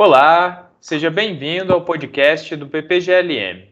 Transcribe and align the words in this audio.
Olá, 0.00 0.70
seja 0.80 1.10
bem-vindo 1.10 1.72
ao 1.72 1.80
podcast 1.80 2.54
do 2.54 2.68
PPGLM. 2.68 3.64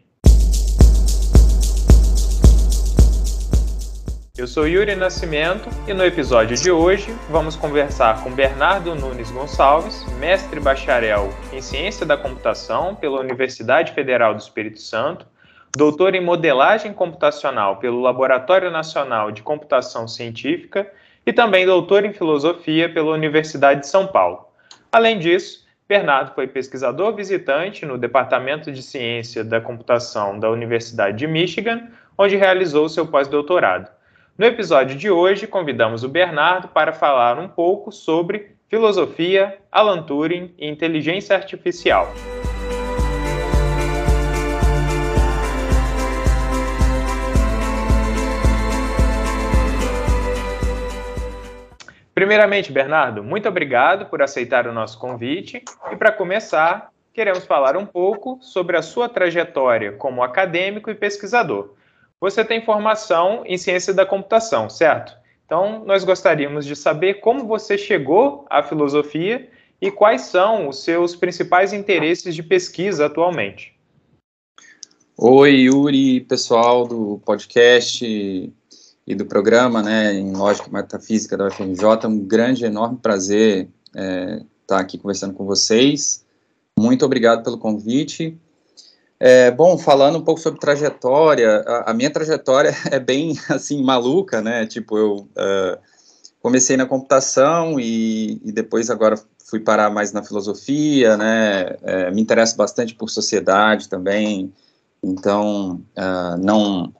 Eu 4.37 4.45
sou 4.45 4.67
Yuri 4.67 4.93
Nascimento 4.97 5.69
e 5.87 5.93
no 5.93 6.03
episódio 6.03 6.57
de 6.57 6.69
hoje 6.69 7.15
vamos 7.29 7.55
conversar 7.55 8.21
com 8.25 8.29
Bernardo 8.29 8.93
Nunes 8.93 9.31
Gonçalves, 9.31 10.05
mestre 10.19 10.59
bacharel 10.59 11.29
em 11.53 11.61
Ciência 11.61 12.05
da 12.05 12.17
Computação 12.17 12.93
pela 12.93 13.21
Universidade 13.21 13.93
Federal 13.93 14.33
do 14.33 14.41
Espírito 14.41 14.81
Santo, 14.81 15.25
doutor 15.77 16.13
em 16.13 16.19
Modelagem 16.19 16.91
Computacional 16.91 17.77
pelo 17.77 18.01
Laboratório 18.01 18.69
Nacional 18.69 19.31
de 19.31 19.41
Computação 19.41 20.09
Científica 20.09 20.91
e 21.25 21.31
também 21.31 21.65
doutor 21.65 22.03
em 22.03 22.11
Filosofia 22.11 22.93
pela 22.93 23.13
Universidade 23.13 23.79
de 23.79 23.87
São 23.87 24.05
Paulo. 24.05 24.45
Além 24.91 25.19
disso, 25.19 25.65
Bernardo 25.87 26.35
foi 26.35 26.47
pesquisador 26.47 27.15
visitante 27.15 27.85
no 27.85 27.97
Departamento 27.97 28.71
de 28.71 28.83
Ciência 28.83 29.41
da 29.41 29.61
Computação 29.61 30.37
da 30.37 30.49
Universidade 30.49 31.17
de 31.17 31.27
Michigan, 31.27 31.87
onde 32.17 32.35
realizou 32.35 32.89
seu 32.89 33.07
pós-doutorado. 33.07 33.89
No 34.37 34.45
episódio 34.45 34.97
de 34.97 35.09
hoje, 35.09 35.47
convidamos 35.47 36.03
o 36.03 36.09
Bernardo 36.09 36.67
para 36.67 36.91
falar 36.91 37.39
um 37.39 37.47
pouco 37.47 37.91
sobre 37.91 38.57
filosofia, 38.67 39.57
Alan 39.71 40.03
Turing 40.03 40.53
e 40.57 40.67
inteligência 40.67 41.35
artificial. 41.35 42.13
Primeiramente, 52.17 52.71
Bernardo, 52.71 53.23
muito 53.23 53.47
obrigado 53.47 54.07
por 54.07 54.23
aceitar 54.23 54.65
o 54.65 54.73
nosso 54.73 54.97
convite. 54.97 55.63
E 55.91 55.95
para 55.95 56.11
começar, 56.11 56.91
queremos 57.13 57.45
falar 57.45 57.77
um 57.77 57.85
pouco 57.85 58.39
sobre 58.41 58.75
a 58.75 58.81
sua 58.81 59.07
trajetória 59.07 59.91
como 59.91 60.23
acadêmico 60.23 60.89
e 60.89 60.95
pesquisador. 60.95 61.75
Você 62.19 62.43
tem 62.43 62.65
formação 62.65 63.43
em 63.45 63.55
ciência 63.55 63.93
da 63.93 64.03
computação, 64.03 64.67
certo? 64.67 65.15
Então, 65.45 65.85
nós 65.85 66.03
gostaríamos 66.03 66.65
de 66.65 66.75
saber 66.75 67.19
como 67.19 67.45
você 67.45 67.77
chegou 67.77 68.47
à 68.49 68.63
filosofia 68.63 69.47
e 69.79 69.91
quais 69.91 70.21
são 70.21 70.67
os 70.67 70.83
seus 70.83 71.15
principais 71.15 71.71
interesses 71.71 72.33
de 72.33 72.41
pesquisa 72.41 73.05
atualmente. 73.05 73.77
Oi, 75.15 75.51
Yuri, 75.51 76.21
pessoal 76.21 76.87
do 76.87 77.21
podcast 77.23 78.51
e 79.07 79.15
do 79.15 79.25
programa, 79.25 79.81
né, 79.81 80.13
em 80.13 80.33
Lógica 80.33 80.67
e 80.67 80.73
Metafísica 80.73 81.37
da 81.37 81.47
UFMJ. 81.47 82.03
É 82.03 82.07
um 82.07 82.19
grande, 82.19 82.65
enorme 82.65 82.97
prazer 82.97 83.69
estar 83.87 84.03
é, 84.03 84.41
tá 84.67 84.79
aqui 84.79 84.97
conversando 84.97 85.33
com 85.33 85.45
vocês. 85.45 86.25
Muito 86.77 87.05
obrigado 87.05 87.41
pelo 87.41 87.57
convite. 87.57 88.37
É, 89.17 89.49
bom, 89.49 89.77
falando 89.77 90.17
um 90.17 90.23
pouco 90.23 90.41
sobre 90.41 90.59
trajetória, 90.59 91.63
a, 91.65 91.91
a, 91.91 91.93
minha 91.93 92.09
trajetória 92.09 92.75
é 92.91 92.99
bem, 92.99 93.33
assim, 93.49 93.81
maluca, 93.81 94.41
né, 94.41 94.67
tipo, 94.67 94.97
eu 94.97 95.15
uh, 95.15 95.77
comecei 96.39 96.77
na 96.77 96.85
computação 96.85 97.79
e, 97.79 98.39
e, 98.45 98.51
depois 98.51 98.91
agora 98.91 99.19
fui 99.43 99.59
parar 99.59 99.89
mais 99.89 100.11
na 100.11 100.21
filosofia, 100.21 101.17
né, 101.17 101.77
é, 101.81 102.11
me 102.11 102.21
interesso 102.21 102.55
bastante 102.55 102.93
por 102.93 103.09
sociedade 103.09 103.89
também, 103.89 104.53
então, 105.01 105.81
uh, 105.97 106.37
não 106.37 106.93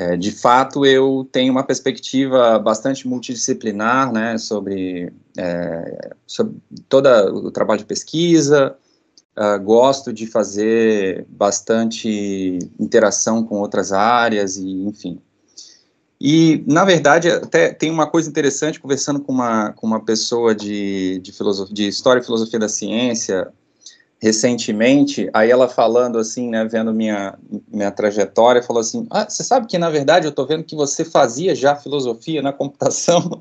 é, 0.00 0.16
de 0.16 0.32
fato, 0.32 0.86
eu 0.86 1.28
tenho 1.30 1.52
uma 1.52 1.62
perspectiva 1.62 2.58
bastante 2.58 3.06
multidisciplinar, 3.06 4.10
né, 4.10 4.38
sobre, 4.38 5.12
é, 5.36 6.12
sobre 6.26 6.56
todo 6.88 7.06
o 7.46 7.50
trabalho 7.50 7.80
de 7.80 7.84
pesquisa, 7.84 8.74
uh, 9.36 9.62
gosto 9.62 10.10
de 10.10 10.26
fazer 10.26 11.26
bastante 11.28 12.58
interação 12.78 13.44
com 13.44 13.56
outras 13.56 13.92
áreas, 13.92 14.56
e 14.56 14.70
enfim. 14.86 15.20
E, 16.18 16.64
na 16.66 16.86
verdade, 16.86 17.28
até 17.28 17.70
tem 17.70 17.90
uma 17.90 18.06
coisa 18.06 18.26
interessante, 18.26 18.80
conversando 18.80 19.20
com 19.20 19.32
uma, 19.32 19.74
com 19.74 19.86
uma 19.86 20.02
pessoa 20.02 20.54
de, 20.54 21.18
de, 21.18 21.30
de 21.72 21.88
História 21.88 22.20
e 22.20 22.24
Filosofia 22.24 22.58
da 22.58 22.70
Ciência, 22.70 23.52
recentemente, 24.20 25.30
aí 25.32 25.50
ela 25.50 25.66
falando 25.66 26.18
assim, 26.18 26.50
né, 26.50 26.64
vendo 26.66 26.92
minha, 26.92 27.38
minha 27.72 27.90
trajetória, 27.90 28.62
falou 28.62 28.80
assim, 28.80 29.06
ah, 29.10 29.26
você 29.26 29.42
sabe 29.42 29.66
que, 29.66 29.78
na 29.78 29.88
verdade, 29.88 30.26
eu 30.26 30.30
estou 30.30 30.46
vendo 30.46 30.62
que 30.62 30.76
você 30.76 31.04
fazia 31.04 31.54
já 31.54 31.74
filosofia 31.74 32.42
na 32.42 32.52
computação? 32.52 33.40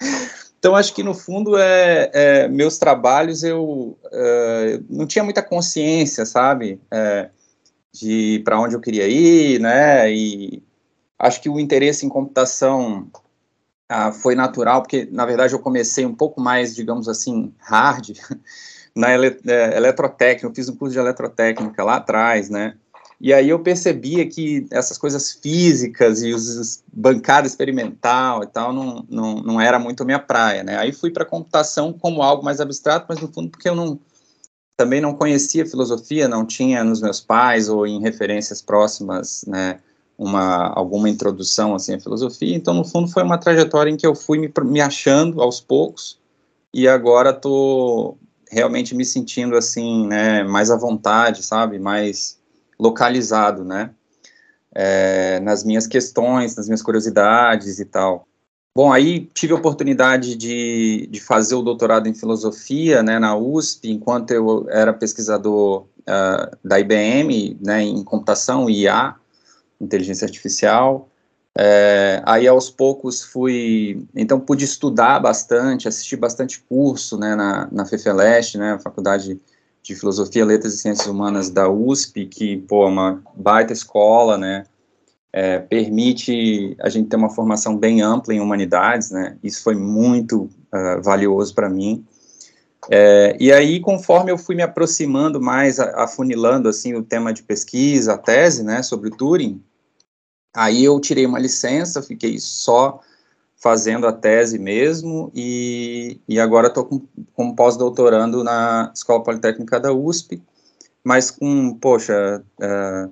então, 0.58 0.76
acho 0.76 0.92
que, 0.92 1.02
no 1.02 1.14
fundo, 1.14 1.56
é, 1.56 2.10
é 2.12 2.48
meus 2.48 2.76
trabalhos, 2.76 3.42
eu 3.42 3.96
é, 4.12 4.80
não 4.90 5.06
tinha 5.06 5.24
muita 5.24 5.42
consciência, 5.42 6.26
sabe, 6.26 6.78
é, 6.90 7.30
de 7.90 8.42
para 8.44 8.60
onde 8.60 8.74
eu 8.74 8.80
queria 8.80 9.08
ir, 9.08 9.58
né, 9.58 10.12
e 10.12 10.62
acho 11.18 11.40
que 11.40 11.48
o 11.48 11.58
interesse 11.58 12.04
em 12.04 12.10
computação 12.10 13.08
ah, 13.90 14.12
foi 14.12 14.36
natural, 14.36 14.82
porque, 14.82 15.08
na 15.10 15.26
verdade, 15.26 15.52
eu 15.52 15.58
comecei 15.58 16.06
um 16.06 16.14
pouco 16.14 16.40
mais, 16.40 16.76
digamos 16.76 17.08
assim, 17.08 17.52
hard, 17.58 18.10
na 18.94 19.12
ele, 19.12 19.36
é, 19.46 19.76
eletrotécnica, 19.76 20.46
eu 20.46 20.54
fiz 20.54 20.68
um 20.68 20.76
curso 20.76 20.92
de 20.92 21.00
eletrotécnica 21.00 21.82
lá 21.82 21.96
atrás, 21.96 22.48
né? 22.48 22.76
E 23.20 23.34
aí 23.34 23.48
eu 23.48 23.58
percebia 23.58 24.26
que 24.28 24.64
essas 24.70 24.96
coisas 24.96 25.32
físicas 25.32 26.22
e 26.22 26.32
os 26.32 26.82
bancada 26.90 27.46
experimental 27.46 28.44
e 28.44 28.46
tal 28.46 28.72
não, 28.72 29.04
não, 29.10 29.34
não 29.42 29.60
era 29.60 29.78
muito 29.78 30.02
a 30.02 30.06
minha 30.06 30.20
praia, 30.20 30.62
né? 30.62 30.78
Aí 30.78 30.92
fui 30.92 31.10
para 31.10 31.24
computação 31.24 31.92
como 31.92 32.22
algo 32.22 32.44
mais 32.44 32.60
abstrato, 32.60 33.06
mas 33.08 33.20
no 33.20 33.30
fundo 33.30 33.50
porque 33.50 33.68
eu 33.68 33.74
não 33.74 34.00
também 34.76 35.00
não 35.00 35.14
conhecia 35.14 35.66
filosofia, 35.66 36.28
não 36.28 36.46
tinha 36.46 36.82
nos 36.82 37.02
meus 37.02 37.20
pais 37.20 37.68
ou 37.68 37.86
em 37.86 38.00
referências 38.00 38.62
próximas, 38.62 39.44
né, 39.46 39.78
uma 40.20 40.70
alguma 40.74 41.08
introdução 41.08 41.74
assim 41.74 41.94
à 41.94 42.00
filosofia. 42.00 42.54
Então 42.54 42.74
no 42.74 42.84
fundo 42.84 43.08
foi 43.08 43.22
uma 43.22 43.38
trajetória 43.38 43.90
em 43.90 43.96
que 43.96 44.06
eu 44.06 44.14
fui 44.14 44.38
me, 44.38 44.52
me 44.64 44.80
achando 44.80 45.40
aos 45.40 45.62
poucos 45.62 46.20
e 46.74 46.86
agora 46.86 47.32
tô 47.32 48.18
realmente 48.50 48.94
me 48.94 49.04
sentindo 49.04 49.56
assim, 49.56 50.06
né, 50.06 50.44
mais 50.44 50.70
à 50.70 50.76
vontade, 50.76 51.42
sabe, 51.42 51.78
mais 51.78 52.38
localizado, 52.78 53.64
né, 53.64 53.90
é, 54.74 55.40
nas 55.40 55.64
minhas 55.64 55.86
questões, 55.86 56.54
nas 56.54 56.66
minhas 56.66 56.82
curiosidades 56.82 57.78
e 57.78 57.86
tal. 57.86 58.26
Bom, 58.76 58.92
aí 58.92 59.28
tive 59.32 59.52
a 59.52 59.56
oportunidade 59.56 60.36
de, 60.36 61.08
de 61.10 61.20
fazer 61.20 61.54
o 61.54 61.62
doutorado 61.62 62.08
em 62.08 62.14
filosofia, 62.14 63.02
né, 63.02 63.18
na 63.18 63.34
USP, 63.36 63.90
enquanto 63.90 64.32
eu 64.32 64.66
era 64.68 64.92
pesquisador 64.92 65.86
uh, 66.00 66.56
da 66.62 66.78
IBM, 66.78 67.56
né, 67.60 67.82
em 67.82 68.04
computação 68.04 68.68
IA, 68.68 69.16
inteligência 69.80 70.24
artificial, 70.24 71.08
é, 71.56 72.22
aí 72.24 72.46
aos 72.46 72.70
poucos 72.70 73.22
fui, 73.22 74.06
então 74.14 74.38
pude 74.38 74.64
estudar 74.64 75.18
bastante, 75.18 75.88
assistir 75.88 76.16
bastante 76.16 76.60
curso, 76.60 77.18
né, 77.18 77.34
na, 77.34 77.68
na 77.72 77.84
FEFELEST, 77.84 78.56
né, 78.56 78.78
Faculdade 78.82 79.40
de 79.82 79.94
Filosofia, 79.96 80.44
Letras 80.44 80.74
e 80.74 80.78
Ciências 80.78 81.08
Humanas 81.08 81.50
da 81.50 81.68
USP, 81.68 82.26
que, 82.26 82.58
pô, 82.58 82.84
é 82.84 82.88
uma 82.88 83.22
baita 83.34 83.72
escola, 83.72 84.38
né, 84.38 84.64
é, 85.32 85.58
permite 85.58 86.76
a 86.80 86.88
gente 86.88 87.08
ter 87.08 87.16
uma 87.16 87.30
formação 87.30 87.76
bem 87.76 88.00
ampla 88.00 88.32
em 88.32 88.40
humanidades, 88.40 89.10
né, 89.10 89.36
isso 89.42 89.62
foi 89.62 89.74
muito 89.74 90.42
uh, 90.72 91.02
valioso 91.02 91.52
para 91.52 91.68
mim, 91.68 92.04
é, 92.88 93.36
e 93.38 93.52
aí, 93.52 93.80
conforme 93.80 94.30
eu 94.30 94.38
fui 94.38 94.54
me 94.54 94.62
aproximando 94.62 95.40
mais, 95.40 95.78
afunilando, 95.78 96.68
assim, 96.68 96.94
o 96.94 97.02
tema 97.02 97.32
de 97.32 97.42
pesquisa, 97.42 98.14
a 98.14 98.18
tese, 98.18 98.62
né, 98.62 98.82
sobre 98.82 99.08
o 99.08 99.16
Turing, 99.16 99.60
Aí 100.54 100.84
eu 100.84 100.98
tirei 101.00 101.26
uma 101.26 101.38
licença, 101.38 102.02
fiquei 102.02 102.38
só 102.38 103.00
fazendo 103.56 104.06
a 104.06 104.12
tese 104.12 104.58
mesmo, 104.58 105.30
e, 105.34 106.18
e 106.26 106.40
agora 106.40 106.68
estou 106.68 106.84
com, 106.84 107.02
com 107.34 107.54
pós-doutorando 107.54 108.42
na 108.42 108.90
Escola 108.94 109.22
Politécnica 109.22 109.78
da 109.78 109.92
USP, 109.92 110.42
mas 111.04 111.30
com, 111.30 111.74
poxa, 111.74 112.42
é, 112.60 113.08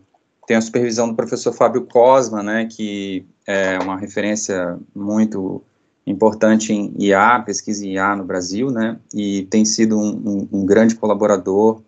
tem 0.47 0.57
a 0.57 0.61
supervisão 0.63 1.09
do 1.09 1.15
professor 1.15 1.53
Fábio 1.53 1.85
Cosma, 1.85 2.43
né, 2.43 2.67
que 2.67 3.27
é 3.47 3.79
uma 3.79 3.99
referência 3.99 4.79
muito 4.95 5.63
importante 6.07 6.73
em 6.73 6.95
IA, 6.99 7.41
pesquisa 7.41 7.87
em 7.87 7.93
IA 7.93 8.17
no 8.17 8.25
Brasil, 8.25 8.71
né, 8.71 8.99
e 9.13 9.43
tem 9.51 9.67
sido 9.67 9.99
um, 9.99 10.09
um, 10.09 10.61
um 10.61 10.67
grande 10.67 10.95
colaborador 10.95 11.83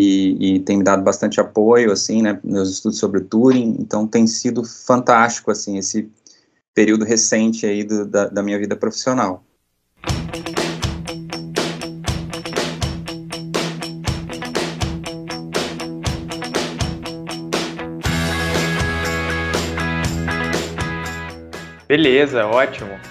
e, 0.00 0.54
e, 0.54 0.60
tem 0.60 0.78
me 0.78 0.84
dado 0.84 1.02
bastante 1.02 1.38
apoio, 1.38 1.92
assim, 1.92 2.22
né, 2.22 2.40
meus 2.42 2.70
estudos 2.70 2.98
sobre 2.98 3.20
o 3.20 3.24
Turing, 3.24 3.76
então 3.78 4.06
tem 4.06 4.26
sido 4.26 4.64
fantástico, 4.64 5.50
assim, 5.50 5.76
esse 5.76 6.10
período 6.74 7.04
recente 7.04 7.66
aí 7.66 7.84
do, 7.84 8.06
da, 8.06 8.28
da 8.28 8.42
minha 8.42 8.58
vida 8.58 8.74
profissional. 8.74 9.44
Beleza, 21.86 22.46
ótimo. 22.46 23.09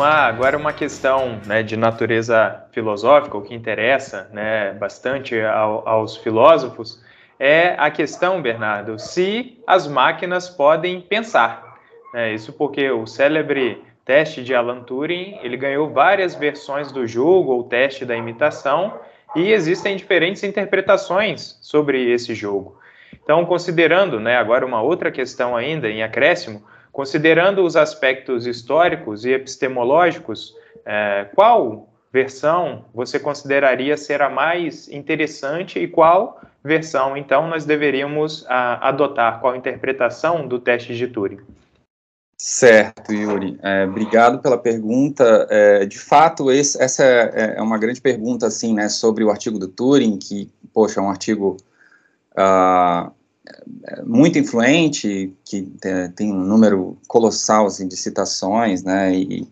Uma, 0.00 0.28
agora 0.28 0.56
uma 0.56 0.72
questão 0.72 1.38
né, 1.44 1.62
de 1.62 1.76
natureza 1.76 2.64
filosófica, 2.72 3.36
o 3.36 3.42
que 3.42 3.54
interessa 3.54 4.30
né, 4.32 4.72
bastante 4.72 5.38
ao, 5.38 5.86
aos 5.86 6.16
filósofos, 6.16 7.04
é 7.38 7.74
a 7.76 7.90
questão, 7.90 8.40
Bernardo, 8.40 8.98
se 8.98 9.62
as 9.66 9.86
máquinas 9.86 10.48
podem 10.48 11.02
pensar. 11.02 11.76
É, 12.14 12.32
isso 12.32 12.50
porque 12.50 12.90
o 12.90 13.06
célebre 13.06 13.84
teste 14.02 14.42
de 14.42 14.54
Alan 14.54 14.80
Turing, 14.84 15.38
ele 15.42 15.58
ganhou 15.58 15.90
várias 15.90 16.34
versões 16.34 16.90
do 16.90 17.06
jogo 17.06 17.52
ou 17.52 17.64
teste 17.64 18.06
da 18.06 18.16
imitação, 18.16 18.98
e 19.36 19.52
existem 19.52 19.96
diferentes 19.96 20.42
interpretações 20.42 21.58
sobre 21.60 22.10
esse 22.10 22.34
jogo. 22.34 22.78
Então, 23.22 23.44
considerando, 23.44 24.18
né, 24.18 24.38
agora 24.38 24.64
uma 24.64 24.80
outra 24.80 25.10
questão 25.10 25.54
ainda 25.54 25.90
em 25.90 26.02
acréscimo, 26.02 26.62
considerando 26.92 27.64
os 27.64 27.76
aspectos 27.76 28.46
históricos 28.46 29.24
e 29.24 29.30
epistemológicos, 29.30 30.54
é, 30.84 31.28
qual 31.34 31.88
versão 32.12 32.84
você 32.92 33.18
consideraria 33.18 33.96
ser 33.96 34.20
a 34.20 34.28
mais 34.28 34.88
interessante 34.88 35.78
e 35.78 35.86
qual 35.86 36.40
versão, 36.62 37.16
então, 37.16 37.48
nós 37.48 37.64
deveríamos 37.64 38.44
a, 38.48 38.88
adotar? 38.88 39.40
Qual 39.40 39.56
interpretação 39.56 40.46
do 40.46 40.58
teste 40.58 40.94
de 40.94 41.08
Turing? 41.08 41.40
Certo, 42.36 43.12
Yuri. 43.12 43.58
É, 43.62 43.84
obrigado 43.84 44.40
pela 44.40 44.56
pergunta. 44.56 45.46
É, 45.50 45.84
de 45.84 45.98
fato, 45.98 46.50
esse, 46.50 46.82
essa 46.82 47.04
é, 47.04 47.56
é, 47.56 47.62
uma 47.62 47.78
grande 47.78 48.00
pergunta, 48.00 48.46
assim, 48.46 48.72
né, 48.72 48.88
sobre 48.88 49.22
o 49.24 49.30
artigo 49.30 49.58
do 49.58 49.68
Turing, 49.68 50.18
que, 50.18 50.50
poxa, 50.72 51.00
é 51.00 51.02
um 51.02 51.10
artigo 51.10 51.58
uh, 52.32 53.12
muito 54.04 54.38
influente, 54.38 55.32
que 55.44 55.68
tem 56.14 56.32
um 56.32 56.44
número 56.44 56.98
colossal 57.08 57.66
assim, 57.66 57.88
de 57.88 57.96
citações, 57.96 58.82
né, 58.82 59.14
e, 59.14 59.46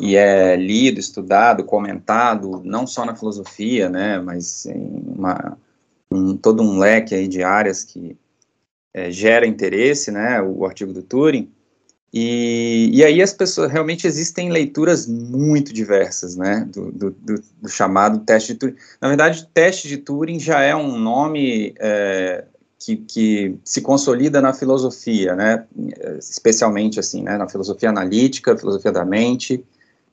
e 0.00 0.16
é 0.16 0.56
lido, 0.56 1.00
estudado, 1.00 1.64
comentado, 1.64 2.62
não 2.64 2.86
só 2.86 3.04
na 3.04 3.14
filosofia, 3.14 3.88
né, 3.88 4.20
mas 4.20 4.66
em 4.66 5.02
uma, 5.06 5.56
um, 6.10 6.36
todo 6.36 6.62
um 6.62 6.78
leque 6.78 7.14
aí 7.14 7.28
de 7.28 7.42
áreas 7.42 7.84
que 7.84 8.16
é, 8.92 9.10
gera 9.10 9.46
interesse, 9.46 10.10
né, 10.10 10.40
o 10.42 10.64
artigo 10.64 10.92
do 10.92 11.02
Turing, 11.02 11.50
e, 12.14 12.90
e 12.92 13.02
aí 13.02 13.22
as 13.22 13.32
pessoas, 13.32 13.72
realmente 13.72 14.06
existem 14.06 14.50
leituras 14.50 15.06
muito 15.06 15.72
diversas, 15.72 16.36
né, 16.36 16.68
do, 16.70 16.92
do, 16.92 17.10
do, 17.10 17.42
do 17.62 17.68
chamado 17.70 18.18
teste 18.18 18.52
de 18.52 18.58
Turing. 18.58 18.76
Na 19.00 19.08
verdade, 19.08 19.48
teste 19.54 19.88
de 19.88 19.96
Turing 19.96 20.38
já 20.38 20.60
é 20.60 20.76
um 20.76 20.98
nome 20.98 21.74
é, 21.78 22.44
que, 22.84 22.96
que, 22.96 23.58
se 23.64 23.80
consolida 23.80 24.40
na 24.40 24.52
filosofia, 24.52 25.36
né, 25.36 25.64
especialmente 26.18 26.98
assim, 26.98 27.22
né, 27.22 27.36
na 27.36 27.48
filosofia 27.48 27.90
analítica, 27.90 28.56
filosofia 28.56 28.90
da 28.90 29.04
mente 29.04 29.64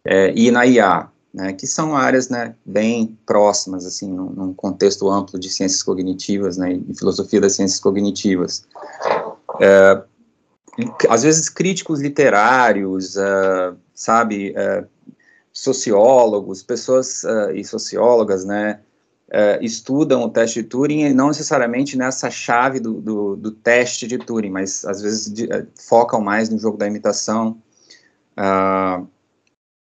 é, 0.06 0.32
e 0.36 0.52
na 0.52 0.66
IA, 0.66 1.08
né, 1.34 1.54
que 1.54 1.66
são 1.66 1.96
áreas, 1.96 2.30
né, 2.30 2.56
bem 2.64 3.18
próximas, 3.26 3.86
assim, 3.86 4.12
num, 4.12 4.30
num 4.30 4.54
contexto 4.54 5.10
amplo 5.10 5.40
de 5.40 5.50
ciências 5.50 5.82
cognitivas, 5.82 6.58
né, 6.58 6.74
e 6.74 6.96
filosofia 6.96 7.42
das 7.42 7.54
ciências 7.54 7.80
cognitivas. 7.80 8.66
É, 9.60 10.02
às 11.10 11.24
vezes 11.24 11.50
críticos 11.50 12.00
literários, 12.00 13.16
uh, 13.16 13.76
sabe, 13.94 14.52
uh, 14.52 14.88
sociólogos, 15.52 16.64
pessoas 16.64 17.24
uh, 17.24 17.52
e 17.54 17.66
sociólogas, 17.66 18.46
né, 18.46 18.80
estudam 19.62 20.24
o 20.24 20.30
teste 20.30 20.62
de 20.62 20.68
Turing 20.68 21.02
e 21.02 21.14
não 21.14 21.28
necessariamente 21.28 21.98
nessa 21.98 22.30
chave 22.32 22.80
do, 22.80 23.00
do, 23.00 23.36
do 23.36 23.52
teste 23.52 24.08
de 24.08 24.18
Turing, 24.18 24.50
mas 24.50 24.84
às 24.86 25.02
vezes 25.02 25.32
de, 25.32 25.48
focam 25.88 26.22
mais 26.22 26.50
no 26.50 26.58
jogo 26.58 26.78
da 26.78 26.88
imitação. 26.88 27.58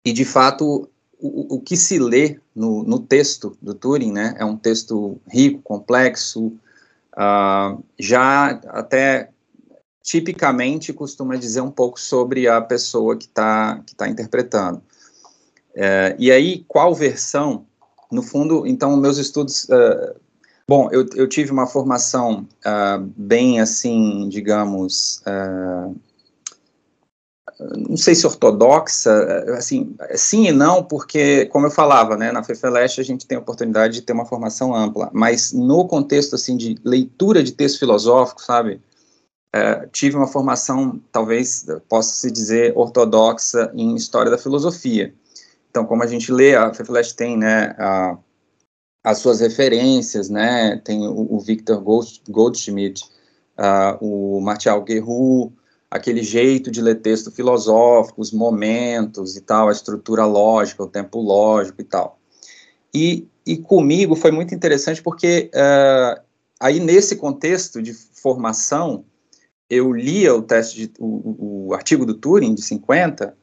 e 0.05 0.13
de 0.13 0.25
fato, 0.25 0.89
o, 1.21 1.57
o 1.57 1.61
que 1.61 1.77
se 1.77 1.99
lê 1.99 2.39
no, 2.55 2.83
no, 2.83 2.99
texto 2.99 3.57
do 3.61 3.75
Turing, 3.75 4.13
né, 4.13 4.35
é 4.39 4.45
um 4.45 4.57
texto 4.57 5.21
rico, 5.29 5.61
complexo, 5.63 6.53
já 7.99 8.61
até 8.69 9.31
tipicamente 10.03 10.93
costuma 10.93 11.37
dizer 11.37 11.61
um 11.61 11.71
pouco 11.71 12.01
sobre 12.01 12.49
a 12.49 12.61
pessoa 12.61 13.17
que 13.17 13.27
está 13.27 13.83
que 13.87 13.95
tá 13.95 14.09
interpretando. 14.09 14.83
É, 15.75 16.17
e 16.19 16.33
aí, 16.33 16.65
qual 16.67 16.95
versão? 16.95 17.67
No 18.11 18.23
fundo, 18.23 18.67
então, 18.67 18.97
meus 18.97 19.19
estudos. 19.19 19.65
Uh, 19.65 20.15
bom, 20.67 20.89
eu, 20.91 21.07
eu 21.15 21.29
tive 21.29 21.51
uma 21.53 21.67
formação 21.67 22.47
uh, 22.65 23.13
bem 23.17 23.61
assim, 23.61 24.29
digamos. 24.29 25.23
Uh, 25.27 25.95
não 27.89 27.97
sei 27.97 28.15
se 28.15 28.25
ortodoxa, 28.25 29.11
assim, 29.57 29.97
sim 30.15 30.47
e 30.47 30.53
não, 30.53 30.85
porque, 30.85 31.47
como 31.47 31.67
eu 31.67 31.71
falava, 31.73 32.17
né, 32.17 32.31
na 32.31 32.45
FEFELESH 32.45 33.01
a 33.01 33.03
gente 33.03 33.27
tem 33.27 33.37
a 33.37 33.41
oportunidade 33.41 33.95
de 33.95 34.03
ter 34.03 34.13
uma 34.13 34.25
formação 34.25 34.73
ampla, 34.73 35.11
mas 35.13 35.53
no 35.53 35.85
contexto, 35.89 36.37
assim, 36.37 36.57
de 36.57 36.77
leitura 36.85 37.43
de 37.43 37.51
texto 37.51 37.81
filosófico, 37.81 38.41
sabe, 38.41 38.81
tive 39.91 40.17
uma 40.17 40.29
formação, 40.29 41.01
talvez 41.11 41.67
possa 41.89 42.13
se 42.13 42.31
dizer, 42.31 42.73
ortodoxa 42.77 43.73
em 43.75 43.97
história 43.97 44.31
da 44.31 44.39
filosofia. 44.39 45.13
Então, 45.79 45.87
como 45.87 46.03
a 46.03 46.09
gente 46.09 46.33
lê, 46.33 46.57
a 46.57 46.75
FEFLESH 46.75 47.13
tem, 47.13 47.37
né, 47.37 47.73
a, 47.79 48.19
as 49.05 49.19
suas 49.19 49.39
referências, 49.39 50.29
né, 50.29 50.77
tem 50.85 51.07
o, 51.07 51.37
o 51.37 51.39
Victor 51.39 51.81
Goldschmidt, 52.29 53.05
uh, 53.57 54.05
o 54.05 54.41
Martial 54.41 54.83
Guerrou, 54.83 55.53
aquele 55.89 56.21
jeito 56.21 56.69
de 56.69 56.83
ler 56.83 56.97
texto 56.97 57.31
filosófico, 57.31 58.21
os 58.21 58.33
momentos 58.33 59.37
e 59.37 59.41
tal, 59.41 59.69
a 59.69 59.73
estrutura 59.73 60.27
lógica, 60.27 60.83
o 60.83 60.89
tempo 60.89 61.21
lógico 61.21 61.81
e 61.81 61.85
tal. 61.85 62.19
E, 62.93 63.29
e 63.47 63.57
comigo 63.57 64.17
foi 64.17 64.33
muito 64.33 64.53
interessante 64.53 65.01
porque 65.01 65.49
uh, 65.55 66.21
aí 66.59 66.81
nesse 66.81 67.15
contexto 67.15 67.81
de 67.81 67.93
formação, 67.95 69.05
eu 69.71 69.93
lia 69.93 70.35
o 70.35 70.43
teste 70.43 70.89
de, 70.89 70.93
o, 70.99 71.69
o, 71.69 71.73
artigo 71.73 72.05
do 72.05 72.15
Turing 72.15 72.57
de 72.57 72.63
50 72.63 73.37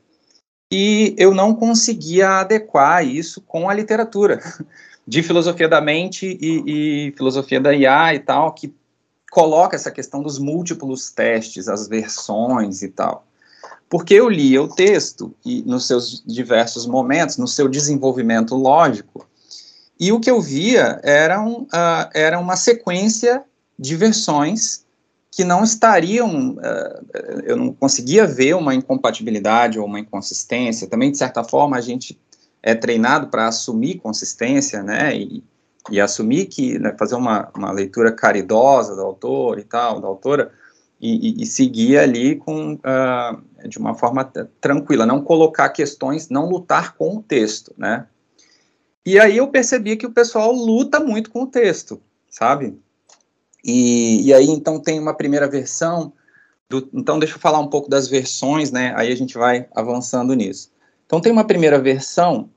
e 0.71 1.15
eu 1.17 1.33
não 1.33 1.53
conseguia 1.53 2.39
adequar 2.39 3.05
isso 3.05 3.41
com 3.41 3.69
a 3.69 3.73
literatura 3.73 4.41
de 5.07 5.21
filosofia 5.21 5.67
da 5.67 5.79
mente 5.79 6.37
e, 6.41 7.07
e 7.07 7.11
filosofia 7.15 7.59
da 7.59 7.73
IA 7.73 8.15
e 8.15 8.19
tal, 8.19 8.53
que 8.53 8.73
coloca 9.31 9.75
essa 9.75 9.91
questão 9.91 10.21
dos 10.21 10.39
múltiplos 10.39 11.11
testes, 11.11 11.67
as 11.67 11.87
versões 11.87 12.81
e 12.81 12.87
tal. 12.87 13.25
Porque 13.89 14.13
eu 14.13 14.29
lia 14.29 14.61
o 14.61 14.67
texto 14.67 15.35
e 15.45 15.61
nos 15.63 15.85
seus 15.85 16.23
diversos 16.25 16.87
momentos, 16.87 17.37
no 17.37 17.47
seu 17.47 17.67
desenvolvimento 17.67 18.55
lógico, 18.55 19.27
e 19.99 20.11
o 20.11 20.19
que 20.19 20.29
eu 20.29 20.41
via 20.41 20.99
era, 21.03 21.41
um, 21.41 21.61
uh, 21.63 22.09
era 22.13 22.39
uma 22.39 22.57
sequência 22.57 23.43
de 23.77 23.95
versões 23.95 24.84
que 25.35 25.43
não 25.43 25.65
estariam, 25.65 26.51
uh, 26.51 27.41
eu 27.43 27.57
não 27.57 27.73
conseguia 27.73 28.25
ver 28.25 28.55
uma 28.55 28.73
incompatibilidade 28.73 29.77
ou 29.77 29.85
uma 29.85 29.99
inconsistência. 29.99 30.87
Também, 30.87 31.11
de 31.11 31.17
certa 31.17 31.43
forma, 31.43 31.75
a 31.75 31.81
gente 31.81 32.17
é 32.63 32.73
treinado 32.73 33.27
para 33.27 33.45
assumir 33.45 33.95
consistência, 33.95 34.81
né, 34.81 35.13
e, 35.13 35.43
e 35.91 35.99
assumir 35.99 36.45
que, 36.45 36.79
né, 36.79 36.95
fazer 36.97 37.15
uma, 37.15 37.51
uma 37.53 37.69
leitura 37.69 38.13
caridosa 38.13 38.95
do 38.95 39.01
autor 39.01 39.59
e 39.59 39.65
tal, 39.65 39.99
da 39.99 40.07
autora, 40.07 40.53
e, 41.01 41.41
e, 41.41 41.43
e 41.43 41.45
seguir 41.45 41.97
ali 41.97 42.37
com, 42.37 42.75
uh, 42.75 43.67
de 43.67 43.77
uma 43.77 43.93
forma 43.93 44.23
tranquila, 44.61 45.05
não 45.05 45.21
colocar 45.21 45.67
questões, 45.67 46.29
não 46.29 46.47
lutar 46.47 46.95
com 46.95 47.17
o 47.17 47.21
texto, 47.21 47.73
né. 47.77 48.07
E 49.05 49.19
aí 49.19 49.35
eu 49.35 49.49
percebi 49.49 49.97
que 49.97 50.07
o 50.07 50.13
pessoal 50.13 50.53
luta 50.53 50.97
muito 51.01 51.29
com 51.29 51.43
o 51.43 51.47
texto, 51.47 52.01
sabe? 52.29 52.79
E, 53.65 54.27
e 54.27 54.33
aí, 54.33 54.45
então, 54.45 54.79
tem 54.79 54.99
uma 54.99 55.15
primeira 55.15 55.47
versão. 55.47 56.13
Do, 56.69 56.87
então, 56.93 57.17
deixa 57.17 57.35
eu 57.35 57.39
falar 57.39 57.59
um 57.59 57.67
pouco 57.67 57.89
das 57.89 58.07
versões, 58.07 58.71
né? 58.71 58.93
Aí 58.95 59.11
a 59.11 59.15
gente 59.15 59.35
vai 59.35 59.67
avançando 59.75 60.35
nisso. 60.35 60.71
Então, 61.07 61.19
tem 61.19 61.31
uma 61.31 61.43
primeira 61.43 61.79
versão 61.79 62.47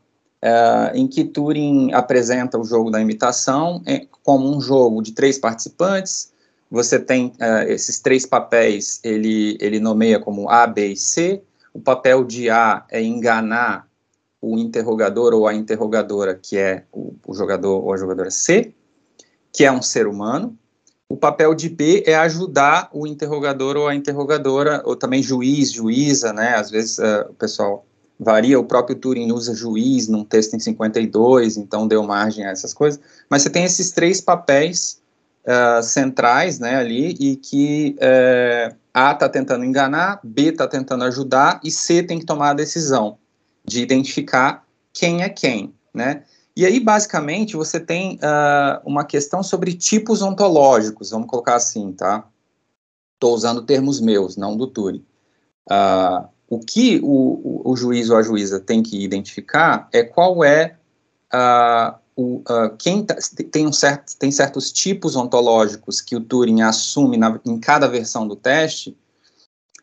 é, 0.43 0.93
em 0.95 1.07
que 1.07 1.25
Turing 1.25 1.93
apresenta 1.95 2.59
o 2.59 2.65
jogo 2.65 2.91
da 2.91 3.01
imitação 3.01 3.83
é, 3.87 4.07
como 4.23 4.55
um 4.55 4.61
jogo 4.61 5.03
de 5.03 5.13
três 5.13 5.39
participantes. 5.39 6.31
Você 6.71 6.99
tem 6.99 7.33
é, 7.41 7.73
esses 7.73 8.01
três 8.01 8.27
papéis, 8.27 9.01
ele, 9.03 9.57
ele 9.61 9.81
nomeia 9.81 10.21
como 10.21 10.51
A, 10.51 10.67
B 10.67 10.89
e 10.89 10.97
C. 10.97 11.43
O 11.73 11.81
papel 11.81 12.23
de 12.25 12.51
A 12.51 12.85
é 12.91 13.03
enganar 13.03 13.89
o 14.41 14.59
interrogador 14.59 15.33
ou 15.33 15.49
a 15.49 15.55
interrogadora, 15.55 16.35
que 16.35 16.59
é 16.59 16.85
o, 16.93 17.15
o 17.27 17.35
jogador 17.35 17.83
ou 17.83 17.93
a 17.93 17.97
jogadora 17.97 18.31
C, 18.31 18.75
que 19.53 19.65
é 19.65 19.73
um 19.73 19.83
ser 19.83 20.07
humano. 20.07 20.57
O 21.11 21.17
papel 21.17 21.55
de 21.55 21.71
B 21.71 22.03
é 22.07 22.15
ajudar 22.17 22.91
o 22.93 23.07
interrogador 23.07 23.79
ou 23.79 23.89
a 23.89 23.95
interrogadora, 23.95 24.83
ou 24.85 24.95
também 24.95 25.23
juiz, 25.23 25.73
juíza, 25.73 26.35
né? 26.35 26.55
Às 26.55 26.71
vezes 26.71 26.99
uh, 26.99 27.31
o 27.31 27.35
pessoal 27.35 27.87
varia, 28.21 28.61
o 28.61 28.65
próprio 28.65 28.95
Turing 28.95 29.33
usa 29.33 29.55
juiz 29.55 30.07
num 30.07 30.23
texto 30.23 30.55
em 30.55 30.61
52, 30.61 31.57
então 31.57 31.89
deu 31.89 32.03
margem 32.03 32.45
a 32.45 32.51
essas 32.51 32.75
coisas. 32.75 33.01
Mas 33.31 33.43
você 33.43 33.49
tem 33.49 33.65
esses 33.65 33.91
três 33.91 34.21
papéis 34.21 35.01
uh, 35.47 35.83
centrais, 35.83 36.59
né, 36.59 36.77
ali, 36.77 37.17
e 37.19 37.37
que 37.37 37.97
uh, 37.99 38.77
A 38.93 39.13
está 39.13 39.31
tentando 39.31 39.65
enganar, 39.65 40.21
B 40.23 40.49
está 40.49 40.69
tentando 40.69 41.05
ajudar 41.05 41.59
e 41.65 41.71
C 41.71 42.03
tem 42.03 42.19
que 42.19 42.27
tomar 42.27 42.51
a 42.51 42.55
decisão. 42.55 43.17
de 43.65 43.81
identificar 43.81 44.65
quem 44.93 45.23
é 45.23 45.29
quem, 45.29 45.73
né? 45.95 46.23
E 46.59 46.67
aí, 46.67 46.81
basicamente, 46.81 47.55
você 47.55 47.79
tem 47.79 48.17
uh, 48.17 48.83
uma 48.85 49.05
questão 49.05 49.45
sobre 49.45 49.75
tipos 49.75 50.23
ontológicos, 50.23 51.11
vamos 51.11 51.29
colocar 51.29 51.55
assim, 51.55 51.93
tá? 51.93 52.27
Estou 53.15 53.33
usando 53.33 53.63
termos 53.63 54.01
meus, 54.01 54.37
não 54.37 54.57
do 54.57 54.67
Turing. 54.67 55.07
Uh, 55.71 56.27
o 56.49 56.59
que 56.59 56.99
o, 57.01 57.63
o, 57.65 57.77
juiz 57.77 58.11
ou 58.11 58.17
a 58.17 58.23
juíza 58.25 58.59
tem 58.59 58.83
que 58.83 59.01
identificar 59.01 59.89
é 59.93 60.03
qual 60.03 60.43
é 60.43 60.77
uh, 61.33 61.97
o, 62.17 62.43
quem 62.77 63.05
tá, 63.05 63.15
tem, 63.53 63.65
um 63.65 63.73
certo, 63.73 64.17
tem 64.19 64.33
certos 64.33 64.73
tipos 64.73 65.15
ontológicos 65.15 66.01
que 66.01 66.17
o 66.17 66.21
Turing 66.21 66.63
assume 66.63 67.17
na, 67.17 67.39
em 67.47 67.61
cada 67.61 67.87
versão 67.87 68.27
do 68.27 68.35
teste 68.35 68.99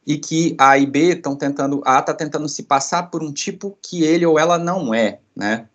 e 0.05 0.17
que 0.17 0.57
A 0.59 0.77
e 0.77 0.85
B 0.85 1.13
estão 1.13 1.37
tentando, 1.37 1.81
A 1.85 1.99
está 1.99 2.13
tentando 2.13 2.49
se 2.49 2.63
passar 2.63 3.03
por 3.03 3.23
um 3.23 3.31
tipo 3.31 3.77
que 3.81 4.03
ele 4.03 4.25
ou 4.25 4.37
ela 4.37 4.57
não 4.57 4.93
é, 4.93 5.21
né? 5.33 5.69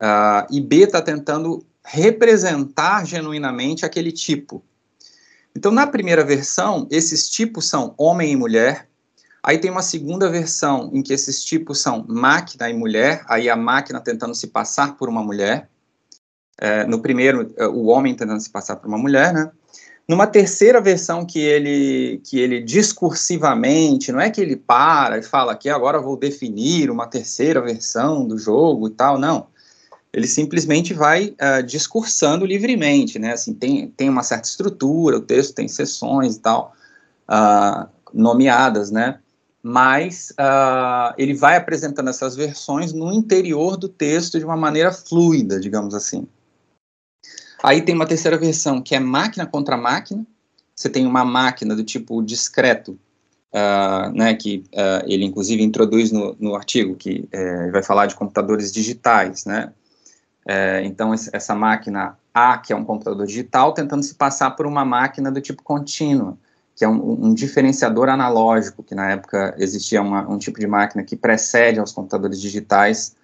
Uh, 0.00 0.46
e 0.50 0.60
B 0.60 0.84
está 0.84 1.02
tentando 1.02 1.66
representar 1.84 3.04
genuinamente 3.06 3.84
aquele 3.84 4.12
tipo. 4.12 4.62
Então, 5.56 5.72
na 5.72 5.86
primeira 5.86 6.24
versão, 6.24 6.86
esses 6.90 7.28
tipos 7.28 7.68
são 7.68 7.94
homem 7.98 8.32
e 8.32 8.36
mulher. 8.36 8.88
Aí 9.42 9.58
tem 9.58 9.70
uma 9.70 9.82
segunda 9.82 10.30
versão 10.30 10.90
em 10.92 11.02
que 11.02 11.12
esses 11.12 11.42
tipos 11.42 11.80
são 11.80 12.04
máquina 12.06 12.68
e 12.68 12.74
mulher. 12.74 13.24
Aí 13.28 13.48
a 13.48 13.56
máquina 13.56 14.00
tentando 14.00 14.34
se 14.34 14.48
passar 14.48 14.96
por 14.96 15.08
uma 15.08 15.22
mulher. 15.22 15.68
É, 16.60 16.84
no 16.84 17.00
primeiro, 17.00 17.52
é, 17.56 17.66
o 17.66 17.86
homem 17.86 18.14
tentando 18.14 18.40
se 18.40 18.50
passar 18.50 18.76
por 18.76 18.86
uma 18.86 18.98
mulher, 18.98 19.32
né? 19.32 19.50
Numa 20.06 20.26
terceira 20.26 20.80
versão 20.80 21.24
que 21.24 21.38
ele, 21.38 22.20
que 22.24 22.38
ele 22.38 22.62
discursivamente, 22.62 24.10
não 24.10 24.20
é 24.20 24.30
que 24.30 24.40
ele 24.40 24.56
para 24.56 25.18
e 25.18 25.22
fala 25.22 25.54
que 25.54 25.68
agora 25.68 26.00
vou 26.00 26.16
definir 26.16 26.90
uma 26.90 27.06
terceira 27.06 27.60
versão 27.60 28.26
do 28.26 28.38
jogo 28.38 28.88
e 28.88 28.90
tal, 28.90 29.18
não 29.18 29.48
ele 30.12 30.26
simplesmente 30.26 30.94
vai 30.94 31.34
uh, 31.40 31.62
discursando 31.62 32.46
livremente, 32.46 33.18
né? 33.18 33.32
Assim, 33.32 33.52
tem, 33.54 33.88
tem 33.88 34.08
uma 34.08 34.22
certa 34.22 34.48
estrutura, 34.48 35.18
o 35.18 35.22
texto 35.22 35.54
tem 35.54 35.68
sessões 35.68 36.36
e 36.36 36.40
tal, 36.40 36.74
uh, 37.28 37.88
nomeadas, 38.12 38.90
né? 38.90 39.20
Mas 39.62 40.32
uh, 40.38 41.14
ele 41.18 41.34
vai 41.34 41.56
apresentando 41.56 42.08
essas 42.08 42.34
versões 42.34 42.92
no 42.92 43.12
interior 43.12 43.76
do 43.76 43.88
texto 43.88 44.38
de 44.38 44.44
uma 44.44 44.56
maneira 44.56 44.92
fluida, 44.92 45.60
digamos 45.60 45.94
assim. 45.94 46.26
Aí 47.62 47.82
tem 47.82 47.94
uma 47.94 48.06
terceira 48.06 48.38
versão 48.38 48.80
que 48.80 48.94
é 48.94 49.00
máquina 49.00 49.44
contra 49.44 49.76
máquina. 49.76 50.24
Você 50.74 50.88
tem 50.88 51.06
uma 51.06 51.24
máquina 51.24 51.74
do 51.76 51.84
tipo 51.84 52.22
discreto, 52.22 52.98
Uh, 53.50 54.12
né, 54.12 54.34
que 54.34 54.62
uh, 54.74 55.02
ele 55.06 55.24
inclusive 55.24 55.62
introduz 55.62 56.12
no, 56.12 56.36
no 56.38 56.54
artigo, 56.54 56.94
que 56.94 57.26
uh, 57.34 57.72
vai 57.72 57.82
falar 57.82 58.04
de 58.04 58.14
computadores 58.14 58.70
digitais, 58.70 59.46
né, 59.46 59.72
é, 60.50 60.82
então, 60.82 61.12
essa 61.12 61.54
máquina 61.54 62.16
A, 62.32 62.56
que 62.56 62.72
é 62.72 62.76
um 62.76 62.82
computador 62.82 63.26
digital, 63.26 63.74
tentando 63.74 64.02
se 64.02 64.14
passar 64.14 64.52
por 64.52 64.66
uma 64.66 64.82
máquina 64.82 65.30
do 65.30 65.42
tipo 65.42 65.62
contínuo, 65.62 66.38
que 66.74 66.86
é 66.86 66.88
um, 66.88 67.26
um 67.26 67.34
diferenciador 67.34 68.08
analógico, 68.08 68.82
que 68.82 68.94
na 68.94 69.10
época 69.10 69.54
existia 69.58 70.00
uma, 70.00 70.26
um 70.26 70.38
tipo 70.38 70.58
de 70.58 70.66
máquina 70.66 71.04
que 71.04 71.16
precede 71.16 71.78
aos 71.78 71.92
computadores 71.92 72.40
digitais 72.40 73.14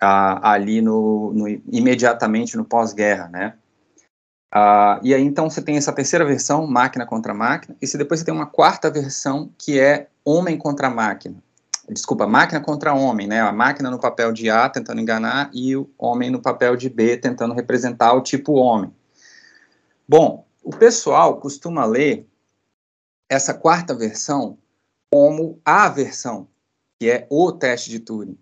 ah, 0.00 0.52
ali 0.52 0.80
no, 0.80 1.32
no, 1.32 1.48
imediatamente 1.72 2.56
no 2.56 2.64
pós-guerra, 2.64 3.28
né? 3.28 3.54
Ah, 4.52 5.00
e 5.02 5.12
aí, 5.12 5.24
então, 5.24 5.50
você 5.50 5.60
tem 5.60 5.76
essa 5.76 5.92
terceira 5.92 6.24
versão, 6.24 6.68
máquina 6.68 7.04
contra 7.04 7.34
máquina, 7.34 7.76
e 7.82 7.86
se 7.86 7.98
depois 7.98 8.20
você 8.20 8.26
tem 8.26 8.34
uma 8.34 8.46
quarta 8.46 8.88
versão, 8.88 9.50
que 9.58 9.80
é 9.80 10.06
homem 10.24 10.56
contra 10.56 10.88
máquina 10.88 11.42
desculpa, 11.92 12.26
máquina 12.26 12.60
contra 12.60 12.94
homem, 12.94 13.26
né? 13.26 13.40
A 13.40 13.52
máquina 13.52 13.90
no 13.90 13.98
papel 13.98 14.32
de 14.32 14.48
A 14.48 14.68
tentando 14.68 15.00
enganar 15.00 15.50
e 15.52 15.76
o 15.76 15.90
homem 15.98 16.30
no 16.30 16.40
papel 16.40 16.76
de 16.76 16.88
B 16.88 17.16
tentando 17.16 17.54
representar 17.54 18.12
o 18.14 18.22
tipo 18.22 18.52
homem. 18.52 18.92
Bom, 20.08 20.46
o 20.62 20.70
pessoal 20.70 21.38
costuma 21.38 21.84
ler 21.84 22.26
essa 23.28 23.54
quarta 23.54 23.94
versão 23.94 24.58
como 25.10 25.60
a 25.64 25.88
versão, 25.88 26.46
que 26.98 27.10
é 27.10 27.26
o 27.30 27.50
teste 27.52 27.90
de 27.90 27.98
Turing. 27.98 28.36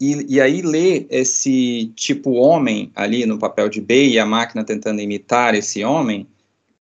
E, 0.00 0.34
e 0.36 0.40
aí 0.40 0.62
ler 0.62 1.06
esse 1.10 1.92
tipo 1.96 2.32
homem 2.32 2.92
ali 2.94 3.26
no 3.26 3.38
papel 3.38 3.68
de 3.68 3.80
B 3.80 4.08
e 4.08 4.18
a 4.18 4.26
máquina 4.26 4.64
tentando 4.64 5.00
imitar 5.00 5.54
esse 5.54 5.84
homem, 5.84 6.28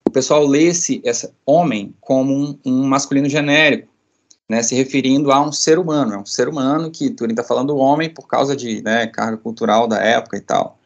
o 0.05 0.11
pessoal 0.11 0.45
lê 0.45 0.63
esse, 0.63 1.01
esse 1.03 1.29
homem 1.45 1.93
como 2.01 2.33
um, 2.33 2.59
um 2.65 2.83
masculino 2.85 3.29
genérico, 3.29 3.89
né, 4.49 4.63
se 4.63 4.75
referindo 4.75 5.31
a 5.31 5.41
um 5.41 5.51
ser 5.51 5.77
humano, 5.77 6.13
é 6.13 6.17
um 6.17 6.25
ser 6.25 6.47
humano 6.47 6.89
que 6.89 7.09
Turing 7.09 7.33
está 7.33 7.43
falando 7.43 7.75
homem 7.77 8.09
por 8.09 8.27
causa 8.27 8.55
de 8.55 8.81
né, 8.81 9.07
carga 9.07 9.37
cultural 9.37 9.87
da 9.87 10.01
época 10.01 10.37
e 10.37 10.41
tal. 10.41 10.77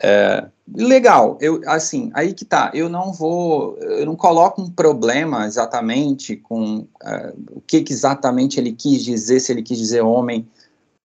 É, 0.00 0.44
legal, 0.76 1.36
eu 1.40 1.60
assim, 1.66 2.10
aí 2.14 2.32
que 2.32 2.44
tá, 2.44 2.70
eu 2.72 2.88
não 2.88 3.12
vou, 3.12 3.76
eu 3.78 4.06
não 4.06 4.14
coloco 4.14 4.62
um 4.62 4.70
problema 4.70 5.44
exatamente 5.44 6.36
com 6.36 6.86
uh, 7.02 7.34
o 7.50 7.60
que, 7.60 7.80
que, 7.80 7.92
exatamente 7.92 8.60
ele 8.60 8.72
quis 8.72 9.02
dizer, 9.02 9.40
se 9.40 9.50
ele 9.50 9.62
quis 9.62 9.76
dizer 9.76 10.02
homem, 10.02 10.48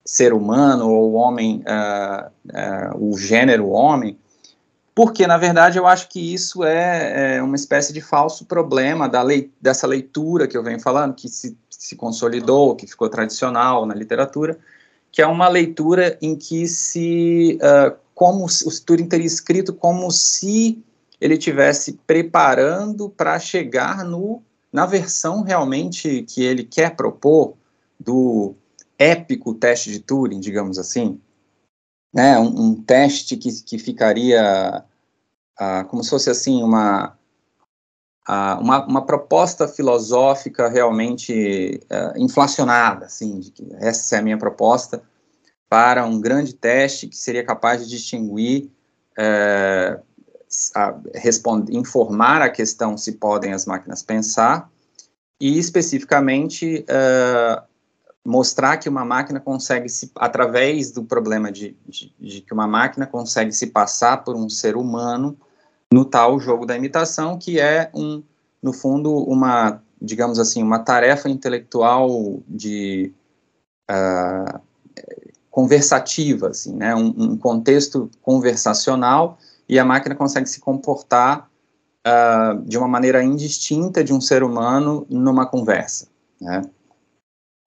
ser 0.04 0.34
humano, 0.34 0.90
ou 0.90 1.14
homem, 1.14 1.64
uh, 1.68 2.32
uh, 2.48 3.12
o 3.12 3.16
gênero 3.16 3.70
homem, 3.70 4.18
porque, 5.00 5.26
na 5.26 5.38
verdade, 5.38 5.78
eu 5.78 5.88
acho 5.88 6.10
que 6.10 6.20
isso 6.34 6.62
é, 6.62 7.38
é 7.38 7.42
uma 7.42 7.56
espécie 7.56 7.94
de 7.94 8.02
falso 8.02 8.44
problema 8.44 9.08
da 9.08 9.22
lei, 9.22 9.50
dessa 9.62 9.88
leitura 9.88 10.46
que 10.46 10.58
eu 10.58 10.62
venho 10.62 10.78
falando, 10.78 11.16
que 11.16 11.30
se, 11.30 11.58
se 11.70 11.96
consolidou, 11.96 12.76
que 12.76 12.86
ficou 12.86 13.08
tradicional 13.08 13.86
na 13.86 13.96
literatura, 13.96 14.60
que 15.10 15.22
é 15.22 15.26
uma 15.26 15.48
leitura 15.48 16.18
em 16.22 16.36
que 16.36 16.68
se, 16.68 17.58
uh, 17.62 17.96
como 18.14 18.46
o 18.46 18.82
Turing 18.86 19.08
teria 19.08 19.26
escrito 19.26 19.72
como 19.72 20.12
se 20.12 20.84
ele 21.22 21.38
tivesse 21.38 21.94
preparando 22.06 23.08
para 23.08 23.40
chegar 23.40 24.04
no, 24.04 24.44
na 24.70 24.86
versão 24.86 25.44
realmente 25.44 26.24
que 26.24 26.44
ele 26.44 26.66
quer 26.66 26.98
propor 26.98 27.54
do 27.98 28.54
épico 28.98 29.54
teste 29.54 29.94
de 29.94 30.02
Turing, 30.02 30.42
digamos 30.42 30.78
assim, 30.78 31.22
né, 32.14 32.38
um, 32.38 32.64
um 32.64 32.76
teste 32.76 33.38
que, 33.38 33.50
que 33.64 33.78
ficaria 33.78 34.84
como 35.90 36.04
se 36.04 36.10
fosse 36.10 36.30
assim 36.30 36.64
uma, 36.64 37.18
uma, 38.28 38.86
uma, 38.86 39.06
proposta 39.06 39.68
filosófica 39.68 40.70
realmente 40.70 41.82
ah, 41.90 42.14
inflacionada, 42.16 43.08
assim, 43.08 43.40
de 43.40 43.52
que 43.52 43.68
essa 43.78 44.16
é 44.16 44.20
a 44.20 44.22
minha 44.22 44.38
proposta 44.38 45.02
para 45.68 46.06
um 46.06 46.20
grande 46.20 46.54
teste 46.54 47.08
que 47.08 47.16
seria 47.16 47.46
capaz 47.46 47.84
de 47.84 47.90
distinguir, 47.90 48.72
eh, 49.18 50.00
responder, 51.14 51.76
informar 51.76 52.42
a 52.42 52.50
questão 52.50 52.98
se 52.98 53.14
podem 53.14 53.54
as 53.54 53.66
máquinas 53.66 54.02
pensar 54.02 54.70
e 55.40 55.58
especificamente 55.58 56.86
uh, 56.90 57.62
mostrar 58.26 58.78
que 58.78 58.90
uma 58.90 59.06
máquina 59.06 59.40
consegue 59.40 59.88
se, 59.88 60.12
através 60.16 60.92
do 60.92 61.04
problema 61.04 61.52
de, 61.52 61.78
de, 61.88 62.14
de, 62.20 62.42
que 62.42 62.54
uma 62.54 62.68
máquina 62.68 63.08
consegue 63.08 63.52
se 63.52 63.68
passar 63.68 64.24
por 64.24 64.36
um 64.36 64.50
ser 64.50 64.76
humano 64.76 65.38
no 65.92 66.06
tal 66.06 66.40
jogo 66.40 66.66
da 66.66 66.76
imitação, 66.76 67.38
que 67.38 67.60
é 67.60 67.90
um, 67.94 68.24
no 68.62 68.72
fundo, 68.74 69.14
uma, 69.24 69.82
digamos 70.02 70.40
assim, 70.40 70.62
uma 70.62 70.80
tarefa 70.80 71.30
intelectual 71.30 72.42
de 72.48 73.12
uh, 73.90 74.60
conversativa, 75.50 76.50
assim, 76.50 76.76
né, 76.76 76.96
um, 76.96 77.08
um, 77.18 77.38
contexto 77.38 78.10
conversacional 78.22 79.38
e 79.68 79.80
a 79.80 79.86
máquina 79.86 80.16
consegue 80.16 80.48
se 80.48 80.60
comportar 80.60 81.50
uh, 82.06 82.62
de 82.64 82.78
uma 82.78 82.88
maneira 82.88 83.24
indistinta 83.24 84.04
de 84.04 84.14
um 84.14 84.22
ser 84.22 84.44
humano 84.44 85.06
numa 85.10 85.46
conversa, 85.46 86.08
né. 86.40 86.62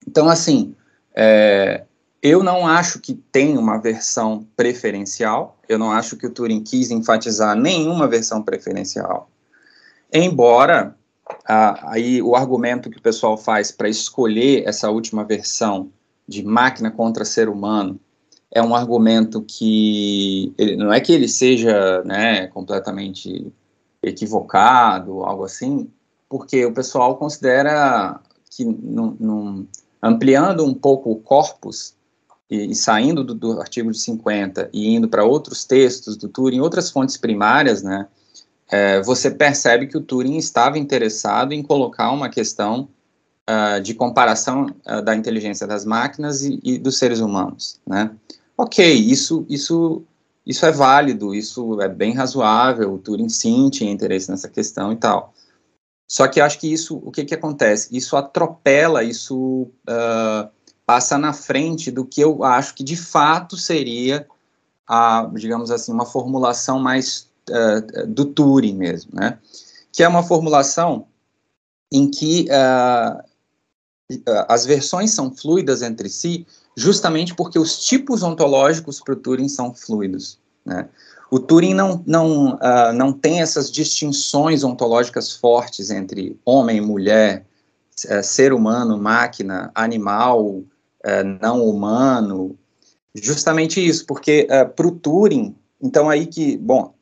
Então, 0.05 0.27
assim, 0.27 0.75
é, 1.15 1.85
eu 2.23 2.41
não 2.41 2.65
acho 2.65 3.01
que 3.01 3.13
tem 3.13 3.57
uma 3.57 3.77
versão 3.77 4.47
preferencial, 4.55 5.57
eu 5.67 5.77
não 5.77 5.91
acho 5.91 6.15
que 6.15 6.25
o 6.25 6.31
Turing 6.31 6.63
quis 6.63 6.89
enfatizar 6.89 7.53
nenhuma 7.53 8.07
versão 8.07 8.41
preferencial, 8.41 9.29
embora 10.11 10.95
ah, 11.45 11.91
aí 11.91 12.21
o 12.21 12.33
argumento 12.33 12.89
que 12.89 12.97
o 12.97 13.01
pessoal 13.01 13.37
faz 13.37 13.71
para 13.71 13.89
escolher 13.89 14.63
essa 14.65 14.89
última 14.89 15.25
versão 15.25 15.91
de 16.25 16.41
máquina 16.43 16.89
contra 16.89 17.25
ser 17.25 17.49
humano 17.49 17.99
é 18.49 18.61
um 18.61 18.73
argumento 18.73 19.41
que 19.41 20.53
ele, 20.57 20.77
não 20.77 20.93
é 20.93 21.01
que 21.01 21.11
ele 21.11 21.27
seja 21.27 22.03
né, 22.03 22.47
completamente 22.47 23.51
equivocado, 24.01 25.23
algo 25.23 25.43
assim, 25.43 25.89
porque 26.29 26.65
o 26.65 26.73
pessoal 26.73 27.17
considera 27.17 28.21
que 28.49 28.63
num, 28.63 29.67
ampliando 30.01 30.63
um 30.63 30.73
pouco 30.73 31.11
o 31.11 31.19
corpus 31.19 31.95
e, 32.53 32.69
e 32.69 32.75
saindo 32.75 33.23
do, 33.23 33.33
do, 33.33 33.59
artigo 33.59 33.91
de 33.91 33.99
50 33.99 34.69
e 34.71 34.93
indo 34.93 35.07
para 35.09 35.25
outros 35.25 35.65
textos 35.65 36.15
do 36.15 36.29
Turing, 36.29 36.59
outras 36.59 36.91
fontes 36.91 37.17
primárias, 37.17 37.81
né, 37.81 38.07
é, 38.69 39.01
você 39.01 39.31
percebe 39.31 39.87
que 39.87 39.97
o 39.97 40.01
Turing 40.01 40.37
estava 40.37 40.77
interessado 40.77 41.51
em 41.51 41.63
colocar 41.63 42.11
uma 42.11 42.29
questão 42.29 42.87
uh, 43.49 43.81
de 43.81 43.93
comparação 43.93 44.67
uh, 44.87 45.01
da 45.01 45.15
inteligência 45.15 45.65
das 45.65 45.83
máquinas 45.83 46.43
e, 46.43 46.59
e, 46.63 46.77
dos 46.77 46.97
seres 46.97 47.19
humanos, 47.19 47.79
né? 47.85 48.11
Ok, 48.57 48.93
isso, 48.93 49.45
isso, 49.49 50.03
isso 50.45 50.65
é 50.65 50.71
válido, 50.71 51.33
isso 51.33 51.81
é 51.81 51.89
bem 51.89 52.13
razoável, 52.13 52.93
o 52.93 52.99
Turing 52.99 53.29
sim 53.29 53.69
tinha 53.69 53.91
interesse 53.91 54.29
nessa 54.29 54.47
questão 54.47 54.91
e 54.91 54.95
tal. 54.95 55.33
Só 56.07 56.27
que 56.27 56.39
acho 56.39 56.59
que 56.59 56.71
isso, 56.71 57.01
o 57.03 57.11
que 57.11 57.25
que 57.25 57.33
acontece? 57.33 57.95
Isso 57.95 58.15
atropela, 58.15 59.03
isso 59.03 59.67
uh, 59.89 60.49
passa 60.85 61.17
na 61.17 61.33
frente 61.33 61.89
do 61.91 62.05
que 62.05 62.21
eu 62.21 62.43
acho 62.43 62.75
que 62.75 62.83
de 62.83 62.95
fato 62.95 63.55
seria 63.57 64.27
a, 64.87 65.29
digamos 65.33 65.71
assim, 65.71 65.91
uma 65.91 66.05
formulação 66.05 66.79
mais 66.79 67.27
uh, 67.49 68.07
do 68.07 68.25
Turing 68.25 68.75
mesmo, 68.75 69.11
né? 69.13 69.37
Que 69.91 70.03
é 70.03 70.07
uma 70.07 70.23
formulação 70.23 71.07
em 71.91 72.09
que 72.09 72.47
uh, 72.49 73.23
as 74.47 74.65
versões 74.65 75.11
são 75.11 75.33
fluidas 75.33 75.81
entre 75.81 76.09
si, 76.09 76.45
justamente 76.75 77.33
porque 77.33 77.57
os 77.57 77.85
tipos 77.85 78.23
ontológicos 78.23 78.99
para 78.99 79.13
o 79.13 79.17
Turing 79.17 79.47
são 79.47 79.73
fluidos, 79.73 80.39
né? 80.65 80.89
O 81.31 81.39
Turing 81.39 81.73
não, 81.73 82.03
não, 82.05 82.55
uh, 82.55 82.93
não 82.93 83.11
tem 83.11 83.41
essas 83.41 83.71
distinções 83.71 84.63
ontológicas 84.63 85.31
fortes 85.31 85.89
entre 85.89 86.39
homem 86.45 86.79
mulher, 86.79 87.45
ser 88.23 88.53
humano, 88.53 88.97
máquina, 88.97 89.71
animal, 89.73 90.63
não 91.39 91.63
humano. 91.67 92.57
Justamente 93.13 93.85
isso, 93.85 94.05
porque 94.05 94.47
para 94.75 94.87
o 94.87 94.91
Turing, 94.91 95.55
então 95.81 96.09
aí 96.09 96.25
que, 96.25 96.57
bom, 96.57 96.93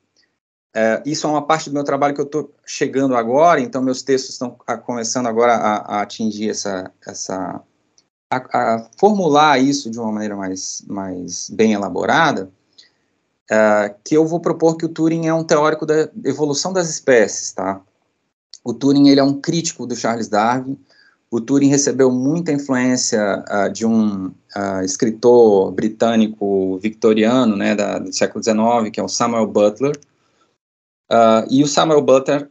isso 1.05 1.27
é 1.27 1.29
uma 1.29 1.45
parte 1.45 1.69
do 1.69 1.73
meu 1.73 1.83
trabalho 1.83 2.13
que 2.13 2.21
eu 2.21 2.25
estou 2.25 2.53
chegando 2.65 3.15
agora, 3.15 3.61
então 3.61 3.81
meus 3.81 4.01
textos 4.01 4.31
estão 4.31 4.57
começando 4.85 5.27
agora 5.27 5.53
a, 5.53 5.75
a 5.77 6.01
atingir 6.01 6.49
essa, 6.49 6.91
essa 7.07 7.61
a, 8.31 8.37
a, 8.37 8.89
formular 8.97 9.59
isso 9.59 9.91
de 9.91 9.99
uma 9.99 10.11
maneira 10.11 10.35
mais, 10.35 10.83
mais 10.87 11.49
bem 11.49 11.73
elaborada, 11.73 12.49
uh, 13.51 13.93
que 14.03 14.15
eu 14.15 14.25
vou 14.25 14.39
propor 14.39 14.77
que 14.77 14.85
o 14.85 14.89
Turing 14.89 15.27
é 15.27 15.33
um 15.33 15.43
teórico 15.43 15.85
da 15.85 16.09
evolução 16.23 16.71
das 16.71 16.89
espécies, 16.89 17.51
tá? 17.51 17.81
O 18.63 18.73
Turing, 18.73 19.09
ele 19.09 19.19
é 19.19 19.23
um 19.23 19.39
crítico 19.41 19.85
do 19.85 19.95
Charles 19.95 20.29
Darwin, 20.29 20.79
o 21.31 21.39
Turing 21.39 21.69
recebeu 21.69 22.11
muita 22.11 22.51
influência 22.51 23.43
uh, 23.49 23.71
de 23.71 23.85
um 23.85 24.27
uh, 24.27 24.81
escritor 24.83 25.71
britânico 25.71 26.77
victoriano, 26.79 27.55
né, 27.55 27.73
da, 27.73 27.99
do 27.99 28.13
século 28.13 28.43
XIX, 28.43 28.91
que 28.91 28.99
é 28.99 29.03
o 29.03 29.07
Samuel 29.07 29.47
Butler, 29.47 29.97
e 31.49 31.61
o 31.61 31.67
Samuel 31.67 32.01
Butler 32.01 32.49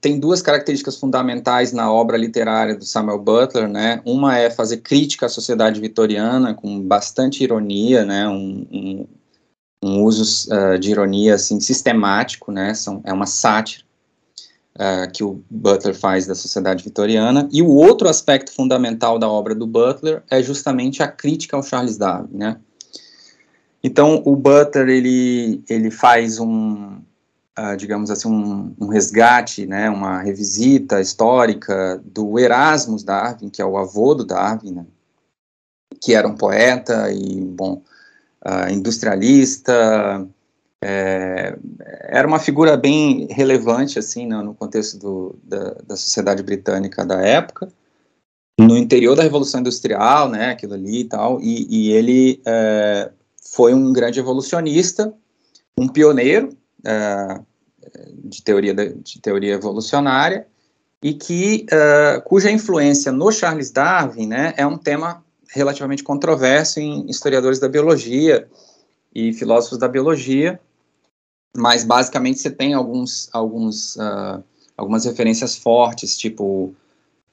tem 0.00 0.18
duas 0.18 0.40
características 0.40 0.96
fundamentais 0.96 1.72
na 1.72 1.92
obra 1.92 2.16
literária 2.16 2.74
do 2.74 2.84
Samuel 2.84 3.18
Butler, 3.18 3.68
né? 3.68 4.00
Uma 4.04 4.38
é 4.38 4.48
fazer 4.48 4.78
crítica 4.78 5.26
à 5.26 5.28
sociedade 5.28 5.80
vitoriana 5.80 6.54
com 6.54 6.80
bastante 6.80 7.44
ironia, 7.44 8.04
né? 8.04 8.26
Um, 8.26 8.66
um, 8.72 9.06
um 9.84 10.02
uso 10.02 10.50
uh, 10.50 10.78
de 10.78 10.90
ironia 10.90 11.34
assim 11.34 11.60
sistemático, 11.60 12.50
né? 12.50 12.72
São, 12.72 13.02
é 13.04 13.12
uma 13.12 13.26
sátira 13.26 13.84
uh, 14.80 15.10
que 15.12 15.22
o 15.22 15.44
Butler 15.50 15.94
faz 15.94 16.26
da 16.26 16.34
sociedade 16.34 16.82
vitoriana. 16.82 17.46
E 17.52 17.60
o 17.60 17.68
outro 17.68 18.08
aspecto 18.08 18.52
fundamental 18.52 19.18
da 19.18 19.28
obra 19.28 19.54
do 19.54 19.66
Butler 19.66 20.22
é 20.30 20.42
justamente 20.42 21.02
a 21.02 21.08
crítica 21.08 21.56
ao 21.56 21.62
Charles 21.62 21.98
Darwin, 21.98 22.38
né? 22.38 22.56
Então 23.84 24.22
o 24.24 24.34
Butler 24.34 24.88
ele 24.88 25.62
ele 25.68 25.90
faz 25.90 26.38
um 26.38 26.98
uh, 27.58 27.76
digamos 27.76 28.10
assim 28.10 28.28
um, 28.28 28.74
um, 28.80 28.88
resgate, 28.88 29.66
né? 29.66 29.90
Uma 29.90 30.22
revisita 30.22 31.00
histórica 31.00 32.00
do 32.04 32.38
Erasmus 32.38 33.02
Darwin, 33.02 33.50
que 33.50 33.60
é 33.60 33.64
o 33.64 33.76
avô 33.76 34.14
do 34.14 34.24
Darwin, 34.24 34.72
né? 34.72 34.86
que 36.00 36.14
era 36.14 36.26
um 36.26 36.34
poeta 36.34 37.12
e 37.12 37.42
bom 37.42 37.82
uh, 38.46 38.70
industrialista, 38.70 40.26
é, 40.82 41.56
era 42.08 42.26
uma 42.26 42.38
figura 42.38 42.76
bem 42.76 43.26
relevante 43.30 43.98
assim 43.98 44.26
no, 44.26 44.42
no 44.42 44.54
contexto 44.54 44.98
do, 44.98 45.38
da, 45.42 45.74
da, 45.86 45.96
sociedade 45.96 46.42
britânica 46.42 47.04
da 47.04 47.20
época, 47.20 47.68
no 48.58 48.76
interior 48.76 49.14
da 49.14 49.22
Revolução 49.22 49.60
Industrial, 49.60 50.28
né, 50.28 50.50
aquilo 50.50 50.74
ali 50.74 51.00
e 51.00 51.04
tal, 51.04 51.40
e, 51.40 51.66
e 51.68 51.92
ele 51.92 52.40
é, 52.46 53.10
foi 53.52 53.74
um 53.74 53.92
grande 53.92 54.20
evolucionista, 54.20 55.12
um 55.78 55.88
pioneiro 55.88 56.50
é, 56.84 57.40
de 58.24 58.42
teoria 58.42 58.74
de 58.74 59.20
teoria 59.20 59.54
evolucionária 59.54 60.46
e 61.02 61.14
que 61.14 61.66
uh, 61.72 62.20
cuja 62.22 62.50
influência 62.50 63.10
no 63.10 63.32
Charles 63.32 63.70
Darwin, 63.70 64.26
né, 64.26 64.54
é 64.56 64.66
um 64.66 64.76
tema 64.76 65.24
relativamente 65.48 66.02
controverso 66.02 66.78
em 66.78 67.08
historiadores 67.08 67.58
da 67.58 67.68
biologia 67.68 68.46
e 69.14 69.32
filósofos 69.32 69.78
da 69.78 69.88
biologia, 69.88 70.60
mas 71.56 71.84
basicamente 71.84 72.40
você 72.40 72.50
tem 72.50 72.74
alguns, 72.74 73.28
alguns, 73.32 73.96
uh, 73.96 74.42
algumas 74.76 75.04
referências 75.04 75.56
fortes, 75.56 76.16
tipo, 76.16 76.74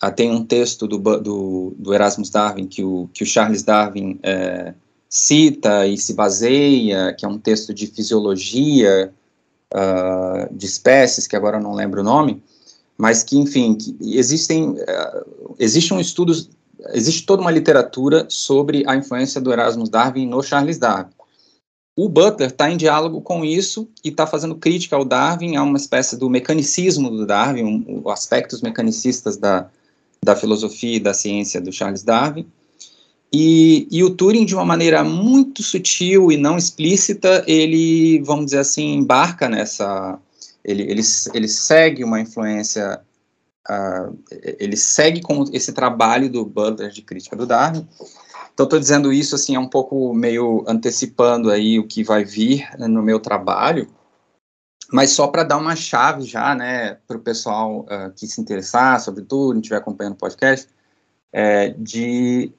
uh, 0.03 0.11
tem 0.15 0.31
um 0.31 0.43
texto 0.43 0.87
do, 0.87 0.97
do, 0.97 1.75
do, 1.77 1.93
Erasmus 1.93 2.29
Darwin 2.29 2.67
que 2.67 2.83
o, 2.83 3.09
que 3.13 3.23
o 3.23 3.25
Charles 3.27 3.63
Darwin 3.63 4.19
uh, 4.23 4.73
cita 5.09 5.87
e 5.87 5.97
se 5.97 6.13
baseia, 6.13 7.13
que 7.13 7.25
é 7.25 7.27
um 7.29 7.37
texto 7.37 7.73
de 7.73 7.87
fisiologia 7.87 9.13
ah, 9.73 10.47
de 10.49 10.65
espécies, 10.65 11.27
que 11.27 11.35
agora 11.35 11.57
eu 11.57 11.61
não 11.61 11.73
lembro 11.73 11.99
o 11.99 12.03
nome, 12.03 12.41
mas 12.97 13.21
que, 13.21 13.37
enfim, 13.37 13.75
que 13.75 13.97
existem, 14.17 14.69
uh, 14.69 15.55
existe 15.59 15.93
um 15.93 15.99
existe 15.99 17.25
toda 17.25 17.41
uma 17.41 17.51
literatura 17.51 18.25
sobre 18.29 18.83
a 18.87 18.95
influência 18.95 19.41
do 19.41 19.51
Erasmus 19.51 19.89
Darwin 19.89 20.25
no 20.25 20.41
Charles 20.41 20.77
Darwin. 20.77 21.11
O 21.97 22.07
Butler 22.07 22.51
está 22.51 22.69
em 22.69 22.77
diálogo 22.77 23.21
com 23.21 23.43
isso 23.43 23.89
e 24.03 24.09
está 24.09 24.27
fazendo 24.27 24.53
crítica 24.55 24.95
ao 24.95 25.03
Darwin, 25.03 25.55
a 25.55 25.63
uma 25.63 25.77
espécie 25.77 26.15
do 26.15 26.29
mecanicismo 26.29 27.09
do 27.09 27.25
Darwin, 27.25 27.63
um, 27.63 28.07
aspectos 28.11 28.61
mecanicistas 28.61 29.35
da, 29.35 29.67
da 30.23 30.35
filosofia 30.35 30.97
e 30.97 30.99
da 30.99 31.11
ciência 31.11 31.59
do 31.59 31.71
Charles 31.71 32.03
Darwin. 32.03 32.45
E, 33.33 33.87
e, 33.89 34.03
o 34.03 34.11
Turing, 34.11 34.45
de 34.45 34.53
uma 34.53 34.63
maneira 34.63 35.03
muito 35.03 35.63
sutil 35.63 36.31
e 36.31 36.37
não 36.37 36.55
explícita, 36.55 37.43
ele, 37.47 38.21
vamos 38.21 38.45
dizer 38.45 38.59
assim, 38.59 38.93
embarca 38.93 39.49
nessa. 39.49 40.19
Ele, 40.63 40.83
ele, 40.83 41.01
ele 41.33 41.47
segue 41.47 42.03
uma 42.03 42.21
influência 42.21 43.01
uh, 43.69 44.17
ele 44.59 44.77
segue 44.77 45.21
com 45.21 45.45
esse 45.51 45.73
trabalho 45.73 46.29
do 46.29 46.45
Butler 46.45 46.91
de 46.91 47.01
crítica 47.01 47.35
do 47.35 47.45
Darwin. 47.45 47.87
Então, 48.57 48.63
estou 48.63 48.79
dizendo 48.79 49.13
isso 49.13 49.35
assim, 49.35 49.53
é 49.53 49.59
um 49.59 49.67
pouco 49.67 50.11
meio 50.15 50.63
antecipando 50.67 51.51
aí 51.51 51.77
o 51.77 51.87
que 51.87 52.03
vai 52.03 52.25
vir 52.25 52.67
né, 52.75 52.87
no 52.87 53.03
meu 53.03 53.19
trabalho, 53.19 53.87
mas 54.91 55.11
só 55.11 55.27
para 55.27 55.43
dar 55.43 55.57
uma 55.57 55.75
chave 55.75 56.23
já, 56.23 56.55
né, 56.55 56.95
para 57.07 57.17
o 57.17 57.19
pessoal 57.19 57.81
uh, 57.81 58.11
que 58.15 58.25
se 58.25 58.41
interessar 58.41 58.99
sobre 58.99 59.23
tudo, 59.23 59.59
estiver 59.59 59.75
acompanhando 59.75 60.13
o 60.13 60.17
podcast, 60.17 60.67
é, 61.31 61.69
de 61.77 62.51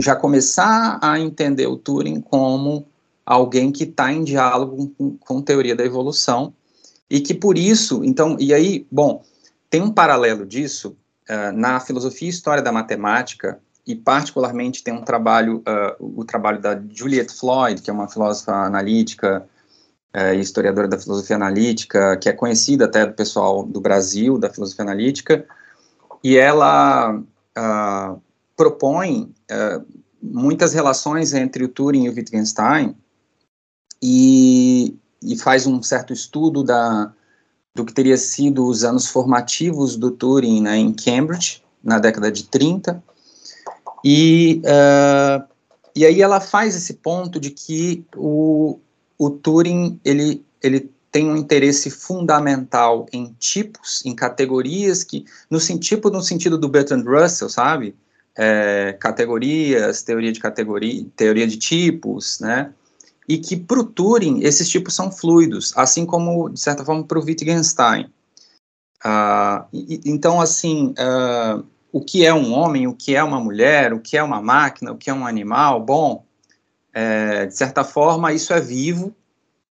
já 0.00 0.14
começar 0.14 1.00
a 1.02 1.18
entender 1.18 1.66
o 1.66 1.76
Turing 1.76 2.20
como 2.20 2.86
alguém 3.26 3.72
que 3.72 3.82
está 3.82 4.12
em 4.12 4.22
diálogo 4.22 4.94
com, 4.96 5.18
com 5.18 5.42
teoria 5.42 5.74
da 5.74 5.84
evolução 5.84 6.54
e 7.10 7.20
que 7.20 7.34
por 7.34 7.58
isso, 7.58 8.04
então, 8.04 8.36
e 8.38 8.54
aí, 8.54 8.86
bom, 8.88 9.24
tem 9.68 9.82
um 9.82 9.90
paralelo 9.90 10.46
disso 10.46 10.96
uh, 11.28 11.50
na 11.56 11.80
filosofia 11.80 12.28
e 12.28 12.30
história 12.30 12.62
da 12.62 12.70
matemática, 12.70 13.60
e 13.88 13.96
particularmente 13.96 14.84
tem 14.84 14.92
um 14.92 15.02
trabalho, 15.02 15.62
uh, 15.66 16.20
o 16.20 16.22
trabalho 16.22 16.60
da 16.60 16.78
Juliet 16.90 17.32
Floyd, 17.32 17.80
que 17.80 17.88
é 17.88 17.92
uma 17.92 18.06
filósofa 18.06 18.52
analítica 18.52 19.48
uh, 20.14 20.34
e 20.34 20.40
historiadora 20.40 20.86
da 20.86 20.98
filosofia 20.98 21.36
analítica, 21.36 22.18
que 22.18 22.28
é 22.28 22.34
conhecida 22.34 22.84
até 22.84 23.06
do 23.06 23.14
pessoal 23.14 23.64
do 23.64 23.80
Brasil, 23.80 24.36
da 24.36 24.50
filosofia 24.50 24.84
analítica, 24.84 25.46
e 26.22 26.36
ela 26.36 27.18
propõe 28.56 29.34
muitas 30.22 30.72
relações 30.72 31.32
entre 31.32 31.64
o 31.64 31.68
Turing 31.68 32.04
e 32.04 32.08
o 32.08 32.14
Wittgenstein, 32.14 32.94
e, 34.02 34.96
e 35.22 35.36
faz 35.36 35.66
um 35.66 35.82
certo 35.82 36.12
estudo 36.12 36.62
da, 36.62 37.12
do 37.74 37.84
que 37.84 37.92
teria 37.92 38.16
sido 38.16 38.66
os 38.66 38.84
anos 38.84 39.06
formativos 39.06 39.96
do 39.96 40.10
Turing 40.10 40.60
né, 40.60 40.76
em 40.76 40.92
Cambridge, 40.92 41.62
na 41.82 41.98
década 41.98 42.30
de 42.30 42.44
30, 42.44 43.02
e, 44.04 44.62
uh, 44.64 45.44
e 45.94 46.06
aí 46.06 46.22
ela 46.22 46.40
faz 46.40 46.76
esse 46.76 46.94
ponto 46.94 47.40
de 47.40 47.50
que 47.50 48.04
o, 48.16 48.78
o 49.18 49.30
Turing, 49.30 50.00
ele, 50.04 50.44
ele 50.62 50.90
tem 51.10 51.28
um 51.28 51.36
interesse 51.36 51.90
fundamental 51.90 53.06
em 53.12 53.34
tipos, 53.38 54.04
em 54.04 54.14
categorias, 54.14 55.02
que 55.02 55.24
no, 55.50 55.58
tipo, 55.58 56.10
no 56.10 56.22
sentido 56.22 56.58
do 56.58 56.68
Bertrand 56.68 57.04
Russell, 57.04 57.48
sabe? 57.48 57.94
É, 58.36 58.96
categorias, 59.00 60.02
teoria 60.02 60.30
de 60.30 60.38
categoria, 60.38 61.04
teoria 61.16 61.46
de 61.46 61.56
tipos, 61.56 62.38
né? 62.38 62.72
e 63.28 63.36
que 63.36 63.56
para 63.56 63.78
o 63.78 63.84
Turing 63.84 64.40
esses 64.42 64.68
tipos 64.68 64.94
são 64.94 65.12
fluidos, 65.12 65.72
assim 65.76 66.06
como, 66.06 66.48
de 66.48 66.58
certa 66.58 66.84
forma, 66.84 67.04
para 67.04 67.18
o 67.18 67.24
Wittgenstein. 67.24 68.06
Uh, 69.04 69.64
e, 69.72 70.00
então, 70.06 70.40
assim, 70.40 70.94
uh, 70.98 71.62
o 71.92 72.00
que 72.00 72.24
é 72.24 72.32
um 72.32 72.52
homem, 72.52 72.86
o 72.86 72.94
que 72.94 73.14
é 73.14 73.22
uma 73.22 73.40
mulher, 73.40 73.92
o 73.92 74.00
que 74.00 74.16
é 74.16 74.22
uma 74.22 74.42
máquina, 74.42 74.92
o 74.92 74.96
que 74.96 75.10
é 75.10 75.14
um 75.14 75.26
animal, 75.26 75.82
bom, 75.82 76.24
é, 76.92 77.46
de 77.46 77.56
certa 77.56 77.84
forma, 77.84 78.32
isso 78.32 78.52
é 78.52 78.60
vivo, 78.60 79.14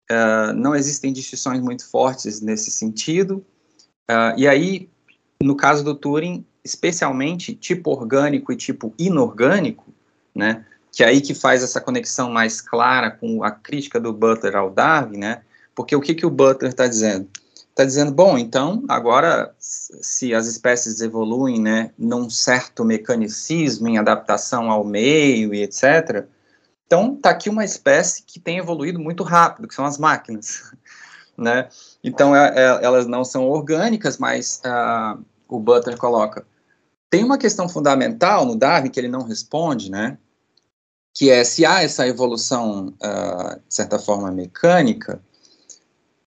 é, 0.10 0.54
não 0.54 0.76
existem 0.76 1.14
distinções 1.14 1.62
muito 1.62 1.88
fortes 1.90 2.42
nesse 2.42 2.72
sentido, 2.72 3.46
é, 4.10 4.36
e 4.38 4.48
aí, 4.48 4.90
no 5.42 5.56
caso 5.56 5.84
do 5.84 5.96
Turing, 5.96 6.46
especialmente 6.64 7.56
tipo 7.56 7.92
orgânico 7.92 8.52
e 8.52 8.56
tipo 8.56 8.94
inorgânico, 9.00 9.86
né, 10.36 10.66
que 10.92 11.04
é 11.04 11.08
aí 11.08 11.22
que 11.22 11.34
faz 11.34 11.64
essa 11.64 11.80
conexão 11.80 12.30
mais 12.30 12.60
clara 12.60 13.10
com 13.10 13.44
a 13.44 13.52
crítica 13.52 14.00
do 14.00 14.12
Butler 14.12 14.56
ao 14.56 14.70
Darwin, 14.70 15.18
né, 15.18 15.42
porque 15.74 15.96
o 15.96 16.02
que, 16.02 16.14
que 16.14 16.26
o 16.26 16.30
Butler 16.30 16.72
está 16.72 16.88
dizendo? 16.88 17.28
Está 17.72 17.86
dizendo, 17.86 18.12
bom, 18.12 18.38
então, 18.38 18.84
agora, 18.88 19.56
se 19.58 20.34
as 20.34 20.46
espécies 20.46 21.02
evoluem, 21.02 21.60
né, 21.60 21.92
num 21.98 22.30
certo 22.30 22.84
mecanicismo, 22.86 23.88
em 23.88 23.98
adaptação 23.98 24.70
ao 24.70 24.84
meio 24.84 25.54
e 25.54 25.64
etc., 25.64 26.28
então, 26.92 27.14
está 27.14 27.30
aqui 27.30 27.50
uma 27.50 27.64
espécie 27.64 28.22
que 28.22 28.38
tem 28.38 28.58
evoluído 28.58 29.00
muito 29.00 29.24
rápido, 29.24 29.66
que 29.66 29.74
são 29.74 29.86
as 29.86 29.98
máquinas, 29.98 30.74
né? 31.38 31.70
Então, 32.04 32.36
é, 32.36 32.50
é, 32.54 32.84
elas 32.84 33.08
não 33.08 33.24
são 33.24 33.48
orgânicas, 33.48 34.18
mas 34.18 34.62
uh, 34.66 35.24
o 35.48 35.58
Butler 35.58 35.98
coloca. 35.98 36.46
Tem 37.10 37.24
uma 37.24 37.38
questão 37.38 37.70
fundamental 37.70 38.46
no 38.46 38.58
Darwin 38.58 38.90
que 38.90 39.00
ele 39.00 39.08
não 39.08 39.24
responde, 39.24 39.90
né? 39.90 40.18
Que 41.14 41.30
é 41.30 41.46
se 41.46 41.66
há 41.66 41.82
essa 41.82 42.06
evolução, 42.06 42.88
uh, 42.88 43.56
de 43.66 43.74
certa 43.74 43.98
forma, 43.98 44.30
mecânica, 44.30 45.22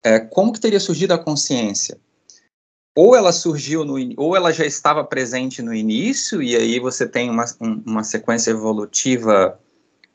é, 0.05 0.21
como 0.21 0.53
que 0.53 0.61
teria 0.61 0.79
surgido 0.79 1.15
a 1.15 1.19
consciência? 1.19 1.99
Ou 2.95 3.17
ela 3.17 3.33
surgiu 3.33 3.85
no, 3.85 3.97
ou 4.17 4.37
ela 4.37 4.53
já 4.53 4.65
estava 4.65 5.03
presente 5.03 5.63
no 5.63 5.75
início 5.75 6.43
e 6.43 6.55
aí 6.55 6.79
você 6.79 7.09
tem 7.09 7.29
uma, 7.29 7.45
um, 7.61 7.83
uma 7.85 8.05
sequência 8.05 8.51
evolutiva 8.51 9.59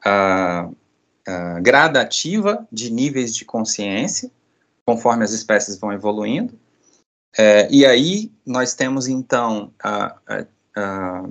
uh, 0.05 0.69
uh, 0.69 1.61
gradativa 1.61 2.65
de 2.71 2.89
níveis 2.89 3.35
de 3.35 3.43
consciência, 3.43 4.31
conforme 4.85 5.25
as 5.25 5.33
espécies 5.33 5.77
vão 5.77 5.91
evoluindo. 5.91 6.57
É, 7.37 7.67
e 7.69 7.85
aí 7.85 8.31
nós 8.43 8.73
temos 8.73 9.07
então, 9.07 9.71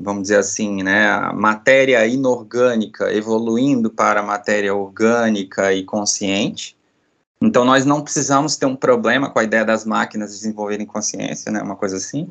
vamos 0.00 0.22
dizer 0.22 0.38
assim, 0.38 0.80
né, 0.84 1.10
a 1.10 1.32
matéria 1.32 2.06
inorgânica 2.06 3.12
evoluindo 3.12 3.90
para 3.90 4.20
a 4.20 4.22
matéria 4.22 4.72
orgânica 4.72 5.72
e 5.72 5.82
consciente. 5.82 6.77
Então 7.40 7.64
nós 7.64 7.84
não 7.84 8.02
precisamos 8.02 8.56
ter 8.56 8.66
um 8.66 8.74
problema 8.76 9.30
com 9.30 9.38
a 9.38 9.44
ideia 9.44 9.64
das 9.64 9.84
máquinas 9.84 10.30
desenvolverem 10.30 10.86
consciência, 10.86 11.52
né, 11.52 11.62
uma 11.62 11.76
coisa 11.76 11.96
assim. 11.96 12.28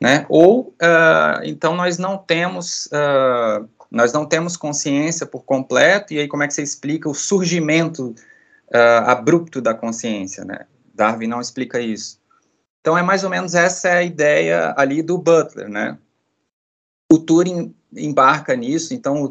Né? 0.00 0.26
Ou 0.28 0.74
uh, 0.82 1.42
então 1.44 1.74
nós 1.74 1.98
não 1.98 2.18
temos 2.18 2.86
uh, 2.86 3.68
nós 3.90 4.12
não 4.12 4.26
temos 4.26 4.56
consciência 4.56 5.24
por 5.24 5.44
completo, 5.44 6.12
e 6.12 6.18
aí 6.18 6.28
como 6.28 6.42
é 6.42 6.48
que 6.48 6.54
você 6.54 6.62
explica 6.62 7.08
o 7.08 7.14
surgimento 7.14 8.14
uh, 8.74 9.06
abrupto 9.06 9.60
da 9.60 9.72
consciência, 9.72 10.44
né? 10.44 10.66
Darwin 10.92 11.28
não 11.28 11.40
explica 11.40 11.80
isso. 11.80 12.18
Então 12.80 12.98
é 12.98 13.02
mais 13.02 13.22
ou 13.22 13.30
menos 13.30 13.54
essa 13.54 13.88
é 13.88 13.98
a 13.98 14.02
ideia 14.02 14.74
ali 14.76 15.00
do 15.00 15.16
Butler, 15.16 15.68
né? 15.68 15.96
O 17.10 17.18
Turing 17.18 17.74
embarca 17.96 18.56
nisso, 18.56 18.92
então 18.92 19.30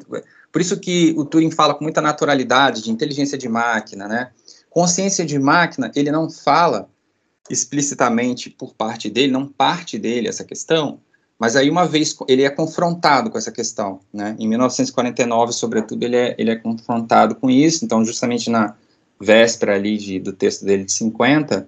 por 0.51 0.61
isso 0.61 0.79
que 0.79 1.13
o 1.17 1.25
Turing 1.25 1.51
fala 1.51 1.75
com 1.75 1.83
muita 1.83 1.99
naturalidade 1.99 2.81
de 2.81 2.89
inteligência 2.89 3.37
de 3.37 3.49
máquina, 3.49 4.07
né? 4.07 4.31
Consciência 4.73 5.23
de 5.23 5.37
máquina, 5.37 5.91
ele 5.95 6.11
não 6.11 6.27
fala 6.29 6.89
explicitamente 7.47 8.49
por 8.49 8.73
parte 8.73 9.07
dele, 9.07 9.31
não 9.31 9.47
parte 9.47 9.99
dele 9.99 10.27
essa 10.27 10.43
questão, 10.43 10.99
mas 11.37 11.55
aí, 11.55 11.69
uma 11.69 11.85
vez, 11.85 12.17
ele 12.27 12.43
é 12.43 12.49
confrontado 12.49 13.29
com 13.29 13.37
essa 13.37 13.51
questão, 13.51 13.99
né? 14.11 14.35
Em 14.39 14.47
1949, 14.47 15.51
sobretudo, 15.51 16.01
ele 16.01 16.15
é, 16.15 16.35
ele 16.39 16.49
é 16.49 16.55
confrontado 16.55 17.35
com 17.35 17.51
isso, 17.51 17.85
então, 17.85 18.03
justamente 18.03 18.49
na 18.49 18.75
véspera 19.19 19.75
ali 19.75 19.97
de, 19.97 20.19
do 20.19 20.33
texto 20.33 20.65
dele 20.65 20.85
de 20.85 20.91
50, 20.91 21.67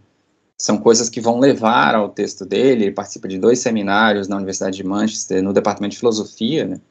são 0.58 0.78
coisas 0.78 1.10
que 1.10 1.22
vão 1.22 1.40
levar 1.40 1.94
ao 1.94 2.10
texto 2.10 2.44
dele, 2.44 2.86
ele 2.86 2.92
participa 2.92 3.28
de 3.28 3.38
dois 3.38 3.60
seminários 3.60 4.28
na 4.28 4.38
Universidade 4.38 4.78
de 4.78 4.84
Manchester, 4.84 5.44
no 5.44 5.54
Departamento 5.54 5.92
de 5.92 6.00
Filosofia, 6.00 6.66
né? 6.66 6.82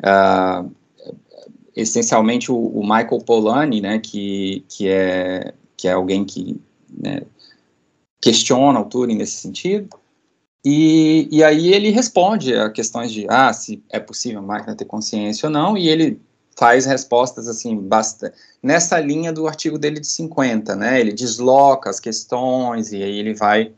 Uh, 0.00 0.70
essencialmente, 1.78 2.50
o, 2.50 2.56
o, 2.56 2.82
Michael 2.82 3.20
Polanyi, 3.24 3.80
né, 3.80 4.00
que, 4.00 4.64
que, 4.68 4.88
é, 4.88 5.54
que 5.76 5.86
é 5.86 5.92
alguém 5.92 6.24
que 6.24 6.60
né, 6.90 7.22
questiona 8.20 8.80
o 8.80 8.84
Turing 8.84 9.14
nesse 9.14 9.40
sentido, 9.40 9.88
e, 10.64 11.28
e 11.30 11.44
aí 11.44 11.72
ele 11.72 11.90
responde 11.90 12.52
a 12.54 12.68
questões 12.68 13.12
de, 13.12 13.26
ah, 13.28 13.52
se 13.52 13.82
é 13.90 14.00
possível 14.00 14.40
a 14.40 14.42
máquina 14.42 14.74
ter 14.74 14.86
consciência 14.86 15.46
ou 15.46 15.52
não, 15.52 15.78
e 15.78 15.88
ele 15.88 16.20
faz 16.58 16.84
respostas, 16.84 17.46
assim, 17.46 17.76
basta, 17.76 18.34
nessa 18.60 18.98
linha 18.98 19.32
do 19.32 19.46
artigo 19.46 19.78
dele 19.78 20.00
de 20.00 20.08
50, 20.08 20.74
né, 20.74 21.00
ele 21.00 21.12
desloca 21.12 21.88
as 21.88 22.00
questões, 22.00 22.92
e 22.92 23.00
aí 23.00 23.18
ele 23.18 23.34
vai, 23.34 23.72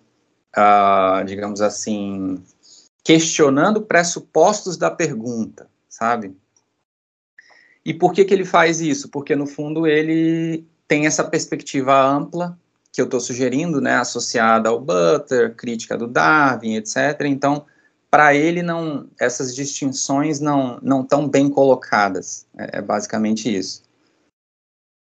uh, 0.56 1.22
digamos 1.26 1.60
assim, 1.60 2.42
questionando 3.04 3.82
pressupostos 3.82 4.78
da 4.78 4.90
pergunta, 4.90 5.68
sabe? 5.86 6.34
E 7.84 7.94
por 7.94 8.12
que 8.12 8.24
que 8.24 8.34
ele 8.34 8.44
faz 8.44 8.80
isso? 8.80 9.08
Porque, 9.08 9.34
no 9.34 9.46
fundo, 9.46 9.86
ele 9.86 10.66
tem 10.86 11.06
essa 11.06 11.24
perspectiva 11.24 12.00
ampla 12.00 12.58
que 12.92 13.00
eu 13.00 13.04
estou 13.04 13.20
sugerindo, 13.20 13.80
né, 13.80 13.96
associada 13.96 14.68
ao 14.68 14.80
Butler, 14.80 15.54
crítica 15.54 15.96
do 15.96 16.06
Darwin, 16.06 16.74
etc. 16.74 17.22
Então, 17.24 17.64
para 18.10 18.34
ele 18.34 18.62
não 18.62 19.08
essas 19.18 19.54
distinções 19.54 20.40
não 20.40 20.80
não 20.82 21.04
tão 21.04 21.28
bem 21.28 21.48
colocadas. 21.48 22.46
É, 22.58 22.78
é 22.78 22.82
basicamente 22.82 23.54
isso. 23.54 23.82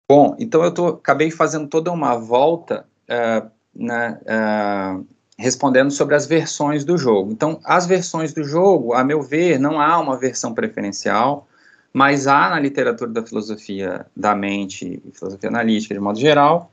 Bom, 0.10 0.36
então 0.40 0.64
eu 0.64 0.74
tô, 0.74 0.88
acabei 0.88 1.32
fazendo 1.32 1.68
toda 1.68 1.92
uma 1.92 2.16
volta 2.16 2.86
uh, 3.10 3.50
né, 3.74 4.20
uh, 4.24 5.06
respondendo 5.38 5.92
sobre 5.92 6.16
as 6.16 6.26
versões 6.26 6.86
do 6.86 6.98
jogo. 6.98 7.32
Então, 7.32 7.60
as 7.64 7.86
versões 7.86 8.34
do 8.34 8.44
jogo, 8.44 8.94
a 8.94 9.04
meu 9.04 9.22
ver, 9.22 9.60
não 9.60 9.80
há 9.80 10.00
uma 10.00 10.18
versão 10.18 10.54
preferencial, 10.54 11.48
mas 11.94 12.28
há 12.28 12.50
na 12.50 12.60
literatura 12.60 13.12
da 13.12 13.26
filosofia 13.26 14.06
da 14.16 14.36
mente 14.36 15.02
e 15.06 15.12
filosofia 15.12 15.50
analítica 15.50 15.94
de 15.94 16.00
modo 16.00 16.20
geral 16.20 16.72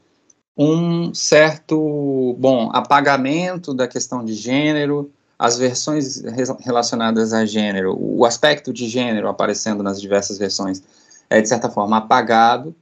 um 0.56 1.12
certo, 1.12 2.36
bom, 2.38 2.70
apagamento 2.72 3.74
da 3.74 3.88
questão 3.88 4.24
de 4.24 4.34
gênero, 4.34 5.10
as 5.38 5.58
versões 5.58 6.22
relacionadas 6.60 7.32
a 7.32 7.44
gênero, 7.44 7.96
o 7.98 8.24
aspecto 8.24 8.72
de 8.72 8.88
gênero 8.88 9.28
aparecendo 9.28 9.82
nas 9.82 10.00
diversas 10.00 10.38
versões 10.38 10.82
é, 11.28 11.40
de 11.40 11.48
certa 11.48 11.68
forma, 11.68 11.96
apagado, 11.96 12.74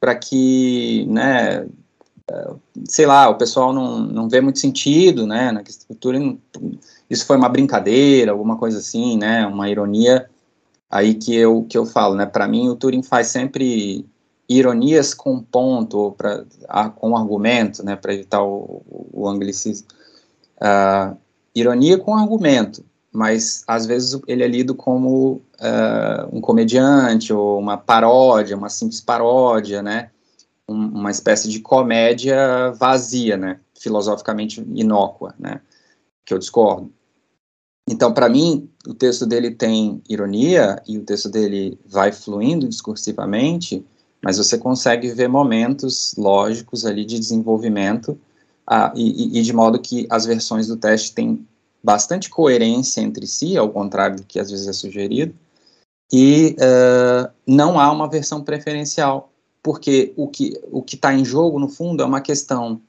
para 0.00 0.14
que, 0.14 1.04
né, 1.10 1.66
sei 2.86 3.04
lá, 3.04 3.28
o 3.28 3.34
pessoal 3.34 3.72
não, 3.72 3.98
não 4.00 4.28
vê 4.28 4.40
muito 4.40 4.58
sentido, 4.58 5.26
né, 5.26 5.52
na 5.52 5.60
estrutura, 5.60 6.18
isso 7.10 7.26
foi 7.26 7.36
uma 7.36 7.48
brincadeira, 7.48 8.32
alguma 8.32 8.56
coisa 8.56 8.78
assim, 8.78 9.18
né, 9.18 9.46
uma 9.46 9.68
ironia, 9.68 10.30
aí 10.90 11.14
que 11.14 11.34
eu, 11.34 11.64
que 11.68 11.78
eu 11.78 11.86
falo, 11.86 12.14
né, 12.16 12.26
para 12.26 12.48
mim 12.48 12.68
o 12.68 12.74
Turing 12.74 13.02
faz 13.02 13.28
sempre 13.28 14.04
ironias 14.48 15.14
com 15.14 15.40
ponto, 15.40 16.12
pra, 16.12 16.44
com 16.96 17.16
argumento, 17.16 17.84
né, 17.84 17.94
para 17.94 18.12
evitar 18.12 18.42
o, 18.42 18.82
o 19.12 19.28
anglicismo. 19.28 19.86
Uh, 20.56 21.16
ironia 21.54 21.96
com 21.96 22.16
argumento, 22.16 22.84
mas 23.12 23.62
às 23.66 23.86
vezes 23.86 24.20
ele 24.26 24.42
é 24.42 24.48
lido 24.48 24.74
como 24.74 25.34
uh, 25.60 26.28
um 26.36 26.40
comediante 26.40 27.32
ou 27.32 27.58
uma 27.58 27.76
paródia, 27.76 28.56
uma 28.56 28.68
simples 28.68 29.00
paródia, 29.00 29.82
né, 29.82 30.10
um, 30.68 30.74
uma 30.74 31.10
espécie 31.10 31.48
de 31.48 31.60
comédia 31.60 32.72
vazia, 32.72 33.36
né, 33.36 33.60
filosoficamente 33.78 34.60
inócua, 34.74 35.34
né, 35.38 35.60
que 36.24 36.34
eu 36.34 36.38
discordo. 36.38 36.92
Então, 37.88 38.12
para 38.12 38.28
mim, 38.28 38.69
o 38.86 38.94
texto 38.94 39.26
dele 39.26 39.50
tem 39.50 40.02
ironia 40.08 40.82
e 40.86 40.98
o 40.98 41.04
texto 41.04 41.28
dele 41.28 41.78
vai 41.86 42.12
fluindo 42.12 42.68
discursivamente, 42.68 43.84
mas 44.22 44.38
você 44.38 44.56
consegue 44.56 45.08
ver 45.10 45.28
momentos 45.28 46.14
lógicos 46.16 46.86
ali 46.86 47.04
de 47.04 47.18
desenvolvimento 47.18 48.18
ah, 48.66 48.92
e, 48.94 49.38
e, 49.38 49.42
de 49.42 49.52
modo 49.52 49.80
que 49.80 50.06
as 50.08 50.24
versões 50.24 50.66
do 50.66 50.76
teste 50.76 51.12
têm 51.12 51.46
bastante 51.82 52.30
coerência 52.30 53.00
entre 53.00 53.26
si, 53.26 53.56
ao 53.56 53.70
contrário 53.70 54.16
do 54.16 54.22
que 54.22 54.38
às 54.38 54.50
vezes 54.50 54.68
é 54.68 54.72
sugerido, 54.72 55.34
e 56.12 56.56
uh, 56.58 57.30
não 57.46 57.80
há 57.80 57.90
uma 57.90 58.08
versão 58.08 58.42
preferencial, 58.42 59.32
porque 59.62 60.12
o 60.16 60.28
que 60.28 60.60
o 60.70 60.82
que 60.82 60.94
está 60.94 61.12
em 61.14 61.24
jogo 61.24 61.58
no 61.58 61.68
fundo 61.68 62.02
é 62.02 62.06
uma 62.06 62.20
questão 62.20 62.80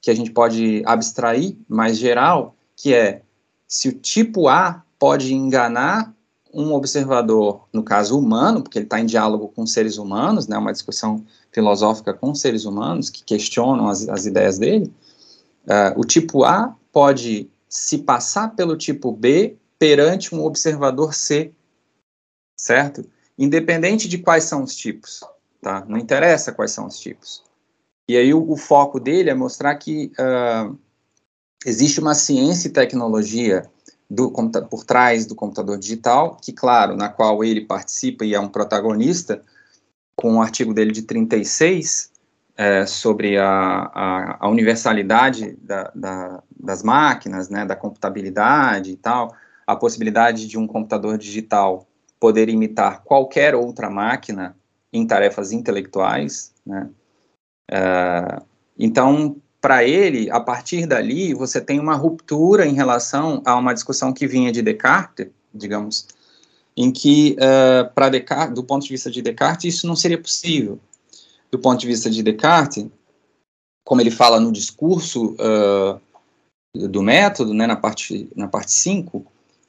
que 0.00 0.10
a 0.10 0.14
gente 0.14 0.30
pode 0.30 0.82
abstrair 0.86 1.56
mais 1.68 1.98
geral, 1.98 2.54
que 2.76 2.94
é 2.94 3.22
se 3.68 3.88
o 3.88 3.92
tipo 3.92 4.48
A 4.48 4.82
pode 5.00 5.34
enganar 5.34 6.14
um 6.52 6.74
observador, 6.74 7.66
no 7.72 7.82
caso 7.82 8.18
humano, 8.18 8.62
porque 8.62 8.78
ele 8.78 8.84
está 8.84 9.00
em 9.00 9.06
diálogo 9.06 9.48
com 9.48 9.66
seres 9.66 9.96
humanos, 9.96 10.46
né, 10.46 10.58
uma 10.58 10.72
discussão 10.72 11.24
filosófica 11.50 12.12
com 12.12 12.34
seres 12.34 12.66
humanos 12.66 13.08
que 13.08 13.24
questionam 13.24 13.88
as, 13.88 14.06
as 14.08 14.26
ideias 14.26 14.58
dele, 14.58 14.92
uh, 15.64 15.98
o 15.98 16.04
tipo 16.04 16.44
A 16.44 16.76
pode 16.92 17.48
se 17.68 17.98
passar 17.98 18.54
pelo 18.54 18.76
tipo 18.76 19.10
B 19.10 19.56
perante 19.78 20.34
um 20.34 20.44
observador 20.44 21.14
C, 21.14 21.52
certo? 22.56 23.08
Independente 23.38 24.06
de 24.06 24.18
quais 24.18 24.44
são 24.44 24.64
os 24.64 24.76
tipos, 24.76 25.20
tá? 25.62 25.84
Não 25.88 25.96
interessa 25.96 26.52
quais 26.52 26.72
são 26.72 26.86
os 26.86 26.98
tipos. 26.98 27.42
E 28.08 28.16
aí 28.16 28.34
o, 28.34 28.50
o 28.50 28.56
foco 28.56 29.00
dele 29.00 29.30
é 29.30 29.34
mostrar 29.34 29.74
que 29.76 30.12
uh, 30.18 30.76
existe 31.64 32.00
uma 32.00 32.14
ciência 32.14 32.68
e 32.68 32.72
tecnologia 32.72 33.70
do, 34.10 34.32
por 34.68 34.84
trás 34.84 35.24
do 35.24 35.36
computador 35.36 35.78
digital, 35.78 36.36
que, 36.42 36.52
claro, 36.52 36.96
na 36.96 37.08
qual 37.08 37.44
ele 37.44 37.60
participa 37.60 38.24
e 38.24 38.34
é 38.34 38.40
um 38.40 38.48
protagonista, 38.48 39.40
com 40.16 40.32
o 40.32 40.34
um 40.34 40.42
artigo 40.42 40.74
dele 40.74 40.90
de 40.90 41.02
36, 41.02 42.10
é, 42.56 42.84
sobre 42.84 43.38
a, 43.38 43.46
a, 43.48 44.36
a 44.40 44.48
universalidade 44.48 45.56
da, 45.62 45.90
da, 45.94 46.42
das 46.58 46.82
máquinas, 46.82 47.48
né, 47.48 47.64
da 47.64 47.76
computabilidade 47.76 48.90
e 48.90 48.96
tal, 48.96 49.34
a 49.66 49.76
possibilidade 49.76 50.48
de 50.48 50.58
um 50.58 50.66
computador 50.66 51.16
digital 51.16 51.86
poder 52.18 52.48
imitar 52.48 53.02
qualquer 53.02 53.54
outra 53.54 53.88
máquina 53.88 54.56
em 54.92 55.06
tarefas 55.06 55.52
intelectuais, 55.52 56.52
né, 56.66 56.90
é, 57.70 58.42
então, 58.76 59.36
para 59.60 59.84
ele, 59.84 60.30
a 60.30 60.40
partir 60.40 60.86
dali, 60.86 61.34
você 61.34 61.60
tem 61.60 61.78
uma 61.78 61.94
ruptura 61.94 62.66
em 62.66 62.74
relação 62.74 63.42
a 63.44 63.54
uma 63.56 63.74
discussão 63.74 64.12
que 64.12 64.26
vinha 64.26 64.50
de 64.50 64.62
Descartes, 64.62 65.28
digamos, 65.54 66.06
em 66.76 66.90
que, 66.90 67.36
uh, 67.36 67.92
para 67.94 68.08
Descartes, 68.08 68.54
do 68.54 68.64
ponto 68.64 68.84
de 68.84 68.92
vista 68.92 69.10
de 69.10 69.20
Descartes, 69.20 69.74
isso 69.74 69.86
não 69.86 69.94
seria 69.94 70.18
possível. 70.18 70.78
Do 71.50 71.58
ponto 71.58 71.78
de 71.78 71.86
vista 71.86 72.08
de 72.08 72.22
Descartes, 72.22 72.86
como 73.84 74.00
ele 74.00 74.10
fala 74.10 74.40
no 74.40 74.50
discurso 74.50 75.34
uh, 75.34 76.00
do 76.88 77.02
método, 77.02 77.52
né, 77.52 77.66
na 77.66 77.76
parte 77.76 78.30
na 78.34 78.48
parte 78.48 78.72
5, 78.72 79.26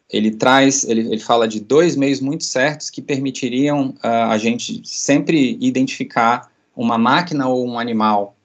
ele 0.10 0.32
traz, 0.32 0.84
ele, 0.84 1.02
ele 1.02 1.20
fala 1.20 1.48
de 1.48 1.60
dois 1.60 1.96
meios 1.96 2.20
muito 2.22 2.44
certos 2.44 2.90
que 2.90 3.02
permitiriam 3.02 3.90
uh, 4.04 4.30
a 4.30 4.38
gente 4.38 4.82
sempre 4.86 5.58
identificar 5.60 6.50
uma 6.76 6.98
máquina 6.98 7.48
ou 7.48 7.66
um 7.66 7.80
animal 7.80 8.36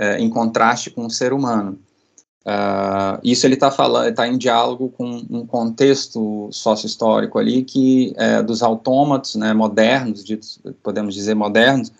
é, 0.00 0.18
em 0.18 0.30
contraste 0.30 0.88
com 0.88 1.04
o 1.04 1.10
ser 1.10 1.34
humano. 1.34 1.78
Uh, 2.40 3.20
isso 3.22 3.46
ele 3.46 3.52
está 3.52 3.70
falando, 3.70 4.08
está 4.08 4.26
em 4.26 4.38
diálogo 4.38 4.88
com 4.88 5.26
um 5.28 5.46
contexto 5.46 6.48
sócio-histórico 6.50 7.38
ali 7.38 7.62
que 7.62 8.14
é 8.16 8.42
dos 8.42 8.62
autômatos, 8.62 9.34
né, 9.34 9.52
modernos, 9.52 10.24
ditos, 10.24 10.58
podemos 10.82 11.14
dizer 11.14 11.34
modernos, 11.34 11.92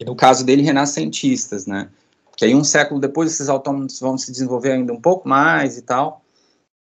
e 0.00 0.04
no 0.06 0.16
caso 0.16 0.46
dele 0.46 0.62
renascentistas, 0.62 1.66
né, 1.66 1.90
que 2.38 2.46
aí 2.46 2.54
um 2.54 2.64
século 2.64 2.98
depois 2.98 3.30
esses 3.30 3.50
autômatos 3.50 4.00
vão 4.00 4.16
se 4.16 4.32
desenvolver 4.32 4.72
ainda 4.72 4.94
um 4.94 5.00
pouco 5.00 5.28
mais 5.28 5.76
e 5.76 5.82
tal, 5.82 6.24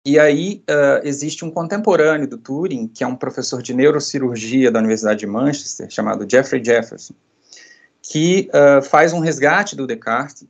e 0.05 0.19
aí 0.19 0.61
uh, 0.69 1.07
existe 1.07 1.45
um 1.45 1.51
contemporâneo 1.51 2.27
do 2.27 2.37
Turing, 2.37 2.85
que 2.89 3.01
é 3.01 3.07
um 3.07 3.15
professor 3.15 3.61
de 3.61 3.73
neurocirurgia 3.73 4.69
da 4.69 4.79
Universidade 4.79 5.21
de 5.21 5.27
Manchester, 5.27 5.89
chamado 5.89 6.29
Jeffrey 6.29 6.61
Jefferson, 6.61 7.13
que 8.09 8.49
uh, 8.49 8.81
faz 8.81 9.13
um 9.13 9.19
resgate 9.19 9.75
do 9.75 9.85
Descartes 9.85 10.43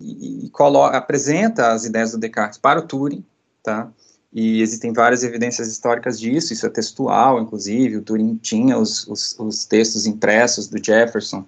e, 0.00 0.46
e 0.46 0.52
apresenta 0.90 1.70
as 1.70 1.84
ideias 1.84 2.10
do 2.10 2.18
Descartes 2.18 2.58
para 2.58 2.80
o 2.80 2.82
Turing, 2.82 3.24
tá? 3.62 3.88
E 4.32 4.60
existem 4.60 4.92
várias 4.92 5.22
evidências 5.22 5.68
históricas 5.68 6.18
disso, 6.18 6.52
isso 6.52 6.66
é 6.66 6.68
textual, 6.68 7.40
inclusive, 7.40 7.98
o 7.98 8.02
Turing 8.02 8.36
tinha 8.42 8.76
os, 8.76 9.06
os, 9.06 9.38
os 9.38 9.64
textos 9.64 10.08
impressos 10.08 10.66
do 10.66 10.84
Jefferson, 10.84 11.44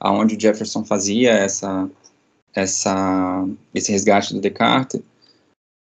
aonde 0.00 0.36
o 0.36 0.40
Jefferson 0.40 0.86
fazia 0.86 1.32
essa, 1.32 1.86
essa, 2.54 3.46
esse 3.74 3.92
resgate 3.92 4.32
do 4.32 4.40
Descartes. 4.40 5.02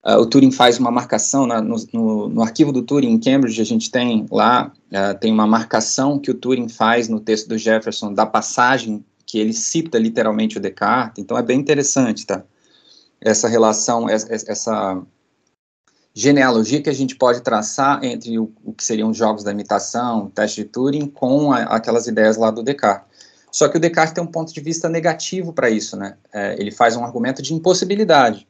Uh, 0.04 0.17
o 0.17 0.26
Turing 0.26 0.52
faz 0.52 0.80
uma 0.80 0.89
marcação 0.89 1.45
na, 1.45 1.62
no, 1.62 1.76
no, 1.93 2.28
no, 2.28 2.41
arquivo 2.41 2.71
do 2.71 2.82
Turing 2.82 3.12
em 3.12 3.19
Cambridge, 3.19 3.62
a 3.62 3.65
gente 3.65 3.91
tem 3.91 4.26
lá, 4.32 4.71
uh, 4.91 5.19
tem 5.19 5.32
uma 5.32 5.45
marcação 5.45 6.17
que 6.17 6.32
o 6.32 6.34
Turing 6.34 6.69
faz 6.69 7.08
no 7.08 7.19
texto 7.19 7.47
do 7.47 7.58
Jefferson 7.58 8.12
da 8.12 8.26
passagem 8.26 9.06
que 9.28 9.38
ele 9.38 9.52
cita 9.52 10.00
literalmente 10.00 10.58
o 10.58 10.62
Descartes, 10.62 11.22
então 11.22 11.38
é 11.38 11.44
bem 11.44 11.60
interessante, 11.60 12.26
tá? 12.26 12.44
Essa 13.20 13.50
relação, 13.50 14.10
essa 14.10 15.04
genealogia 16.13 16.82
que 16.82 16.90
a 16.90 16.94
gente 16.94 17.16
pode 17.16 17.42
traçar 17.42 18.04
entre 18.04 18.40
o, 18.40 18.52
que 18.76 18.84
seriam 18.84 19.10
os 19.10 19.18
jogos 19.18 19.44
da 19.44 19.52
imitação, 19.52 20.30
teste 20.30 20.63
de 20.63 20.70
Turing, 20.70 21.08
com 21.08 21.52
a, 21.52 21.63
aquelas 21.63 22.08
ideias 22.08 22.38
lá 22.38 22.50
do 22.50 22.63
Descartes. 22.63 23.06
Só 23.52 23.68
que 23.68 23.78
o 23.78 23.80
Descartes 23.80 24.13
tem 24.13 24.24
um 24.24 24.28
ponto 24.28 24.54
de 24.54 24.62
vista 24.62 24.88
negativo 24.88 25.52
para 25.52 25.70
isso, 25.70 25.98
né? 25.98 26.16
É, 26.34 26.56
ele 26.60 26.72
faz 26.72 26.96
um 26.96 27.04
argumento 27.04 27.42
de 27.42 27.54
impossibilidade. 27.54 28.48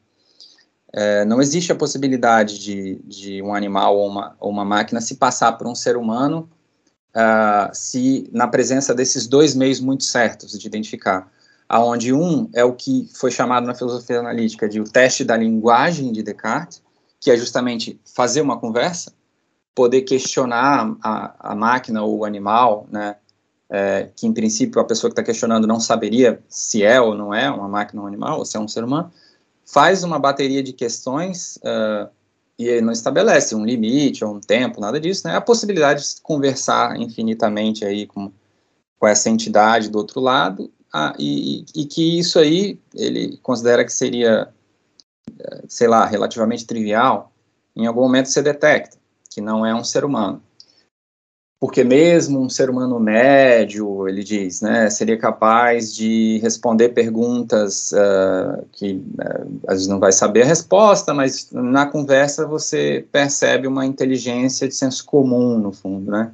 É, 0.93 1.25
não 1.25 1.41
existe 1.41 1.71
a 1.71 1.75
possibilidade 1.75 2.59
de, 2.59 3.01
de 3.03 3.41
um 3.41 3.53
animal 3.53 3.97
ou 3.97 4.07
uma, 4.07 4.35
ou 4.39 4.51
uma 4.51 4.63
máquina 4.63 5.01
se 5.01 5.15
passar 5.15 5.53
por 5.53 5.65
um 5.65 5.75
ser 5.75 5.97
humano 5.97 6.49
uh, 7.15 7.69
se 7.73 8.29
na 8.31 8.47
presença 8.47 8.93
desses 8.93 9.27
dois 9.27 9.55
meios 9.55 9.79
muito 9.79 10.03
certos 10.03 10.57
de 10.57 10.67
identificar, 10.67 11.31
aonde 11.67 12.13
um 12.13 12.49
é 12.53 12.63
o 12.63 12.73
que 12.73 13.09
foi 13.13 13.31
chamado 13.31 13.65
na 13.65 13.75
filosofia 13.75 14.19
analítica 14.19 14.69
de 14.69 14.79
o 14.79 14.83
teste 14.83 15.23
da 15.23 15.35
linguagem 15.35 16.11
de 16.11 16.23
Descartes, 16.23 16.81
que 17.19 17.31
é 17.31 17.37
justamente 17.37 17.99
fazer 18.15 18.41
uma 18.41 18.57
conversa, 18.59 19.13
poder 19.75 20.01
questionar 20.01 20.95
a, 21.03 21.51
a 21.51 21.55
máquina 21.55 22.01
ou 22.03 22.19
o 22.19 22.25
animal, 22.25 22.87
né, 22.91 23.15
é, 23.69 24.09
que 24.15 24.25
em 24.25 24.33
princípio 24.33 24.79
a 24.79 24.85
pessoa 24.85 25.09
que 25.09 25.13
está 25.13 25.23
questionando 25.23 25.67
não 25.67 25.79
saberia 25.79 26.41
se 26.47 26.83
é 26.83 27.01
ou 27.01 27.13
não 27.13 27.33
é 27.33 27.49
uma 27.49 27.67
máquina 27.67 28.01
ou 28.01 28.05
um 28.05 28.07
animal, 28.07 28.39
ou 28.39 28.45
se 28.45 28.55
é 28.55 28.59
um 28.59 28.67
ser 28.67 28.83
humano, 28.83 29.11
faz 29.65 30.03
uma 30.03 30.17
bateria 30.17 30.63
de 30.63 30.71
questões 30.71 31.57
uh, 31.57 32.09
e 32.57 32.81
não 32.81 32.91
estabelece 32.91 33.55
um 33.55 33.65
limite 33.65 34.25
ou 34.25 34.35
um 34.35 34.39
tempo, 34.39 34.81
nada 34.81 34.99
disso, 34.99 35.27
né? 35.27 35.35
A 35.35 35.41
possibilidade 35.41 36.01
de 36.03 36.21
conversar 36.21 36.99
infinitamente 36.99 37.85
aí 37.85 38.07
com, 38.07 38.31
com 38.99 39.07
essa 39.07 39.29
entidade 39.29 39.89
do 39.89 39.97
outro 39.97 40.19
lado, 40.19 40.71
ah, 40.91 41.13
e, 41.19 41.65
e, 41.75 41.85
que 41.85 42.17
isso 42.17 42.39
aí 42.39 42.79
ele 42.95 43.37
considera 43.43 43.85
que 43.85 43.91
seria, 43.91 44.49
sei 45.67 45.87
lá, 45.87 46.05
relativamente 46.05 46.65
trivial, 46.65 47.31
em 47.75 47.85
algum 47.85 48.01
momento 48.01 48.29
você 48.29 48.41
detecta 48.41 48.97
que 49.29 49.41
não 49.41 49.65
é 49.65 49.75
um 49.75 49.83
ser 49.83 50.03
humano 50.03 50.41
porque 51.59 51.83
mesmo 51.83 52.39
um 52.39 52.49
ser 52.49 52.69
humano 52.69 52.99
médio, 52.99 54.07
ele 54.07 54.23
diz, 54.23 54.61
né, 54.61 54.89
seria 54.91 55.17
capaz 55.17 55.93
de 55.93 56.37
responder 56.39 56.89
perguntas 56.89 57.91
uh, 57.93 58.63
que 58.73 58.93
uh, 58.93 59.59
às 59.67 59.75
vezes 59.75 59.87
não 59.87 59.99
vai 59.99 60.11
saber 60.11 60.43
a 60.43 60.45
resposta, 60.45 61.15
mas 61.15 61.49
na 61.51 61.87
conversa 61.87 62.45
você 62.45 63.07
percebe 63.11 63.67
uma 63.67 63.85
inteligência 63.85 64.67
de 64.67 64.75
senso 64.75 65.03
comum, 65.05 65.57
no 65.57 65.71
fundo, 65.71 66.11
né? 66.11 66.31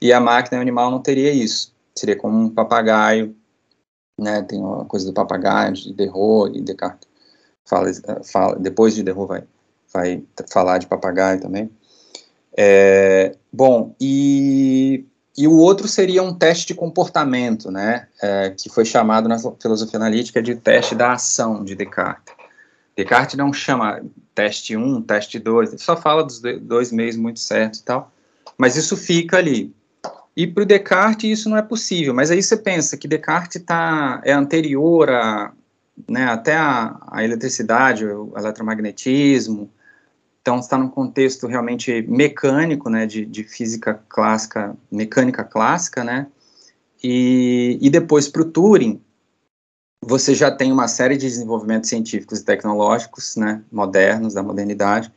E 0.00 0.12
a 0.12 0.20
máquina 0.20 0.60
animal 0.60 0.90
não 0.90 1.00
teria 1.00 1.32
isso. 1.32 1.72
Seria 1.94 2.16
como 2.16 2.38
um 2.38 2.50
papagaio, 2.50 3.36
né? 4.18 4.42
Tem 4.42 4.58
uma 4.60 4.84
coisa 4.86 5.06
do 5.06 5.12
papagaio, 5.12 5.74
de 5.74 5.92
Derrot 5.92 6.56
e 6.56 6.62
Descartes. 6.62 7.08
Fala, 7.66 7.90
fala, 8.22 8.56
depois 8.56 8.94
de 8.94 9.02
Derrot 9.02 9.28
vai, 9.28 9.44
vai 9.92 10.22
falar 10.50 10.78
de 10.78 10.86
papagaio 10.86 11.40
também. 11.40 11.70
É, 12.56 13.34
bom, 13.54 13.94
e, 14.00 15.04
e 15.38 15.46
o 15.46 15.56
outro 15.56 15.86
seria 15.86 16.24
um 16.24 16.34
teste 16.34 16.66
de 16.66 16.74
comportamento, 16.74 17.70
né, 17.70 18.08
é, 18.20 18.50
que 18.50 18.68
foi 18.68 18.84
chamado 18.84 19.28
na 19.28 19.38
filosofia 19.38 19.96
analítica 19.96 20.42
de 20.42 20.56
teste 20.56 20.96
da 20.96 21.12
ação 21.12 21.62
de 21.62 21.76
Descartes. 21.76 22.34
Descartes 22.96 23.36
não 23.36 23.52
chama 23.52 24.02
teste 24.34 24.76
1, 24.76 25.02
teste 25.02 25.38
2, 25.38 25.68
ele 25.70 25.78
só 25.78 25.96
fala 25.96 26.24
dos 26.24 26.40
dois 26.40 26.90
meios 26.90 27.16
muito 27.16 27.38
certos 27.38 27.78
e 27.78 27.84
tal, 27.84 28.12
mas 28.58 28.76
isso 28.76 28.96
fica 28.96 29.36
ali. 29.36 29.72
E 30.36 30.48
para 30.48 30.64
o 30.64 30.66
Descartes 30.66 31.38
isso 31.38 31.48
não 31.48 31.56
é 31.56 31.62
possível, 31.62 32.12
mas 32.12 32.32
aí 32.32 32.42
você 32.42 32.56
pensa 32.56 32.96
que 32.96 33.06
Descartes 33.06 33.62
tá, 33.62 34.20
é 34.24 34.32
anterior 34.32 35.08
a, 35.10 35.52
né, 36.08 36.24
até 36.24 36.56
a, 36.56 36.96
a 37.08 37.22
eletricidade, 37.22 38.04
o 38.04 38.32
eletromagnetismo, 38.36 39.70
então 40.44 40.58
está 40.58 40.76
num 40.76 40.90
contexto 40.90 41.46
realmente 41.46 42.02
mecânico, 42.02 42.90
né, 42.90 43.06
de, 43.06 43.24
de 43.24 43.44
física 43.44 43.98
clássica, 44.10 44.76
mecânica 44.92 45.42
clássica, 45.42 46.04
né, 46.04 46.26
e, 47.02 47.78
e 47.80 47.88
depois 47.88 48.28
para 48.28 48.42
o 48.42 48.44
Turing, 48.44 49.00
você 50.04 50.34
já 50.34 50.50
tem 50.50 50.70
uma 50.70 50.86
série 50.86 51.16
de 51.16 51.26
desenvolvimentos 51.26 51.88
científicos 51.88 52.40
e 52.40 52.44
tecnológicos, 52.44 53.36
né, 53.36 53.62
modernos, 53.72 54.34
da 54.34 54.42
modernidade, 54.42 55.10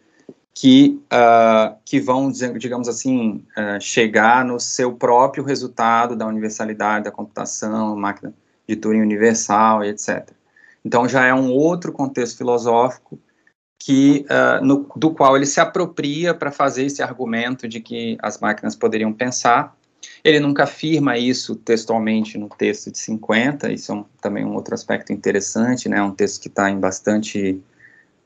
que, 0.53 0.97
uh, 1.11 1.75
que 1.83 1.99
vão, 1.99 2.31
digamos 2.31 2.87
assim, 2.87 3.45
uh, 3.57 3.81
chegar 3.81 4.45
no 4.45 4.61
seu 4.61 4.93
próprio 4.93 5.43
resultado 5.43 6.15
da 6.15 6.25
universalidade 6.25 7.03
da 7.03 7.11
computação, 7.11 7.97
máquina 7.97 8.33
de 8.65 8.77
Turing 8.77 9.01
universal 9.01 9.83
e 9.83 9.89
etc. 9.89 10.29
Então 10.85 11.05
já 11.05 11.25
é 11.25 11.33
um 11.33 11.51
outro 11.51 11.91
contexto 11.91 12.37
filosófico 12.37 13.19
que, 13.79 14.25
uh, 14.29 14.63
no, 14.65 14.89
do 14.95 15.11
qual 15.11 15.35
ele 15.35 15.45
se 15.45 15.59
apropria 15.59 16.33
para 16.33 16.51
fazer 16.51 16.85
esse 16.85 17.01
argumento 17.01 17.67
de 17.67 17.79
que 17.79 18.17
as 18.21 18.39
máquinas 18.39 18.75
poderiam 18.75 19.13
pensar. 19.13 19.75
Ele 20.23 20.39
nunca 20.39 20.63
afirma 20.63 21.17
isso 21.17 21.55
textualmente 21.55 22.37
no 22.37 22.49
texto 22.49 22.91
de 22.91 22.97
50, 22.97 23.71
isso 23.71 23.91
é 23.91 23.95
um, 23.95 24.05
também 24.21 24.45
um 24.45 24.53
outro 24.53 24.73
aspecto 24.73 25.13
interessante, 25.13 25.89
né, 25.89 26.01
um 26.01 26.11
texto 26.11 26.41
que 26.41 26.47
está 26.47 26.69
em 26.69 26.79
bastante 26.79 27.61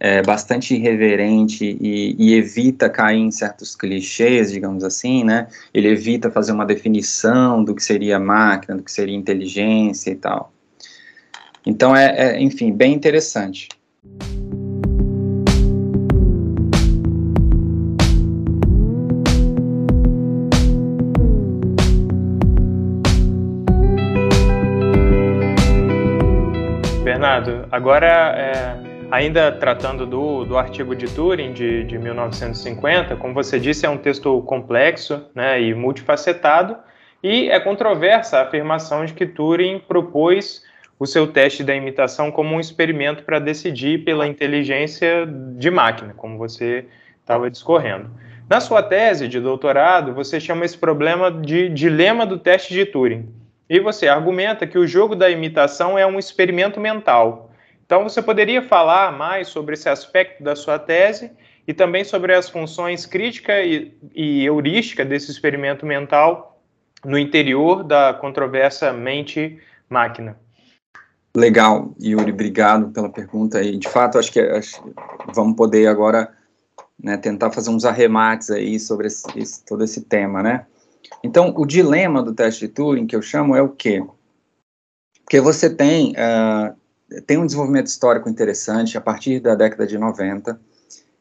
é, 0.03 0.23
bastante 0.23 0.73
irreverente 0.73 1.77
e, 1.79 2.15
e, 2.17 2.33
evita 2.33 2.89
cair 2.89 3.19
em 3.19 3.29
certos 3.29 3.75
clichês, 3.75 4.51
digamos 4.51 4.83
assim, 4.83 5.23
né? 5.23 5.47
Ele 5.71 5.89
evita 5.89 6.31
fazer 6.31 6.53
uma 6.53 6.65
definição 6.65 7.63
do 7.63 7.75
que 7.75 7.83
seria 7.83 8.17
máquina, 8.17 8.77
do 8.77 8.81
que 8.81 8.91
seria 8.91 9.15
inteligência 9.15 10.09
e 10.09 10.15
tal. 10.15 10.51
Então, 11.63 11.95
é, 11.95 12.15
é 12.17 12.41
enfim, 12.41 12.71
bem 12.71 12.95
interessante. 12.95 13.69
Bernardo, 27.21 27.67
agora 27.71 28.07
é 28.35 28.91
Ainda 29.11 29.51
tratando 29.51 30.07
do, 30.07 30.45
do 30.45 30.57
artigo 30.57 30.95
de 30.95 31.05
Turing 31.13 31.51
de, 31.51 31.83
de 31.83 31.99
1950, 31.99 33.17
como 33.17 33.33
você 33.33 33.59
disse, 33.59 33.85
é 33.85 33.89
um 33.89 33.97
texto 33.97 34.41
complexo 34.43 35.29
né, 35.35 35.61
e 35.61 35.75
multifacetado, 35.75 36.77
e 37.21 37.49
é 37.49 37.59
controversa 37.59 38.37
a 38.37 38.43
afirmação 38.43 39.05
de 39.05 39.13
que 39.13 39.25
Turing 39.25 39.79
propôs 39.85 40.63
o 40.97 41.05
seu 41.05 41.27
teste 41.27 41.61
da 41.61 41.75
imitação 41.75 42.31
como 42.31 42.55
um 42.55 42.59
experimento 42.59 43.23
para 43.23 43.37
decidir 43.37 44.05
pela 44.05 44.25
inteligência 44.25 45.27
de 45.57 45.69
máquina, 45.69 46.13
como 46.15 46.37
você 46.37 46.85
estava 47.19 47.51
discorrendo. 47.51 48.09
Na 48.49 48.61
sua 48.61 48.81
tese 48.81 49.27
de 49.27 49.41
doutorado, 49.41 50.13
você 50.13 50.39
chama 50.39 50.63
esse 50.63 50.77
problema 50.77 51.29
de 51.29 51.67
dilema 51.67 52.25
do 52.25 52.39
teste 52.39 52.73
de 52.73 52.85
Turing. 52.85 53.40
E 53.71 53.79
você 53.79 54.07
argumenta 54.07 54.67
que 54.67 54.77
o 54.77 54.85
jogo 54.85 55.15
da 55.15 55.31
imitação 55.31 55.97
é 55.97 56.05
um 56.05 56.19
experimento 56.19 56.79
mental, 56.79 57.51
então, 57.91 58.03
você 58.03 58.21
poderia 58.21 58.61
falar 58.61 59.11
mais 59.11 59.49
sobre 59.49 59.73
esse 59.73 59.89
aspecto 59.89 60.41
da 60.41 60.55
sua 60.55 60.79
tese 60.79 61.29
e 61.67 61.73
também 61.73 62.05
sobre 62.05 62.33
as 62.33 62.47
funções 62.47 63.05
crítica 63.05 63.61
e, 63.61 63.93
e 64.15 64.45
heurística 64.45 65.03
desse 65.03 65.29
experimento 65.29 65.85
mental 65.85 66.57
no 67.03 67.17
interior 67.17 67.83
da 67.83 68.13
controversa 68.13 68.93
mente-máquina. 68.93 70.37
Legal, 71.35 71.93
Yuri, 72.01 72.31
obrigado 72.31 72.93
pela 72.93 73.09
pergunta 73.09 73.57
aí. 73.57 73.75
De 73.77 73.89
fato, 73.89 74.17
acho 74.17 74.31
que 74.31 74.39
acho, 74.39 74.81
vamos 75.33 75.57
poder 75.57 75.87
agora 75.87 76.31
né, 76.97 77.17
tentar 77.17 77.51
fazer 77.51 77.71
uns 77.71 77.83
arremates 77.83 78.51
aí 78.51 78.79
sobre 78.79 79.07
esse, 79.07 79.27
esse, 79.37 79.65
todo 79.65 79.83
esse 79.83 79.99
tema, 80.05 80.41
né? 80.41 80.65
Então, 81.23 81.53
o 81.55 81.65
dilema 81.65 82.23
do 82.23 82.33
teste 82.33 82.67
de 82.67 82.73
Turing, 82.73 83.07
que 83.07 83.15
eu 83.15 83.21
chamo, 83.21 83.55
é 83.55 83.61
o 83.61 83.69
quê? 83.69 84.03
Porque 85.23 85.39
você 85.39 85.69
tem 85.69 86.11
uh, 86.13 86.75
tem 87.25 87.37
um 87.37 87.45
desenvolvimento 87.45 87.87
histórico 87.87 88.29
interessante 88.29 88.97
a 88.97 89.01
partir 89.01 89.39
da 89.39 89.55
década 89.55 89.85
de 89.85 89.97
90, 89.97 90.59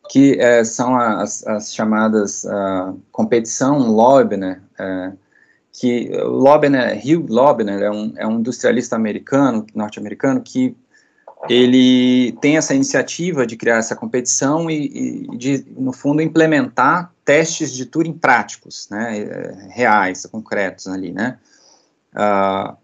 que 0.09 0.39
é, 0.41 0.63
são 0.65 0.97
as, 0.97 1.45
as 1.47 1.75
chamadas 1.75 2.45
uh, 2.45 3.01
competição 3.11 3.79
Loebner, 3.79 4.61
é, 4.79 5.13
que 5.73 6.11
Loebner, 6.23 6.99
Hugh 6.99 7.27
Loebner 7.29 7.83
é 7.83 7.91
um, 7.91 8.13
é 8.17 8.27
um 8.27 8.41
industrialista 8.41 8.97
americano, 8.97 9.67
norte-americano, 9.75 10.41
que 10.41 10.77
ele 11.49 12.33
tem 12.41 12.57
essa 12.57 12.75
iniciativa 12.75 13.47
de 13.47 13.57
criar 13.57 13.79
essa 13.79 13.97
competição 13.97 14.71
e, 14.71 15.27
e, 15.33 15.37
de, 15.37 15.65
no 15.77 15.93
fundo, 15.93 16.21
implementar 16.21 17.13
testes 17.25 17.73
de 17.73 17.87
Turing 17.87 18.13
práticos, 18.13 18.89
né, 18.91 19.19
é, 19.19 19.69
reais, 19.71 20.27
concretos 20.27 20.87
ali, 20.87 21.13
né. 21.13 21.39
Uh, 22.13 22.77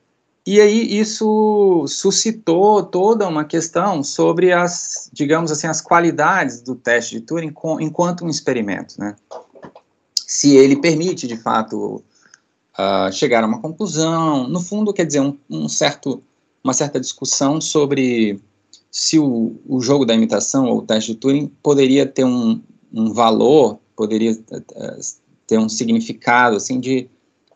e 0.46 0.60
aí 0.60 0.98
isso 0.98 1.84
suscitou 1.88 2.84
toda 2.84 3.26
uma 3.26 3.44
questão 3.44 4.04
sobre 4.04 4.52
as, 4.52 5.10
digamos 5.12 5.50
assim, 5.50 5.66
as 5.66 5.80
qualidades 5.80 6.62
do 6.62 6.76
teste 6.76 7.16
de 7.16 7.20
Turing 7.22 7.50
com, 7.50 7.80
enquanto 7.80 8.24
um 8.24 8.28
experimento, 8.28 8.94
né? 8.96 9.16
Se 10.24 10.56
ele 10.56 10.76
permite, 10.76 11.26
de 11.26 11.36
fato, 11.36 12.02
uh, 12.78 13.12
chegar 13.12 13.42
a 13.42 13.46
uma 13.46 13.60
conclusão, 13.60 14.46
no 14.46 14.60
fundo, 14.60 14.92
quer 14.92 15.04
dizer, 15.04 15.20
um, 15.20 15.36
um 15.50 15.68
certo, 15.68 16.22
uma 16.62 16.72
certa 16.72 17.00
discussão 17.00 17.60
sobre 17.60 18.40
se 18.96 19.18
o, 19.18 19.60
o, 19.68 19.78
jogo 19.82 20.06
da 20.06 20.14
imitação 20.14 20.64
ou 20.70 20.78
o 20.78 20.82
teste 20.82 21.12
de 21.12 21.18
Turing 21.18 21.52
poderia 21.62 22.06
ter 22.06 22.24
um, 22.24 22.62
um 22.90 23.12
valor, 23.12 23.78
poderia 23.94 24.32
uh, 24.32 25.00
ter 25.46 25.58
um 25.58 25.68
significado, 25.68 26.56
assim, 26.56 26.80
de 26.80 27.06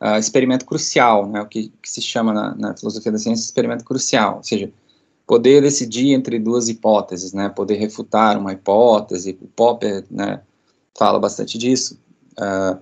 uh, 0.03 0.18
experimento 0.18 0.66
crucial, 0.66 1.26
né, 1.26 1.40
o 1.40 1.46
que, 1.46 1.72
que 1.81 1.90
se 1.90 2.03
chama 2.03 2.35
na, 2.35 2.55
na, 2.57 2.76
filosofia 2.76 3.11
da 3.11 3.16
ciência 3.16 3.42
experimento 3.42 3.87
crucial, 3.87 4.37
ou 4.37 4.42
seja, 4.42 4.70
poder 5.26 5.62
decidir 5.62 6.12
entre 6.12 6.38
duas 6.38 6.68
hipóteses, 6.68 7.33
né, 7.33 7.48
poder 7.48 7.76
refutar 7.76 8.37
uma 8.38 8.53
hipótese, 8.53 9.38
o 9.40 9.48
Popper 9.48 10.05
né, 10.11 10.42
fala 10.94 11.18
bastante 11.18 11.57
disso, 11.57 11.98
uh, 12.38 12.79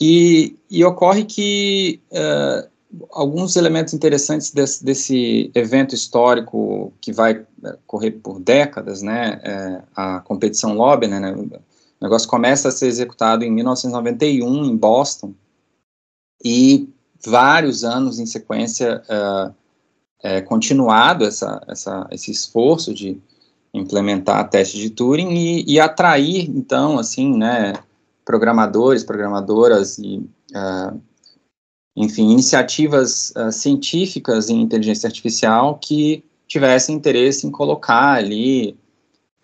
e, 0.00 0.56
e, 0.70 0.84
ocorre 0.84 1.24
que 1.24 2.00
uh, 2.12 2.70
alguns 3.10 3.56
elementos 3.56 3.94
interessantes 3.94 4.50
desse, 4.50 4.84
desse, 4.84 5.50
evento 5.54 5.94
histórico 5.94 6.92
que 7.00 7.12
vai 7.12 7.44
correr 7.86 8.12
por 8.12 8.40
décadas, 8.40 9.02
né, 9.02 9.40
é, 9.42 9.82
a 9.94 10.20
competição 10.20 10.74
Loebner, 10.74 11.20
né, 11.20 11.32
o 11.32 11.50
negócio 12.00 12.28
começa 12.28 12.68
a 12.68 12.72
ser 12.72 12.86
executado 12.86 13.44
em 13.44 13.50
1991 13.50 14.64
em 14.64 14.76
Boston, 14.76 15.32
e 16.44 16.88
vários 17.24 17.84
anos 17.84 18.18
em 18.18 18.26
sequência 18.26 19.02
uh, 19.08 19.54
é, 20.22 20.40
continuado 20.40 21.24
essa, 21.24 21.62
essa, 21.68 22.06
esse 22.10 22.30
esforço 22.30 22.92
de 22.92 23.20
implementar 23.72 24.48
teste 24.50 24.78
de 24.78 24.90
Turing 24.90 25.30
e, 25.30 25.64
e, 25.66 25.80
atrair, 25.80 26.50
então, 26.50 26.98
assim, 26.98 27.36
né, 27.36 27.72
programadores, 28.24 29.02
programadoras 29.04 29.98
e, 29.98 30.18
uh, 30.18 31.00
enfim, 31.96 32.30
iniciativas 32.30 33.32
uh, 33.36 33.52
científicas 33.52 34.48
em 34.48 34.60
inteligência 34.60 35.06
artificial 35.06 35.78
que 35.78 36.24
tivessem 36.46 36.94
interesse 36.94 37.46
em 37.46 37.50
colocar 37.50 38.12
ali 38.12 38.76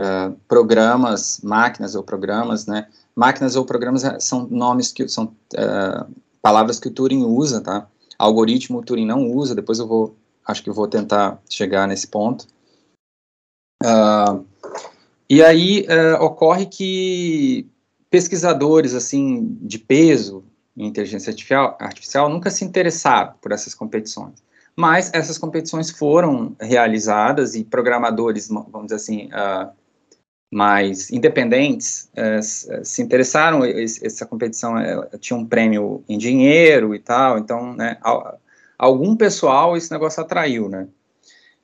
uh, 0.01 0.35
programas, 0.47 1.41
máquinas 1.43 1.95
ou 1.95 2.03
programas, 2.03 2.67
né, 2.67 2.89
máquinas 3.15 3.57
ou 3.57 3.65
programas 3.65 4.03
são 4.21 4.47
nomes 4.47 4.93
que 4.93 5.09
são 5.09 5.35
palavras 6.41 6.79
que 6.79 6.89
o 6.89 6.91
Turing 6.91 7.25
usa, 7.25 7.61
tá? 7.61 7.89
Algoritmo 8.19 8.79
o 8.79 8.83
Turing 8.83 9.07
não 9.07 9.31
usa, 9.31 9.55
depois 9.55 9.79
eu 9.79 9.87
vou, 9.87 10.17
acho 10.47 10.63
que 10.63 10.71
eu 10.71 10.75
vou 10.75 10.89
tentar 10.89 11.41
chegar 11.49 11.87
nesse 11.87 12.07
ponto. 12.07 12.47
Uh, 13.83 14.45
e 15.29 15.43
aí 15.43 15.87
uh, 15.87 16.23
ocorre 16.25 16.67
que 16.67 17.67
pesquisadores, 18.11 18.95
assim, 18.95 19.57
de 19.61 19.79
peso 19.79 20.43
em 20.79 20.87
inteligência 20.87 21.31
artificial, 21.31 21.77
artificial 21.81 22.29
nunca 22.29 22.51
se 22.51 22.65
interessaram 22.65 23.35
por 23.41 23.53
essas 23.53 23.75
competições. 23.75 24.35
Mas 24.77 25.11
essas 25.13 25.37
competições 25.37 25.91
foram 25.91 26.55
realizadas 26.61 27.57
e 27.57 27.65
programadores, 27.65 28.47
vamos 28.49 28.85
dizer 28.85 28.95
assim, 28.95 29.27
uh, 29.27 29.71
mais 30.51 31.11
independentes 31.11 32.09
é, 32.15 32.41
se 32.41 33.03
interessaram. 33.03 33.65
Essa 33.65 34.25
competição 34.25 34.75
tinha 35.19 35.37
um 35.37 35.45
prêmio 35.45 36.03
em 36.09 36.17
dinheiro 36.17 36.95
e 36.95 36.99
tal, 36.99 37.39
então, 37.39 37.75
né, 37.75 37.99
algum 38.79 39.17
pessoal 39.17 39.77
esse 39.77 39.91
negócio 39.91 40.23
atraiu, 40.23 40.69
né? 40.69 40.89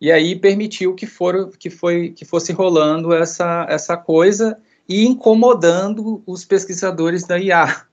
E 0.00 0.12
aí 0.12 0.36
permitiu 0.36 0.94
que, 0.94 1.06
for, 1.06 1.50
que, 1.56 1.70
foi, 1.70 2.10
que 2.10 2.24
fosse 2.24 2.52
rolando 2.52 3.14
essa, 3.14 3.64
essa 3.70 3.96
coisa 3.96 4.58
e 4.86 5.06
incomodando 5.06 6.22
os 6.26 6.44
pesquisadores 6.44 7.24
da 7.24 7.38
IA, 7.38 7.86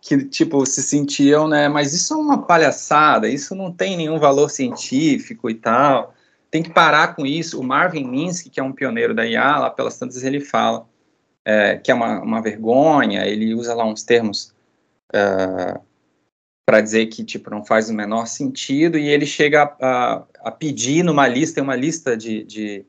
que, 0.00 0.24
tipo, 0.24 0.64
se 0.66 0.82
sentiam, 0.82 1.46
né, 1.46 1.68
mas 1.68 1.92
isso 1.92 2.14
é 2.14 2.16
uma 2.16 2.42
palhaçada, 2.42 3.28
isso 3.28 3.54
não 3.54 3.72
tem 3.72 3.96
nenhum 3.96 4.18
valor 4.18 4.50
científico 4.50 5.50
e 5.50 5.54
tal 5.54 6.14
tem 6.50 6.62
que 6.62 6.70
parar 6.70 7.14
com 7.14 7.24
isso. 7.24 7.60
O 7.60 7.64
Marvin 7.64 8.04
Minsky, 8.04 8.50
que 8.50 8.60
é 8.60 8.62
um 8.62 8.72
pioneiro 8.72 9.14
da 9.14 9.24
IA, 9.24 9.58
lá 9.58 9.70
pelas 9.70 9.98
tantas 9.98 10.22
ele 10.24 10.40
fala 10.40 10.86
é, 11.44 11.76
que 11.76 11.90
é 11.90 11.94
uma, 11.94 12.20
uma, 12.20 12.42
vergonha, 12.42 13.24
ele 13.26 13.54
usa 13.54 13.74
lá 13.74 13.84
uns 13.84 14.02
termos 14.02 14.52
é, 15.12 15.80
para 16.66 16.80
dizer 16.80 17.06
que 17.06 17.24
tipo 17.24 17.50
não 17.50 17.64
faz 17.64 17.88
o 17.88 17.94
menor 17.94 18.26
sentido 18.26 18.98
e 18.98 19.08
ele 19.08 19.26
chega 19.26 19.62
a, 19.62 19.76
a, 19.80 20.26
a 20.40 20.50
pedir 20.50 21.02
numa 21.02 21.26
lista, 21.26 21.56
tem 21.56 21.64
uma 21.64 21.76
lista 21.76 22.16
de, 22.16 22.44
de 22.44 22.84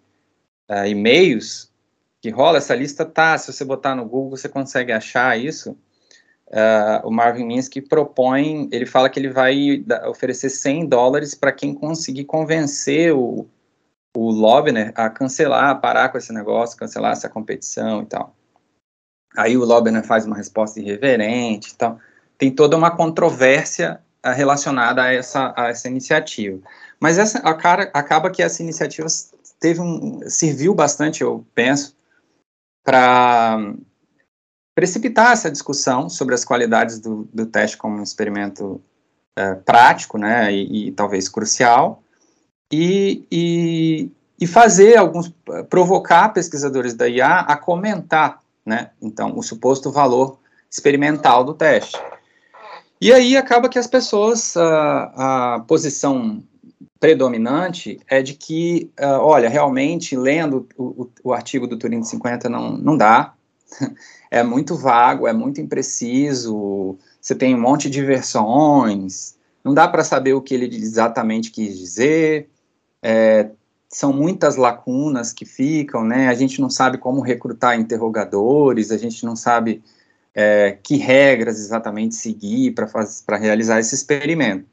uh, 0.69 0.85
e-mails 0.85 1.71
que 2.21 2.29
rola, 2.29 2.57
essa 2.57 2.75
lista 2.75 3.05
tá, 3.05 3.37
se 3.37 3.51
você 3.51 3.63
botar 3.63 3.95
no 3.95 4.05
Google 4.05 4.31
você 4.31 4.49
consegue 4.49 4.91
achar 4.91 5.39
isso, 5.39 5.77
uh, 6.51 7.07
o 7.07 7.11
Marvin 7.11 7.45
Minsky 7.45 7.81
propõe, 7.81 8.67
ele 8.71 8.85
fala 8.85 9.09
que 9.09 9.19
ele 9.19 9.29
vai 9.29 9.83
oferecer 10.07 10.49
100 10.49 10.87
dólares 10.87 11.33
para 11.33 11.51
quem 11.51 11.73
conseguir 11.73 12.25
convencer 12.25 13.13
o, 13.13 13.47
o 14.15 14.31
Lobner 14.31 14.91
a 14.95 15.09
cancelar, 15.09 15.69
a 15.69 15.75
parar 15.75 16.09
com 16.09 16.17
esse 16.17 16.33
negócio, 16.33 16.77
cancelar 16.77 17.13
essa 17.13 17.29
competição 17.29 18.03
e 18.03 18.05
tal. 18.05 18.35
Aí 19.37 19.57
o 19.57 19.63
Lobner 19.63 20.03
faz 20.03 20.25
uma 20.25 20.35
resposta 20.35 20.79
irreverente 20.79 21.71
e 21.71 21.75
tal. 21.75 21.97
Tem 22.37 22.51
toda 22.51 22.75
uma 22.75 22.91
controvérsia 22.91 24.01
uh, 24.25 24.31
relacionada 24.31 25.03
a 25.03 25.13
essa, 25.13 25.53
a 25.55 25.69
essa 25.69 25.87
iniciativa. 25.87 26.59
Mas 26.99 27.17
essa, 27.17 27.39
a 27.39 27.53
cara, 27.53 27.89
acaba 27.93 28.29
que 28.29 28.43
essa 28.43 28.61
iniciativa 28.61 29.07
teve 29.59 29.79
um, 29.79 30.19
serviu 30.29 30.73
bastante, 30.73 31.21
eu 31.21 31.45
penso, 31.55 31.95
para 32.83 33.73
precipitar 34.75 35.33
essa 35.33 35.51
discussão 35.51 36.09
sobre 36.09 36.33
as 36.33 36.45
qualidades 36.45 36.99
do, 36.99 37.27
do 37.33 37.45
teste 37.45 37.77
como 37.77 37.97
um 37.97 38.03
experimento 38.03 38.81
é, 39.35 39.55
prático, 39.55 40.17
né, 40.17 40.51
e, 40.51 40.87
e, 40.87 40.91
talvez 40.91 41.27
crucial, 41.27 42.03
e, 42.71 43.25
e, 43.31 44.09
e, 44.39 44.47
fazer 44.47 44.97
alguns, 44.97 45.33
provocar 45.69 46.29
pesquisadores 46.29 46.93
da 46.93 47.07
IA 47.07 47.39
a 47.39 47.57
comentar, 47.57 48.39
né, 48.65 48.91
então, 49.01 49.37
o 49.37 49.43
suposto 49.43 49.91
valor 49.91 50.39
experimental 50.69 51.43
do 51.43 51.53
teste. 51.53 51.99
E 52.99 53.11
aí 53.11 53.35
acaba 53.35 53.67
que 53.67 53.79
as 53.79 53.87
pessoas, 53.87 54.55
a, 54.55 55.55
a 55.55 55.59
posição 55.61 56.43
predominante 56.99 57.99
é 58.07 58.21
de 58.21 58.35
que, 58.35 58.91
uh, 58.99 59.19
olha, 59.19 59.49
realmente, 59.49 60.15
lendo 60.15 60.67
o, 60.77 60.83
o, 60.83 61.11
o, 61.23 61.33
artigo 61.33 61.65
do 61.65 61.75
Turing 61.75 62.03
50 62.03 62.47
não, 62.47 62.77
não 62.77 62.95
dá, 62.95 63.33
é 64.31 64.41
muito 64.41 64.77
vago, 64.77 65.27
é 65.27 65.33
muito 65.33 65.59
impreciso, 65.59 66.97
você 67.19 67.35
tem 67.35 67.53
um 67.53 67.59
monte 67.59 67.89
de 67.89 68.01
versões, 68.01 69.35
não 69.61 69.73
dá 69.73 69.87
para 69.89 70.05
saber 70.05 70.33
o 70.33 70.41
que 70.41 70.55
ele 70.55 70.73
exatamente 70.73 71.51
quis 71.51 71.77
dizer, 71.77 72.49
é, 73.03 73.49
são 73.89 74.13
muitas 74.13 74.55
lacunas 74.55 75.33
que 75.33 75.43
ficam, 75.45 76.05
né, 76.05 76.29
a 76.29 76.33
gente 76.33 76.61
não 76.61 76.69
sabe 76.69 76.97
como 76.97 77.19
recrutar 77.19 77.77
interrogadores, 77.77 78.89
a 78.89 78.97
gente 78.97 79.25
não 79.25 79.35
sabe 79.35 79.83
é, 80.33 80.77
que 80.81 80.95
regras 80.95 81.59
exatamente 81.59 82.15
seguir 82.15 82.71
para 82.71 83.37
realizar 83.37 83.81
esse 83.81 83.93
experimento. 83.93 84.65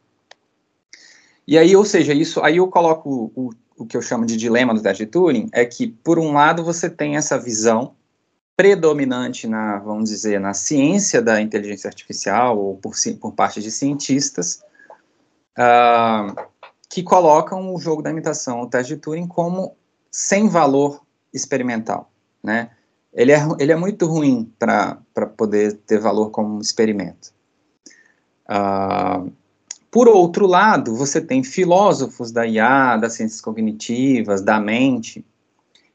E 1.44 1.58
aí, 1.58 1.74
ou 1.74 1.84
seja, 1.84 2.12
isso, 2.12 2.40
aí 2.42 2.58
eu 2.58 2.68
coloco 2.68 3.32
o, 3.34 3.50
o 3.76 3.86
que 3.86 3.96
eu 3.96 4.02
chamo 4.02 4.24
de 4.24 4.36
dilema 4.36 4.72
do 4.72 4.82
teste 4.82 5.04
de 5.04 5.10
Turing, 5.10 5.48
é 5.50 5.64
que, 5.64 5.88
por 5.88 6.18
um 6.18 6.32
lado, 6.32 6.62
você 6.62 6.88
tem 6.88 7.16
essa 7.16 7.38
visão 7.38 7.94
predominante 8.58 9.46
na, 9.46 9.78
vamos 9.78 10.10
dizer, 10.10 10.40
na 10.40 10.52
ciência 10.52 11.22
da 11.22 11.40
inteligência 11.40 11.86
artificial, 11.86 12.58
ou 12.58 12.76
por, 12.76 12.92
por 13.20 13.32
parte 13.32 13.62
de 13.62 13.70
cientistas, 13.70 14.60
uh, 15.56 16.34
que 16.90 17.04
colocam 17.04 17.72
o 17.72 17.78
jogo 17.78 18.02
da 18.02 18.10
imitação, 18.10 18.60
o 18.60 18.66
teste 18.66 18.96
de 18.96 19.00
Turing, 19.00 19.28
como 19.28 19.76
sem 20.10 20.48
valor 20.48 21.00
experimental, 21.32 22.10
né? 22.42 22.70
Ele 23.14 23.30
é, 23.30 23.38
ele 23.60 23.70
é 23.70 23.76
muito 23.76 24.06
ruim 24.06 24.52
para 24.58 24.96
poder 25.36 25.74
ter 25.86 26.00
valor 26.00 26.30
como 26.30 26.60
experimento. 26.60 27.32
Uh, 28.50 29.30
por 29.88 30.08
outro 30.08 30.48
lado, 30.48 30.96
você 30.96 31.20
tem 31.20 31.44
filósofos 31.44 32.32
da 32.32 32.44
IA, 32.44 32.96
das 32.96 33.12
ciências 33.12 33.40
cognitivas, 33.40 34.42
da 34.42 34.58
mente, 34.58 35.24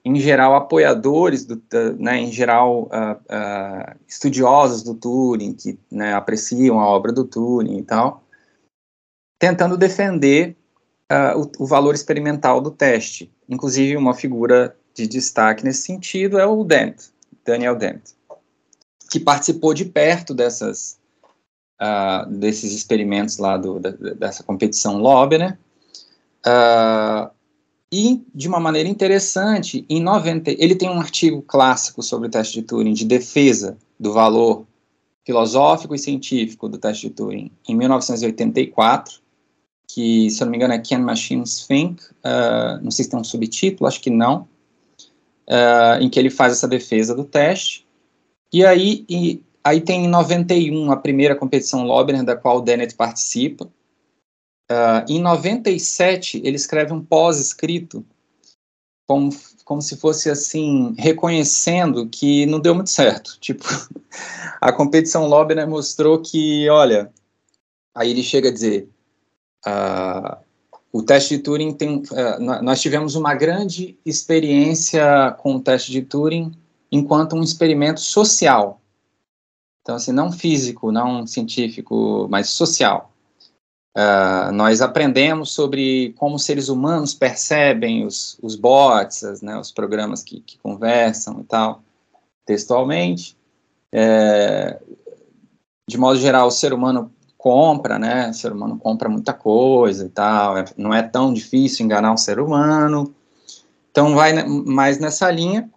em 0.05 0.19
geral 0.19 0.53
apoiadores, 0.55 1.45
do, 1.45 1.61
né, 1.97 2.17
em 2.17 2.31
geral 2.31 2.83
uh, 2.83 3.13
uh, 3.13 3.99
estudiosos 4.07 4.83
do 4.83 4.93
Turing, 4.93 5.53
que 5.53 5.79
né, 5.89 6.13
apreciam 6.13 6.79
a 6.79 6.87
obra 6.87 7.11
do 7.11 7.23
Turing 7.23 7.77
e 7.77 7.83
tal, 7.83 8.21
tentando 9.39 9.77
defender 9.77 10.57
uh, 11.09 11.39
o, 11.39 11.63
o, 11.63 11.65
valor 11.65 11.95
experimental 11.95 12.59
do 12.59 12.69
teste. 12.69 13.31
Inclusive, 13.47 13.95
uma 13.95 14.13
figura 14.13 14.75
de 14.93 15.07
destaque 15.07 15.63
nesse 15.63 15.83
sentido 15.83 16.37
é 16.37 16.45
o 16.45 16.63
Dent, 16.65 17.05
Daniel 17.45 17.75
Dent, 17.75 18.01
que 19.09 19.19
participou 19.19 19.73
de 19.73 19.85
perto 19.85 20.33
dessas 20.33 21.01
desses 22.29 22.71
experimentos 22.71 23.37
lá 23.39 23.57
do, 23.57 23.77
da, 23.77 23.89
dessa 23.89 24.41
competição 24.41 24.99
Lobby, 24.99 25.37
né? 25.37 25.57
E, 27.95 28.25
de 28.33 28.47
uma 28.47 28.59
maneira 28.59 28.89
interessante, 28.89 29.85
em 29.87 30.01
90, 30.01 30.49
ele 30.51 30.73
tem 30.73 30.89
um 30.89 30.99
artigo 30.99 31.43
clássico 31.43 32.01
sobre 32.01 32.27
o 32.27 32.31
teste 32.31 32.59
de 32.59 32.63
Turing, 32.63 32.93
de 32.93 33.05
defesa 33.05 33.77
do 33.99 34.11
valor 34.11 34.65
filosófico 35.23 35.93
e 35.93 35.99
científico 35.99 36.67
do 36.67 36.79
teste 36.79 37.07
de 37.07 37.13
Turing, 37.13 37.51
em 37.69 37.75
1984, 37.75 39.21
que, 39.87 40.27
se 40.31 40.41
eu 40.41 40.45
não 40.45 40.51
me 40.51 40.57
engano, 40.57 40.73
é 40.73 40.79
Can 40.79 41.01
Machines 41.01 41.67
Think, 41.67 42.03
uh, 42.03 42.81
não 42.81 42.89
sei 42.89 43.05
se 43.05 43.11
tem 43.11 43.19
um 43.19 43.23
subtítulo, 43.23 43.87
acho 43.87 44.01
que 44.01 44.09
não, 44.09 44.47
uh, 45.47 46.01
em 46.01 46.09
que 46.09 46.17
ele 46.17 46.31
faz 46.31 46.53
essa 46.53 46.67
defesa 46.67 47.13
do 47.13 47.23
teste. 47.23 47.85
E 48.51 48.65
aí, 48.65 49.05
e 49.07 49.39
Aí 49.63 49.79
tem 49.79 50.05
em 50.05 50.09
91 50.09 50.91
a 50.91 50.97
primeira 50.97 51.35
competição 51.35 51.85
Lobner, 51.85 52.23
da 52.23 52.35
qual 52.35 52.57
o 52.57 52.61
Dennett 52.61 52.95
participa. 52.95 53.69
Uh, 54.71 55.05
em 55.07 55.21
97, 55.21 56.41
ele 56.43 56.55
escreve 56.55 56.93
um 56.93 57.03
pós-escrito, 57.03 58.05
como, 59.05 59.29
como 59.65 59.81
se 59.81 59.97
fosse 59.97 60.29
assim, 60.29 60.95
reconhecendo 60.97 62.07
que 62.07 62.45
não 62.45 62.59
deu 62.59 62.73
muito 62.73 62.89
certo. 62.89 63.37
Tipo, 63.41 63.65
a 64.61 64.71
competição 64.71 65.27
Lobner 65.27 65.67
mostrou 65.67 66.21
que, 66.21 66.69
olha, 66.69 67.11
aí 67.93 68.09
ele 68.09 68.23
chega 68.23 68.49
a 68.49 68.53
dizer: 68.53 68.89
uh, 69.67 70.37
o 70.91 71.03
teste 71.03 71.37
de 71.37 71.43
Turing 71.43 71.73
tem. 71.73 71.97
Uh, 71.97 72.61
nós 72.61 72.81
tivemos 72.81 73.15
uma 73.15 73.35
grande 73.35 73.97
experiência 74.05 75.35
com 75.39 75.55
o 75.55 75.61
teste 75.61 75.91
de 75.91 76.01
Turing 76.01 76.51
enquanto 76.91 77.35
um 77.35 77.43
experimento 77.43 77.99
social 77.99 78.79
então, 79.83 79.95
assim, 79.95 80.13
não 80.13 80.31
físico, 80.31 80.91
não 80.91 81.27
científico, 81.27 82.25
mas 82.29 82.49
social. 82.49 83.12
Uh, 83.95 84.51
nós 84.51 84.81
aprendemos 84.81 85.51
sobre 85.51 86.15
como 86.17 86.39
seres 86.39 86.67
humanos 86.67 87.13
percebem 87.13 88.05
os, 88.05 88.39
os 88.41 88.55
bots, 88.55 89.23
as, 89.23 89.41
né, 89.43 89.55
os 89.55 89.71
programas 89.71 90.23
que, 90.23 90.39
que, 90.39 90.57
conversam 90.57 91.39
e 91.41 91.43
tal, 91.43 91.83
textualmente. 92.43 93.37
É, 93.91 94.79
de 95.87 95.97
modo 95.97 96.19
geral, 96.19 96.47
o 96.47 96.51
ser 96.51 96.73
humano 96.73 97.11
compra, 97.37 97.99
né? 97.99 98.29
O 98.29 98.33
ser 98.33 98.51
humano 98.51 98.77
compra 98.77 99.09
muita 99.09 99.33
coisa 99.33 100.05
e 100.05 100.09
tal. 100.09 100.57
É, 100.57 100.65
não 100.77 100.93
é 100.93 101.03
tão 101.03 101.33
difícil 101.33 101.85
enganar 101.85 102.11
um 102.11 102.17
ser 102.17 102.39
humano. 102.39 103.13
Então, 103.91 104.15
vai 104.15 104.31
mais 104.47 104.97
nessa 104.97 105.29
linha. 105.29 105.69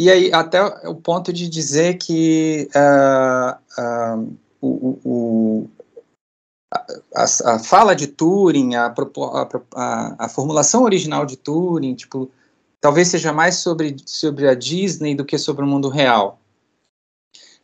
E 0.00 0.10
aí, 0.10 0.32
até 0.32 0.62
o 0.88 0.94
ponto 0.94 1.32
de 1.32 1.48
dizer 1.48 1.98
que 1.98 2.68
uh, 2.74 3.56
uh, 3.82 4.36
o, 4.60 4.98
o, 5.04 5.70
a, 7.14 7.24
a, 7.24 7.58
fala 7.58 7.94
de 7.94 8.06
Turing, 8.06 8.74
a, 8.74 8.94
a, 9.74 10.24
a, 10.24 10.28
formulação 10.28 10.82
original 10.84 11.24
de 11.26 11.36
Turing, 11.36 11.94
tipo, 11.94 12.30
talvez 12.80 13.08
seja 13.08 13.32
mais 13.32 13.56
sobre, 13.56 13.96
sobre 14.06 14.48
a 14.48 14.54
Disney 14.54 15.14
do 15.14 15.24
que 15.24 15.38
sobre 15.38 15.64
o 15.64 15.68
mundo 15.68 15.88
real. 15.88 16.40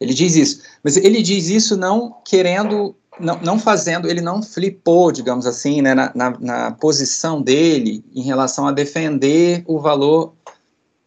Ele 0.01 0.15
diz 0.15 0.37
isso, 0.37 0.63
mas 0.83 0.97
ele 0.97 1.23
diz 1.23 1.49
isso 1.49 1.77
não 1.77 2.17
querendo, 2.25 2.95
não, 3.19 3.41
não 3.41 3.59
fazendo, 3.59 4.09
ele 4.09 4.21
não 4.21 4.43
flipou, 4.43 5.11
digamos 5.11 5.45
assim, 5.45 5.83
né, 5.83 5.95
na, 5.95 6.13
na, 6.15 6.31
na 6.39 6.73
posição 6.73 7.43
dele 7.43 8.05
em 8.15 8.23
relação 8.23 8.67
a 8.69 8.73
defender 8.73 9.65
o 9.67 9.81
valor 9.81 10.35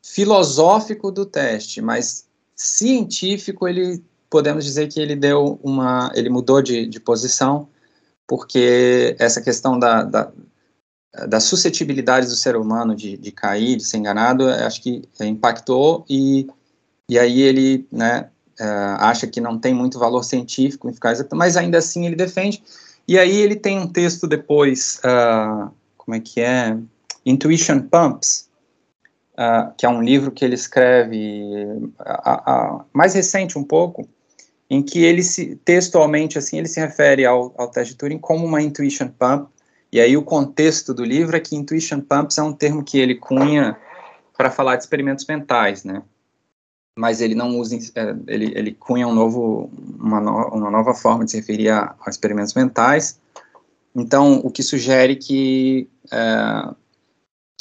filosófico 0.04 1.12
do 1.12 1.26
teste, 1.26 1.82
mas 1.82 2.26
científico 2.56 3.68
ele 3.68 4.04
podemos 4.32 4.64
dizer 4.64 4.88
que 4.88 5.00
ele 5.00 5.16
deu 5.16 5.60
uma, 5.62 6.10
ele 6.16 6.30
mudou 6.30 6.62
de, 6.62 6.86
de 6.86 7.00
posição, 7.00 7.68
porque 8.32 9.14
essa 9.20 9.42
questão 9.42 9.78
da, 9.78 10.04
da, 10.04 10.32
da 11.28 11.42
suscetibilidade 11.42 12.28
do 12.28 12.36
ser 12.38 12.56
humano 12.56 12.96
de, 12.96 13.18
de 13.18 13.30
cair, 13.30 13.76
de 13.76 13.84
ser 13.84 13.98
enganado, 13.98 14.48
acho 14.48 14.82
que 14.82 15.02
impactou 15.20 16.06
e, 16.10 16.48
e 17.10 17.20
aí 17.20 17.42
ele, 17.42 17.86
né, 17.92 18.30
uh, 18.58 18.96
acha 19.00 19.28
que 19.28 19.42
não 19.42 19.60
tem 19.60 19.74
muito 19.74 20.00
valor 20.00 20.24
científico 20.24 20.90
mas 21.34 21.58
ainda 21.58 21.80
assim 21.80 22.06
ele 22.06 22.16
defende, 22.16 22.64
e 23.06 23.20
aí 23.20 23.36
ele 23.36 23.58
tem 23.58 23.78
um 23.78 23.88
texto 23.88 24.26
depois, 24.26 25.02
uh, 25.04 25.70
como 25.98 26.16
é 26.16 26.22
que 26.22 26.40
é? 26.40 26.78
Intuition 27.26 27.82
Pumps, 27.82 28.50
uh, 29.34 29.74
que 29.78 29.86
é 29.86 29.90
um 29.90 30.02
livro 30.02 30.32
que 30.32 30.46
ele 30.46 30.56
escreve 30.56 31.68
mais 32.94 33.14
recente 33.14 33.60
um 33.60 33.64
pouco, 33.66 34.08
em 34.72 34.82
que 34.82 35.04
ele 35.04 35.22
se 35.22 35.58
textualmente 35.66 36.38
assim 36.38 36.58
ele 36.58 36.68
se 36.70 36.80
refere 36.80 37.26
ao, 37.26 37.54
ao 37.58 37.68
teste 37.68 37.94
de 37.94 37.98
Turing 37.98 38.18
como 38.18 38.46
uma 38.46 38.62
intuition 38.62 39.10
pump. 39.10 39.50
E 39.92 40.00
aí 40.00 40.16
o 40.16 40.24
contexto 40.24 40.94
do 40.94 41.04
livro 41.04 41.36
é 41.36 41.42
que 41.42 41.58
intuition 41.58 42.00
pumps 42.00 42.38
é 42.38 42.42
um 42.42 42.54
termo 42.54 42.82
que 42.82 42.98
ele 42.98 43.16
cunha 43.16 43.78
para 44.38 44.50
falar 44.50 44.78
de 44.78 44.84
experimentos 44.84 45.26
mentais, 45.26 45.84
né? 45.84 46.02
Mas 46.98 47.20
ele 47.20 47.36
não 47.36 47.60
usa, 47.60 47.76
é, 47.96 48.16
ele, 48.28 48.54
ele 48.56 48.72
cunha 48.72 49.06
um 49.06 49.14
novo, 49.14 49.70
uma, 50.00 50.22
no, 50.22 50.32
uma 50.48 50.72
nova 50.72 50.94
forma 50.94 51.26
de 51.26 51.32
se 51.32 51.38
referir 51.38 51.68
a, 51.68 51.94
a 52.06 52.10
experimentos 52.10 52.54
mentais. 52.54 53.20
Então, 53.94 54.40
o 54.42 54.50
que 54.50 54.64
sugere 54.64 55.18
que 55.18 55.90
é, 56.10 56.74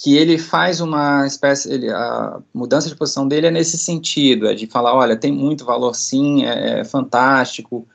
que 0.02 0.16
ele 0.16 0.38
faz 0.38 0.80
uma 0.80 1.26
espécie, 1.26 1.70
ele, 1.70 1.90
a 1.90 2.40
mudança 2.54 2.88
de 2.88 2.96
posição 2.96 3.28
dele 3.28 3.48
é 3.48 3.50
nesse 3.50 3.76
sentido, 3.76 4.46
é 4.46 4.54
de 4.54 4.66
falar, 4.66 4.94
olha, 4.94 5.14
tem 5.14 5.30
muito 5.30 5.62
valor 5.62 5.94
sim, 5.94 6.42
é, 6.42 6.80
é 6.80 6.84
fantástico, 6.84 7.86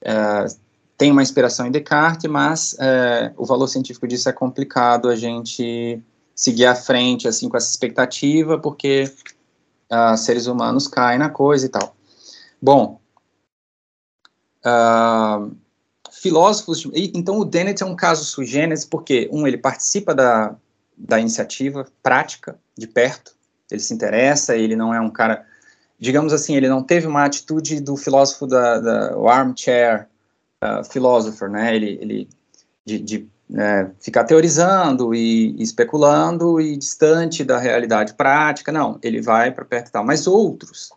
é, 0.00 0.44
tem 0.98 1.12
uma 1.12 1.22
inspiração 1.22 1.64
em 1.64 1.70
Descartes, 1.70 2.28
mas 2.28 2.76
é, 2.80 3.32
o 3.36 3.46
valor 3.46 3.68
científico 3.68 4.08
disso 4.08 4.28
é 4.28 4.32
complicado 4.32 5.08
a 5.08 5.14
gente 5.14 6.02
seguir 6.34 6.66
à 6.66 6.74
frente, 6.74 7.28
assim, 7.28 7.48
com 7.48 7.56
essa 7.56 7.70
expectativa, 7.70 8.58
porque 8.58 9.12
uh, 9.92 10.16
seres 10.16 10.48
humanos 10.48 10.88
caem 10.88 11.20
na 11.20 11.30
coisa 11.30 11.66
e 11.66 11.68
tal. 11.68 11.94
Bom, 12.60 13.00
uh, 14.66 15.54
filósofos. 16.10 16.88
Então, 16.92 17.38
o 17.38 17.44
Dennett 17.44 17.84
é 17.84 17.86
um 17.86 17.94
caso 17.94 18.24
sui 18.24 18.46
generis, 18.46 18.84
porque, 18.84 19.28
um, 19.32 19.46
ele 19.46 19.58
participa 19.58 20.12
da, 20.12 20.56
da 20.96 21.18
iniciativa 21.18 21.86
prática, 22.02 22.58
de 22.76 22.86
perto, 22.86 23.34
ele 23.70 23.80
se 23.80 23.94
interessa, 23.94 24.56
ele 24.56 24.76
não 24.76 24.94
é 24.94 25.00
um 25.00 25.10
cara. 25.10 25.46
Digamos 25.98 26.32
assim, 26.32 26.56
ele 26.56 26.68
não 26.68 26.82
teve 26.82 27.06
uma 27.06 27.24
atitude 27.24 27.80
do 27.80 27.96
filósofo 27.96 28.46
da, 28.46 28.80
da 28.80 29.16
o 29.16 29.28
armchair 29.28 30.08
uh, 30.62 30.84
philosopher, 30.84 31.48
né? 31.48 31.74
Ele, 31.74 31.98
ele 32.00 32.28
de, 32.84 32.98
de 32.98 33.28
né, 33.48 33.90
ficar 34.00 34.24
teorizando 34.24 35.14
e, 35.14 35.54
e, 35.56 35.62
especulando 35.62 36.60
e 36.60 36.76
distante 36.76 37.44
da 37.44 37.58
realidade 37.58 38.14
prática, 38.14 38.72
não, 38.72 38.98
ele 39.02 39.20
vai 39.20 39.52
para 39.52 39.64
perto 39.64 39.88
e 39.88 39.92
tal. 39.92 40.04
Mas 40.04 40.26
outros, 40.26 40.90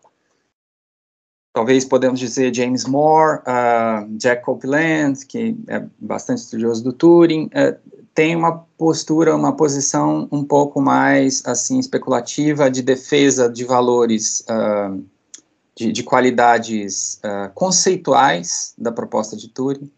talvez 1.55 1.85
podemos 1.85 2.19
dizer 2.19 2.53
James 2.53 2.83
Moore, 2.83 3.39
uh, 3.39 4.17
Jack 4.17 4.43
Copeland, 4.43 5.25
que 5.25 5.55
é 5.69 5.85
bastante 5.97 6.39
estudioso 6.39 6.83
do 6.83 6.91
Turing, 6.91 7.45
uh, 7.45 7.79
tem 8.13 8.35
uma 8.35 8.65
postura, 8.77 9.33
uma 9.33 9.55
posição 9.55 10.27
um 10.33 10.43
pouco 10.43 10.81
mais 10.81 11.41
assim 11.45 11.79
especulativa 11.79 12.69
de 12.69 12.81
defesa 12.81 13.49
de 13.49 13.63
valores 13.63 14.43
uh, 14.49 15.01
de, 15.73 15.93
de, 15.93 16.03
qualidades 16.03 17.19
conceituais 17.53 18.73
da 18.77 18.93
proposta 18.93 19.35
de 19.35 19.49
Turing 19.49 19.91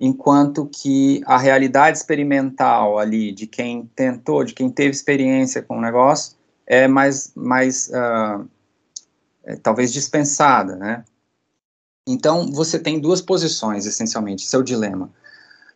enquanto 0.00 0.66
que 0.66 1.20
a 1.24 1.36
realidade 1.36 1.98
experimental 1.98 2.98
ali 2.98 3.32
de 3.32 3.46
quem 3.46 3.90
tentou, 3.96 4.44
de 4.44 4.54
quem 4.54 4.70
teve 4.70 4.90
experiência 4.90 5.62
com 5.62 5.78
o 5.78 5.80
negócio, 5.80 6.36
é 6.64 6.86
mais, 6.86 7.32
mais 7.34 7.90
é, 9.46 9.56
talvez 9.56 9.92
dispensada, 9.92 10.76
né? 10.76 11.04
Então, 12.06 12.52
você 12.52 12.78
tem 12.78 13.00
duas 13.00 13.20
posições, 13.20 13.86
essencialmente, 13.86 14.46
seu 14.46 14.62
dilema. 14.62 15.10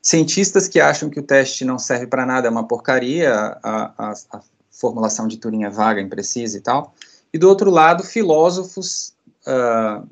Cientistas 0.02 0.68
que 0.68 0.80
acham 0.80 1.10
que 1.10 1.20
o 1.20 1.22
teste 1.22 1.64
não 1.64 1.78
serve 1.78 2.06
para 2.06 2.26
nada, 2.26 2.48
é 2.48 2.50
uma 2.50 2.66
porcaria, 2.66 3.34
a, 3.62 3.92
a, 3.98 4.12
a, 4.32 4.40
formulação 4.70 5.28
de 5.28 5.36
Turing 5.36 5.64
é 5.64 5.70
vaga, 5.70 6.00
imprecisa 6.00 6.56
e 6.56 6.60
tal. 6.60 6.94
E 7.32 7.38
do 7.38 7.48
outro 7.48 7.70
lado, 7.70 8.02
filósofos 8.02 9.12
uh, 9.46 10.06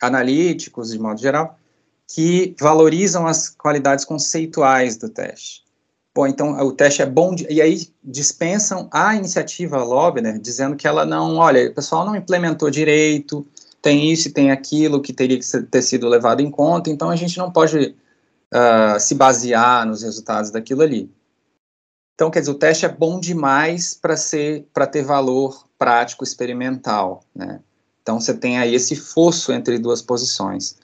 analíticos, 0.00 0.90
de 0.90 0.98
modo 0.98 1.20
geral, 1.20 1.58
que 2.06 2.54
valorizam 2.60 3.26
as 3.26 3.48
qualidades 3.48 4.04
conceituais 4.04 4.96
do 4.96 5.08
teste. 5.08 5.64
Bom, 6.14 6.26
então 6.26 6.58
o 6.60 6.72
teste 6.72 7.02
é 7.02 7.06
bom, 7.06 7.34
de, 7.34 7.46
e 7.48 7.62
aí 7.62 7.86
dispensam 8.02 8.88
a 8.90 9.14
iniciativa 9.14 9.82
Lobner, 9.82 10.38
dizendo 10.38 10.74
que 10.74 10.88
ela 10.88 11.06
não, 11.06 11.36
olha, 11.36 11.70
o 11.70 11.74
pessoal 11.74 12.04
não 12.04 12.16
implementou 12.16 12.68
direito, 12.68 13.46
tem 13.80 14.10
isso 14.10 14.28
e 14.28 14.32
tem 14.32 14.50
aquilo 14.50 15.00
que 15.00 15.12
teria 15.12 15.38
que 15.38 15.62
ter 15.62 15.82
sido 15.82 16.08
levado 16.08 16.40
em 16.40 16.50
conta, 16.50 16.90
então 16.90 17.10
a 17.10 17.16
gente 17.16 17.38
não 17.38 17.52
pode 17.52 17.94
uh, 18.52 18.98
se 18.98 19.14
basear 19.14 19.86
nos 19.86 20.02
resultados 20.02 20.50
daquilo 20.50 20.82
ali. 20.82 21.10
Então, 22.14 22.30
quer 22.30 22.40
dizer, 22.40 22.50
o 22.50 22.54
teste 22.54 22.84
é 22.84 22.88
bom 22.88 23.18
demais 23.18 23.94
para 23.94 24.16
ser, 24.16 24.68
para 24.74 24.86
ter 24.86 25.02
valor 25.02 25.66
prático 25.78 26.24
experimental, 26.24 27.24
né? 27.34 27.60
Então 28.02 28.20
você 28.20 28.34
tem 28.34 28.58
aí 28.58 28.74
esse 28.74 28.96
fosso 28.96 29.52
entre 29.52 29.78
duas 29.78 30.02
posições. 30.02 30.76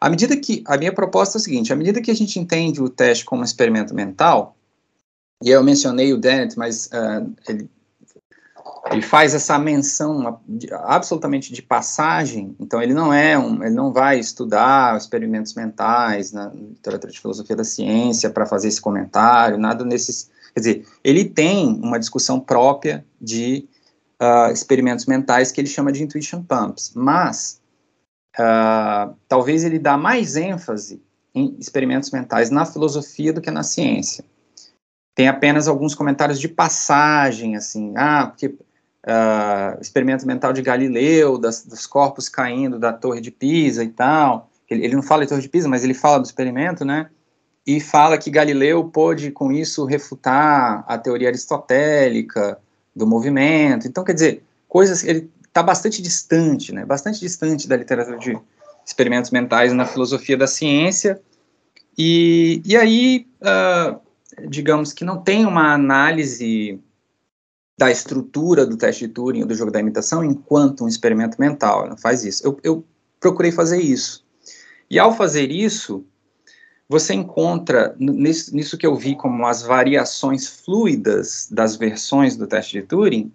À 0.00 0.08
medida 0.08 0.36
que, 0.36 0.62
a 0.66 0.76
minha 0.76 0.92
proposta 0.92 1.36
é 1.36 1.38
a 1.38 1.42
seguinte, 1.42 1.72
à 1.72 1.76
medida 1.76 2.00
que 2.00 2.10
a 2.10 2.14
gente 2.14 2.38
entende 2.38 2.80
o 2.80 2.88
teste 2.88 3.24
como 3.24 3.42
experimento 3.42 3.94
mental, 3.94 4.56
e 5.42 5.50
eu 5.50 5.62
mencionei 5.62 6.12
o 6.12 6.18
Dennett, 6.18 6.58
mas 6.58 6.86
uh, 6.86 7.32
ele, 7.48 7.70
ele 8.90 9.02
faz 9.02 9.34
essa 9.34 9.58
menção 9.58 10.40
absolutamente 10.84 11.52
de 11.52 11.62
passagem, 11.62 12.56
então 12.58 12.82
ele 12.82 12.92
não 12.92 13.12
é 13.12 13.38
um, 13.38 13.62
ele 13.62 13.74
não 13.74 13.92
vai 13.92 14.18
estudar 14.18 14.96
experimentos 14.96 15.54
mentais 15.54 16.32
na 16.32 16.48
literatura 16.48 17.12
de 17.12 17.20
filosofia 17.20 17.54
da 17.54 17.64
ciência 17.64 18.30
para 18.30 18.46
fazer 18.46 18.68
esse 18.68 18.80
comentário, 18.80 19.56
nada 19.58 19.84
nesses, 19.84 20.28
quer 20.52 20.60
dizer, 20.60 20.86
ele 21.04 21.24
tem 21.24 21.80
uma 21.82 21.98
discussão 21.98 22.40
própria 22.40 23.04
de 23.20 23.68
uh, 24.20 24.52
experimentos 24.52 25.06
mentais 25.06 25.52
que 25.52 25.60
ele 25.60 25.68
chama 25.68 25.92
de 25.92 26.02
intuition 26.02 26.42
pumps, 26.42 26.92
mas 26.96 27.60
uh, 28.36 29.14
talvez 29.28 29.62
ele 29.62 29.78
dá 29.78 29.96
mais 29.96 30.34
ênfase 30.34 31.00
em 31.32 31.54
experimentos 31.60 32.10
mentais 32.10 32.50
na 32.50 32.66
filosofia 32.66 33.32
do 33.32 33.40
que 33.40 33.52
na 33.52 33.62
ciência. 33.62 34.24
Tem 35.18 35.26
apenas 35.26 35.66
alguns 35.66 35.96
comentários 35.96 36.38
de 36.38 36.46
passagem, 36.46 37.56
assim, 37.56 37.92
ah, 37.96 38.28
porque 38.28 38.46
uh, 38.46 39.80
experimento 39.80 40.24
mental 40.24 40.52
de 40.52 40.62
Galileu, 40.62 41.36
das, 41.36 41.64
dos 41.64 41.88
corpos 41.88 42.28
caindo 42.28 42.78
da 42.78 42.92
Torre 42.92 43.20
de 43.20 43.32
Pisa 43.32 43.82
e 43.82 43.88
tal. 43.88 44.48
Ele, 44.70 44.84
ele 44.84 44.94
não 44.94 45.02
fala 45.02 45.24
de 45.24 45.30
Torre 45.30 45.42
de 45.42 45.48
Pisa, 45.48 45.68
mas 45.68 45.82
ele 45.82 45.92
fala 45.92 46.20
do 46.20 46.24
experimento, 46.24 46.84
né? 46.84 47.10
E 47.66 47.80
fala 47.80 48.16
que 48.16 48.30
Galileu 48.30 48.84
pôde, 48.84 49.32
com 49.32 49.50
isso, 49.50 49.84
refutar 49.84 50.84
a 50.86 50.96
teoria 50.96 51.30
aristotélica 51.30 52.56
do 52.94 53.04
movimento. 53.04 53.88
Então, 53.88 54.04
quer 54.04 54.14
dizer, 54.14 54.44
coisas. 54.68 55.02
Ele 55.02 55.28
está 55.48 55.64
bastante 55.64 56.00
distante, 56.00 56.72
né, 56.72 56.84
bastante 56.84 57.18
distante 57.18 57.66
da 57.66 57.76
literatura 57.76 58.18
de 58.18 58.38
experimentos 58.86 59.32
mentais 59.32 59.72
na 59.72 59.84
filosofia 59.84 60.36
da 60.36 60.46
ciência, 60.46 61.20
e, 61.98 62.62
e 62.64 62.76
aí, 62.76 63.26
uh, 63.42 63.98
digamos 64.48 64.92
que 64.92 65.04
não 65.04 65.22
tem 65.22 65.46
uma 65.46 65.72
análise 65.72 66.80
da 67.78 67.90
estrutura 67.90 68.66
do 68.66 68.76
teste 68.76 69.06
de 69.06 69.12
Turing 69.12 69.42
ou 69.42 69.46
do 69.46 69.54
jogo 69.54 69.70
da 69.70 69.80
imitação 69.80 70.24
enquanto 70.24 70.84
um 70.84 70.88
experimento 70.88 71.40
mental, 71.40 71.88
não 71.88 71.96
faz 71.96 72.24
isso. 72.24 72.44
Eu, 72.44 72.58
eu 72.62 72.84
procurei 73.20 73.52
fazer 73.52 73.80
isso. 73.80 74.26
E 74.90 74.98
ao 74.98 75.14
fazer 75.14 75.50
isso, 75.50 76.04
você 76.88 77.14
encontra 77.14 77.94
nisso, 77.98 78.54
nisso, 78.54 78.78
que 78.78 78.86
eu 78.86 78.96
vi 78.96 79.14
como 79.14 79.46
as 79.46 79.62
variações 79.62 80.48
fluidas 80.48 81.48
das 81.50 81.76
versões 81.76 82.36
do 82.36 82.46
teste 82.46 82.80
de 82.80 82.86
Turing, 82.86 83.32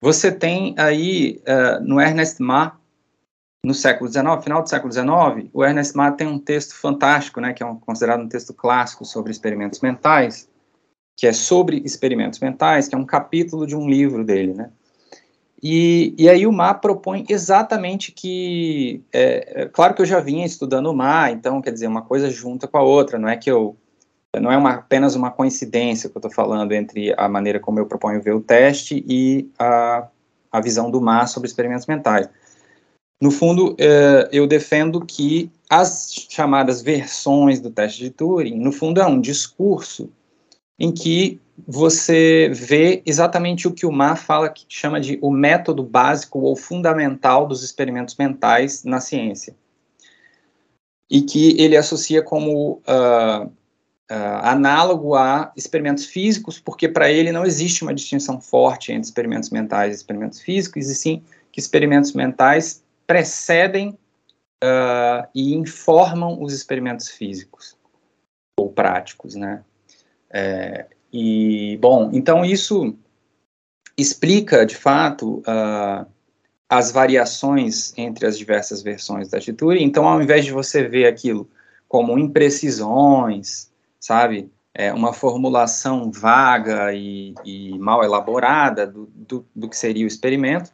você 0.00 0.32
tem 0.32 0.74
aí, 0.78 1.40
uh, 1.42 1.84
no 1.84 2.00
Ernest 2.00 2.42
Mach, 2.42 2.79
no 3.64 3.74
século 3.74 4.10
XIX, 4.10 4.42
final 4.42 4.62
do 4.62 4.68
século 4.68 4.92
XIX, 4.92 5.50
o 5.52 5.64
Ernest 5.64 5.96
Mach 5.96 6.16
tem 6.16 6.26
um 6.26 6.38
texto 6.38 6.74
fantástico, 6.74 7.40
né, 7.40 7.52
que 7.52 7.62
é 7.62 7.66
um, 7.66 7.76
considerado 7.76 8.22
um 8.22 8.28
texto 8.28 8.54
clássico 8.54 9.04
sobre 9.04 9.30
experimentos 9.30 9.80
mentais, 9.80 10.48
que 11.16 11.26
é 11.26 11.32
sobre 11.32 11.82
experimentos 11.84 12.40
mentais, 12.40 12.88
que 12.88 12.94
é 12.94 12.98
um 12.98 13.04
capítulo 13.04 13.66
de 13.66 13.76
um 13.76 13.88
livro 13.88 14.24
dele, 14.24 14.54
né. 14.54 14.70
E, 15.62 16.14
e 16.16 16.26
aí 16.26 16.46
o 16.46 16.52
Mach 16.52 16.80
propõe 16.80 17.26
exatamente 17.28 18.12
que, 18.12 19.04
é, 19.12 19.62
é, 19.62 19.66
claro 19.66 19.92
que 19.92 20.00
eu 20.00 20.06
já 20.06 20.18
vinha 20.18 20.46
estudando 20.46 20.86
o 20.86 20.96
Mach, 20.96 21.30
então, 21.30 21.60
quer 21.60 21.70
dizer, 21.70 21.86
uma 21.86 22.00
coisa 22.00 22.30
junta 22.30 22.66
com 22.66 22.78
a 22.78 22.82
outra, 22.82 23.18
não 23.18 23.28
é 23.28 23.36
que 23.36 23.50
eu 23.50 23.76
não 24.38 24.52
é 24.52 24.56
uma, 24.56 24.74
apenas 24.74 25.16
uma 25.16 25.30
coincidência 25.30 26.08
que 26.08 26.16
eu 26.16 26.20
estou 26.20 26.30
falando 26.30 26.70
entre 26.70 27.12
a 27.16 27.28
maneira 27.28 27.58
como 27.58 27.80
eu 27.80 27.86
proponho 27.86 28.22
ver 28.22 28.32
o 28.32 28.40
teste 28.40 29.04
e 29.08 29.50
a, 29.58 30.06
a 30.52 30.60
visão 30.60 30.88
do 30.88 31.00
Mar 31.00 31.26
sobre 31.26 31.48
experimentos 31.48 31.86
mentais. 31.86 32.28
No 33.20 33.30
fundo, 33.30 33.76
eh, 33.78 34.28
eu 34.32 34.46
defendo 34.46 35.04
que 35.04 35.50
as 35.68 36.26
chamadas 36.30 36.80
versões 36.80 37.60
do 37.60 37.70
teste 37.70 38.02
de 38.02 38.10
Turing, 38.10 38.58
no 38.58 38.72
fundo, 38.72 38.98
é 38.98 39.06
um 39.06 39.20
discurso 39.20 40.10
em 40.78 40.90
que 40.90 41.38
você 41.68 42.50
vê 42.54 43.02
exatamente 43.04 43.68
o 43.68 43.72
que 43.72 43.84
o 43.84 43.92
Mar 43.92 44.16
fala, 44.16 44.48
que 44.48 44.64
chama 44.66 44.98
de 44.98 45.18
o 45.20 45.30
método 45.30 45.82
básico 45.82 46.40
ou 46.40 46.56
fundamental 46.56 47.46
dos 47.46 47.62
experimentos 47.62 48.16
mentais 48.16 48.84
na 48.84 48.98
ciência. 48.98 49.54
E 51.10 51.20
que 51.20 51.60
ele 51.60 51.76
associa 51.76 52.22
como 52.22 52.80
uh, 52.88 53.44
uh, 53.44 53.50
análogo 54.42 55.14
a 55.14 55.52
experimentos 55.54 56.06
físicos, 56.06 56.58
porque 56.58 56.88
para 56.88 57.12
ele 57.12 57.30
não 57.32 57.44
existe 57.44 57.82
uma 57.82 57.92
distinção 57.92 58.40
forte 58.40 58.92
entre 58.92 59.04
experimentos 59.04 59.50
mentais 59.50 59.92
e 59.92 59.96
experimentos 59.96 60.40
físicos, 60.40 60.88
e 60.88 60.94
sim 60.94 61.22
que 61.52 61.60
experimentos 61.60 62.14
mentais 62.14 62.82
precedem 63.10 63.98
uh, 64.62 65.26
e 65.34 65.52
informam 65.52 66.40
os 66.40 66.52
experimentos 66.52 67.08
físicos 67.08 67.76
ou 68.56 68.70
práticos, 68.70 69.34
né? 69.34 69.64
É, 70.32 70.86
e 71.12 71.76
bom, 71.82 72.10
então 72.12 72.44
isso 72.44 72.96
explica 73.98 74.64
de 74.64 74.76
fato 74.76 75.38
uh, 75.38 76.06
as 76.68 76.92
variações 76.92 77.92
entre 77.98 78.28
as 78.28 78.38
diversas 78.38 78.80
versões 78.80 79.26
da 79.26 79.38
atitude. 79.38 79.82
Então, 79.82 80.06
ao 80.06 80.22
invés 80.22 80.44
de 80.44 80.52
você 80.52 80.86
ver 80.86 81.06
aquilo 81.06 81.50
como 81.88 82.16
imprecisões, 82.16 83.72
sabe? 83.98 84.52
É 84.72 84.92
uma 84.92 85.12
formulação 85.12 86.12
vaga 86.12 86.94
e, 86.94 87.34
e 87.44 87.76
mal 87.76 88.04
elaborada 88.04 88.86
do, 88.86 89.10
do, 89.12 89.44
do, 89.52 89.68
que 89.68 89.76
seria 89.76 90.04
o 90.04 90.08
experimento. 90.08 90.70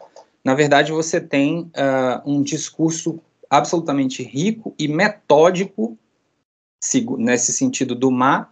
Na 0.47 0.55
verdade, 0.55 0.93
você 0.93 1.21
tem 1.21 1.63
uh, 1.63 2.23
um 2.25 2.41
discurso 2.41 3.19
absolutamente 3.51 4.23
rico 4.23 4.77
e 4.79 4.87
metódico, 4.87 5.99
nesse 7.19 7.53
sentido 7.53 7.97
do 7.97 8.13
má, 8.13 8.49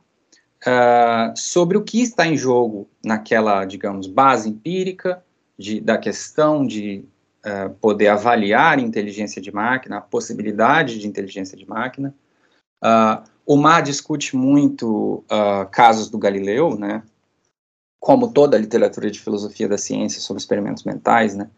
uh, 0.66 1.32
sobre 1.36 1.78
o 1.78 1.84
que 1.84 2.02
está 2.02 2.26
em 2.26 2.36
jogo 2.36 2.88
naquela, 3.04 3.64
digamos, 3.64 4.08
base 4.08 4.48
empírica 4.48 5.22
de, 5.56 5.80
da 5.80 5.96
questão 5.96 6.66
de 6.66 7.04
uh, 7.46 7.72
poder 7.74 8.08
avaliar 8.08 8.80
inteligência 8.80 9.40
de 9.40 9.54
máquina, 9.54 9.98
a 9.98 10.00
possibilidade 10.00 10.98
de 10.98 11.06
inteligência 11.06 11.56
de 11.56 11.64
máquina. 11.64 12.12
O 13.46 13.56
Mar 13.56 13.82
discute 13.82 14.36
muito 14.36 15.24
casos 15.70 16.10
do 16.10 16.18
Galileu, 16.18 16.76
né? 16.76 17.02
Como 17.98 18.32
toda 18.32 18.56
a 18.56 18.60
literatura 18.60 19.10
de 19.10 19.20
filosofia 19.20 19.68
da 19.68 19.78
ciência 19.78 20.20
sobre 20.20 20.40
experimentos 20.40 20.84
mentais, 20.84 21.34
né? 21.34 21.48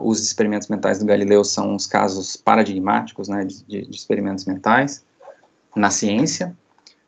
Os 0.00 0.22
experimentos 0.22 0.68
mentais 0.68 0.98
do 0.98 1.04
Galileu 1.04 1.44
são 1.44 1.74
os 1.74 1.86
casos 1.86 2.36
paradigmáticos, 2.36 3.28
né? 3.28 3.44
De, 3.44 3.64
de 3.64 3.90
experimentos 3.90 4.44
mentais 4.44 5.04
na 5.76 5.90
ciência. 5.90 6.56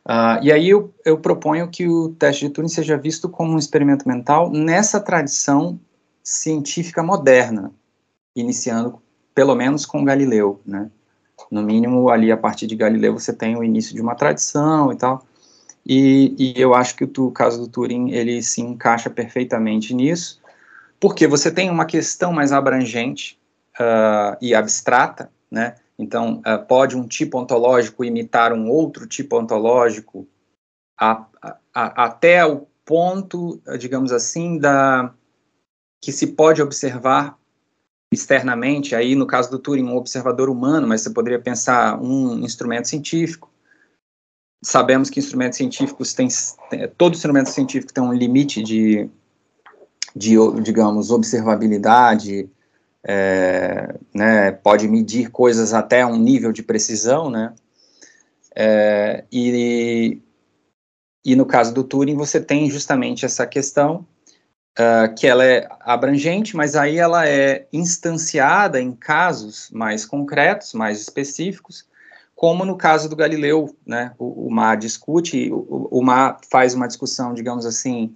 Uh, 0.04 0.42
e 0.42 0.50
aí 0.50 0.68
eu, 0.68 0.92
eu, 1.04 1.16
proponho 1.16 1.68
que 1.68 1.86
o 1.86 2.08
teste 2.08 2.46
de 2.46 2.52
Turing 2.52 2.68
seja 2.68 2.96
visto 2.96 3.28
como 3.28 3.52
um 3.52 3.58
experimento 3.58 4.06
mental 4.06 4.50
nessa 4.50 5.00
tradição 5.00 5.78
científica 6.24 7.04
moderna, 7.04 7.72
iniciando 8.34 9.00
pelo 9.32 9.54
menos 9.54 9.86
com 9.86 10.04
Galileu, 10.04 10.60
né? 10.66 10.90
No 11.50 11.62
mínimo, 11.62 12.10
ali 12.10 12.32
a 12.32 12.36
partir 12.36 12.66
de 12.66 12.74
Galileu 12.74 13.12
você 13.12 13.32
tem 13.32 13.56
o 13.56 13.62
início 13.62 13.94
de 13.94 14.00
uma 14.00 14.14
tradição 14.14 14.92
e 14.92 14.96
tal. 14.96 15.24
E, 15.86 16.34
e 16.38 16.60
eu 16.60 16.74
acho 16.74 16.96
que 16.96 17.04
o, 17.04 17.26
o 17.26 17.30
caso 17.30 17.60
do 17.60 17.68
Turing 17.68 18.10
ele 18.10 18.42
se 18.42 18.60
encaixa 18.60 19.08
perfeitamente 19.08 19.94
nisso, 19.94 20.40
porque 21.02 21.26
você 21.26 21.50
tem 21.50 21.68
uma 21.68 21.84
questão 21.84 22.32
mais 22.32 22.52
abrangente 22.52 23.36
uh, 23.74 24.38
e 24.40 24.54
abstrata, 24.54 25.32
né? 25.50 25.74
Então, 25.98 26.40
uh, 26.46 26.64
pode 26.64 26.96
um 26.96 27.08
tipo 27.08 27.40
ontológico 27.40 28.04
imitar 28.04 28.52
um 28.52 28.70
outro 28.70 29.04
tipo 29.04 29.36
ontológico 29.36 30.28
a, 30.96 31.26
a, 31.42 31.58
a, 31.74 32.04
até 32.04 32.46
o 32.46 32.68
ponto, 32.84 33.60
digamos 33.80 34.12
assim, 34.12 34.58
da 34.58 35.12
que 36.00 36.12
se 36.12 36.28
pode 36.28 36.62
observar 36.62 37.36
externamente, 38.12 38.94
aí 38.94 39.16
no 39.16 39.26
caso 39.26 39.50
do 39.50 39.58
Turing, 39.58 39.82
um 39.82 39.96
observador 39.96 40.48
humano, 40.48 40.86
mas 40.86 41.00
você 41.00 41.10
poderia 41.10 41.40
pensar 41.40 42.00
um 42.00 42.44
instrumento 42.44 42.86
científico. 42.86 43.50
Sabemos 44.62 45.10
que 45.10 45.18
instrumentos 45.18 45.56
científicos 45.56 46.14
têm, 46.14 46.28
todo 46.96 47.14
instrumento 47.14 47.50
científico 47.50 47.92
tem 47.92 48.04
um 48.04 48.12
limite 48.12 48.62
de, 48.62 49.10
de 50.14 50.36
digamos, 50.62 51.10
observabilidade, 51.10 52.48
é, 53.04 53.94
né, 54.14 54.52
pode 54.52 54.86
medir 54.86 55.30
coisas 55.30 55.72
até 55.74 56.06
um 56.06 56.16
nível 56.16 56.52
de 56.52 56.62
precisão, 56.62 57.30
né, 57.30 57.52
é, 58.54 59.24
e, 59.32 60.20
e 61.24 61.34
no 61.34 61.46
caso 61.46 61.72
do 61.72 61.82
Turing 61.82 62.16
você 62.16 62.40
tem 62.40 62.70
justamente 62.70 63.24
essa 63.24 63.46
questão 63.46 64.06
uh, 64.78 65.14
que 65.16 65.26
ela 65.26 65.44
é 65.44 65.66
abrangente, 65.80 66.56
mas 66.56 66.76
aí 66.76 66.98
ela 66.98 67.26
é 67.26 67.66
instanciada 67.72 68.80
em 68.80 68.92
casos 68.92 69.70
mais 69.70 70.04
concretos, 70.04 70.74
mais 70.74 71.00
específicos, 71.00 71.86
como 72.34 72.64
no 72.64 72.76
caso 72.76 73.08
do 73.08 73.16
Galileu, 73.16 73.74
né, 73.86 74.12
o, 74.18 74.48
o 74.48 74.50
Mar 74.50 74.76
discute, 74.76 75.50
o, 75.50 75.88
o 75.90 76.02
Mar 76.02 76.38
faz 76.50 76.74
uma 76.74 76.86
discussão, 76.88 77.32
digamos 77.32 77.64
assim, 77.64 78.14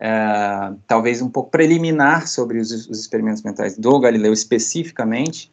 uh, 0.00 0.76
talvez 0.86 1.20
um 1.20 1.28
pouco 1.28 1.50
preliminar 1.50 2.28
sobre 2.28 2.58
os, 2.58 2.70
os 2.70 2.98
experimentos 2.98 3.42
mentais 3.42 3.76
do 3.76 3.98
Galileu 3.98 4.32
especificamente, 4.32 5.50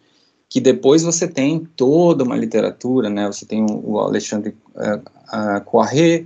que 0.49 0.61
depois 0.61 1.03
você 1.03 1.27
tem 1.27 1.67
toda 1.75 2.23
uma 2.23 2.37
literatura, 2.37 3.09
né, 3.09 3.25
você 3.27 3.45
tem 3.45 3.65
o, 3.69 3.99
Alexandre 3.99 4.55
uh, 4.75 4.97
uh, 4.97 5.61
Poiré, 5.69 6.25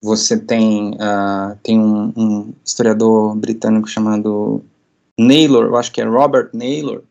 você 0.00 0.38
tem, 0.38 0.92
uh, 0.92 1.58
tem 1.62 1.78
um, 1.78 2.12
um, 2.16 2.54
historiador 2.64 3.34
britânico 3.34 3.88
chamado 3.88 4.64
Naylor, 5.18 5.66
eu 5.66 5.76
acho 5.76 5.90
que 5.90 6.00
é 6.00 6.04
Robert 6.04 6.50
Naylor, 6.52 7.02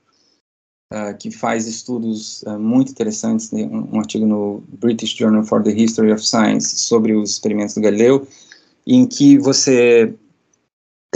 uh, 0.94 1.18
que 1.20 1.30
faz 1.30 1.68
estudos 1.68 2.44
uh, 2.44 2.58
muito 2.58 2.92
interessantes, 2.92 3.52
né, 3.52 3.64
um, 3.64 3.96
um, 3.96 4.00
artigo 4.00 4.26
no 4.26 4.64
British 4.80 5.16
Journal 5.16 5.44
for 5.44 5.62
the 5.62 5.72
History 5.72 6.14
of 6.14 6.26
Science 6.26 6.78
sobre 6.78 7.14
os 7.14 7.32
experimentos 7.32 7.76
do 7.76 7.82
Galileu, 7.82 8.26
em 8.86 9.06
que 9.06 9.38
você 9.38 10.16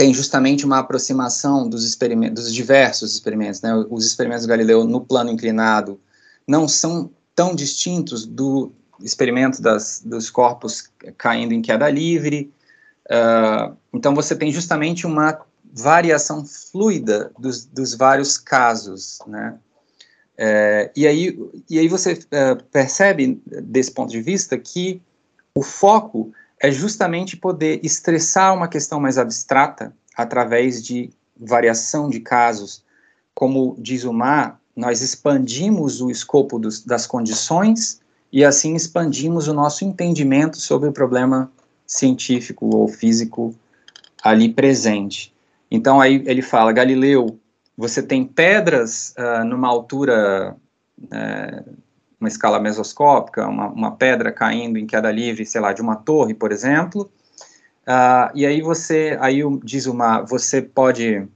tem 0.02 0.12
justamente 0.12 0.66
uma 0.66 0.80
aproximação 0.80 1.68
dos 1.68 1.84
experimentos, 1.84 2.42
dos 2.42 2.52
diversos 2.52 3.14
experimentos, 3.14 3.62
né, 3.62 3.72
os 3.88 4.04
experimentos 4.04 4.44
do 4.44 4.48
Galileu 4.48 4.82
no 4.82 5.00
plano 5.00 5.30
inclinado 5.30 6.00
não 6.44 6.66
são 6.66 7.08
tão 7.36 7.54
distintos 7.54 8.26
do 8.26 8.72
experimento 9.00 9.62
das, 9.62 10.02
dos 10.04 10.28
corpos 10.28 10.90
caindo 11.16 11.54
em 11.54 11.62
queda 11.62 11.88
livre. 11.88 12.52
Uh, 13.06 13.76
então, 13.94 14.12
você 14.12 14.34
tem 14.34 14.50
justamente 14.50 15.06
uma 15.06 15.40
variação 15.72 16.44
fluida 16.44 17.30
dos, 17.38 17.64
dos 17.64 17.94
vários 17.94 18.36
casos, 18.36 19.20
né? 19.24 19.54
É, 20.36 20.90
e, 20.96 21.06
aí, 21.06 21.38
e 21.70 21.78
aí 21.78 21.86
você 21.86 22.14
uh, 22.14 22.60
percebe, 22.72 23.40
desse 23.46 23.92
ponto 23.92 24.10
de 24.10 24.20
vista, 24.20 24.58
que 24.58 25.00
o 25.54 25.62
foco 25.62 26.32
é 26.62 26.70
justamente 26.70 27.36
poder 27.36 27.80
estressar 27.82 28.54
uma 28.54 28.68
questão 28.68 29.00
mais 29.00 29.18
abstrata 29.18 29.92
através 30.16 30.80
de 30.80 31.10
variação 31.36 32.08
de 32.08 32.20
casos. 32.20 32.84
Como 33.34 33.74
diz 33.80 34.04
o 34.04 34.12
Mar, 34.12 34.60
nós 34.74 35.02
expandimos 35.02 36.00
o 36.00 36.08
escopo 36.08 36.60
dos, 36.60 36.84
das 36.84 37.04
condições 37.04 38.00
e 38.32 38.44
assim 38.44 38.76
expandimos 38.76 39.48
o 39.48 39.52
nosso 39.52 39.84
entendimento 39.84 40.56
sobre 40.56 40.88
o 40.88 40.92
problema 40.92 41.50
científico 41.84 42.74
ou 42.76 42.86
físico 42.86 43.52
ali 44.22 44.48
presente. 44.48 45.34
Então 45.68 46.00
aí 46.00 46.22
ele 46.26 46.42
fala, 46.42 46.72
Galileu, 46.72 47.40
você 47.76 48.00
tem 48.00 48.24
pedras 48.24 49.12
uh, 49.18 49.44
numa 49.44 49.66
altura, 49.66 50.56
uh, 50.96 51.72
uma 52.22 52.28
escala 52.28 52.58
mesoscópica, 52.58 53.46
uma, 53.46 53.68
uma, 53.68 53.90
pedra 53.96 54.32
caindo 54.32 54.78
em 54.78 54.86
queda 54.86 55.10
livre, 55.10 55.44
sei 55.44 55.60
lá, 55.60 55.72
de 55.72 55.82
uma 55.82 55.96
torre, 55.96 56.34
por 56.34 56.52
exemplo, 56.52 57.10
uh, 57.86 58.30
e 58.34 58.46
aí 58.46 58.62
você, 58.62 59.18
aí 59.20 59.40
diz 59.62 59.86
uma, 59.86 60.22
você 60.22 60.62
pode 60.62 61.26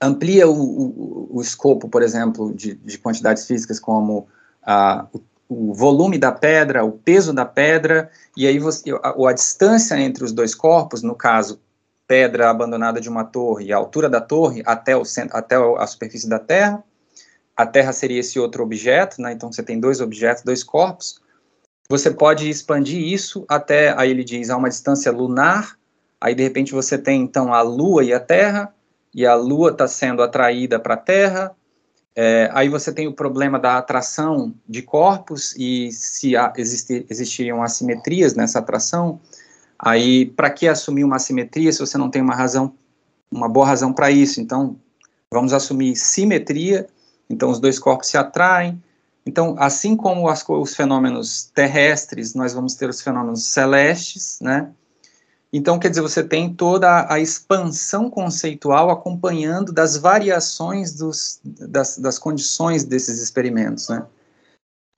amplia 0.00 0.48
o, 0.48 0.52
o, 0.52 1.38
o 1.38 1.40
escopo, 1.40 1.88
por 1.88 2.02
exemplo, 2.02 2.52
de, 2.52 2.74
de 2.74 2.98
quantidades 2.98 3.46
físicas 3.46 3.80
como 3.80 4.26
uh, 4.66 5.06
o 5.12 5.20
o 5.48 5.72
volume 5.74 6.18
da 6.18 6.32
pedra, 6.32 6.84
o 6.84 6.92
peso 6.92 7.32
da 7.32 7.44
pedra, 7.44 8.10
e 8.36 8.46
aí 8.46 8.58
você, 8.58 8.90
a, 9.02 9.28
a 9.28 9.32
distância 9.32 9.98
entre 9.98 10.24
os 10.24 10.32
dois 10.32 10.54
corpos, 10.54 11.02
no 11.02 11.14
caso, 11.14 11.60
pedra 12.06 12.50
abandonada 12.50 13.00
de 13.00 13.08
uma 13.08 13.24
torre, 13.24 13.72
a 13.72 13.76
altura 13.76 14.08
da 14.08 14.20
torre 14.20 14.62
até, 14.66 14.96
o, 14.96 15.02
até 15.30 15.56
a 15.56 15.86
superfície 15.86 16.28
da 16.28 16.38
Terra, 16.38 16.82
a 17.56 17.66
Terra 17.66 17.92
seria 17.92 18.20
esse 18.20 18.38
outro 18.38 18.62
objeto, 18.62 19.20
né, 19.20 19.32
então 19.32 19.50
você 19.52 19.62
tem 19.62 19.78
dois 19.78 20.00
objetos, 20.00 20.42
dois 20.42 20.64
corpos, 20.64 21.20
você 21.88 22.10
pode 22.10 22.48
expandir 22.48 23.00
isso 23.00 23.44
até, 23.48 23.94
aí 23.98 24.10
ele 24.10 24.24
diz, 24.24 24.50
a 24.50 24.56
uma 24.56 24.68
distância 24.68 25.12
lunar, 25.12 25.78
aí 26.20 26.34
de 26.34 26.42
repente 26.42 26.72
você 26.72 26.96
tem 26.96 27.22
então 27.22 27.52
a 27.52 27.62
Lua 27.62 28.02
e 28.04 28.12
a 28.12 28.20
Terra, 28.20 28.74
e 29.14 29.24
a 29.26 29.34
Lua 29.34 29.70
está 29.70 29.86
sendo 29.86 30.22
atraída 30.22 30.78
para 30.80 30.94
a 30.94 30.98
Terra, 30.98 31.54
é, 32.16 32.48
aí 32.52 32.68
você 32.68 32.92
tem 32.92 33.08
o 33.08 33.12
problema 33.12 33.58
da 33.58 33.76
atração 33.76 34.54
de 34.68 34.82
corpos 34.82 35.54
e 35.56 35.90
se 35.90 36.36
há, 36.36 36.52
existe, 36.56 37.04
existiriam 37.10 37.62
assimetrias 37.62 38.34
nessa 38.34 38.60
atração, 38.60 39.20
aí 39.78 40.26
para 40.26 40.48
que 40.50 40.68
assumir 40.68 41.02
uma 41.02 41.16
assimetria 41.16 41.72
se 41.72 41.80
você 41.80 41.98
não 41.98 42.08
tem 42.08 42.22
uma 42.22 42.34
razão, 42.34 42.72
uma 43.30 43.48
boa 43.48 43.66
razão 43.66 43.92
para 43.92 44.12
isso? 44.12 44.40
Então, 44.40 44.76
vamos 45.30 45.52
assumir 45.52 45.96
simetria, 45.96 46.86
então 47.28 47.50
os 47.50 47.58
dois 47.60 47.78
corpos 47.78 48.08
se 48.08 48.16
atraem, 48.16 48.80
então, 49.26 49.56
assim 49.58 49.96
como 49.96 50.28
as, 50.28 50.46
os 50.46 50.74
fenômenos 50.74 51.50
terrestres, 51.54 52.34
nós 52.34 52.52
vamos 52.52 52.74
ter 52.74 52.88
os 52.88 53.00
fenômenos 53.00 53.44
celestes, 53.44 54.38
né? 54.40 54.70
Então, 55.52 55.78
quer 55.78 55.88
dizer, 55.88 56.02
você 56.02 56.22
tem 56.22 56.52
toda 56.52 57.06
a 57.10 57.20
expansão 57.20 58.10
conceitual 58.10 58.90
acompanhando 58.90 59.72
das 59.72 59.96
variações 59.96 60.92
dos, 60.92 61.40
das, 61.44 61.96
das 61.96 62.18
condições 62.18 62.84
desses 62.84 63.20
experimentos, 63.20 63.88
né? 63.88 64.04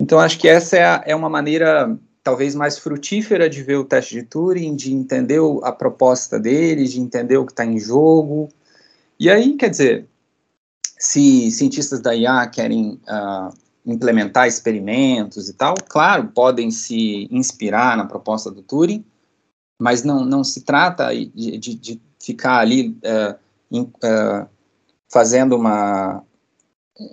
Então, 0.00 0.18
acho 0.18 0.38
que 0.38 0.48
essa 0.48 0.76
é, 0.76 0.84
a, 0.84 1.04
é 1.06 1.14
uma 1.14 1.28
maneira 1.28 1.96
talvez 2.22 2.56
mais 2.56 2.76
frutífera 2.76 3.48
de 3.48 3.62
ver 3.62 3.76
o 3.76 3.84
teste 3.84 4.14
de 4.14 4.22
Turing, 4.24 4.74
de 4.74 4.92
entender 4.92 5.40
a 5.62 5.70
proposta 5.70 6.40
dele, 6.40 6.88
de 6.88 7.00
entender 7.00 7.36
o 7.36 7.46
que 7.46 7.52
está 7.52 7.64
em 7.64 7.78
jogo. 7.78 8.48
E 9.20 9.30
aí, 9.30 9.56
quer 9.56 9.70
dizer, 9.70 10.08
se 10.98 11.50
cientistas 11.50 12.00
da 12.00 12.14
IA 12.14 12.46
querem 12.46 13.00
uh, 13.08 13.54
implementar 13.84 14.48
experimentos 14.48 15.48
e 15.48 15.52
tal, 15.52 15.74
claro, 15.88 16.28
podem 16.34 16.70
se 16.70 17.28
inspirar 17.30 17.96
na 17.96 18.04
proposta 18.04 18.50
do 18.50 18.62
Turing, 18.62 19.04
mas 19.80 20.02
não, 20.02 20.24
não 20.24 20.42
se 20.42 20.62
trata 20.62 21.14
de, 21.14 21.58
de, 21.58 21.74
de 21.74 22.00
ficar 22.20 22.58
ali 22.58 22.88
uh, 22.88 23.36
in, 23.70 23.82
uh, 23.82 24.46
fazendo 25.08 25.54
uma, 25.54 26.22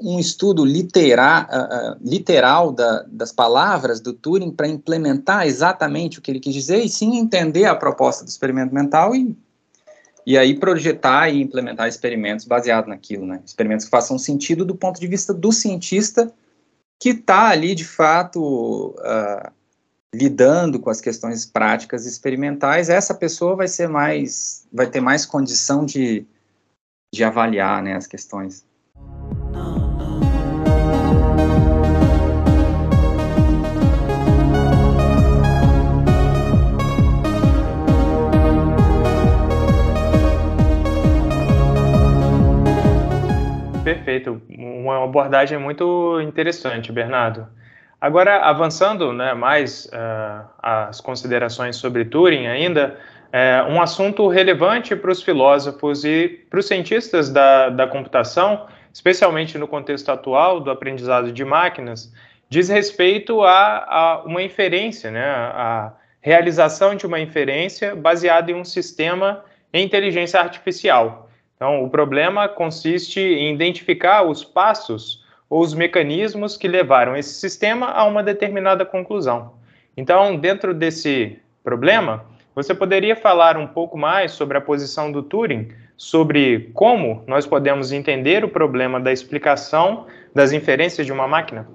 um 0.02 0.18
estudo 0.18 0.66
litera, 0.66 1.48
uh, 1.52 2.10
literal 2.10 2.72
da, 2.72 3.04
das 3.04 3.32
palavras 3.32 4.00
do 4.00 4.14
Turing 4.14 4.52
para 4.52 4.68
implementar 4.68 5.46
exatamente 5.46 6.18
o 6.18 6.22
que 6.22 6.32
ele 6.32 6.40
quis 6.40 6.54
dizer, 6.54 6.84
e 6.84 6.90
sim 6.90 7.18
entender 7.18 7.66
a 7.66 7.76
proposta 7.76 8.24
do 8.24 8.30
experimento 8.30 8.74
mental 8.74 9.14
e, 9.14 9.38
e 10.26 10.38
aí 10.38 10.58
projetar 10.58 11.30
e 11.30 11.42
implementar 11.42 11.88
experimentos 11.88 12.46
baseados 12.46 12.90
naquilo, 12.90 13.26
né? 13.26 13.42
Experimentos 13.46 13.86
que 13.86 13.92
façam 13.92 14.18
sentido 14.18 14.64
do 14.64 14.76
ponto 14.76 15.00
de 15.00 15.08
vista 15.08 15.34
do 15.34 15.52
cientista 15.52 16.34
que 17.00 17.10
está 17.10 17.50
ali, 17.50 17.76
de 17.76 17.84
fato, 17.84 18.96
uh, 19.00 19.52
lidando 20.14 20.80
com 20.80 20.90
as 20.90 21.02
questões 21.02 21.46
práticas 21.46 22.06
experimentais, 22.06 22.88
essa 22.88 23.14
pessoa 23.14 23.56
vai 23.56 23.68
ser 23.68 23.90
mais, 23.90 24.66
vai 24.72 24.88
ter 24.88 25.02
mais 25.02 25.26
condição 25.26 25.86
de, 25.86 26.26
de 27.14 27.24
avaliar, 27.24 27.82
né, 27.84 27.96
as 27.96 28.08
questões. 28.08 28.66
Perfeito, 43.94 44.42
uma 44.50 45.04
abordagem 45.04 45.58
muito 45.58 46.20
interessante, 46.22 46.92
Bernardo. 46.92 47.48
Agora, 48.02 48.42
avançando 48.42 49.14
né, 49.14 49.34
mais 49.34 49.86
uh, 49.86 50.46
as 50.62 51.00
considerações 51.00 51.76
sobre 51.76 52.04
Turing 52.04 52.48
ainda, 52.48 52.98
é, 53.32 53.66
um 53.68 53.82
assunto 53.82 54.28
relevante 54.28 54.96
para 54.96 55.12
os 55.12 55.24
filósofos 55.24 56.04
e 56.04 56.46
para 56.50 56.60
os 56.60 56.68
cientistas 56.68 57.30
da, 57.32 57.70
da 57.70 57.88
computação, 57.88 58.68
especialmente 58.94 59.58
no 59.58 59.68
contexto 59.68 60.10
atual 60.10 60.60
do 60.60 60.70
aprendizado 60.70 61.32
de 61.32 61.44
máquinas, 61.46 62.14
diz 62.50 62.70
respeito 62.70 63.42
a, 63.42 63.86
a 63.90 64.24
uma 64.24 64.44
inferência, 64.44 65.10
né, 65.10 65.26
a 65.26 65.94
realização 66.22 66.96
de 66.96 67.08
uma 67.08 67.20
inferência 67.20 67.96
baseada 67.96 68.52
em 68.52 68.56
um 68.56 68.66
sistema 68.66 69.44
em 69.74 69.84
inteligência 69.84 70.40
artificial. 70.40 71.23
Então, 71.64 71.82
o 71.82 71.90
problema 71.90 72.50
consiste 72.50 73.22
em 73.22 73.54
identificar 73.54 74.24
os 74.24 74.44
passos 74.44 75.24
ou 75.50 75.62
os 75.62 75.74
mecanismos 75.74 76.58
que 76.58 76.68
levaram 76.68 77.16
esse 77.16 77.36
sistema 77.36 77.86
a 77.86 78.04
uma 78.04 78.22
determinada 78.22 78.84
conclusão. 78.84 79.54
Então, 79.96 80.36
dentro 80.36 80.74
desse 80.74 81.40
problema, 81.64 82.26
você 82.54 82.76
poderia 82.76 83.16
falar 83.16 83.56
um 83.56 83.66
pouco 83.66 83.98
mais 83.98 84.34
sobre 84.34 84.58
a 84.58 84.62
posição 84.62 85.10
do 85.10 85.24
Turing, 85.24 85.70
sobre 85.96 86.70
como 86.74 87.24
nós 87.28 87.48
podemos 87.48 87.94
entender 87.94 88.44
o 88.44 88.50
problema 88.50 89.00
da 89.00 89.14
explicação 89.14 90.08
das 90.36 90.52
inferências 90.52 91.06
de 91.06 91.14
uma 91.14 91.30
máquina? 91.30 91.66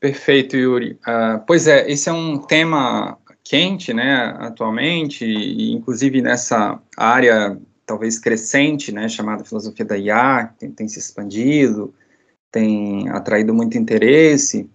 Perfeito, 0.00 0.56
Yuri. 0.56 0.98
Uh, 1.06 1.44
pois 1.46 1.68
é, 1.68 1.88
esse 1.88 2.08
é 2.08 2.12
um 2.12 2.36
tema 2.38 3.18
quente, 3.44 3.94
né, 3.94 4.36
atualmente, 4.40 5.24
e 5.24 5.72
inclusive 5.72 6.20
nessa 6.20 6.80
área 6.96 7.56
talvez 7.88 8.18
crescente, 8.18 8.92
né, 8.92 9.08
chamada 9.08 9.42
filosofia 9.42 9.84
da 9.86 9.96
IA, 9.96 10.52
tem, 10.58 10.70
tem 10.70 10.86
se 10.86 10.98
expandido, 10.98 11.94
tem 12.52 13.08
atraído 13.08 13.54
muito 13.54 13.78
interesse. 13.78 14.70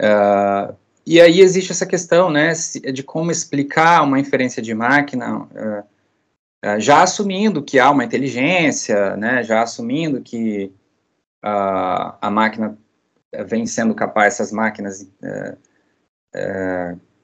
Uh, 0.00 0.74
e 1.06 1.20
aí 1.20 1.42
existe 1.42 1.72
essa 1.72 1.84
questão, 1.84 2.30
né, 2.30 2.54
de 2.90 3.02
como 3.02 3.30
explicar 3.30 4.02
uma 4.02 4.18
inferência 4.18 4.62
de 4.62 4.72
máquina, 4.72 5.40
uh, 5.40 5.84
uh, 6.64 6.80
já 6.80 7.02
assumindo 7.02 7.62
que 7.62 7.78
há 7.78 7.90
uma 7.90 8.04
inteligência, 8.04 9.14
né, 9.14 9.42
já 9.42 9.62
assumindo 9.62 10.22
que 10.22 10.72
a 11.40 12.30
máquina 12.32 12.76
vem 13.46 13.64
sendo 13.64 13.94
capaz, 13.94 14.34
essas 14.34 14.50
máquinas, 14.50 15.08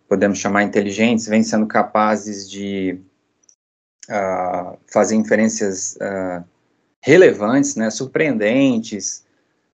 podemos 0.09 0.39
chamar 0.39 0.62
inteligentes, 0.62 1.27
vêm 1.27 1.43
sendo 1.43 1.66
capazes 1.66 2.49
de 2.49 3.01
fazer 4.87 5.17
inferências 5.17 5.97
relevantes, 7.03 7.77
né, 7.77 7.91
surpreendentes, 7.91 9.25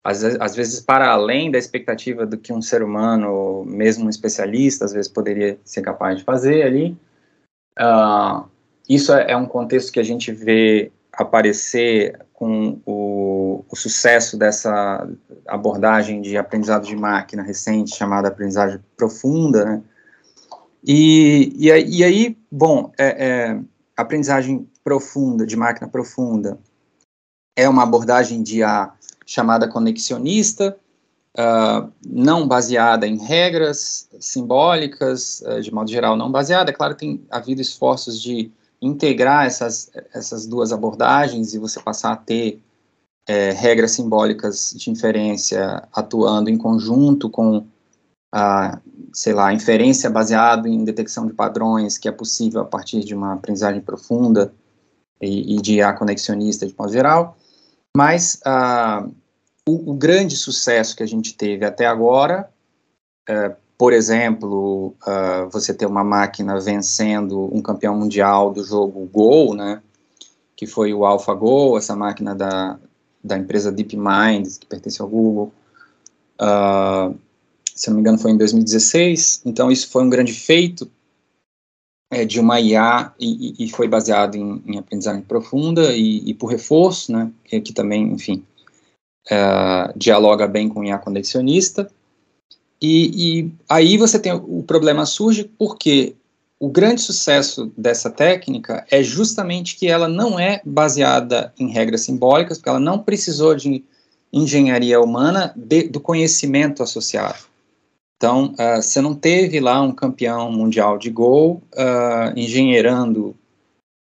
às, 0.03 0.24
às, 0.24 0.57
vezes 0.57 0.81
para 0.81 1.11
além 1.11 1.51
da 1.51 1.59
expectativa 1.59 2.26
do 2.26 2.39
que 2.39 2.53
um 2.53 2.62
ser 2.62 2.83
humano, 2.83 3.64
mesmo 3.64 4.07
um 4.07 4.11
especialista, 4.11 4.85
às 4.85 4.93
vezes 4.93 5.11
poderia 5.11 5.59
ser 5.64 5.83
capaz 5.83 6.18
de 6.18 6.24
fazer 6.24 6.62
ali. 6.62 6.97
Uh, 7.78 8.49
isso 8.89 9.12
é, 9.12 9.33
é, 9.33 9.37
um 9.37 9.47
contexto 9.47 9.93
que 9.93 10.01
a 10.01 10.05
gente 10.05 10.33
vê 10.33 10.91
aparecer 11.12 12.18
com 12.33 12.81
o, 12.87 13.64
o, 13.68 13.76
sucesso 13.76 14.37
dessa 14.37 15.07
abordagem 15.47 16.22
de 16.22 16.37
aprendizado 16.37 16.87
de 16.87 16.97
máquina 16.97 17.43
recente, 17.43 17.95
chamada 17.95 18.28
aprendizagem 18.28 18.81
profunda, 18.97 19.64
né? 19.64 19.83
E, 20.83 21.53
e, 21.57 21.99
e 21.99 22.05
aí, 22.05 22.39
bom, 22.51 22.91
é, 22.99 23.26
é, 23.26 23.61
aprendizagem 24.01 24.68
profunda, 24.82 25.46
de 25.46 25.57
máquina 25.57 25.88
profunda, 25.88 26.59
é 27.57 27.68
uma 27.68 27.82
abordagem 27.82 28.42
de 28.42 28.62
a 28.62 28.92
chamada 29.26 29.68
conexionista, 29.68 30.76
uh, 31.38 31.90
não 32.05 32.48
baseada 32.48 33.07
em 33.07 33.16
regras 33.16 34.09
simbólicas, 34.18 35.42
uh, 35.42 35.61
de 35.61 35.72
modo 35.72 35.90
geral, 35.90 36.16
não 36.16 36.30
baseada. 36.30 36.70
É 36.70 36.74
claro 36.74 36.94
tem 36.94 37.24
havido 37.30 37.61
esforços 37.61 38.20
de 38.20 38.51
integrar 38.82 39.46
essas, 39.46 39.90
essas 40.12 40.46
duas 40.46 40.72
abordagens 40.72 41.53
e 41.53 41.59
você 41.59 41.80
passar 41.80 42.12
a 42.12 42.16
ter 42.16 42.62
é, 43.28 43.53
regras 43.53 43.92
simbólicas 43.92 44.74
de 44.76 44.90
inferência 44.90 45.86
atuando 45.92 46.51
em 46.51 46.57
conjunto 46.57 47.28
com 47.28 47.66
a, 48.32 48.80
sei 49.12 49.32
lá, 49.32 49.53
inferência 49.53 50.11
baseada 50.11 50.68
em 50.68 50.84
detecção 50.84 51.26
de 51.26 51.32
padrões 51.32 51.98
que 51.98 52.09
é 52.09 52.12
possível 52.12 52.61
a 52.61 52.64
partir 52.64 53.01
de 53.01 53.14
uma 53.14 53.34
aprendizagem 53.34 53.80
profunda 53.80 54.53
e, 55.20 55.57
e 55.57 55.61
de 55.61 55.82
a 55.82 55.92
conexionista 55.92 56.66
de 56.66 56.74
modo 56.76 56.92
geral. 56.92 57.36
Mas 57.96 58.40
uh, 58.46 59.11
o, 59.66 59.92
o, 59.92 59.94
grande 59.94 60.36
sucesso 60.36 60.96
que 60.96 61.03
a 61.03 61.07
gente 61.07 61.34
teve 61.34 61.64
até 61.64 61.86
agora, 61.86 62.48
uh, 63.28 63.55
por 63.76 63.92
exemplo, 63.92 64.94
uh, 65.07 65.48
você 65.51 65.74
ter 65.74 65.86
uma 65.86 66.05
máquina 66.05 66.59
vencendo 66.61 67.55
um 67.55 67.61
campeão 67.61 67.96
mundial 67.96 68.53
do 68.53 68.62
jogo 68.62 69.09
Go, 69.12 69.55
né, 69.55 69.82
que 70.55 70.66
foi 70.66 70.92
o 70.94 71.05
AlphaGo, 71.05 71.76
essa 71.76 71.96
máquina 71.96 72.34
da, 72.34 72.78
da 73.24 73.36
empresa 73.36 73.72
DeepMind, 73.72 74.59
que 74.59 74.66
pertence 74.66 75.01
ao 75.01 75.09
Google, 75.09 75.53
uh, 76.40 77.14
se 77.81 77.89
não 77.89 77.97
me 77.97 78.03
engano 78.03 78.18
foi 78.18 78.33
em 78.33 78.37
2016, 78.37 79.41
então 79.47 79.70
isso 79.70 79.89
foi 79.89 80.03
um 80.03 80.11
grande 80.11 80.35
feito 80.35 80.91
é, 82.11 82.26
de 82.26 82.39
uma 82.39 82.61
IA 82.61 83.11
e, 83.18 83.55
e 83.59 83.70
foi 83.70 83.89
baseado 83.89 84.35
em, 84.35 84.62
em, 84.66 84.78
aprendizagem 84.78 85.22
profunda 85.22 85.97
e, 85.97 86.18
e 86.28 86.35
por 86.35 86.49
reforço, 86.49 87.11
né, 87.11 87.33
que, 87.43 87.59
que 87.59 87.72
também, 87.72 88.03
enfim, 88.12 88.45
uh, 89.31 89.97
dialoga 89.97 90.47
bem 90.47 90.68
com 90.68 90.85
IA 90.85 90.99
conexionista. 90.99 91.91
E, 92.83 93.39
e, 93.41 93.53
aí 93.66 93.97
você 93.97 94.18
tem 94.18 94.33
o 94.33 94.62
problema 94.62 95.07
surge 95.07 95.45
porque 95.45 96.14
o 96.59 96.68
grande 96.68 97.01
sucesso 97.01 97.72
dessa 97.78 98.11
técnica 98.11 98.87
é 98.91 99.03
justamente 99.03 99.74
que 99.76 99.89
ela 99.89 100.07
não 100.07 100.39
é 100.39 100.61
baseada 100.66 101.55
em 101.59 101.70
regras 101.70 102.03
simbólicas, 102.03 102.59
porque 102.59 102.68
ela 102.68 102.78
não 102.78 102.99
precisou 102.99 103.55
de 103.55 103.83
engenharia 104.31 105.01
humana 105.01 105.55
de, 105.57 105.85
do 105.85 105.99
conhecimento 105.99 106.83
associado. 106.83 107.49
Então, 108.20 108.52
uh, 108.52 108.82
você 108.82 109.00
não 109.00 109.14
teve 109.14 109.60
lá 109.60 109.80
um 109.80 109.92
campeão 109.92 110.52
mundial 110.52 110.98
de 110.98 111.08
gol 111.08 111.62
uh, 111.72 112.38
engenheirando 112.38 113.34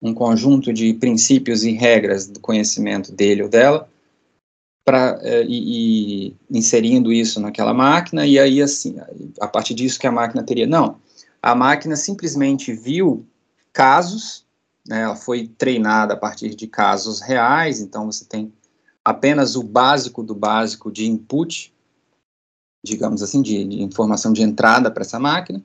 um 0.01 0.11
conjunto 0.11 0.73
de 0.73 0.91
princípios 0.95 1.63
e 1.63 1.73
regras 1.73 2.25
do 2.25 2.39
conhecimento 2.39 3.11
dele 3.11 3.43
ou 3.43 3.49
dela, 3.49 3.87
pra, 4.83 5.19
uh, 5.19 5.43
e, 5.47 6.29
e, 6.29 6.35
inserindo 6.49 7.13
isso 7.13 7.39
naquela 7.39 7.75
máquina, 7.75 8.25
e 8.25 8.39
aí, 8.39 8.59
assim, 8.59 8.95
a 9.39 9.47
partir 9.47 9.75
disso 9.75 9.99
que 9.99 10.07
a 10.07 10.11
máquina 10.11 10.41
teria. 10.41 10.65
Não, 10.65 10.97
a 11.39 11.53
máquina 11.53 11.95
simplesmente 11.95 12.73
viu 12.73 13.23
casos, 13.71 14.47
né, 14.87 15.03
ela 15.03 15.15
foi 15.15 15.47
treinada 15.47 16.15
a 16.15 16.17
partir 16.17 16.55
de 16.55 16.65
casos 16.65 17.21
reais, 17.21 17.79
então 17.81 18.07
você 18.07 18.25
tem 18.25 18.51
apenas 19.05 19.55
o 19.55 19.61
básico 19.61 20.23
do 20.23 20.33
básico 20.33 20.91
de 20.91 21.05
input, 21.05 21.71
digamos 22.83 23.21
assim, 23.21 23.41
de, 23.41 23.65
de 23.65 23.81
informação 23.81 24.31
de 24.31 24.41
entrada 24.41 24.89
para 24.91 25.03
essa 25.03 25.19
máquina, 25.19 25.63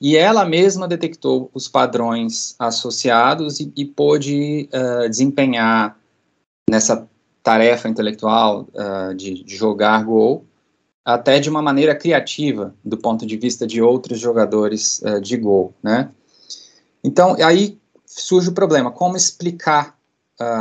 e 0.00 0.16
ela 0.16 0.46
mesma 0.46 0.88
detectou 0.88 1.50
os 1.52 1.68
padrões 1.68 2.54
associados 2.58 3.60
e, 3.60 3.70
e 3.76 3.84
pôde 3.84 4.68
uh, 4.72 5.08
desempenhar 5.08 5.98
nessa 6.68 7.06
tarefa 7.42 7.88
intelectual 7.88 8.66
uh, 8.72 9.14
de, 9.14 9.44
de, 9.44 9.56
jogar 9.56 10.02
Go 10.04 10.46
até 11.04 11.38
de 11.38 11.50
uma 11.50 11.60
maneira 11.60 11.94
criativa 11.94 12.74
do 12.82 12.96
ponto 12.96 13.26
de 13.26 13.36
vista 13.36 13.66
de 13.66 13.82
outros 13.82 14.18
jogadores 14.18 15.02
uh, 15.02 15.20
de 15.20 15.36
Go, 15.36 15.74
né? 15.82 16.10
Então 17.04 17.36
aí 17.42 17.78
surge 18.06 18.48
o 18.48 18.54
problema: 18.54 18.90
como 18.90 19.16
explicar 19.16 19.98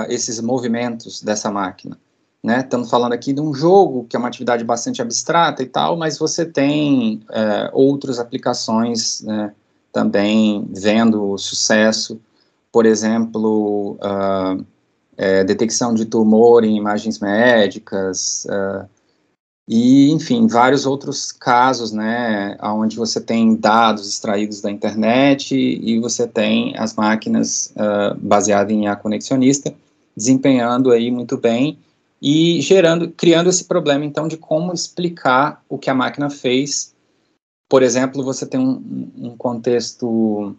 esses 0.09 0.41
movimentos 0.41 1.21
dessa 1.21 1.49
máquina? 1.49 1.97
Né? 2.43 2.61
Estamos 2.61 2.89
falando 2.89 3.13
aqui 3.13 3.33
de 3.33 3.41
um 3.41 3.53
jogo, 3.53 4.05
que 4.09 4.15
é 4.15 4.19
uma 4.19 4.29
atividade 4.29 4.63
bastante 4.63 5.01
abstrata 5.01 5.61
e 5.61 5.65
tal, 5.65 5.97
mas 5.97 6.17
você 6.17 6.45
tem 6.45 7.21
é, 7.31 7.69
outras 7.73 8.17
aplicações 8.17 9.21
né, 9.21 9.53
também 9.91 10.65
vendo 10.71 11.37
sucesso 11.37 12.19
por 12.71 12.85
exemplo, 12.85 13.93
uh, 13.93 14.65
é, 15.17 15.43
detecção 15.43 15.93
de 15.93 16.05
tumor 16.05 16.63
em 16.63 16.77
imagens 16.77 17.19
médicas, 17.19 18.45
uh, 18.45 18.87
e, 19.67 20.11
enfim, 20.11 20.47
vários 20.47 20.85
outros 20.87 21.31
casos, 21.31 21.91
né, 21.91 22.57
onde 22.61 22.97
você 22.97 23.21
tem 23.21 23.55
dados 23.55 24.09
extraídos 24.09 24.61
da 24.61 24.71
internet 24.71 25.55
e 25.55 25.99
você 25.99 26.27
tem 26.27 26.75
as 26.75 26.95
máquinas 26.95 27.71
uh, 27.75 28.17
baseadas 28.19 28.71
em 28.71 28.85
IA 28.85 28.95
conexionista 28.95 29.73
desempenhando 30.17 30.91
aí 30.91 31.11
muito 31.11 31.37
bem 31.37 31.77
e 32.21 32.61
gerando, 32.61 33.09
criando 33.11 33.49
esse 33.49 33.63
problema, 33.63 34.03
então, 34.03 34.27
de 34.27 34.37
como 34.37 34.73
explicar 34.73 35.63
o 35.69 35.77
que 35.77 35.89
a 35.89 35.95
máquina 35.95 36.29
fez. 36.29 36.93
Por 37.69 37.81
exemplo, 37.81 38.23
você 38.23 38.45
tem 38.45 38.59
um, 38.59 39.11
um 39.15 39.37
contexto, 39.37 40.55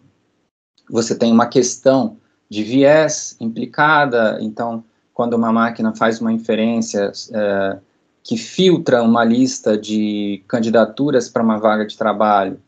você 0.89 1.15
tem 1.15 1.31
uma 1.31 1.45
questão 1.45 2.17
de 2.49 2.63
viés 2.63 3.35
implicada, 3.39 4.39
então, 4.41 4.83
quando 5.13 5.35
uma 5.35 5.51
máquina 5.51 5.95
faz 5.95 6.19
uma 6.19 6.33
inferência 6.33 7.11
é, 7.31 7.79
que 8.23 8.37
filtra 8.37 9.03
uma 9.03 9.23
lista 9.23 9.77
de 9.77 10.43
candidaturas 10.47 11.29
para 11.29 11.43
uma 11.43 11.57
vaga 11.59 11.85
de 11.85 11.97
trabalho, 11.97 12.59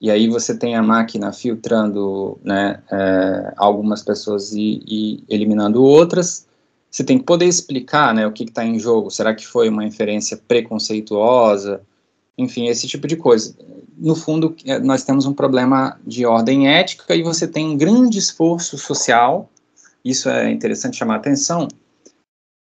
e 0.00 0.10
aí 0.10 0.28
você 0.28 0.56
tem 0.56 0.74
a 0.74 0.82
máquina 0.82 1.32
filtrando 1.32 2.36
né, 2.42 2.82
é, 2.90 3.52
algumas 3.56 4.02
pessoas 4.02 4.52
e, 4.52 4.82
e 4.84 5.24
eliminando 5.28 5.84
outras, 5.84 6.48
você 6.92 7.02
tem 7.02 7.18
que 7.18 7.24
poder 7.24 7.46
explicar 7.46 8.14
né, 8.14 8.26
o 8.26 8.32
que 8.32 8.44
está 8.44 8.62
em 8.62 8.78
jogo. 8.78 9.10
Será 9.10 9.34
que 9.34 9.46
foi 9.46 9.70
uma 9.70 9.82
inferência 9.82 10.36
preconceituosa? 10.36 11.80
Enfim, 12.36 12.66
esse 12.68 12.86
tipo 12.86 13.08
de 13.08 13.16
coisa. 13.16 13.56
No 13.96 14.14
fundo, 14.14 14.54
é, 14.66 14.78
nós 14.78 15.02
temos 15.02 15.24
um 15.24 15.32
problema 15.32 15.98
de 16.06 16.26
ordem 16.26 16.68
ética 16.68 17.16
e 17.16 17.22
você 17.22 17.48
tem 17.48 17.66
um 17.66 17.78
grande 17.78 18.18
esforço 18.18 18.76
social, 18.76 19.48
isso 20.04 20.28
é 20.28 20.50
interessante 20.50 20.98
chamar 20.98 21.14
a 21.14 21.16
atenção, 21.16 21.66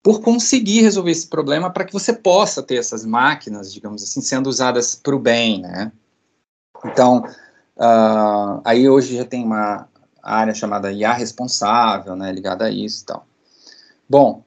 por 0.04 0.20
conseguir 0.20 0.82
resolver 0.82 1.10
esse 1.10 1.26
problema 1.26 1.70
para 1.70 1.84
que 1.84 1.92
você 1.92 2.12
possa 2.12 2.62
ter 2.62 2.76
essas 2.76 3.04
máquinas, 3.04 3.72
digamos 3.72 4.04
assim, 4.04 4.20
sendo 4.20 4.48
usadas 4.48 4.94
para 4.94 5.16
o 5.16 5.18
bem, 5.18 5.60
né? 5.62 5.90
Então, 6.84 7.24
uh, 7.76 8.60
aí 8.64 8.88
hoje 8.88 9.16
já 9.16 9.24
tem 9.24 9.44
uma 9.44 9.88
área 10.22 10.54
chamada 10.54 10.92
IA 10.92 11.12
responsável, 11.12 12.14
né, 12.14 12.30
ligada 12.32 12.66
a 12.66 12.70
isso 12.70 13.02
e 13.02 13.06
tal. 13.06 13.26
Bom, 14.12 14.44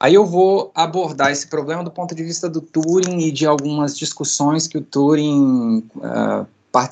aí 0.00 0.14
eu 0.14 0.26
vou 0.26 0.72
abordar 0.74 1.30
esse 1.30 1.46
problema 1.46 1.84
do 1.84 1.90
ponto 1.92 2.16
de 2.16 2.24
vista 2.24 2.50
do 2.50 2.60
Turing 2.60 3.20
e 3.20 3.30
de 3.30 3.46
algumas 3.46 3.96
discussões 3.96 4.66
que 4.66 4.76
o 4.76 4.82
Turing, 4.82 5.88
uh, 5.98 6.44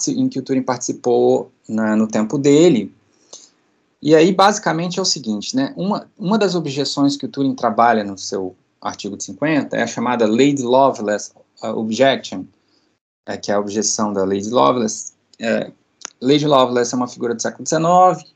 em 0.07 0.29
que 0.29 0.39
o 0.39 0.43
Turing 0.43 0.63
participou 0.63 1.51
né, 1.69 1.97
no 1.97 2.07
tempo 2.07 2.39
dele. 2.39 2.95
E 4.01 4.15
aí, 4.15 4.33
basicamente, 4.33 5.01
é 5.01 5.03
o 5.03 5.05
seguinte, 5.05 5.57
né, 5.57 5.75
uma, 5.77 6.09
uma 6.17 6.39
das 6.39 6.55
objeções 6.55 7.17
que 7.17 7.27
o 7.27 7.29
Turing 7.29 7.57
trabalha 7.57 8.05
no 8.05 8.17
seu 8.17 8.55
artigo 8.81 9.17
de 9.17 9.25
50 9.25 9.77
é 9.77 9.83
a 9.83 9.87
chamada 9.89 10.25
Lady 10.25 10.63
Lovelace 10.63 11.33
Objection, 11.61 12.45
é, 13.27 13.37
que 13.37 13.51
é 13.51 13.55
a 13.55 13.59
objeção 13.59 14.13
da 14.13 14.25
Lady 14.25 14.49
Lovelace. 14.49 15.13
É, 15.41 15.73
Lady 16.21 16.47
Lovelace 16.47 16.95
é 16.95 16.97
uma 16.97 17.09
figura 17.09 17.35
do 17.35 17.43
século 17.43 17.67
XIX, 17.67 18.33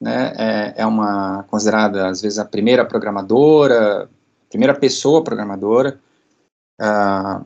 né, 0.00 0.32
é, 0.36 0.74
é 0.82 0.86
uma 0.86 1.44
considerada 1.44 2.08
às 2.08 2.20
vezes 2.20 2.38
a 2.38 2.44
primeira 2.44 2.84
programadora, 2.84 4.08
primeira 4.48 4.74
pessoa 4.74 5.24
programadora. 5.24 5.98
Uh, 6.80 7.44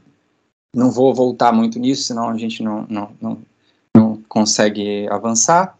não 0.75 0.91
vou 0.91 1.15
voltar 1.15 1.53
muito 1.53 1.79
nisso, 1.79 2.05
senão 2.05 2.29
a 2.29 2.37
gente 2.37 2.63
não, 2.63 2.87
não, 2.89 3.17
não, 3.21 3.43
não 3.95 4.23
consegue 4.29 5.09
avançar. 5.09 5.77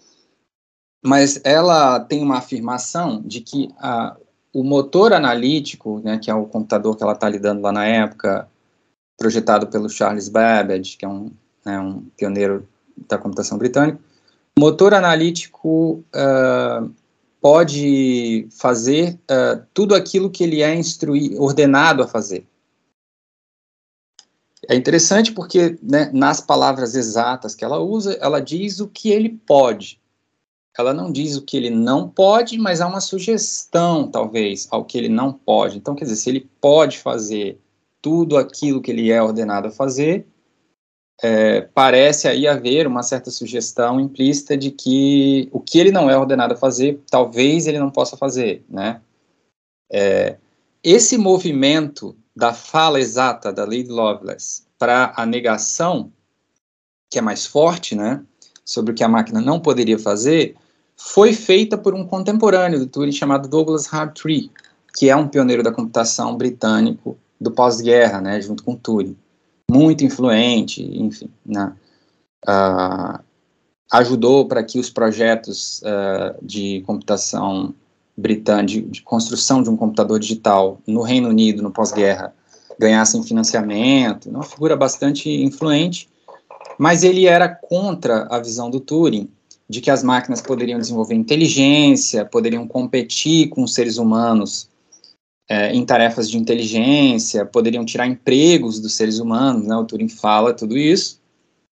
Mas 1.05 1.41
ela 1.45 2.01
tem 2.01 2.23
uma 2.23 2.39
afirmação 2.39 3.23
de 3.23 3.41
que 3.41 3.71
uh, 3.79 4.21
o 4.53 4.63
motor 4.63 5.13
analítico, 5.13 6.01
né, 6.01 6.19
que 6.19 6.31
é 6.31 6.35
o 6.35 6.47
computador 6.47 6.97
que 6.97 7.03
ela 7.03 7.13
está 7.13 7.29
lidando 7.29 7.63
lá 7.63 7.73
na 7.73 7.87
época, 7.87 8.49
projetado 9.19 9.67
pelo 9.69 9.89
Charles 9.89 10.29
Babbage, 10.29 10.97
que 10.97 11.05
é 11.05 11.09
um, 11.09 11.31
né, 11.65 11.79
um 11.79 12.03
pioneiro 12.17 12.69
da 13.09 13.17
computação 13.17 13.57
britânica, 13.57 13.99
motor 14.61 14.93
analítico 14.93 16.05
uh, 16.15 16.95
pode 17.41 18.47
fazer 18.51 19.19
uh, 19.23 19.65
tudo 19.73 19.95
aquilo 19.95 20.29
que 20.29 20.45
ele 20.45 20.61
é 20.61 20.75
instruído, 20.75 21.43
ordenado 21.43 22.03
a 22.03 22.07
fazer. 22.07 22.47
É 24.69 24.77
interessante 24.77 25.33
porque, 25.33 25.79
né, 25.83 26.11
nas 26.13 26.43
palavras 26.43 26.95
exatas 26.95 27.55
que 27.55 27.65
ela 27.65 27.81
usa, 27.81 28.13
ela 28.21 28.39
diz 28.39 28.81
o 28.81 28.87
que 28.87 29.09
ele 29.09 29.31
pode. 29.31 29.99
Ela 30.79 30.93
não 30.93 31.11
diz 31.11 31.37
o 31.37 31.43
que 31.43 31.57
ele 31.57 31.71
não 31.71 32.07
pode, 32.07 32.59
mas 32.59 32.83
há 32.83 32.87
uma 32.87 33.01
sugestão, 33.01 34.09
talvez, 34.09 34.69
ao 34.71 34.85
que 34.85 34.99
ele 34.99 35.09
não 35.09 35.33
pode. 35.33 35.79
Então, 35.79 35.95
quer 35.95 36.05
dizer, 36.05 36.17
se 36.17 36.29
ele 36.29 36.49
pode 36.61 36.99
fazer 36.99 37.59
tudo 38.03 38.37
aquilo 38.37 38.83
que 38.83 38.91
ele 38.91 39.11
é 39.11 39.23
ordenado 39.23 39.69
a 39.69 39.71
fazer, 39.71 40.27
é, 41.23 41.61
parece 41.61 42.27
aí 42.27 42.49
haver 42.49 42.87
uma 42.87 43.03
certa 43.03 43.31
sugestão 43.31 44.01
implícita 44.01 44.57
de 44.57 44.71
que 44.71 45.49
o 45.53 45.61
que 45.61 45.79
ele 45.79 45.91
não 45.91 46.09
é 46.09 46.17
ordenado 46.17 46.55
a 46.55 46.57
fazer, 46.57 46.99
talvez 47.11 47.67
ele 47.67 47.79
não 47.79 47.91
possa 47.91 48.17
fazer, 48.17 48.65
né? 48.69 49.01
É, 49.93 50.37
esse 50.83 51.19
movimento 51.19 52.17
da 52.35 52.55
fala 52.55 52.99
exata 52.99 53.53
da 53.53 53.65
Lady 53.65 53.89
Lovelace 53.89 54.63
para 54.79 55.13
a 55.15 55.27
negação, 55.27 56.11
que 57.11 57.19
é 57.19 57.23
mais 57.23 57.45
forte, 57.45 57.95
né, 57.95 58.23
sobre 58.65 58.93
o 58.93 58.95
que 58.95 59.05
a 59.05 59.09
máquina 59.09 59.43
não 59.43 59.61
poderia 59.61 59.99
fazer, 59.99 60.57
foi 60.97 61.35
feita 61.35 61.77
por 61.77 61.93
um 61.93 62.07
contemporâneo 62.07 62.79
do 62.79 62.87
Turing 62.87 63.13
chamado 63.13 63.49
Douglas 63.49 63.87
Hardtree, 63.87 64.51
que 64.97 65.11
é 65.11 65.17
um 65.17 65.29
pioneiro 65.29 65.63
da 65.63 65.73
computação 65.73 66.37
britânico 66.37 67.19
do 67.39 67.51
pós-guerra, 67.51 68.21
né, 68.21 68.41
junto 68.41 68.63
com 68.63 68.77
Turing 68.77 69.17
muito 69.71 70.05
influente, 70.05 70.83
enfim, 70.83 71.31
uh, 71.49 73.19
ajudou 73.93 74.47
para 74.47 74.63
que 74.63 74.79
os 74.79 74.91
projetos 74.91 75.81
uh, 75.83 76.45
de 76.45 76.83
computação 76.87 77.75
britânica, 78.17 78.67
de, 78.67 78.83
de, 78.83 79.03
construção 79.03 79.63
de 79.63 79.71
um 79.71 79.77
computador 79.77 80.19
digital 80.19 80.81
no 80.87 81.03
Reino 81.03 81.29
Unido, 81.29 81.63
no 81.63 81.71
pós-guerra, 81.71 82.35
ganhassem 82.79 83.23
financiamento, 83.23 84.29
uma 84.29 84.43
figura 84.43 84.77
bastante 84.77 85.31
influente, 85.31 86.09
mas 86.79 87.03
ele 87.03 87.27
era 87.27 87.49
contra 87.49 88.27
a 88.31 88.39
visão 88.39 88.71
do 88.71 88.81
Turing, 88.81 89.29
de 89.69 89.81
que 89.81 89.91
as 89.91 90.03
máquinas 90.03 90.41
poderiam 90.41 90.81
desenvolver 90.81 91.15
inteligência, 91.15 92.25
poderiam 92.25 92.67
competir 92.67 93.49
com 93.49 93.63
os 93.63 93.73
seres 93.73 93.99
humanos 93.99 94.69
é, 95.51 95.75
em 95.75 95.85
tarefas 95.85 96.31
de 96.31 96.39
inteligência, 96.39 97.45
poderiam 97.45 97.85
tirar 97.85 98.07
empregos 98.07 98.79
dos 98.79 98.95
seres 98.95 99.19
humanos, 99.19 99.67
né? 99.67 99.75
O 99.75 99.85
Turing 99.85 100.09
fala 100.09 100.55
tudo 100.55 100.79
isso 100.79 101.21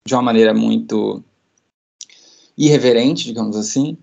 de 0.05 0.14
uma 0.14 0.22
maneira 0.22 0.53
muito 0.53 1.22
irreverente, 2.57 3.24
digamos 3.24 3.55
assim, 3.55 3.97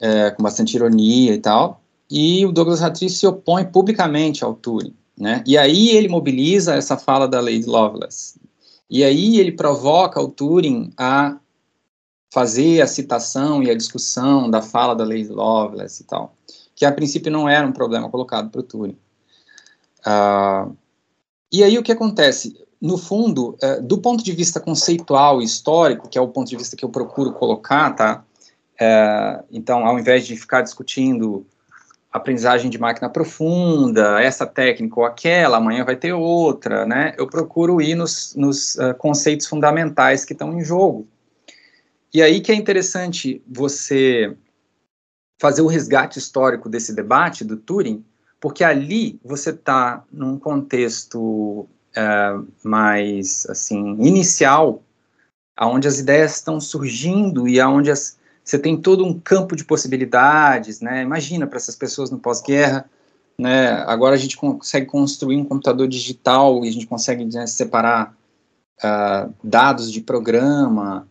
é, 0.00 0.32
com 0.32 0.42
bastante 0.42 0.74
ironia 0.74 1.32
e 1.32 1.38
tal. 1.38 1.80
E 2.10 2.44
o 2.44 2.50
Douglas 2.50 2.82
Hattie 2.82 3.08
se 3.08 3.24
opõe 3.24 3.64
publicamente 3.64 4.42
ao 4.42 4.52
Turing, 4.52 4.96
né? 5.16 5.44
E 5.46 5.56
aí 5.56 5.90
ele 5.90 6.08
mobiliza 6.08 6.74
essa 6.74 6.96
fala 6.96 7.28
da 7.28 7.40
Lady 7.40 7.66
Lovelace. 7.66 8.40
E 8.90 9.04
aí 9.04 9.38
ele 9.38 9.52
provoca 9.52 10.20
o 10.20 10.26
Turing 10.26 10.90
a 10.98 11.38
fazer 12.32 12.80
a 12.80 12.86
citação 12.88 13.62
e 13.62 13.70
a 13.70 13.76
discussão 13.76 14.50
da 14.50 14.60
fala 14.60 14.92
da 14.92 15.04
Lady 15.04 15.28
Lovelace 15.28 16.02
e 16.02 16.04
tal, 16.04 16.36
que 16.74 16.84
a 16.84 16.90
princípio 16.90 17.30
não 17.30 17.48
era 17.48 17.64
um 17.64 17.72
problema 17.72 18.10
colocado 18.10 18.50
para 18.50 18.60
o 18.60 18.64
Turing. 18.64 19.03
Uh, 20.06 20.76
e 21.52 21.62
aí 21.62 21.78
o 21.78 21.82
que 21.82 21.92
acontece? 21.92 22.56
No 22.80 22.98
fundo, 22.98 23.56
uh, 23.62 23.82
do 23.82 23.98
ponto 23.98 24.22
de 24.22 24.32
vista 24.32 24.60
conceitual 24.60 25.40
e 25.40 25.44
histórico, 25.44 26.08
que 26.08 26.18
é 26.18 26.20
o 26.20 26.28
ponto 26.28 26.48
de 26.48 26.56
vista 26.56 26.76
que 26.76 26.84
eu 26.84 26.88
procuro 26.88 27.32
colocar, 27.32 27.90
tá? 27.92 28.24
Uh, 28.74 29.44
então, 29.50 29.86
ao 29.86 29.98
invés 29.98 30.26
de 30.26 30.36
ficar 30.36 30.62
discutindo 30.62 31.46
aprendizagem 32.12 32.70
de 32.70 32.78
máquina 32.78 33.08
profunda, 33.08 34.22
essa 34.22 34.46
técnica 34.46 35.00
ou 35.00 35.04
aquela, 35.04 35.56
amanhã 35.56 35.84
vai 35.84 35.96
ter 35.96 36.12
outra, 36.12 36.86
né? 36.86 37.12
Eu 37.18 37.26
procuro 37.26 37.80
ir 37.80 37.96
nos, 37.96 38.34
nos 38.36 38.76
uh, 38.76 38.94
conceitos 38.96 39.46
fundamentais 39.48 40.24
que 40.24 40.32
estão 40.32 40.56
em 40.56 40.64
jogo. 40.64 41.08
E 42.12 42.22
aí 42.22 42.40
que 42.40 42.52
é 42.52 42.54
interessante 42.54 43.42
você 43.48 44.36
fazer 45.40 45.62
o 45.62 45.66
resgate 45.66 46.18
histórico 46.18 46.68
desse 46.68 46.94
debate 46.94 47.44
do 47.44 47.56
Turing, 47.56 48.04
porque 48.44 48.62
ali 48.62 49.18
você 49.24 49.48
está 49.48 50.04
num 50.12 50.38
contexto 50.38 51.66
é, 51.96 52.34
mais 52.62 53.46
assim 53.48 53.96
inicial, 54.02 54.82
aonde 55.56 55.88
as 55.88 55.98
ideias 55.98 56.34
estão 56.34 56.60
surgindo 56.60 57.48
e 57.48 57.58
aonde 57.58 57.90
as, 57.90 58.18
você 58.44 58.58
tem 58.58 58.76
todo 58.76 59.02
um 59.02 59.18
campo 59.18 59.56
de 59.56 59.64
possibilidades, 59.64 60.82
né? 60.82 61.00
Imagina 61.00 61.46
para 61.46 61.56
essas 61.56 61.74
pessoas 61.74 62.10
no 62.10 62.18
pós-guerra, 62.18 62.84
né? 63.38 63.82
Agora 63.86 64.14
a 64.14 64.18
gente 64.18 64.36
consegue 64.36 64.84
construir 64.84 65.38
um 65.38 65.44
computador 65.46 65.88
digital 65.88 66.66
e 66.66 66.68
a 66.68 66.72
gente 66.72 66.86
consegue 66.86 67.24
né, 67.24 67.46
separar 67.46 68.14
uh, 68.84 69.32
dados 69.42 69.90
de 69.90 70.02
programa, 70.02 71.08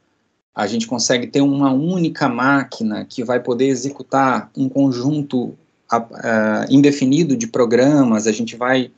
a 0.54 0.68
gente 0.68 0.86
consegue 0.86 1.26
ter 1.26 1.42
uma 1.42 1.72
única 1.72 2.30
máquina 2.30 3.06
que 3.06 3.24
vai 3.24 3.40
poder 3.40 3.70
executar 3.70 4.52
um 4.56 4.70
conjunto 4.70 5.58
uh, 6.00 6.66
indefinido 6.70 7.36
de 7.36 7.48
programas, 7.48 8.28
a 8.28 8.32
gente 8.32 8.56
vai 8.56 8.92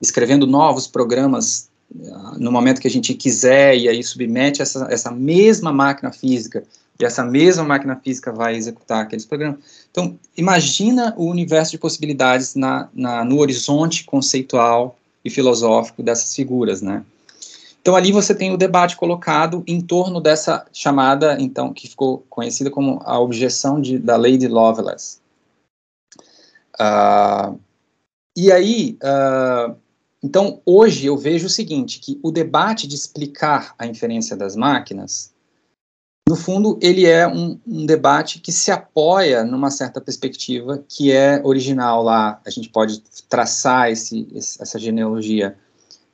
escrevendo 0.00 0.46
novos 0.46 0.86
programas 0.86 1.68
uh, 1.94 2.38
no 2.38 2.50
momento 2.52 2.80
que 2.80 2.88
a 2.88 2.90
gente 2.90 3.14
quiser, 3.14 3.76
e 3.76 3.88
aí 3.88 4.02
submete 4.02 4.62
essa, 4.62 4.86
essa 4.90 5.10
mesma 5.10 5.72
máquina 5.72 6.12
física, 6.12 6.64
e 6.98 7.04
essa 7.04 7.24
mesma 7.24 7.62
máquina 7.62 7.96
física 7.96 8.32
vai 8.32 8.56
executar 8.56 9.02
aqueles 9.02 9.26
programas. 9.26 9.60
Então, 9.90 10.18
imagina 10.36 11.14
o 11.16 11.26
universo 11.26 11.72
de 11.72 11.78
possibilidades 11.78 12.54
na, 12.54 12.88
na, 12.94 13.24
no 13.24 13.38
horizonte 13.38 14.04
conceitual 14.04 14.98
e 15.24 15.30
filosófico 15.30 16.02
dessas 16.02 16.34
figuras, 16.34 16.80
né? 16.80 17.02
Então 17.86 17.94
ali 17.94 18.10
você 18.10 18.34
tem 18.34 18.52
o 18.52 18.56
debate 18.56 18.96
colocado 18.96 19.62
em 19.64 19.80
torno 19.80 20.20
dessa 20.20 20.66
chamada, 20.72 21.36
então, 21.38 21.72
que 21.72 21.86
ficou 21.86 22.24
conhecida 22.28 22.68
como 22.68 23.00
a 23.04 23.16
objeção 23.20 23.80
de, 23.80 23.96
da 23.96 24.16
lei 24.16 24.36
de 24.36 24.48
Lovelace. 24.48 25.18
Uh, 26.80 27.58
e 28.36 28.52
aí, 28.52 28.98
uh, 29.02 29.76
então 30.22 30.60
hoje 30.64 31.06
eu 31.06 31.16
vejo 31.16 31.46
o 31.46 31.50
seguinte, 31.50 32.00
que 32.00 32.18
o 32.22 32.30
debate 32.30 32.86
de 32.86 32.94
explicar 32.94 33.74
a 33.78 33.86
inferência 33.86 34.36
das 34.36 34.54
máquinas, 34.54 35.34
no 36.28 36.34
fundo, 36.34 36.76
ele 36.82 37.06
é 37.06 37.26
um, 37.26 37.58
um 37.64 37.86
debate 37.86 38.40
que 38.40 38.50
se 38.50 38.72
apoia 38.72 39.44
numa 39.44 39.70
certa 39.70 40.00
perspectiva 40.00 40.84
que 40.88 41.12
é 41.12 41.40
original 41.44 42.02
lá, 42.02 42.40
a 42.44 42.50
gente 42.50 42.68
pode 42.68 43.00
traçar 43.28 43.90
esse, 43.90 44.26
essa 44.34 44.78
genealogia 44.78 45.56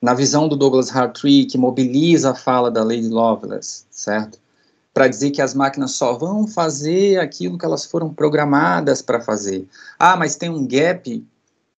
na 0.03 0.13
visão 0.13 0.49
do 0.49 0.57
Douglas 0.57 0.95
Hartree, 0.95 1.47
que 1.47 1.57
mobiliza 1.57 2.33
a 2.33 2.35
fala 2.35 2.71
da 2.71 2.83
Lady 2.83 3.09
Lovelace, 3.09 3.87
certo? 3.89 4.42
Para 4.93 5.09
dizer 5.09 5.31
que 5.31 5.41
as 5.41 5.55
máquinas 5.55 5.93
só 5.93 6.17
vão 6.17 6.47
fazer 6.47 7.19
aquilo 7.19 7.57
que 7.57 7.65
elas 7.65 7.87
foram 7.87 8.13
programadas 8.13 9.01
para 9.01 9.21
fazer. 9.21 9.67
Ah, 9.99 10.17
mas 10.17 10.37
tem 10.37 10.51
um 10.51 10.67
gap 10.67 11.25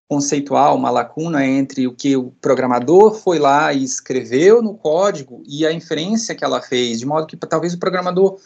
conceitual, 0.09 0.77
uma 0.77 0.91
lacuna 0.91 1.47
entre 1.47 1.87
o 1.87 1.95
que 1.95 2.17
o 2.17 2.33
programador 2.41 3.15
foi 3.15 3.39
lá 3.39 3.73
e 3.73 3.83
escreveu 3.83 4.63
no 4.63 4.75
código 4.75 5.43
e 5.47 5.67
a 5.67 5.73
inferência 5.73 6.35
que 6.35 6.45
ela 6.45 6.61
fez, 6.61 6.99
de 6.99 7.07
modo 7.07 7.27
que 7.27 7.37
talvez 7.37 7.75
o 7.75 7.79
programador 7.79 8.39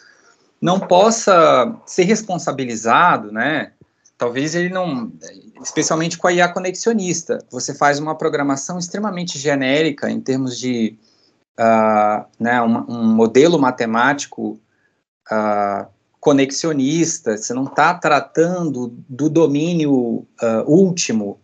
não 0.61 0.79
possa 0.79 1.75
ser 1.85 2.03
responsabilizado, 2.03 3.31
né? 3.31 3.71
Talvez 4.17 4.53
ele 4.53 4.69
não, 4.69 5.11
especialmente 5.63 6.17
com 6.17 6.27
a 6.27 6.33
IA 6.33 6.49
conexionista, 6.49 7.39
você 7.49 7.73
faz 7.73 7.99
uma 7.99 8.15
programação 8.15 8.77
extremamente 8.77 9.39
genérica 9.39 10.09
em 10.09 10.19
termos 10.19 10.57
de 10.57 10.97
uh, 11.59 12.25
né, 12.39 12.61
um, 12.61 12.85
um, 12.89 13.03
modelo 13.13 13.59
matemático 13.59 14.57
uh, 15.29 15.85
conexionista, 16.19 17.37
você 17.37 17.53
não 17.53 17.65
está 17.65 17.93
tratando 17.93 18.95
do 19.09 19.29
domínio 19.29 20.25
uh, 20.41 20.63
último 20.65 21.39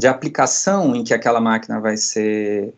de 0.00 0.06
aplicação 0.06 0.94
em 0.94 1.02
que 1.02 1.12
aquela 1.12 1.40
máquina 1.40 1.80
vai 1.80 1.96
ser 1.96 2.72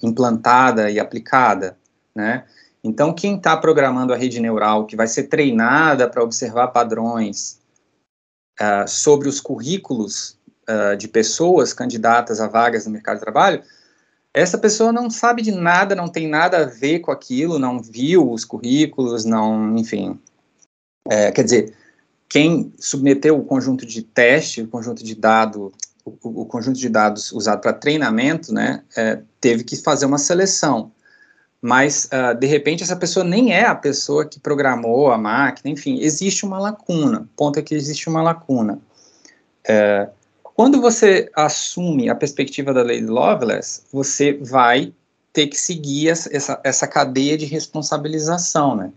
implantada 0.00 0.88
e 0.88 1.00
aplicada, 1.00 1.76
né? 2.14 2.44
Então, 2.84 3.12
quem 3.12 3.36
está 3.36 3.56
programando 3.56 4.12
a 4.12 4.16
rede 4.16 4.38
neural, 4.38 4.86
que 4.86 4.94
vai 4.94 5.08
ser 5.08 5.24
treinada 5.24 6.08
para 6.08 6.22
observar 6.22 6.68
padrões, 6.68 7.58
sobre 8.86 9.28
os 9.28 9.40
currículos 9.40 10.38
de 10.96 11.08
pessoas 11.08 11.72
candidatas 11.72 12.40
a 12.40 12.46
vagas 12.46 12.86
no 12.86 12.92
mercado 12.92 13.16
de 13.16 13.22
trabalho, 13.22 13.64
essa 14.32 14.58
pessoa 14.58 14.92
não 14.92 15.10
sabe 15.10 15.42
de 15.42 15.52
nada, 15.52 15.94
não 15.94 16.08
tem 16.08 16.28
nada 16.28 16.58
a 16.58 16.66
ver 16.66 17.00
com 17.00 17.10
aquilo, 17.10 17.58
não 17.58 17.80
viu 17.80 18.30
os 18.30 18.44
currículos, 18.44 19.24
não, 19.24 19.76
enfim. 19.76 20.18
É, 21.08 21.32
quer 21.32 21.44
dizer, 21.44 21.74
quem 22.28 22.72
submeteu 22.78 23.38
o 23.38 23.44
conjunto 23.44 23.84
de 23.84 24.02
teste, 24.02 24.62
o 24.62 24.68
conjunto 24.68 25.02
de 25.02 25.14
dado, 25.14 25.72
o, 26.04 26.42
o 26.42 26.46
conjunto 26.46 26.78
de 26.78 26.88
dados 26.88 27.32
usado 27.32 27.60
para 27.60 27.72
treinamento, 27.72 28.52
né, 28.52 28.82
é, 28.96 29.20
teve 29.40 29.64
que 29.64 29.76
fazer 29.76 30.06
uma 30.06 30.18
seleção 30.18 30.92
mas 31.60 32.06
uh, 32.06 32.34
de 32.34 32.46
repente 32.46 32.82
essa 32.82 32.96
pessoa 32.96 33.24
nem 33.24 33.52
é 33.52 33.66
a 33.66 33.74
pessoa 33.74 34.24
que 34.24 34.40
programou 34.40 35.10
a 35.10 35.18
máquina, 35.18 35.70
enfim, 35.70 36.00
existe 36.00 36.44
uma 36.44 36.58
lacuna. 36.58 37.20
O 37.20 37.36
ponto 37.36 37.58
é 37.58 37.62
que 37.62 37.74
existe 37.74 38.08
uma 38.08 38.22
lacuna. 38.22 38.78
É, 39.68 40.08
quando 40.60 40.78
você 40.78 41.30
assume 41.34 42.10
a 42.10 42.14
perspectiva 42.14 42.74
da 42.74 42.82
de 42.82 43.00
Lovelace, 43.00 43.80
você 43.90 44.34
vai 44.34 44.92
ter 45.32 45.46
que 45.46 45.58
seguir 45.58 46.08
essa, 46.10 46.60
essa 46.62 46.86
cadeia 46.86 47.38
de 47.38 47.46
responsabilização, 47.46 48.76
né? 48.76 48.92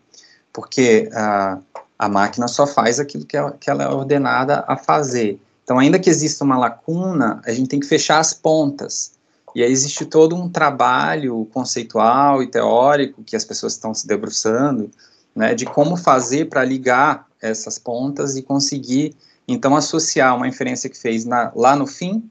Porque 0.51 1.07
uh, 1.13 1.63
a 1.97 2.09
máquina 2.09 2.49
só 2.49 2.67
faz 2.67 2.99
aquilo 2.99 3.23
que 3.23 3.37
ela, 3.37 3.53
que 3.53 3.69
ela 3.69 3.85
é 3.85 3.87
ordenada 3.87 4.65
a 4.67 4.75
fazer. 4.75 5.39
Então, 5.63 5.79
ainda 5.79 5.97
que 5.99 6.09
exista 6.09 6.43
uma 6.43 6.57
lacuna, 6.57 7.41
a 7.45 7.53
gente 7.53 7.69
tem 7.69 7.79
que 7.79 7.87
fechar 7.87 8.19
as 8.19 8.33
pontas. 8.33 9.13
E 9.55 9.63
aí 9.63 9.71
existe 9.71 10.03
todo 10.03 10.35
um 10.35 10.49
trabalho 10.49 11.47
conceitual 11.53 12.43
e 12.43 12.47
teórico 12.47 13.23
que 13.23 13.37
as 13.37 13.45
pessoas 13.45 13.71
estão 13.71 13.93
se 13.93 14.05
debruçando, 14.05 14.91
né, 15.33 15.55
de 15.55 15.65
como 15.65 15.95
fazer 15.95 16.49
para 16.49 16.61
ligar 16.65 17.25
essas 17.41 17.79
pontas 17.79 18.35
e 18.35 18.41
conseguir, 18.41 19.15
então, 19.47 19.75
associar 19.75 20.35
uma 20.35 20.47
inferência 20.47 20.89
que 20.89 20.97
fez 20.97 21.25
na, 21.25 21.51
lá 21.55 21.75
no 21.75 21.87
fim 21.87 22.29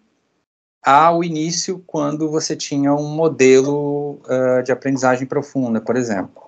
ao 0.85 1.23
início, 1.23 1.83
quando 1.87 2.29
você 2.29 2.57
tinha 2.57 2.93
um 2.93 3.09
modelo 3.09 4.21
uh, 4.25 4.63
de 4.65 4.73
aprendizagem 4.73 5.27
profunda, 5.27 5.81
por 5.81 5.97
exemplo. 5.97 6.43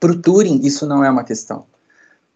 Para 0.00 0.12
o 0.12 0.18
Turing, 0.18 0.60
isso 0.64 0.86
não 0.86 1.04
é 1.04 1.10
uma 1.10 1.24
questão. 1.24 1.66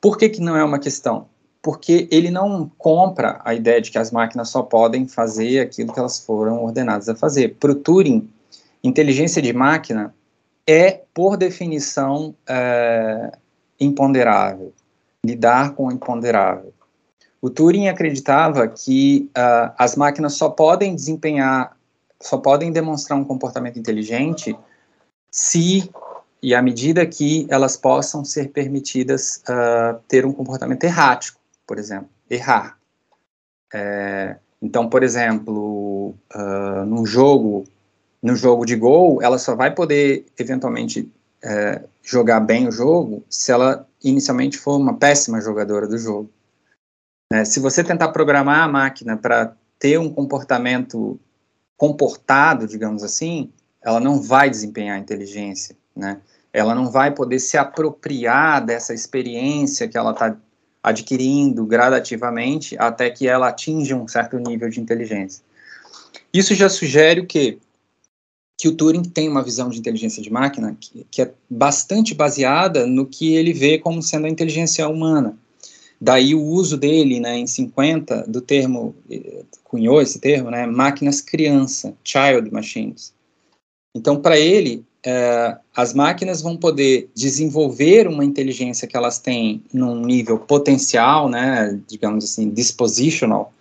Por 0.00 0.18
que, 0.18 0.28
que 0.28 0.40
não 0.40 0.56
é 0.56 0.64
uma 0.64 0.78
questão? 0.78 1.26
porque 1.62 2.08
ele 2.10 2.30
não 2.30 2.70
compra 2.78 3.40
a 3.44 3.54
ideia 3.54 3.80
de 3.80 3.90
que 3.90 3.98
as 3.98 4.10
máquinas 4.10 4.48
só 4.48 4.62
podem 4.62 5.06
fazer 5.06 5.60
aquilo 5.60 5.92
que 5.92 5.98
elas 5.98 6.18
foram 6.18 6.62
ordenadas 6.64 7.08
a 7.08 7.14
fazer. 7.14 7.56
Para 7.56 7.72
o 7.72 7.74
Turing, 7.74 8.28
inteligência 8.82 9.42
de 9.42 9.52
máquina 9.52 10.14
é, 10.66 11.02
por 11.12 11.36
definição, 11.36 12.34
é, 12.46 13.32
imponderável, 13.78 14.72
lidar 15.24 15.74
com 15.74 15.86
o 15.86 15.92
imponderável. 15.92 16.72
O 17.42 17.48
Turing 17.48 17.88
acreditava 17.88 18.68
que 18.68 19.30
uh, 19.30 19.72
as 19.78 19.96
máquinas 19.96 20.34
só 20.34 20.50
podem 20.50 20.94
desempenhar, 20.94 21.76
só 22.20 22.36
podem 22.36 22.70
demonstrar 22.70 23.18
um 23.18 23.24
comportamento 23.24 23.78
inteligente 23.78 24.56
se 25.30 25.90
e 26.42 26.54
à 26.54 26.62
medida 26.62 27.06
que 27.06 27.46
elas 27.50 27.76
possam 27.76 28.24
ser 28.24 28.48
permitidas 28.50 29.42
uh, 29.48 29.98
ter 30.08 30.24
um 30.24 30.32
comportamento 30.32 30.84
errático 30.84 31.40
por 31.70 31.78
exemplo, 31.78 32.08
errar. 32.28 32.76
É, 33.72 34.36
então, 34.60 34.88
por 34.88 35.04
exemplo, 35.04 36.16
uh, 36.34 36.84
num 36.84 37.06
jogo, 37.06 37.64
no 38.20 38.34
jogo 38.34 38.66
de 38.66 38.74
gol, 38.74 39.22
ela 39.22 39.38
só 39.38 39.54
vai 39.54 39.72
poder 39.72 40.26
eventualmente 40.36 41.08
é, 41.40 41.80
jogar 42.02 42.40
bem 42.40 42.66
o 42.66 42.72
jogo 42.72 43.22
se 43.30 43.52
ela 43.52 43.86
inicialmente 44.02 44.58
for 44.58 44.78
uma 44.78 44.94
péssima 44.94 45.40
jogadora 45.40 45.86
do 45.86 45.96
jogo. 45.96 46.28
É, 47.32 47.44
se 47.44 47.60
você 47.60 47.84
tentar 47.84 48.08
programar 48.08 48.62
a 48.62 48.68
máquina 48.68 49.16
para 49.16 49.54
ter 49.78 49.98
um 49.98 50.10
comportamento 50.10 51.18
comportado, 51.76 52.66
digamos 52.66 53.02
assim, 53.02 53.50
ela 53.82 54.00
não 54.00 54.20
vai 54.20 54.50
desempenhar 54.50 54.98
inteligência, 54.98 55.76
né? 55.96 56.20
Ela 56.52 56.74
não 56.74 56.90
vai 56.90 57.14
poder 57.14 57.38
se 57.38 57.56
apropriar 57.56 58.64
dessa 58.64 58.92
experiência 58.92 59.86
que 59.86 59.96
ela 59.96 60.10
está 60.10 60.36
adquirindo 60.82 61.64
gradativamente 61.64 62.76
até 62.78 63.08
que 63.08 63.28
ela 63.28 63.48
atinja 63.48 63.94
um 63.94 64.08
certo 64.08 64.36
nível 64.38 64.68
de 64.68 64.80
inteligência. 64.80 65.44
Isso 66.32 66.54
já 66.54 66.68
sugere 66.68 67.20
o 67.20 67.26
quê? 67.26 67.58
Que 68.58 68.68
o 68.68 68.74
Turing 68.76 69.02
tem 69.02 69.28
uma 69.28 69.42
visão 69.42 69.70
de 69.70 69.78
inteligência 69.78 70.22
de 70.22 70.30
máquina 70.30 70.76
que, 70.78 71.06
que 71.10 71.22
é 71.22 71.32
bastante 71.48 72.14
baseada 72.14 72.86
no 72.86 73.06
que 73.06 73.34
ele 73.34 73.52
vê 73.52 73.78
como 73.78 74.02
sendo 74.02 74.26
a 74.26 74.30
inteligência 74.30 74.88
humana. 74.88 75.38
Daí 76.00 76.34
o 76.34 76.42
uso 76.42 76.76
dele, 76.76 77.20
né, 77.20 77.36
em 77.36 77.46
50, 77.46 78.24
do 78.26 78.40
termo, 78.40 78.94
eh, 79.10 79.42
cunhou 79.64 80.00
esse 80.00 80.18
termo, 80.18 80.50
né, 80.50 80.66
máquinas 80.66 81.20
criança, 81.20 81.94
child 82.02 82.50
machines. 82.50 83.12
Então, 83.94 84.20
para 84.20 84.38
ele, 84.38 84.84
é, 85.04 85.56
as 85.74 85.92
máquinas 85.92 86.40
vão 86.40 86.56
poder 86.56 87.10
desenvolver 87.14 88.06
uma 88.06 88.24
inteligência 88.24 88.86
que 88.86 88.96
elas 88.96 89.18
têm 89.18 89.62
num 89.72 90.04
nível 90.04 90.38
potencial, 90.38 91.28
né, 91.28 91.78
digamos 91.86 92.24
assim, 92.24 92.50
dispositional, 92.50 93.52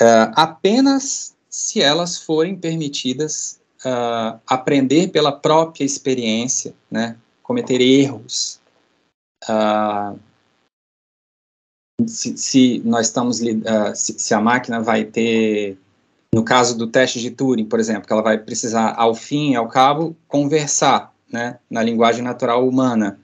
é, 0.00 0.30
apenas 0.34 1.34
se 1.48 1.82
elas 1.82 2.16
forem 2.16 2.56
permitidas 2.56 3.60
uh, 3.84 4.40
aprender 4.46 5.08
pela 5.08 5.30
própria 5.30 5.84
experiência, 5.84 6.74
né, 6.90 7.14
cometer 7.42 7.80
erros. 7.80 8.58
Se, 12.06 12.36
se, 12.36 12.82
nós 12.84 13.06
estamos, 13.06 13.40
uh, 13.40 13.94
se, 13.94 14.18
se, 14.18 14.34
a 14.34 14.40
máquina 14.40 14.80
vai 14.80 15.04
ter 15.04 15.78
no 16.34 16.42
caso 16.42 16.76
do 16.76 16.86
teste 16.86 17.20
de 17.20 17.30
Turing, 17.30 17.66
por 17.66 17.78
exemplo, 17.78 18.06
que 18.06 18.12
ela 18.12 18.22
vai 18.22 18.38
precisar, 18.38 18.94
ao 18.96 19.14
fim 19.14 19.52
e 19.52 19.56
ao 19.56 19.68
cabo, 19.68 20.16
conversar 20.26 21.12
né, 21.30 21.58
na 21.68 21.82
linguagem 21.82 22.22
natural 22.22 22.66
humana, 22.66 23.18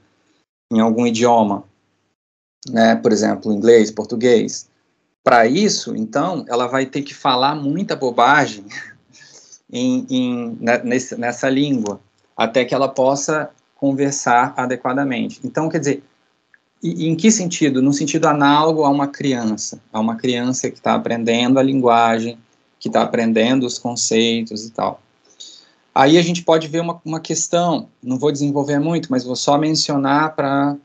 em 0.70 0.80
algum 0.80 1.06
idioma, 1.06 1.64
né, 2.68 2.96
por 2.96 3.10
exemplo, 3.10 3.50
inglês, 3.50 3.90
português. 3.90 4.68
Para 5.24 5.46
isso, 5.46 5.96
então, 5.96 6.44
ela 6.48 6.66
vai 6.66 6.84
ter 6.84 7.02
que 7.02 7.14
falar 7.14 7.54
muita 7.54 7.96
bobagem 7.96 8.66
em, 9.72 10.06
em, 10.10 10.58
né, 10.60 10.78
nesse, 10.84 11.16
nessa 11.16 11.48
língua, 11.48 12.00
até 12.36 12.62
que 12.64 12.74
ela 12.74 12.88
possa 12.88 13.50
conversar 13.74 14.52
adequadamente. 14.54 15.40
Então, 15.42 15.68
quer 15.68 15.78
dizer, 15.78 16.02
e, 16.82 17.08
em 17.08 17.14
que 17.14 17.30
sentido? 17.30 17.82
No 17.82 17.92
sentido 17.92 18.26
análogo 18.26 18.84
a 18.84 18.88
uma 18.88 19.08
criança, 19.08 19.80
a 19.92 20.00
uma 20.00 20.16
criança 20.16 20.70
que 20.70 20.76
está 20.76 20.94
aprendendo 20.94 21.58
a 21.58 21.62
linguagem, 21.62 22.38
que 22.78 22.88
está 22.88 23.02
aprendendo 23.02 23.66
os 23.66 23.78
conceitos 23.78 24.66
e 24.66 24.70
tal. 24.70 25.00
Aí 25.94 26.16
a 26.16 26.22
gente 26.22 26.42
pode 26.42 26.68
ver 26.68 26.80
uma, 26.80 27.00
uma 27.04 27.18
questão, 27.18 27.88
não 28.00 28.18
vou 28.18 28.30
desenvolver 28.30 28.78
muito, 28.78 29.08
mas 29.10 29.24
vou 29.24 29.34
só 29.34 29.58
mencionar 29.58 30.36
para 30.36 30.76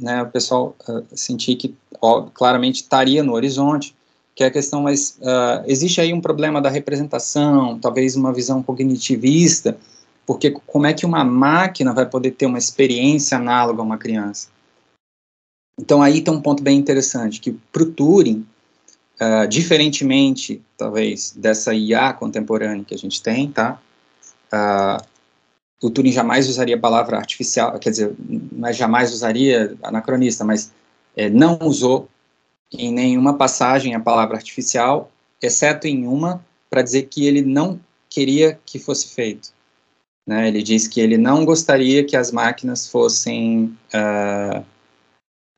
né, 0.00 0.22
o 0.22 0.26
pessoal 0.28 0.74
uh, 0.88 1.04
sentir 1.14 1.56
que 1.56 1.74
ó, 2.00 2.22
claramente 2.22 2.76
estaria 2.76 3.22
no 3.22 3.34
horizonte, 3.34 3.94
que 4.34 4.42
é 4.42 4.46
a 4.46 4.50
questão, 4.50 4.82
mas 4.82 5.18
uh, 5.20 5.62
existe 5.66 6.00
aí 6.00 6.14
um 6.14 6.22
problema 6.22 6.58
da 6.58 6.70
representação, 6.70 7.78
talvez 7.78 8.16
uma 8.16 8.32
visão 8.32 8.62
cognitivista, 8.62 9.76
porque 10.26 10.50
como 10.66 10.86
é 10.86 10.94
que 10.94 11.04
uma 11.04 11.22
máquina 11.22 11.92
vai 11.92 12.06
poder 12.06 12.30
ter 12.30 12.46
uma 12.46 12.56
experiência 12.56 13.36
análoga 13.36 13.82
a 13.82 13.84
uma 13.84 13.98
criança? 13.98 14.48
Então 15.78 16.02
aí 16.02 16.20
tem 16.20 16.32
um 16.32 16.40
ponto 16.40 16.62
bem 16.62 16.78
interessante, 16.78 17.40
que 17.40 17.52
para 17.72 17.82
o 17.82 17.86
Turing, 17.86 18.46
uh, 19.20 19.46
diferentemente, 19.48 20.62
talvez, 20.76 21.32
dessa 21.36 21.74
IA 21.74 22.12
contemporânea 22.12 22.84
que 22.84 22.94
a 22.94 22.98
gente 22.98 23.22
tem, 23.22 23.50
tá? 23.50 23.80
uh, 24.52 25.02
o 25.82 25.90
Turing 25.90 26.12
jamais 26.12 26.48
usaria 26.48 26.76
a 26.76 26.80
palavra 26.80 27.16
artificial, 27.16 27.76
quer 27.78 27.90
dizer, 27.90 28.14
mas 28.52 28.76
jamais 28.76 29.12
usaria 29.12 29.76
anacronista, 29.82 30.44
mas 30.44 30.70
é, 31.16 31.28
não 31.28 31.58
usou 31.62 32.08
em 32.72 32.92
nenhuma 32.92 33.36
passagem 33.36 33.94
a 33.94 34.00
palavra 34.00 34.36
artificial, 34.36 35.10
exceto 35.40 35.88
em 35.88 36.06
uma, 36.06 36.44
para 36.70 36.82
dizer 36.82 37.02
que 37.02 37.26
ele 37.26 37.42
não 37.42 37.80
queria 38.08 38.60
que 38.64 38.78
fosse 38.78 39.08
feito. 39.08 39.52
Né? 40.24 40.46
Ele 40.48 40.62
diz 40.62 40.86
que 40.86 41.00
ele 41.00 41.18
não 41.18 41.44
gostaria 41.44 42.04
que 42.04 42.16
as 42.16 42.30
máquinas 42.30 42.86
fossem. 42.86 43.76
Uh, 43.92 44.64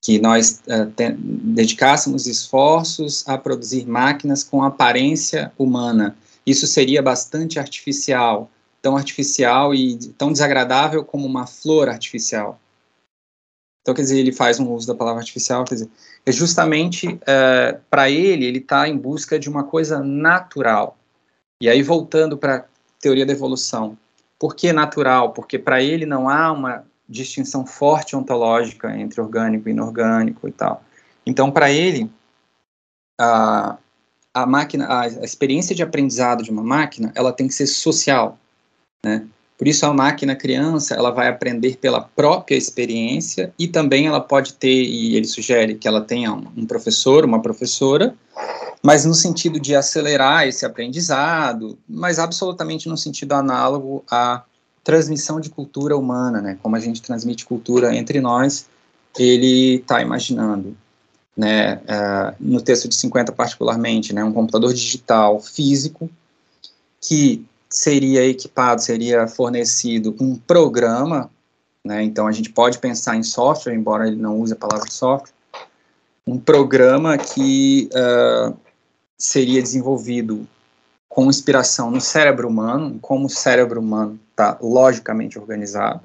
que 0.04 0.20
nós 0.20 0.62
uh, 0.68 0.92
dedicássemos 1.18 2.26
esforços 2.26 3.26
a 3.26 3.36
produzir 3.36 3.86
máquinas 3.86 4.44
com 4.44 4.62
aparência 4.62 5.50
humana. 5.58 6.16
Isso 6.46 6.66
seria 6.66 7.02
bastante 7.02 7.58
artificial 7.58 8.48
tão 8.84 8.98
artificial 8.98 9.74
e 9.74 9.96
tão 10.18 10.30
desagradável 10.30 11.02
como 11.02 11.26
uma 11.26 11.46
flor 11.46 11.88
artificial. 11.88 12.60
Então, 13.80 13.94
quer 13.94 14.02
dizer, 14.02 14.18
ele 14.18 14.30
faz 14.30 14.60
um 14.60 14.70
uso 14.70 14.86
da 14.86 14.94
palavra 14.94 15.22
artificial, 15.22 15.64
quer 15.64 15.76
dizer, 15.76 15.88
é 16.26 16.30
justamente 16.30 17.18
é, 17.26 17.78
para 17.88 18.10
ele, 18.10 18.44
ele 18.44 18.58
está 18.58 18.86
em 18.86 18.96
busca 18.96 19.38
de 19.38 19.48
uma 19.48 19.64
coisa 19.64 20.00
natural. 20.00 20.98
E 21.62 21.68
aí, 21.68 21.82
voltando 21.82 22.36
para 22.36 22.56
a 22.56 22.64
teoria 23.00 23.24
da 23.24 23.32
evolução, 23.32 23.96
por 24.38 24.54
que 24.54 24.70
natural? 24.70 25.32
Porque 25.32 25.58
para 25.58 25.82
ele 25.82 26.04
não 26.04 26.28
há 26.28 26.52
uma 26.52 26.84
distinção 27.08 27.66
forte 27.66 28.16
ontológica 28.16 28.96
entre 28.96 29.20
orgânico 29.20 29.68
e 29.68 29.72
inorgânico 29.72 30.48
e 30.48 30.52
tal. 30.52 30.82
Então, 31.26 31.50
para 31.50 31.70
ele, 31.70 32.10
a, 33.20 33.76
a 34.32 34.46
máquina, 34.46 34.86
a, 34.86 35.02
a 35.02 35.24
experiência 35.24 35.74
de 35.74 35.82
aprendizado 35.82 36.42
de 36.42 36.50
uma 36.50 36.62
máquina, 36.62 37.12
ela 37.14 37.32
tem 37.32 37.46
que 37.46 37.54
ser 37.54 37.66
social. 37.66 38.38
Né? 39.04 39.26
Por 39.56 39.68
isso, 39.68 39.86
a 39.86 39.92
máquina 39.92 40.34
criança 40.34 40.94
ela 40.94 41.10
vai 41.10 41.28
aprender 41.28 41.76
pela 41.76 42.00
própria 42.00 42.56
experiência 42.56 43.52
e 43.58 43.68
também 43.68 44.06
ela 44.06 44.20
pode 44.20 44.54
ter, 44.54 44.84
e 44.84 45.16
ele 45.16 45.26
sugere 45.26 45.76
que 45.76 45.86
ela 45.86 46.00
tenha 46.00 46.32
um 46.32 46.66
professor, 46.66 47.24
uma 47.24 47.40
professora, 47.40 48.14
mas 48.82 49.04
no 49.04 49.14
sentido 49.14 49.60
de 49.60 49.74
acelerar 49.74 50.46
esse 50.46 50.66
aprendizado, 50.66 51.78
mas 51.88 52.18
absolutamente 52.18 52.88
no 52.88 52.96
sentido 52.96 53.32
análogo 53.32 54.04
à 54.10 54.42
transmissão 54.84 55.40
de 55.40 55.48
cultura 55.48 55.96
humana, 55.96 56.40
né? 56.40 56.58
como 56.62 56.76
a 56.76 56.80
gente 56.80 57.02
transmite 57.02 57.46
cultura 57.46 57.96
entre 57.96 58.20
nós, 58.20 58.66
ele 59.18 59.76
está 59.76 60.00
imaginando. 60.02 60.76
Né, 61.36 61.78
uh, 61.78 62.32
no 62.38 62.62
texto 62.62 62.88
de 62.88 62.94
50 62.94 63.32
particularmente, 63.32 64.14
né, 64.14 64.22
um 64.22 64.32
computador 64.32 64.72
digital 64.72 65.40
físico 65.40 66.08
que 67.00 67.44
seria 67.68 68.24
equipado, 68.24 68.80
seria 68.80 69.26
fornecido 69.26 70.14
um 70.20 70.36
programa, 70.36 71.28
né, 71.84 72.04
então 72.04 72.28
a 72.28 72.30
gente 72.30 72.50
pode 72.50 72.78
pensar 72.78 73.16
em 73.16 73.24
software, 73.24 73.74
embora 73.74 74.06
ele 74.06 74.14
não 74.14 74.38
use 74.38 74.52
a 74.52 74.56
palavra 74.56 74.88
software, 74.88 75.32
um 76.24 76.38
programa 76.38 77.18
que 77.18 77.88
uh, 77.92 78.56
seria 79.18 79.60
desenvolvido 79.60 80.46
com 81.14 81.30
inspiração 81.30 81.90
no 81.90 82.00
cérebro 82.00 82.48
humano, 82.48 82.98
como 83.00 83.26
o 83.26 83.30
cérebro 83.30 83.80
humano 83.80 84.18
está 84.30 84.58
logicamente 84.60 85.38
organizado. 85.38 86.00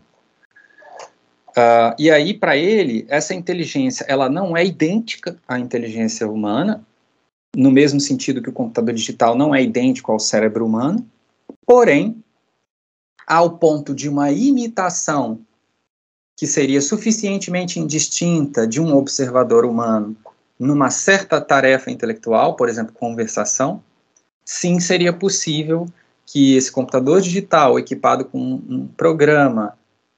Uh, 1.50 1.96
e 1.98 2.12
aí, 2.12 2.34
para 2.34 2.56
ele, 2.56 3.06
essa 3.10 3.34
inteligência, 3.34 4.06
ela 4.08 4.30
não 4.30 4.56
é 4.56 4.64
idêntica 4.64 5.36
à 5.48 5.58
inteligência 5.58 6.30
humana, 6.30 6.84
no 7.56 7.72
mesmo 7.72 8.00
sentido 8.00 8.42
que 8.42 8.50
o 8.50 8.54
computador 8.54 8.94
digital 8.94 9.36
não 9.36 9.54
é 9.54 9.64
idêntico 9.64 10.12
ao 10.12 10.20
cérebro 10.20 10.66
humano, 10.66 11.06
Porém, 11.70 12.24
ao 13.28 13.58
ponto 13.60 13.94
de 13.94 14.10
uma 14.10 14.32
imitação 14.32 15.40
que 16.36 16.48
seria 16.48 16.82
suficientemente 16.82 17.80
indistinta 17.80 18.66
de 18.66 18.82
um 18.82 18.96
observador 18.96 19.66
humano 19.66 20.18
numa 20.58 20.90
certa 20.90 21.40
tarefa 21.40 21.92
intelectual, 21.92 22.56
por 22.56 22.70
exemplo, 22.70 22.94
conversação, 22.94 23.84
sim 24.50 24.80
seria 24.80 25.14
possível 25.14 25.88
que 26.26 26.56
esse 26.56 26.72
computador 26.72 27.22
digital 27.22 27.78
equipado 27.78 28.26
com 28.26 28.40
um 28.40 28.88
programa 28.98 29.78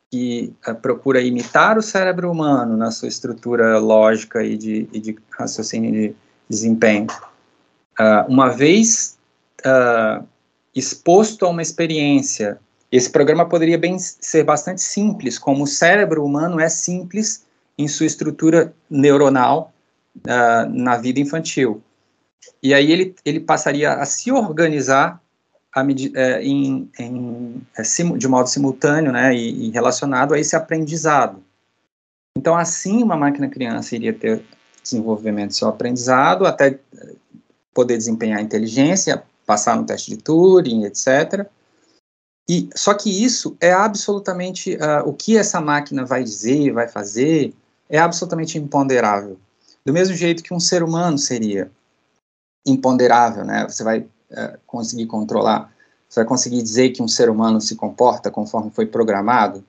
que 0.10 0.54
uh, 0.66 0.74
procura 0.74 1.22
imitar 1.22 1.78
o 1.78 1.82
cérebro 1.82 2.32
humano 2.32 2.78
na 2.78 2.92
sua 2.92 3.10
estrutura 3.10 3.78
lógica 3.78 4.42
e 4.42 4.56
de, 4.56 4.88
e 4.94 5.02
de 5.02 5.18
raciocínio 5.38 5.92
de 5.92 6.16
desempenho, 6.50 7.08
uh, 8.00 8.26
uma 8.30 8.48
vez 8.48 9.18
uh, 9.66 10.26
exposto 10.74 11.46
a 11.46 11.50
uma 11.50 11.62
experiência. 11.62 12.58
Esse 12.90 13.10
programa 13.10 13.46
poderia 13.46 13.78
bem 13.78 14.00
ser 14.00 14.46
bastante 14.46 14.82
simples, 14.82 15.38
como 15.38 15.66
o 15.66 15.68
cérebro 15.68 16.24
humano 16.24 16.58
é 16.58 16.70
simples 16.70 17.46
em 17.78 17.86
sua 17.86 18.06
estrutura 18.06 18.74
neuronal 18.90 19.74
uh, 20.20 20.70
na 20.70 20.96
vida 20.96 21.20
infantil. 21.20 21.84
E 22.62 22.74
aí 22.74 22.92
ele, 22.92 23.16
ele 23.26 23.40
passaria 23.40 23.94
a 23.94 24.06
se 24.06 24.32
organizar 24.32 25.22
a, 25.74 25.82
é, 26.16 26.44
em, 26.44 26.90
em, 27.00 27.68
é, 27.78 27.82
de 28.18 28.28
modo 28.28 28.48
simultâneo 28.48 29.12
né, 29.12 29.34
e, 29.36 29.68
e 29.68 29.72
relacionado 29.72 30.34
a 30.34 30.40
esse 30.40 30.56
aprendizado. 30.56 31.42
Então, 32.38 32.58
assim, 32.58 33.04
uma 33.04 33.18
máquina 33.18 33.50
criança 33.50 33.96
iria 33.96 34.14
ter 34.14 34.44
desenvolvimento 34.82 35.50
do 35.50 35.56
seu 35.56 35.68
aprendizado, 35.68 36.46
até 36.46 36.80
poder 37.74 37.98
desempenhar 37.98 38.42
inteligência, 38.42 39.24
passar 39.46 39.76
no 39.76 39.86
teste 39.86 40.12
de 40.12 40.18
Turing, 40.18 40.86
etc. 40.86 41.46
E 42.50 42.70
só 42.76 42.94
que 42.94 43.10
isso 43.24 43.56
é 43.60 43.72
absolutamente 43.72 44.76
uh, 44.76 45.08
o 45.08 45.14
que 45.14 45.38
essa 45.38 45.62
máquina 45.62 46.06
vai 46.06 46.24
dizer, 46.24 46.72
vai 46.72 46.88
fazer, 46.88 47.54
é 47.90 48.00
absolutamente 48.00 48.58
imponderável. 48.58 49.38
Do 49.86 49.94
mesmo 49.94 50.16
jeito 50.16 50.44
que 50.44 50.54
um 50.54 50.60
ser 50.60 50.84
humano 50.84 51.18
seria 51.18 51.72
imponderável, 52.66 53.44
né? 53.44 53.68
Você 53.68 53.84
vai 53.84 54.00
uh, 54.00 54.58
conseguir 54.66 55.08
controlar, 55.08 55.74
você 56.08 56.22
vai 56.22 56.28
conseguir 56.28 56.62
dizer 56.62 56.90
que 56.90 57.02
um 57.02 57.08
ser 57.08 57.30
humano 57.30 57.60
se 57.62 57.76
comporta 57.76 58.30
conforme 58.30 58.72
foi 58.72 58.86
programado, 58.86 59.64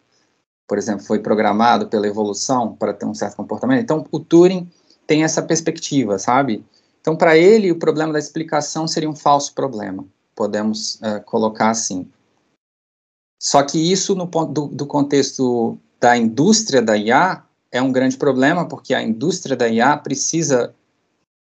por 0.67 0.79
exemplo, 0.79 1.05
foi 1.05 1.19
programado 1.19 1.89
pela 1.89 2.07
evolução 2.07 2.75
para 2.75 2.95
ter 2.95 3.05
um 3.05 3.15
certo 3.15 3.37
comportamento. 3.37 3.83
Então, 3.83 4.07
o 4.11 4.19
Turing 4.19 4.71
tem 5.07 5.25
essa 5.25 5.43
perspectiva, 5.43 6.19
sabe? 6.19 6.65
Então, 7.01 7.17
para 7.17 7.37
ele, 7.37 7.71
o 7.71 7.79
problema 7.79 8.13
da 8.13 8.19
explicação 8.19 8.87
seria 8.87 9.11
um 9.11 9.17
falso 9.17 9.55
problema, 9.55 10.05
podemos 10.35 10.95
uh, 10.97 11.23
colocar 11.25 11.71
assim. 11.71 12.09
Só 13.43 13.61
que 13.65 13.77
isso, 13.77 14.15
no 14.15 14.29
ponto 14.29 14.53
do, 14.53 14.67
do, 14.69 14.87
contexto 14.87 15.77
da 16.01 16.17
indústria 16.17 16.81
da 16.81 16.97
IA, 16.97 17.43
é 17.73 17.83
um 17.83 17.91
grande 17.91 18.17
problema, 18.17 18.69
porque 18.69 18.95
a 18.95 19.03
indústria 19.03 19.57
da 19.57 19.69
IA 19.69 19.97
precisa, 19.97 20.73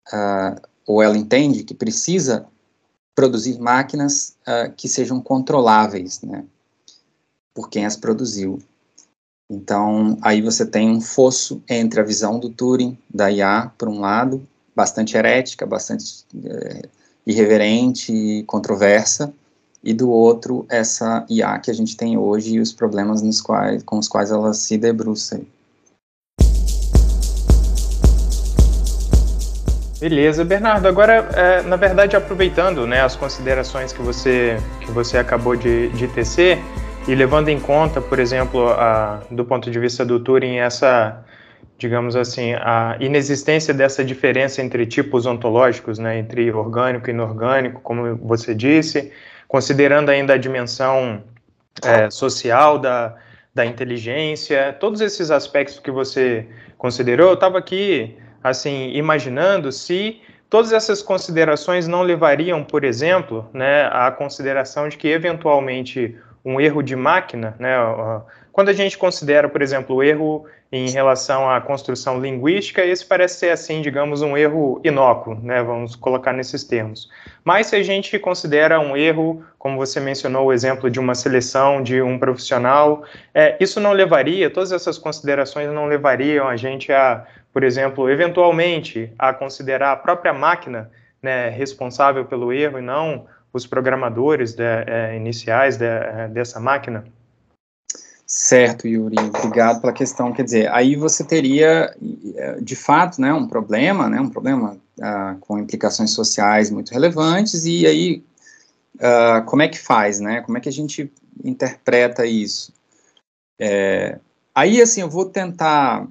uh, 0.10 0.62
ou 0.88 1.02
ela 1.02 1.18
entende 1.18 1.64
que 1.64 1.74
precisa 1.74 2.46
produzir 3.16 3.58
máquinas 3.60 4.36
uh, 4.48 4.72
que 4.76 4.88
sejam 4.88 5.22
controláveis, 5.22 6.22
né, 6.22 6.44
por 7.54 7.70
quem 7.70 7.86
as 7.86 7.96
produziu. 7.96 8.60
Então, 9.50 10.18
aí 10.22 10.42
você 10.42 10.66
tem 10.66 10.90
um 10.90 11.00
fosso 11.00 11.62
entre 11.70 12.00
a 12.00 12.04
visão 12.04 12.40
do 12.40 12.50
Turing 12.50 12.98
da 13.14 13.32
IA, 13.32 13.72
por 13.78 13.88
um 13.88 14.00
lado, 14.00 14.46
bastante 14.76 15.16
herética, 15.16 15.66
bastante 15.66 16.26
é, 16.44 16.82
irreverente 17.26 18.12
e 18.12 18.44
controversa, 18.44 19.34
e 19.84 19.94
do 19.94 20.10
outro 20.10 20.66
essa 20.68 21.26
IA 21.30 21.60
que 21.60 21.70
a 21.70 21.74
gente 21.74 21.96
tem 21.96 22.18
hoje 22.18 22.56
e 22.56 22.60
os 22.60 22.74
problemas 22.74 23.22
nos 23.22 23.40
quais, 23.40 23.84
com 23.84 24.00
os 24.00 24.08
quais 24.08 24.32
ela 24.32 24.52
se 24.54 24.78
debruça. 24.78 25.40
Beleza, 30.06 30.46
Bernardo. 30.46 30.88
Agora, 30.88 31.28
é, 31.34 31.64
na 31.64 31.78
verdade, 31.78 32.16
aproveitando 32.16 32.86
né, 32.86 33.02
as 33.02 33.16
considerações 33.16 33.92
que 33.92 34.04
você, 34.04 34.56
que 34.80 34.92
você 34.92 35.18
acabou 35.18 35.56
de, 35.56 35.90
de 35.90 36.08
tecer 36.08 36.60
e 37.08 37.16
levando 37.16 37.50
em 37.50 37.60
conta, 37.60 38.00
por 38.00 38.20
exemplo, 38.20 38.70
a, 38.70 39.24
do 39.32 39.44
ponto 39.44 39.72
de 39.72 39.80
vista 39.80 40.06
do 40.06 40.20
Turing, 40.20 40.58
essa, 40.58 41.26
digamos 41.80 42.16
assim, 42.16 42.54
a 42.54 42.96
inexistência 43.00 43.74
dessa 43.74 44.06
diferença 44.06 44.62
entre 44.62 44.86
tipos 44.86 45.26
ontológicos, 45.26 45.98
né, 45.98 46.20
entre 46.20 46.52
orgânico 46.52 47.10
e 47.10 47.12
inorgânico, 47.12 47.82
como 47.82 48.16
você 48.18 48.54
disse, 48.54 49.12
considerando 49.48 50.10
ainda 50.10 50.36
a 50.36 50.38
dimensão 50.38 51.24
é, 51.84 52.12
social 52.12 52.78
da, 52.78 53.16
da 53.56 53.66
inteligência, 53.66 54.72
todos 54.80 55.02
esses 55.02 55.32
aspectos 55.32 55.80
que 55.80 55.90
você 55.90 56.46
considerou, 56.78 57.30
eu 57.30 57.34
estava 57.34 57.58
aqui 57.58 58.16
assim, 58.46 58.92
imaginando 58.94 59.72
se 59.72 60.22
todas 60.48 60.72
essas 60.72 61.02
considerações 61.02 61.88
não 61.88 62.04
levariam, 62.04 62.64
por 62.64 62.84
exemplo, 62.84 63.50
né, 63.52 63.90
à 63.92 64.12
consideração 64.12 64.88
de 64.88 64.98
que 64.98 65.08
eventualmente 65.08 66.16
um 66.44 66.62
erro 66.62 66.84
de 66.84 66.96
máquina, 66.96 67.56
né, 67.58 67.76
quando 68.52 68.70
a 68.70 68.74
gente 68.74 69.00
considera, 69.00 69.50
por 69.50 69.64
exemplo, 69.64 69.96
o 69.96 70.04
erro 70.04 70.46
em 70.72 70.92
relação 70.92 71.50
à 71.50 71.60
construção 71.60 72.20
linguística, 72.22 72.86
esse 72.86 73.04
parece 73.04 73.40
ser, 73.40 73.50
assim, 73.50 73.82
digamos, 73.82 74.22
um 74.22 74.38
erro 74.38 74.80
inócuo, 74.84 75.34
né, 75.42 75.64
vamos 75.64 75.96
colocar 75.96 76.32
nesses 76.32 76.64
termos. 76.64 77.10
Mas 77.44 77.68
se 77.68 77.76
a 77.76 77.82
gente 77.82 78.20
considera 78.20 78.80
um 78.80 78.96
erro, 78.96 79.44
como 79.58 79.78
você 79.78 80.00
mencionou 80.00 80.46
o 80.46 80.54
exemplo 80.54 80.90
de 80.90 81.00
uma 81.00 81.16
seleção 81.16 81.82
de 81.82 82.00
um 82.00 82.20
profissional, 82.20 83.04
é, 83.34 83.58
isso 83.60 83.80
não 83.80 83.92
levaria, 83.92 84.52
todas 84.52 84.72
essas 84.72 85.00
considerações 85.00 85.72
não 85.72 85.88
levariam 85.88 86.48
a 86.48 86.56
gente 86.56 86.94
a 86.94 87.26
por 87.56 87.64
exemplo, 87.64 88.10
eventualmente 88.10 89.14
a 89.18 89.34
considerar 89.34 89.94
a 89.94 89.96
própria 89.96 90.34
máquina 90.34 90.92
né, 91.24 91.48
responsável 91.48 92.26
pelo 92.26 92.52
erro 92.52 92.80
e 92.80 92.82
não 92.82 93.28
os 93.54 93.66
programadores 93.66 94.54
de, 94.54 94.62
é, 94.62 95.16
iniciais 95.16 95.78
de, 95.78 95.86
é, 95.86 96.28
dessa 96.28 96.60
máquina? 96.60 97.06
Certo, 98.28 98.90
Yuri, 98.90 99.16
obrigado 99.18 99.80
pela 99.80 99.94
questão. 99.94 100.34
Quer 100.34 100.44
dizer, 100.44 100.70
aí 100.70 100.98
você 100.98 101.24
teria, 101.24 101.96
de 102.62 102.76
fato, 102.76 103.22
né, 103.22 103.32
um 103.32 103.48
problema, 103.48 104.10
né, 104.10 104.20
um 104.20 104.30
problema 104.30 104.76
uh, 105.00 105.40
com 105.40 105.58
implicações 105.58 106.12
sociais 106.12 106.70
muito 106.70 106.92
relevantes, 106.92 107.66
e 107.66 107.88
aí, 107.88 108.24
uh, 108.96 109.46
como 109.46 109.62
é 109.62 109.70
que 109.70 109.80
faz, 109.80 110.20
né, 110.20 110.42
como 110.42 110.58
é 110.58 110.62
que 110.62 110.68
a 110.68 110.74
gente 110.74 111.10
interpreta 111.42 112.26
isso? 112.26 112.74
É, 113.58 114.20
aí, 114.54 114.82
assim, 114.82 115.00
eu 115.00 115.10
vou 115.10 115.24
tentar 115.24 116.06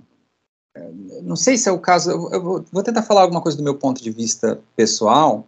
não 1.23 1.37
sei 1.37 1.57
se 1.57 1.69
é 1.69 1.73
o 1.73 1.79
caso, 1.79 2.11
eu 2.11 2.43
vou, 2.43 2.65
vou 2.73 2.83
tentar 2.83 3.03
falar 3.03 3.23
alguma 3.23 3.41
coisa 3.41 3.57
do 3.57 3.65
meu 3.65 3.77
ponto 3.77 4.03
de 4.03 4.11
vista 4.11 4.59
pessoal, 4.77 5.47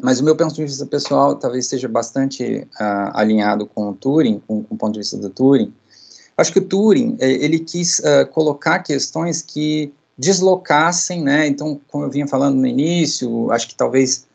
mas 0.00 0.20
o 0.20 0.24
meu 0.24 0.36
ponto 0.36 0.54
de 0.54 0.64
vista 0.64 0.86
pessoal 0.86 1.34
talvez 1.36 1.66
seja 1.66 1.88
bastante 1.88 2.66
uh, 2.78 3.10
alinhado 3.14 3.66
com 3.66 3.90
o 3.90 3.94
Turing, 3.94 4.40
com, 4.46 4.62
com, 4.62 4.74
o 4.74 4.78
ponto 4.78 4.92
de 4.92 5.00
vista 5.00 5.16
do 5.16 5.30
Turing. 5.30 5.72
Acho 6.36 6.52
que 6.52 6.58
o 6.58 6.64
Turing, 6.64 7.16
eh, 7.18 7.44
ele 7.44 7.58
quis 7.58 7.98
uh, 8.00 8.26
colocar 8.30 8.80
questões 8.80 9.40
que 9.40 9.92
deslocassem, 10.18 11.22
né, 11.22 11.46
então, 11.46 11.80
como 11.88 12.04
eu 12.04 12.10
vinha 12.10 12.26
falando 12.26 12.56
no 12.56 12.66
início, 12.66 13.50
acho 13.50 13.68
que 13.68 13.74
talvez 13.74 14.26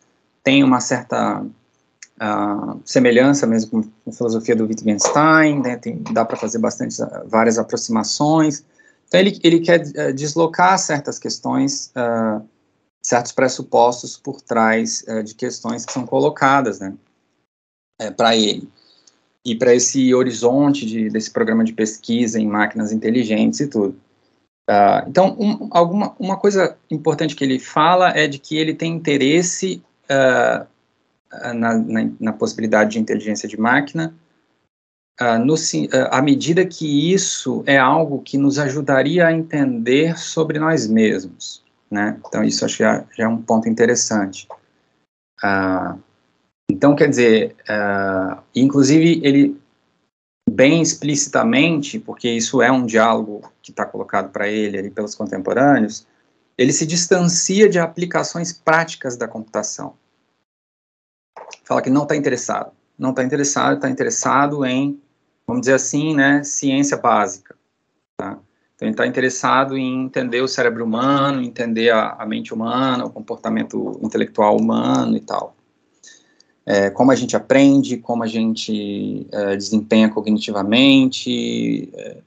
tenha 0.43 0.65
uma 0.65 0.79
certa 0.79 1.41
uh, 1.41 2.79
semelhança 2.83 3.47
mesmo 3.47 3.83
com, 3.83 4.09
a 4.09 4.13
filosofia 4.13 4.55
do 4.55 4.65
Wittgenstein, 4.65 5.61
né, 5.61 5.77
tem, 5.77 6.01
dá 6.11 6.25
para 6.25 6.37
fazer 6.37 6.57
bastante, 6.57 6.97
várias 7.25 7.57
aproximações, 7.57 8.63
então, 9.11 9.19
ele, 9.19 9.37
ele 9.43 9.59
quer 9.59 9.81
uh, 9.81 10.13
deslocar 10.13 10.79
certas 10.79 11.19
questões, 11.19 11.91
uh, 11.97 12.41
certos 13.03 13.33
pressupostos 13.33 14.15
por 14.15 14.39
trás 14.39 15.03
uh, 15.05 15.21
de 15.21 15.35
questões 15.35 15.85
que 15.85 15.91
são 15.91 16.05
colocadas 16.05 16.79
né, 16.79 16.93
é, 17.99 18.09
para 18.09 18.37
ele. 18.37 18.69
E 19.43 19.53
para 19.53 19.75
esse 19.75 20.15
horizonte 20.15 20.85
de, 20.85 21.09
desse 21.09 21.29
programa 21.29 21.65
de 21.65 21.73
pesquisa 21.73 22.39
em 22.39 22.47
máquinas 22.47 22.93
inteligentes 22.93 23.59
e 23.59 23.67
tudo. 23.67 23.99
então, 25.05 25.35
um, 25.37 25.67
alguma, 25.71 26.15
uma 26.17 26.37
coisa 26.37 26.77
importante 26.89 27.35
que 27.35 27.43
ele 27.43 27.59
fala 27.59 28.11
é 28.11 28.27
de 28.27 28.39
que 28.39 28.55
ele 28.55 28.73
tem 28.73 28.93
interesse 28.93 29.83
na, 31.55 31.75
na, 31.75 32.09
na 32.19 32.33
possibilidade 32.33 32.91
de 32.91 32.99
inteligência 32.99 33.49
de 33.49 33.59
máquina, 33.59 34.13
uh, 35.19 35.37
no, 35.43 35.55
uh, 35.55 36.07
à 36.11 36.21
medida 36.21 36.65
que 36.65 37.13
isso 37.13 37.63
é 37.65 37.77
algo 37.77 38.21
que 38.21 38.37
nos 38.37 38.59
ajudaria 38.59 39.27
a 39.27 39.33
entender 39.33 40.17
sobre 40.17 40.59
nós 40.59 40.87
mesmos, 40.87 41.63
né? 41.89 42.19
Então, 42.27 42.43
isso 42.43 42.63
acho 42.63 42.77
que 42.77 42.83
já, 42.83 43.03
já 43.17 43.23
é 43.25 43.27
um 43.27 43.41
ponto 43.41 43.67
interessante. 43.67 44.47
Uh, 45.43 45.99
então, 46.69 46.95
quer 46.95 47.09
dizer, 47.09 47.53
inclusive, 48.55 49.19
ele 49.25 49.59
bem 50.49 50.81
explicitamente, 50.81 51.99
porque 51.99 52.29
isso 52.29 52.61
é 52.61 52.71
um 52.71 52.85
diálogo 52.85 53.51
que 53.61 53.71
está 53.71 53.85
colocado 53.85 54.31
para 54.31 54.47
ele 54.47 54.77
ali 54.77 54.89
pelos 54.89 55.13
contemporâneos, 55.13 56.07
ele 56.57 56.71
se 56.71 56.85
distancia 56.85 57.67
de 57.67 57.77
aplicações 57.77 58.53
práticas 58.53 59.17
da 59.17 59.27
computação. 59.27 59.95
Fala 61.63 61.81
que 61.81 61.89
não 61.89 62.03
está 62.03 62.15
interessado. 62.15 62.71
Não 63.01 63.09
está 63.09 63.23
interessado, 63.23 63.75
está 63.75 63.89
interessado 63.89 64.63
em 64.63 65.01
vamos 65.51 65.61
dizer 65.61 65.73
assim, 65.73 66.15
né, 66.15 66.43
ciência 66.43 66.95
básica. 66.95 67.55
Tá? 68.15 68.39
Então, 68.75 68.87
ele 68.87 68.91
está 68.91 69.05
interessado 69.05 69.77
em 69.77 70.05
entender 70.05 70.41
o 70.41 70.47
cérebro 70.47 70.85
humano, 70.85 71.41
entender 71.41 71.89
a, 71.89 72.11
a, 72.11 72.25
mente 72.25 72.53
humana, 72.53 73.05
o 73.05 73.09
comportamento 73.09 73.99
intelectual 74.01 74.55
humano 74.55 75.17
e 75.17 75.19
tal. 75.19 75.55
É, 76.65 76.89
como 76.89 77.11
a 77.11 77.15
gente 77.15 77.35
aprende, 77.35 77.97
como 77.97 78.23
a 78.23 78.27
gente 78.27 79.27
é, 79.31 79.57
desempenha 79.57 80.07
cognitivamente. 80.09 81.89
É. 81.93 82.17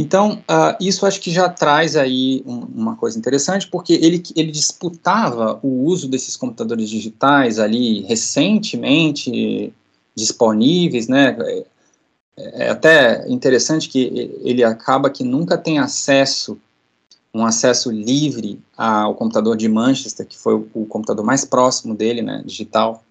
Então, 0.00 0.34
uh, 0.48 0.76
isso 0.80 1.04
acho 1.04 1.20
que 1.20 1.28
já 1.28 1.48
traz 1.48 1.96
aí 1.96 2.40
um, 2.46 2.60
uma 2.72 2.94
coisa 2.94 3.18
interessante, 3.18 3.66
porque 3.66 3.94
ele, 3.94 4.22
ele 4.36 4.52
disputava 4.52 5.58
o 5.60 5.86
uso 5.86 6.06
desses 6.06 6.36
computadores 6.36 6.88
digitais 6.88 7.58
ali 7.58 8.02
recentemente 8.02 9.74
disponíveis, 10.14 11.08
né? 11.08 11.36
é 12.36 12.70
até 12.70 13.28
interessante 13.28 13.88
que 13.88 14.38
ele 14.44 14.62
acaba 14.62 15.10
que 15.10 15.24
nunca 15.24 15.58
tem 15.58 15.80
acesso, 15.80 16.56
um 17.34 17.44
acesso 17.44 17.90
livre 17.90 18.62
ao 18.76 19.16
computador 19.16 19.56
de 19.56 19.68
Manchester, 19.68 20.24
que 20.24 20.38
foi 20.38 20.54
o, 20.54 20.68
o 20.74 20.86
computador 20.86 21.24
mais 21.24 21.44
próximo 21.44 21.92
dele, 21.92 22.22
né, 22.22 22.40
digital, 22.46 23.02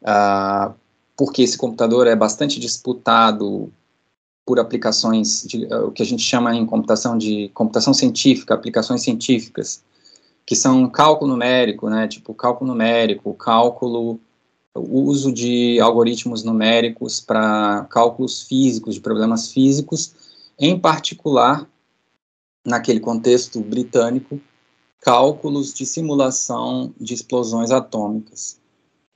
uh, 0.00 0.72
porque 1.14 1.42
esse 1.42 1.58
computador 1.58 2.06
é 2.06 2.16
bastante 2.16 2.58
disputado 2.58 3.70
por 4.46 4.60
aplicações, 4.60 5.44
de, 5.44 5.64
uh, 5.64 5.88
o 5.88 5.90
que 5.90 6.02
a 6.02 6.06
gente 6.06 6.22
chama 6.22 6.54
em 6.54 6.64
computação 6.64 7.18
de 7.18 7.50
computação 7.52 7.92
científica, 7.92 8.54
aplicações 8.54 9.02
científicas, 9.02 9.82
que 10.46 10.54
são 10.54 10.88
cálculo 10.88 11.32
numérico, 11.32 11.90
né, 11.90 12.06
tipo 12.06 12.32
cálculo 12.32 12.70
numérico, 12.70 13.34
cálculo 13.34 14.20
uso 14.72 15.32
de 15.32 15.80
algoritmos 15.80 16.44
numéricos 16.44 17.20
para 17.20 17.86
cálculos 17.90 18.42
físicos, 18.42 18.94
de 18.94 19.00
problemas 19.00 19.50
físicos, 19.50 20.14
em 20.58 20.78
particular, 20.78 21.68
naquele 22.64 23.00
contexto 23.00 23.60
britânico, 23.60 24.40
cálculos 25.00 25.72
de 25.72 25.86
simulação 25.86 26.92
de 27.00 27.14
explosões 27.14 27.70
atômicas. 27.70 28.58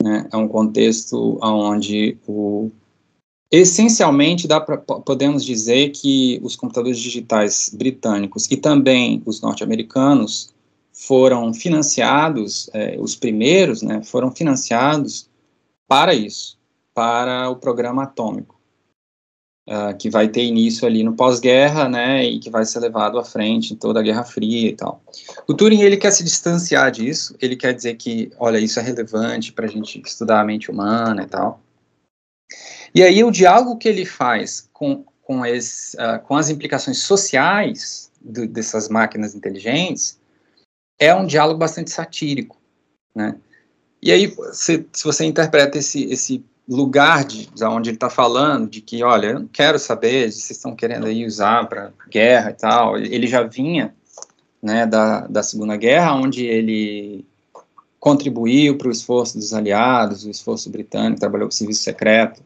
Né? 0.02 0.28
É 0.32 0.36
um 0.36 0.48
contexto 0.48 1.39
onde 1.43 2.16
o, 2.27 2.70
essencialmente 3.51 4.47
dá 4.47 4.60
pra, 4.60 4.77
podemos 4.78 5.44
dizer 5.44 5.90
que 5.90 6.40
os 6.43 6.55
computadores 6.55 6.98
digitais 6.98 7.70
britânicos 7.74 8.48
e 8.51 8.56
também 8.56 9.22
os 9.27 9.40
norte-americanos 9.40 10.52
foram 10.93 11.52
financiados, 11.52 12.68
eh, 12.74 12.97
os 13.01 13.16
primeiros, 13.16 13.82
né, 13.82 14.02
foram 14.05 14.31
financiados 14.31 15.28
para 15.89 16.14
isso, 16.14 16.59
para 16.94 17.48
o 17.48 17.56
programa 17.56 18.05
atômico, 18.05 18.60
uh, 19.68 19.97
que 19.98 20.10
vai 20.10 20.28
ter 20.28 20.44
início 20.44 20.86
ali 20.86 21.02
no 21.02 21.14
pós-guerra, 21.14 21.89
né, 21.89 22.24
e 22.24 22.39
que 22.39 22.51
vai 22.51 22.64
ser 22.64 22.81
levado 22.81 23.18
à 23.18 23.24
frente 23.24 23.72
em 23.72 23.77
toda 23.77 23.98
a 23.98 24.02
Guerra 24.02 24.24
Fria 24.24 24.68
e 24.68 24.77
tal. 24.77 25.02
O 25.48 25.55
Turing, 25.55 25.81
ele 25.81 25.97
quer 25.97 26.10
se 26.10 26.22
distanciar 26.22 26.90
disso, 26.90 27.35
ele 27.40 27.56
quer 27.56 27.72
dizer 27.72 27.97
que, 27.97 28.31
olha, 28.39 28.59
isso 28.59 28.78
é 28.78 28.82
relevante 28.82 29.52
para 29.52 29.64
a 29.66 29.68
gente 29.68 30.01
estudar 30.05 30.40
a 30.40 30.44
mente 30.44 30.70
humana 30.70 31.22
e 31.22 31.27
tal. 31.27 31.60
E 32.95 33.03
aí 33.03 33.23
o 33.23 33.31
diálogo 33.31 33.77
que 33.77 33.89
ele 33.89 34.05
faz 34.05 34.69
com, 34.73 35.05
com, 35.23 35.45
esse, 35.45 35.97
uh, 35.97 36.21
com 36.21 36.37
as 36.37 36.49
implicações 36.49 36.99
sociais 36.99 38.11
do, 38.21 38.47
dessas 38.47 38.89
máquinas 38.89 39.35
inteligentes 39.35 40.19
é 40.99 41.15
um 41.15 41.27
diálogo 41.27 41.59
bastante 41.59 41.91
satírico, 41.91 42.57
né? 43.15 43.37
E 44.03 44.11
aí, 44.11 44.35
se, 44.53 44.87
se 44.93 45.05
você 45.05 45.25
interpreta 45.25 45.79
esse, 45.79 46.05
esse 46.05 46.45
lugar 46.69 47.25
de, 47.25 47.47
de 47.47 47.65
onde 47.65 47.91
ele 47.91 47.97
está 47.97 48.09
falando, 48.09 48.69
de 48.69 48.81
que, 48.81 49.03
olha, 49.03 49.29
eu 49.29 49.41
não 49.41 49.49
quero 49.49 49.79
saber 49.79 50.31
vocês 50.31 50.51
estão 50.51 50.75
querendo 50.75 51.07
aí 51.07 51.27
usar 51.27 51.69
para 51.69 51.93
guerra 52.09 52.51
e 52.51 52.55
tal. 52.55 52.97
Ele 52.97 53.27
já 53.27 53.43
vinha 53.43 53.95
né, 54.62 54.87
da, 54.87 55.27
da 55.27 55.43
Segunda 55.43 55.77
Guerra, 55.77 56.15
onde 56.15 56.45
ele 56.45 57.27
contribuiu 57.99 58.79
para 58.79 58.89
o 58.89 58.91
esforço 58.91 59.37
dos 59.37 59.53
aliados, 59.53 60.25
o 60.25 60.31
esforço 60.31 60.71
britânico, 60.71 61.21
trabalhou 61.21 61.49
com 61.49 61.53
o 61.53 61.57
serviço 61.57 61.83
secreto, 61.83 62.43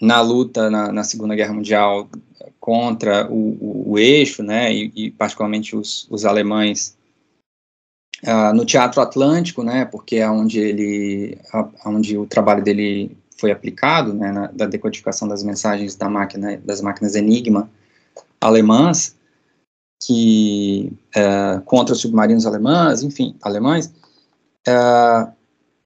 na 0.00 0.20
luta 0.20 0.70
na, 0.70 0.92
na, 0.92 1.04
Segunda 1.04 1.34
Guerra 1.34 1.52
Mundial 1.52 2.08
contra 2.60 3.30
o, 3.30 3.34
o, 3.34 3.92
o 3.92 3.98
eixo, 3.98 4.42
né, 4.42 4.72
e, 4.72 4.92
e, 4.94 5.10
particularmente 5.10 5.74
os, 5.74 6.06
os 6.10 6.24
alemães 6.24 6.96
uh, 8.24 8.54
no 8.54 8.64
Teatro 8.64 9.00
Atlântico, 9.00 9.62
né, 9.62 9.84
porque 9.84 10.16
é 10.16 10.30
onde 10.30 10.60
ele, 10.60 11.38
a, 11.52 11.68
onde 11.86 12.16
o 12.16 12.26
trabalho 12.26 12.62
dele 12.62 13.16
foi 13.38 13.50
aplicado, 13.50 14.12
né, 14.12 14.32
na, 14.32 14.46
da 14.48 14.66
decodificação 14.66 15.26
das 15.26 15.42
mensagens 15.42 15.96
da 15.96 16.08
máquina, 16.08 16.56
das 16.58 16.80
máquinas 16.80 17.14
Enigma 17.14 17.70
alemãs, 18.40 19.16
que 20.02 20.92
uh, 21.16 21.60
contra 21.62 21.92
os 21.92 22.00
submarinos 22.00 22.46
alemães, 22.46 23.02
enfim, 23.02 23.34
alemães. 23.42 23.86
Uh, 24.66 25.32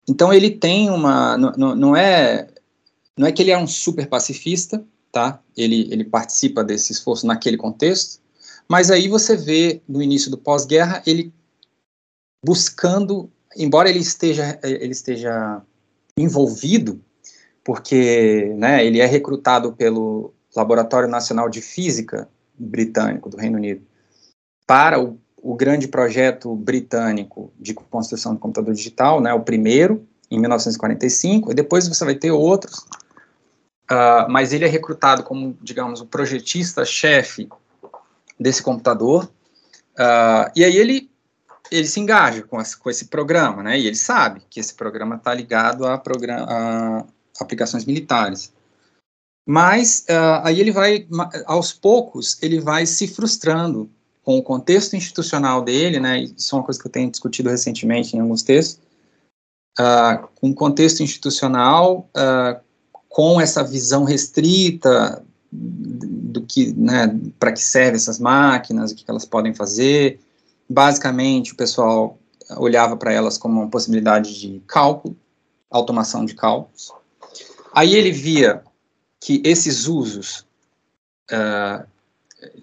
então 0.08 0.32
ele 0.32 0.50
tem 0.50 0.90
uma, 0.90 1.38
não, 1.38 1.74
não 1.74 1.96
é, 1.96 2.48
não 3.18 3.26
é 3.26 3.32
que 3.32 3.42
ele 3.42 3.50
é 3.50 3.58
um 3.58 3.66
super 3.66 4.08
pacifista, 4.08 4.84
tá? 5.10 5.40
Ele 5.56 5.92
ele 5.92 6.04
participa 6.04 6.64
desse 6.64 6.92
esforço 6.92 7.26
naquele 7.26 7.56
contexto, 7.56 8.20
mas 8.68 8.90
aí 8.90 9.08
você 9.08 9.36
vê 9.36 9.82
no 9.88 10.02
início 10.02 10.30
do 10.30 10.38
pós-guerra 10.38 11.02
ele 11.06 11.32
buscando, 12.44 13.30
embora 13.56 13.88
ele 13.88 13.98
esteja 13.98 14.58
ele 14.62 14.92
esteja 14.92 15.62
envolvido, 16.16 17.02
porque 17.64 18.52
né, 18.56 18.84
ele 18.84 19.00
é 19.00 19.06
recrutado 19.06 19.72
pelo 19.72 20.34
Laboratório 20.54 21.08
Nacional 21.08 21.48
de 21.48 21.60
Física 21.60 22.28
britânico 22.58 23.28
do 23.28 23.36
Reino 23.36 23.56
Unido 23.56 23.82
para 24.66 25.00
o, 25.02 25.18
o 25.36 25.54
grande 25.54 25.88
projeto 25.88 26.54
britânico 26.54 27.52
de 27.58 27.74
construção 27.74 28.34
do 28.34 28.40
computador 28.40 28.74
digital, 28.74 29.20
né, 29.20 29.32
o 29.34 29.40
primeiro, 29.40 30.06
em 30.30 30.40
1945, 30.40 31.50
e 31.50 31.54
depois 31.54 31.86
você 31.86 32.04
vai 32.04 32.14
ter 32.14 32.30
outros, 32.30 32.86
uh, 33.92 34.30
mas 34.30 34.52
ele 34.52 34.64
é 34.64 34.68
recrutado 34.68 35.22
como, 35.22 35.56
digamos, 35.60 36.00
o 36.00 36.06
projetista-chefe 36.06 37.48
desse 38.40 38.62
computador, 38.62 39.24
uh, 39.94 40.50
e 40.56 40.64
aí 40.64 40.76
ele, 40.76 41.10
ele 41.70 41.86
se 41.86 42.00
engaja 42.00 42.42
com 42.42 42.60
esse, 42.60 42.76
com 42.76 42.88
esse 42.88 43.06
programa, 43.06 43.62
né, 43.62 43.78
e 43.78 43.86
ele 43.86 43.96
sabe 43.96 44.42
que 44.48 44.58
esse 44.58 44.74
programa 44.74 45.16
está 45.16 45.34
ligado 45.34 45.86
a, 45.86 45.94
a 45.94 47.04
aplicações 47.40 47.84
militares. 47.84 48.52
Mas 49.46 50.06
uh, 50.08 50.40
aí 50.44 50.60
ele 50.60 50.70
vai, 50.70 51.06
aos 51.46 51.72
poucos, 51.72 52.40
ele 52.42 52.60
vai 52.60 52.86
se 52.86 53.08
frustrando 53.08 53.90
com 54.22 54.38
o 54.38 54.42
contexto 54.42 54.94
institucional 54.94 55.62
dele, 55.62 55.98
né, 55.98 56.20
isso 56.20 56.54
é 56.54 56.58
uma 56.58 56.64
coisa 56.64 56.80
que 56.80 56.86
eu 56.86 56.92
tenho 56.92 57.10
discutido 57.10 57.50
recentemente 57.50 58.16
em 58.16 58.20
alguns 58.20 58.42
textos, 58.42 58.80
uh, 59.78 60.28
com 60.40 60.50
o 60.50 60.54
contexto 60.54 61.02
institucional, 61.02 62.08
uh, 62.16 62.60
com 63.12 63.38
essa 63.38 63.62
visão 63.62 64.04
restrita 64.04 65.22
do 65.52 66.40
que, 66.40 66.72
né, 66.72 67.14
para 67.38 67.52
que 67.52 67.60
servem 67.60 67.96
essas 67.96 68.18
máquinas, 68.18 68.90
o 68.90 68.94
que 68.94 69.04
elas 69.06 69.26
podem 69.26 69.54
fazer. 69.54 70.18
Basicamente, 70.68 71.52
o 71.52 71.56
pessoal 71.56 72.18
olhava 72.56 72.96
para 72.96 73.12
elas 73.12 73.36
como 73.36 73.60
uma 73.60 73.68
possibilidade 73.68 74.40
de 74.40 74.62
cálculo, 74.66 75.14
automação 75.70 76.24
de 76.24 76.34
cálculos. 76.34 76.90
Aí 77.74 77.94
ele 77.94 78.10
via 78.10 78.62
que 79.20 79.42
esses 79.44 79.86
usos 79.86 80.46
uh, 81.30 81.86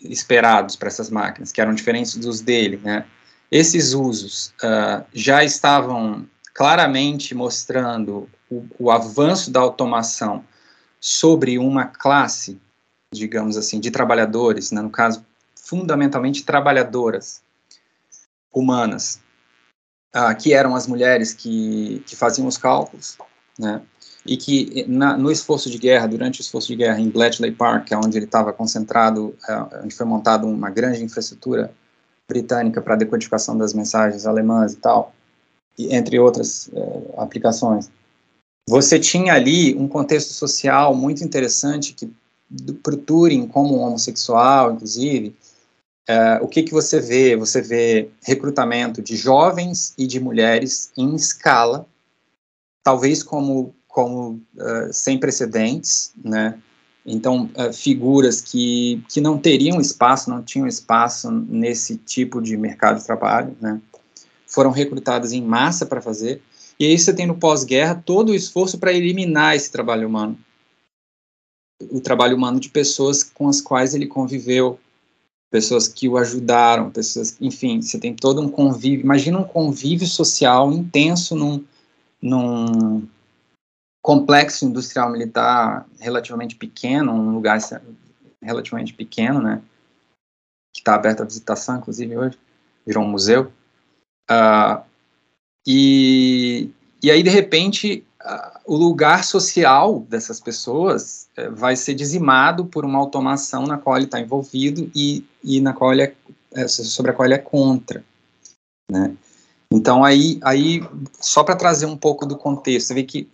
esperados 0.02 0.76
para 0.76 0.88
essas 0.88 1.12
máquinas, 1.12 1.52
que 1.52 1.62
eram 1.62 1.76
diferentes 1.76 2.16
dos 2.16 2.42
dele, 2.42 2.82
né? 2.84 3.06
Esses 3.52 3.94
usos 3.94 4.48
uh, 4.64 5.06
já 5.14 5.44
estavam 5.44 6.28
claramente 6.56 7.36
mostrando 7.36 8.28
o, 8.50 8.66
o, 8.80 8.92
avanço 8.92 9.52
da 9.52 9.60
automação 9.60 10.44
sobre 11.00 11.58
uma 11.58 11.86
classe, 11.86 12.60
digamos 13.14 13.58
assim, 13.58 13.80
de 13.80 13.92
trabalhadores, 13.92 14.72
né? 14.72 14.82
no 14.82 14.90
caso, 14.90 15.26
fundamentalmente 15.56 16.44
trabalhadoras 16.44 17.42
humanas, 18.54 19.20
uh, 20.16 20.36
que 20.38 20.54
eram 20.54 20.76
as 20.76 20.88
mulheres 20.88 21.34
que, 21.34 22.04
que 22.06 22.16
faziam 22.16 22.48
os 22.48 22.58
cálculos, 22.58 23.18
né? 23.58 23.82
e 24.26 24.36
que 24.38 24.86
na, 24.88 25.18
no 25.18 25.32
esforço 25.32 25.70
de 25.70 25.78
guerra, 25.78 26.08
durante 26.08 26.40
o 26.40 26.42
esforço 26.42 26.68
de 26.68 26.76
guerra 26.76 27.00
em 27.00 27.10
Bletchley 27.10 27.52
Park, 27.52 27.92
é 27.92 27.98
onde 27.98 28.18
ele 28.18 28.26
estava 28.26 28.52
concentrado, 28.52 29.36
é, 29.48 29.84
onde 29.84 29.96
foi 29.96 30.06
montada 30.06 30.46
uma 30.46 30.70
grande 30.70 31.04
infraestrutura 31.04 31.72
britânica 32.28 32.82
para 32.82 32.94
a 32.94 32.98
decodificação 32.98 33.58
das 33.58 33.74
mensagens 33.74 34.26
alemãs 34.26 34.74
e 34.74 34.78
tal, 34.78 35.14
e, 35.78 35.96
entre 35.96 36.20
outras 36.20 36.70
é, 36.74 37.22
aplicações, 37.22 37.90
você 38.68 39.00
tinha 39.00 39.34
ali 39.34 39.76
um 39.76 39.88
contexto 39.88 40.34
social 40.34 40.96
muito 40.96 41.24
interessante 41.24 41.94
que 41.94 42.12
para 42.82 42.96
o 42.96 42.98
Turing 42.98 43.48
como 43.48 43.78
um 43.78 43.82
homossexual, 43.82 44.74
inclusive, 44.74 45.36
é, 46.08 46.40
o 46.42 46.48
que, 46.48 46.64
que 46.64 46.72
você 46.72 47.00
vê? 47.00 47.36
Você 47.36 47.62
vê 47.62 48.10
recrutamento 48.24 49.02
de 49.02 49.16
jovens 49.16 49.94
e 49.98 50.08
de 50.08 50.20
mulheres 50.20 50.92
em 50.98 51.16
escala, 51.16 51.86
talvez 52.84 53.22
como 53.22 53.76
como 53.90 54.40
uh, 54.56 54.94
sem 54.94 55.20
precedentes, 55.20 56.14
né? 56.24 56.58
Então, 57.06 57.50
uh, 57.58 57.74
figuras 57.74 58.40
que, 58.40 59.04
que 59.10 59.20
não 59.20 59.38
teriam 59.38 59.82
espaço, 59.82 60.30
não 60.30 60.44
tinham 60.44 60.68
espaço 60.68 61.30
nesse 61.32 61.98
tipo 61.98 62.40
de 62.40 62.56
mercado 62.56 63.00
de 63.00 63.06
trabalho, 63.06 63.58
né? 63.60 63.82
Foram 64.48 64.70
recrutadas 64.70 65.34
em 65.34 65.42
massa 65.42 65.86
para 65.86 66.02
fazer. 66.02 66.42
E 66.80 66.86
aí 66.86 66.98
você 66.98 67.14
tem 67.14 67.28
no 67.28 67.38
pós-guerra 67.38 68.02
todo 68.06 68.30
o 68.30 68.36
esforço 68.36 68.80
para 68.80 68.94
eliminar 68.94 69.56
esse 69.56 69.70
trabalho 69.70 70.08
humano. 70.08 70.38
O 71.92 72.00
trabalho 72.00 72.38
humano 72.38 72.60
de 72.60 72.70
pessoas 72.70 73.24
com 73.24 73.50
as 73.50 73.60
quais 73.60 73.94
ele 73.94 74.08
conviveu, 74.08 74.80
pessoas 75.52 75.88
que 75.88 76.08
o 76.08 76.18
ajudaram, 76.18 76.90
pessoas, 76.90 77.36
enfim, 77.42 77.82
você 77.82 78.00
tem 78.00 78.16
todo 78.16 78.42
um 78.42 78.50
convívio. 78.50 79.04
Imagina 79.04 79.40
um 79.40 79.44
convívio 79.44 80.08
social 80.08 80.72
intenso 80.72 81.36
num, 81.36 81.66
num 82.22 83.08
complexo 84.02 84.66
industrial 84.66 85.12
militar 85.12 85.86
relativamente 86.00 86.56
pequeno, 86.56 87.12
um 87.12 87.34
lugar 87.34 87.60
relativamente 88.42 88.94
pequeno, 88.94 89.42
né, 89.42 89.62
que 90.74 90.80
está 90.80 90.96
aberto 90.96 91.22
à 91.22 91.26
visitação, 91.26 91.78
inclusive 91.78 92.16
hoje, 92.16 92.40
virou 92.86 93.04
um 93.04 93.10
museu. 93.10 93.52
Uh, 94.30 94.89
e, 95.66 96.70
e 97.02 97.12
aí, 97.12 97.24
de 97.24 97.30
repente, 97.30 98.06
o 98.66 98.76
lugar 98.76 99.24
social 99.24 100.06
dessas 100.10 100.40
pessoas 100.40 101.28
uh, 101.38 101.54
vai 101.56 101.76
ser 101.76 101.94
dizimado 101.94 102.66
por 102.66 102.86
uma 102.86 103.00
automação 103.00 103.66
na 103.66 103.78
qual 103.78 103.96
ele 103.96 104.06
está 104.06 104.20
envolvido 104.20 104.92
e, 104.94 105.26
e 105.44 105.62
na 105.62 105.74
qual 105.74 105.94
ele 105.94 106.04
é, 106.04 106.14
é, 106.54 106.68
sobre 106.68 107.12
a 107.12 107.14
qual 107.14 107.26
ele 107.26 107.36
é 107.36 107.40
contra, 107.40 108.04
né. 108.92 109.16
Então, 109.72 110.04
aí, 110.04 110.40
aí 110.42 110.84
só 111.20 111.44
para 111.44 111.56
trazer 111.56 111.86
um 111.86 111.96
pouco 111.96 112.26
do 112.26 112.36
contexto, 112.36 112.88
você 112.88 112.94
vê 112.96 113.04
que 113.04 113.30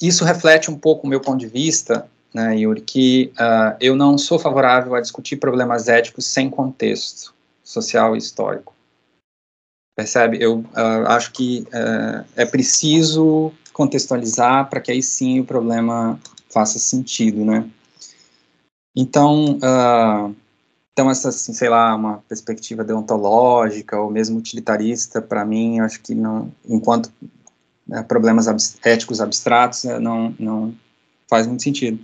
isso 0.00 0.24
reflete 0.24 0.70
um 0.70 0.78
pouco 0.78 1.06
o 1.06 1.10
meu 1.10 1.20
ponto 1.20 1.38
de 1.38 1.46
vista, 1.46 2.06
né, 2.34 2.58
Yuri, 2.58 2.82
que 2.82 3.32
uh, 3.34 3.74
eu 3.80 3.96
não 3.96 4.18
sou 4.18 4.38
favorável 4.38 4.94
a 4.94 5.00
discutir 5.00 5.36
problemas 5.36 5.88
éticos 5.88 6.26
sem 6.26 6.50
contexto 6.50 7.34
social 7.64 8.14
e 8.14 8.18
histórico. 8.18 8.74
Percebe? 9.96 10.42
Eu 10.42 10.58
uh, 10.58 11.06
acho 11.06 11.32
que 11.32 11.66
uh, 11.68 12.24
é 12.34 12.46
preciso 12.46 13.52
contextualizar 13.72 14.68
para 14.68 14.80
que 14.80 14.90
aí 14.90 15.02
sim 15.02 15.40
o 15.40 15.44
problema 15.44 16.18
faça 16.50 16.78
sentido, 16.78 17.44
né? 17.44 17.68
Então, 18.94 19.58
então 20.92 21.10
essa, 21.10 21.30
assim, 21.30 21.54
sei 21.54 21.70
lá, 21.70 21.94
uma 21.94 22.18
perspectiva 22.28 22.84
deontológica 22.84 23.98
ou 23.98 24.10
mesmo 24.10 24.38
utilitarista, 24.38 25.22
para 25.22 25.46
mim, 25.46 25.80
acho 25.80 26.02
que 26.02 26.14
não, 26.14 26.52
enquanto 26.68 27.10
né, 27.86 28.02
problemas 28.02 28.46
éticos 28.84 29.20
abstratos, 29.20 29.84
né, 29.84 29.98
não, 29.98 30.34
não 30.38 30.74
faz 31.28 31.46
muito 31.46 31.62
sentido. 31.62 31.98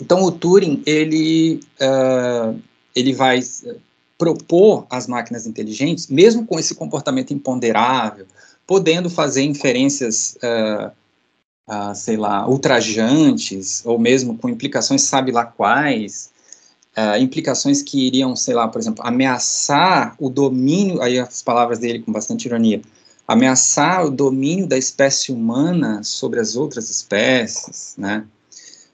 Então, 0.00 0.22
o 0.22 0.32
Turing, 0.32 0.82
ele, 0.86 1.60
uh, 1.80 2.58
ele 2.94 3.12
vai 3.12 3.38
eh, 3.38 3.76
propor 4.22 4.86
às 4.88 5.08
máquinas 5.08 5.48
inteligentes, 5.48 6.06
mesmo 6.06 6.46
com 6.46 6.56
esse 6.56 6.76
comportamento 6.76 7.34
imponderável, 7.34 8.24
podendo 8.64 9.10
fazer 9.10 9.42
inferências, 9.42 10.36
uh, 10.36 10.92
uh, 11.68 11.92
sei 11.92 12.16
lá, 12.16 12.48
ultrajantes, 12.48 13.84
ou 13.84 13.98
mesmo 13.98 14.38
com 14.38 14.48
implicações 14.48 15.02
sabe 15.02 15.32
lá 15.32 15.44
quais, 15.44 16.30
implicações 17.18 17.82
que 17.82 18.06
iriam, 18.06 18.36
sei 18.36 18.52
lá, 18.52 18.68
por 18.68 18.78
exemplo, 18.78 19.02
ameaçar 19.04 20.14
o 20.18 20.28
domínio, 20.28 21.00
aí 21.00 21.18
as 21.18 21.42
palavras 21.42 21.78
dele 21.78 22.00
com 22.00 22.12
bastante 22.12 22.44
ironia, 22.44 22.82
ameaçar 23.26 24.04
o 24.04 24.10
domínio 24.10 24.66
da 24.66 24.76
espécie 24.76 25.32
humana 25.32 26.04
sobre 26.04 26.38
as 26.38 26.54
outras 26.54 26.90
espécies, 26.90 27.94
né? 27.96 28.26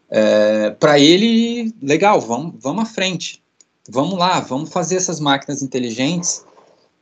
É, 0.08 0.70
para 0.70 0.96
ele, 1.00 1.74
legal, 1.82 2.20
vamos, 2.20 2.54
vamos 2.60 2.84
à 2.84 2.86
frente, 2.86 3.42
vamos 3.88 4.18
lá, 4.18 4.40
vamos 4.40 4.70
fazer 4.70 4.96
essas 4.96 5.18
máquinas 5.18 5.62
inteligentes. 5.62 6.44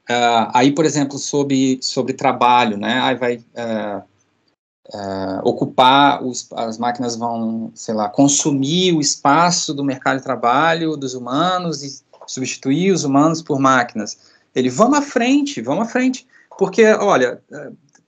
Uh, 0.09 0.49
aí, 0.55 0.73
por 0.73 0.85
exemplo, 0.85 1.19
sobre, 1.19 1.79
sobre 1.83 2.13
trabalho, 2.13 2.77
né? 2.77 3.01
Aí 3.01 3.17
vai 3.17 3.37
uh, 3.37 4.03
uh, 4.95 5.41
ocupar, 5.49 6.23
os, 6.25 6.49
as 6.53 6.79
máquinas 6.79 7.17
vão, 7.17 7.73
sei 7.75 7.95
lá, 7.95 8.09
consumir 8.09 8.93
o 8.95 9.01
espaço 9.01 9.75
do 9.75 9.85
mercado 9.85 10.19
de 10.19 10.23
trabalho 10.23 10.97
dos 10.97 11.15
humanos 11.15 11.83
e 11.83 12.01
substituir 12.27 12.93
os 12.93 13.03
humanos 13.03 13.43
por 13.43 13.59
máquinas. 13.59 14.17
Ele, 14.55 14.71
vamos 14.71 14.99
à 14.99 15.03
frente, 15.03 15.61
vamos 15.61 15.89
à 15.89 15.91
frente. 15.91 16.27
Porque, 16.57 16.85
olha, 16.85 17.43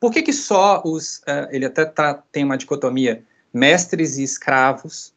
por 0.00 0.12
que, 0.12 0.22
que 0.22 0.32
só 0.32 0.80
os. 0.84 1.20
ele 1.50 1.66
até 1.66 1.84
tá, 1.84 2.22
tem 2.32 2.44
uma 2.44 2.56
dicotomia 2.56 3.22
mestres 3.52 4.16
e 4.16 4.22
escravos. 4.22 5.12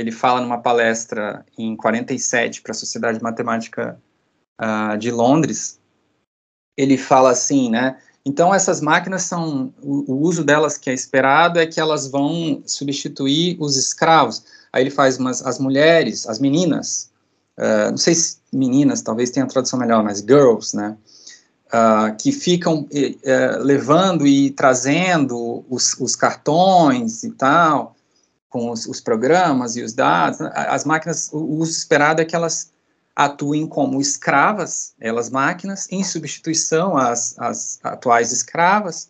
Ele 0.00 0.12
fala 0.12 0.40
numa 0.40 0.58
palestra 0.58 1.44
em 1.56 1.76
47 1.76 2.62
para 2.62 2.72
a 2.72 2.74
Sociedade 2.74 3.22
Matemática 3.22 4.00
uh, 4.60 4.96
de 4.96 5.10
Londres. 5.10 5.78
Ele 6.76 6.96
fala 6.96 7.30
assim, 7.30 7.70
né? 7.70 7.98
Então 8.24 8.54
essas 8.54 8.80
máquinas 8.80 9.22
são 9.22 9.72
o, 9.82 10.12
o, 10.12 10.20
uso 10.20 10.44
delas 10.44 10.76
que 10.76 10.90
é 10.90 10.92
esperado 10.94 11.58
é 11.58 11.66
que 11.66 11.80
elas 11.80 12.08
vão 12.10 12.62
substituir 12.66 13.56
os 13.58 13.76
escravos. 13.76 14.44
Aí 14.72 14.82
ele 14.82 14.90
faz 14.90 15.18
umas 15.18 15.44
as 15.44 15.58
mulheres, 15.58 16.28
as 16.28 16.38
meninas, 16.38 17.10
uh, 17.58 17.90
não 17.90 17.96
sei 17.96 18.14
se 18.14 18.38
meninas, 18.52 19.02
talvez 19.02 19.30
tenha 19.30 19.46
tradução 19.46 19.78
melhor, 19.78 20.04
mas 20.04 20.20
girls, 20.20 20.76
né? 20.76 20.96
uh, 21.68 22.14
que 22.16 22.32
ficam 22.32 22.80
uh, 22.80 23.62
levando 23.62 24.26
e 24.26 24.50
trazendo 24.50 25.64
os, 25.68 25.94
os, 26.00 26.16
cartões 26.16 27.22
e 27.24 27.30
tal, 27.30 27.94
com 28.48 28.70
os, 28.70 28.86
os, 28.86 29.00
programas 29.00 29.76
e 29.76 29.82
os 29.82 29.92
dados, 29.92 30.40
as 30.40 30.84
máquinas, 30.84 31.30
o 31.32 31.38
uso 31.38 31.72
esperado 31.72 32.22
é 32.22 32.24
que 32.24 32.34
elas 32.34 32.70
atuem 33.14 33.66
como 33.66 34.00
escravas, 34.00 34.94
elas 35.00 35.28
máquinas, 35.28 35.86
em 35.90 36.04
substituição 36.04 36.96
às, 36.96 37.38
às 37.38 37.78
atuais 37.82 38.32
escravas, 38.32 39.08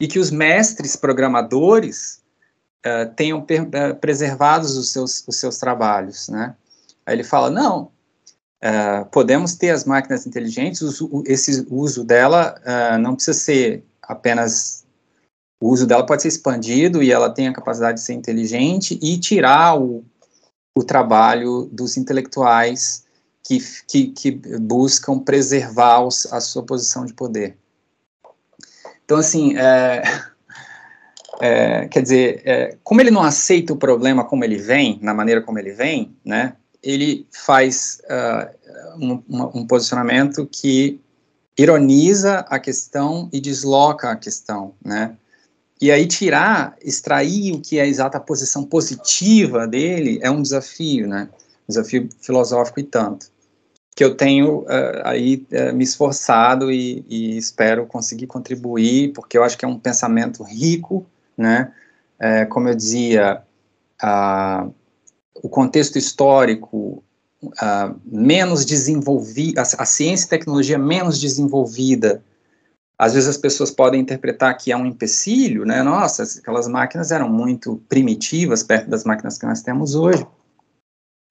e 0.00 0.06
que 0.06 0.18
os 0.18 0.30
mestres 0.30 0.96
programadores 0.96 2.20
uh, 2.84 3.12
tenham 3.14 3.44
preservados 4.00 4.76
os 4.76 4.92
seus, 4.92 5.24
os 5.26 5.36
seus 5.36 5.58
trabalhos, 5.58 6.28
né? 6.28 6.54
Aí 7.06 7.14
ele 7.14 7.24
fala, 7.24 7.50
não, 7.50 7.90
Uh, 8.58 9.04
podemos 9.12 9.54
ter 9.54 9.70
as 9.70 9.84
máquinas 9.84 10.26
inteligentes, 10.26 11.00
o, 11.00 11.22
esse 11.26 11.64
uso 11.70 12.02
dela 12.02 12.60
uh, 12.66 12.98
não 12.98 13.14
precisa 13.14 13.38
ser 13.38 13.84
apenas. 14.02 14.77
O 15.60 15.70
uso 15.70 15.86
dela 15.86 16.06
pode 16.06 16.22
ser 16.22 16.28
expandido 16.28 17.02
e 17.02 17.10
ela 17.10 17.30
tem 17.30 17.48
a 17.48 17.52
capacidade 17.52 17.98
de 17.98 18.04
ser 18.04 18.12
inteligente 18.12 18.98
e 19.02 19.18
tirar 19.18 19.78
o, 19.80 20.04
o 20.74 20.84
trabalho 20.84 21.68
dos 21.72 21.96
intelectuais 21.96 23.04
que, 23.42 23.58
que, 23.86 24.06
que 24.08 24.30
buscam 24.60 25.18
preservar 25.18 26.04
os, 26.04 26.32
a 26.32 26.40
sua 26.40 26.62
posição 26.62 27.04
de 27.04 27.12
poder. 27.12 27.56
Então, 29.04 29.18
assim, 29.18 29.56
é, 29.56 30.02
é, 31.40 31.88
quer 31.88 32.02
dizer, 32.02 32.42
é, 32.44 32.76
como 32.84 33.00
ele 33.00 33.10
não 33.10 33.22
aceita 33.22 33.72
o 33.72 33.76
problema 33.76 34.24
como 34.24 34.44
ele 34.44 34.58
vem, 34.58 34.98
na 35.02 35.14
maneira 35.14 35.40
como 35.40 35.58
ele 35.58 35.72
vem, 35.72 36.14
né, 36.24 36.54
ele 36.82 37.26
faz 37.32 38.00
uh, 38.04 39.04
um, 39.04 39.22
um, 39.54 39.66
posicionamento 39.66 40.46
que 40.46 41.00
ironiza 41.58 42.40
a 42.48 42.58
questão 42.58 43.28
e 43.32 43.40
desloca 43.40 44.10
a 44.10 44.16
questão, 44.16 44.74
né? 44.84 45.16
E 45.80 45.90
aí 45.92 46.06
tirar, 46.06 46.76
extrair 46.82 47.52
o 47.52 47.60
que 47.60 47.78
é 47.78 47.82
a 47.82 47.86
exata 47.86 48.18
posição 48.18 48.64
positiva 48.64 49.66
dele 49.66 50.18
é 50.22 50.30
um 50.30 50.42
desafio, 50.42 51.06
né? 51.06 51.28
Desafio 51.68 52.08
filosófico 52.20 52.80
e 52.80 52.82
tanto. 52.82 53.26
Que 53.94 54.04
eu 54.04 54.16
tenho 54.16 54.60
uh, 54.60 55.02
aí 55.04 55.46
uh, 55.52 55.74
me 55.74 55.84
esforçado 55.84 56.72
e, 56.72 57.04
e, 57.08 57.36
espero 57.36 57.86
conseguir 57.86 58.26
contribuir, 58.26 59.12
porque 59.12 59.38
eu 59.38 59.44
acho 59.44 59.56
que 59.56 59.64
é 59.64 59.68
um 59.68 59.78
pensamento 59.78 60.42
rico, 60.42 61.06
né? 61.36 61.72
É, 62.18 62.44
como 62.46 62.68
eu 62.68 62.74
dizia, 62.74 63.42
uh, 64.02 64.74
o 65.42 65.48
contexto 65.48 65.96
histórico 65.96 67.02
uh, 67.42 68.00
menos 68.04 68.64
desenvolvido, 68.64 69.58
a, 69.58 69.62
a, 69.62 69.86
ciência 69.86 70.26
e 70.26 70.28
tecnologia 70.28 70.78
menos 70.78 71.20
desenvolvida, 71.20 72.22
às 72.98 73.14
vezes 73.14 73.28
as 73.28 73.36
pessoas 73.36 73.70
podem 73.70 74.00
interpretar 74.00 74.56
que 74.56 74.72
é 74.72 74.76
um 74.76 74.84
empecilho, 74.84 75.64
né? 75.64 75.82
Nossa, 75.82 76.24
aquelas 76.40 76.66
máquinas 76.66 77.10
eram 77.10 77.28
muito 77.28 77.80
primitivas 77.88 78.62
perto 78.62 78.90
das 78.90 79.04
máquinas 79.04 79.38
que 79.38 79.46
nós 79.46 79.62
temos 79.62 79.94
hoje. 79.94 80.26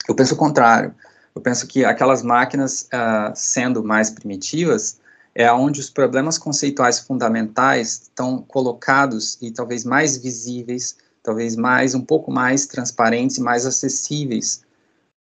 Eu 0.07 0.15
penso 0.15 0.33
o 0.33 0.37
contrário. 0.37 0.95
Eu 1.35 1.41
penso 1.41 1.67
que 1.67 1.83
aquelas 1.83 2.23
máquinas, 2.23 2.83
uh, 2.93 3.33
sendo 3.35 3.83
mais 3.83 4.09
primitivas, 4.09 4.99
é 5.35 5.51
onde 5.51 5.81
os 5.81 5.89
problemas 5.89 6.37
conceituais 6.37 6.99
fundamentais 6.99 8.03
estão 8.03 8.41
colocados 8.41 9.37
e 9.41 9.51
talvez 9.51 9.83
mais 9.83 10.17
visíveis 10.17 10.95
talvez 11.27 11.57
mais, 11.57 11.93
um 11.93 11.99
pouco 11.99 12.31
mais 12.31 12.65
transparentes 12.67 13.37
e 13.37 13.41
mais 13.41 13.65
acessíveis 13.65 14.63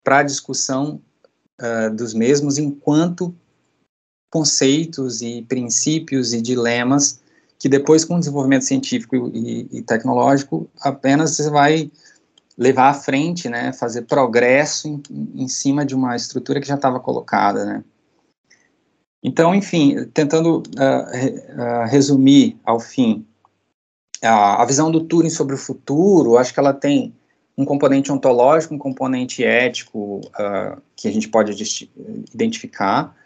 para 0.04 0.18
a 0.18 0.22
discussão 0.22 1.02
uh, 1.60 1.92
dos 1.92 2.14
mesmos 2.14 2.58
enquanto 2.58 3.34
conceitos 4.36 5.22
e 5.22 5.40
princípios 5.48 6.34
e 6.34 6.42
dilemas 6.42 7.22
que 7.58 7.70
depois 7.70 8.04
com 8.04 8.16
o 8.16 8.18
desenvolvimento 8.18 8.66
científico 8.66 9.30
e, 9.32 9.66
e 9.72 9.80
tecnológico 9.80 10.68
apenas 10.78 11.30
você 11.30 11.48
vai 11.48 11.90
levar 12.58 12.90
à 12.90 12.94
frente, 12.94 13.48
né, 13.48 13.72
fazer 13.72 14.02
progresso 14.02 14.88
em, 14.88 15.02
em 15.42 15.48
cima 15.48 15.86
de 15.86 15.94
uma 15.94 16.14
estrutura 16.14 16.60
que 16.60 16.68
já 16.68 16.74
estava 16.74 17.00
colocada, 17.00 17.64
né. 17.64 17.84
Então, 19.22 19.54
enfim, 19.54 20.04
tentando 20.12 20.58
uh, 20.58 20.60
uh, 20.60 21.86
resumir 21.88 22.58
ao 22.62 22.78
fim, 22.78 23.26
a, 24.22 24.62
a 24.62 24.66
visão 24.66 24.90
do 24.90 25.00
Turing 25.00 25.30
sobre 25.30 25.54
o 25.54 25.58
futuro, 25.58 26.36
acho 26.36 26.52
que 26.52 26.60
ela 26.60 26.74
tem 26.74 27.14
um 27.56 27.64
componente 27.64 28.12
ontológico, 28.12 28.74
um 28.74 28.78
componente 28.78 29.42
ético 29.42 30.18
uh, 30.18 30.80
que 30.94 31.08
a 31.08 31.10
gente 31.10 31.26
pode 31.28 31.52
identificar. 32.34 33.16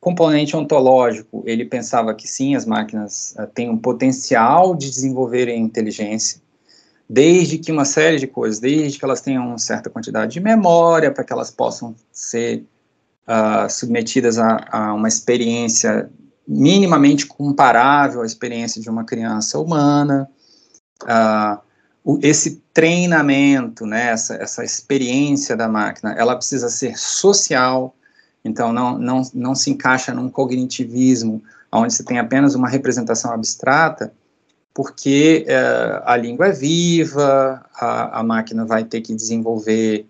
Componente 0.00 0.56
ontológico, 0.56 1.42
ele 1.44 1.64
pensava 1.64 2.14
que 2.14 2.26
sim, 2.26 2.54
as 2.54 2.64
máquinas 2.64 3.34
uh, 3.38 3.46
têm 3.46 3.68
um 3.68 3.76
potencial 3.76 4.74
de 4.74 4.88
desenvolverem 4.88 5.62
inteligência, 5.62 6.40
desde 7.08 7.58
que 7.58 7.70
uma 7.70 7.84
série 7.84 8.18
de 8.18 8.26
coisas, 8.26 8.58
desde 8.58 8.98
que 8.98 9.04
elas 9.04 9.20
tenham 9.20 9.46
uma 9.48 9.58
certa 9.58 9.90
quantidade 9.90 10.32
de 10.32 10.40
memória, 10.40 11.10
para 11.10 11.22
que 11.22 11.32
elas 11.32 11.50
possam 11.50 11.94
ser 12.10 12.64
uh, 13.28 13.68
submetidas 13.68 14.38
a, 14.38 14.66
a 14.70 14.94
uma 14.94 15.08
experiência 15.08 16.10
minimamente 16.48 17.26
comparável 17.26 18.22
à 18.22 18.26
experiência 18.26 18.80
de 18.80 18.88
uma 18.88 19.04
criança 19.04 19.58
humana, 19.58 20.28
uh, 21.04 21.60
esse 22.22 22.62
treinamento, 22.72 23.84
né, 23.84 24.08
essa, 24.08 24.34
essa 24.34 24.64
experiência 24.64 25.54
da 25.54 25.68
máquina, 25.68 26.14
ela 26.14 26.34
precisa 26.34 26.70
ser 26.70 26.98
social, 26.98 27.94
então 28.44 28.72
não, 28.72 28.98
não, 28.98 29.22
não 29.34 29.54
se 29.54 29.70
encaixa 29.70 30.14
num 30.14 30.28
cognitivismo 30.28 31.42
onde 31.72 31.94
você 31.94 32.02
tem 32.02 32.18
apenas 32.18 32.54
uma 32.54 32.68
representação 32.68 33.32
abstrata, 33.32 34.12
porque 34.74 35.46
uh, 35.48 36.02
a 36.04 36.16
língua 36.16 36.48
é 36.48 36.52
viva, 36.52 37.64
a, 37.74 38.20
a, 38.20 38.22
máquina 38.22 38.64
vai 38.64 38.84
ter 38.84 39.00
que 39.00 39.14
desenvolver 39.14 40.06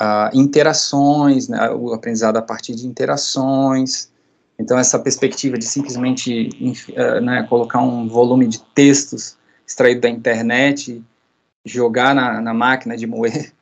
uh, 0.00 0.36
interações, 0.36 1.48
né, 1.48 1.70
o 1.70 1.92
aprendizado 1.92 2.36
a 2.36 2.42
partir 2.42 2.74
de 2.74 2.86
interações. 2.86 4.10
Então, 4.58 4.78
essa 4.78 4.98
perspectiva 4.98 5.56
de 5.56 5.64
simplesmente 5.64 6.50
uh, 6.90 7.20
né, 7.20 7.44
colocar 7.48 7.80
um 7.80 8.08
volume 8.08 8.46
de 8.46 8.60
textos 8.74 9.36
extraído 9.66 10.00
da 10.00 10.08
internet, 10.08 11.02
jogar 11.64 12.14
na, 12.14 12.40
na 12.40 12.54
máquina 12.54 12.96
de 12.96 13.06
moer, 13.06 13.52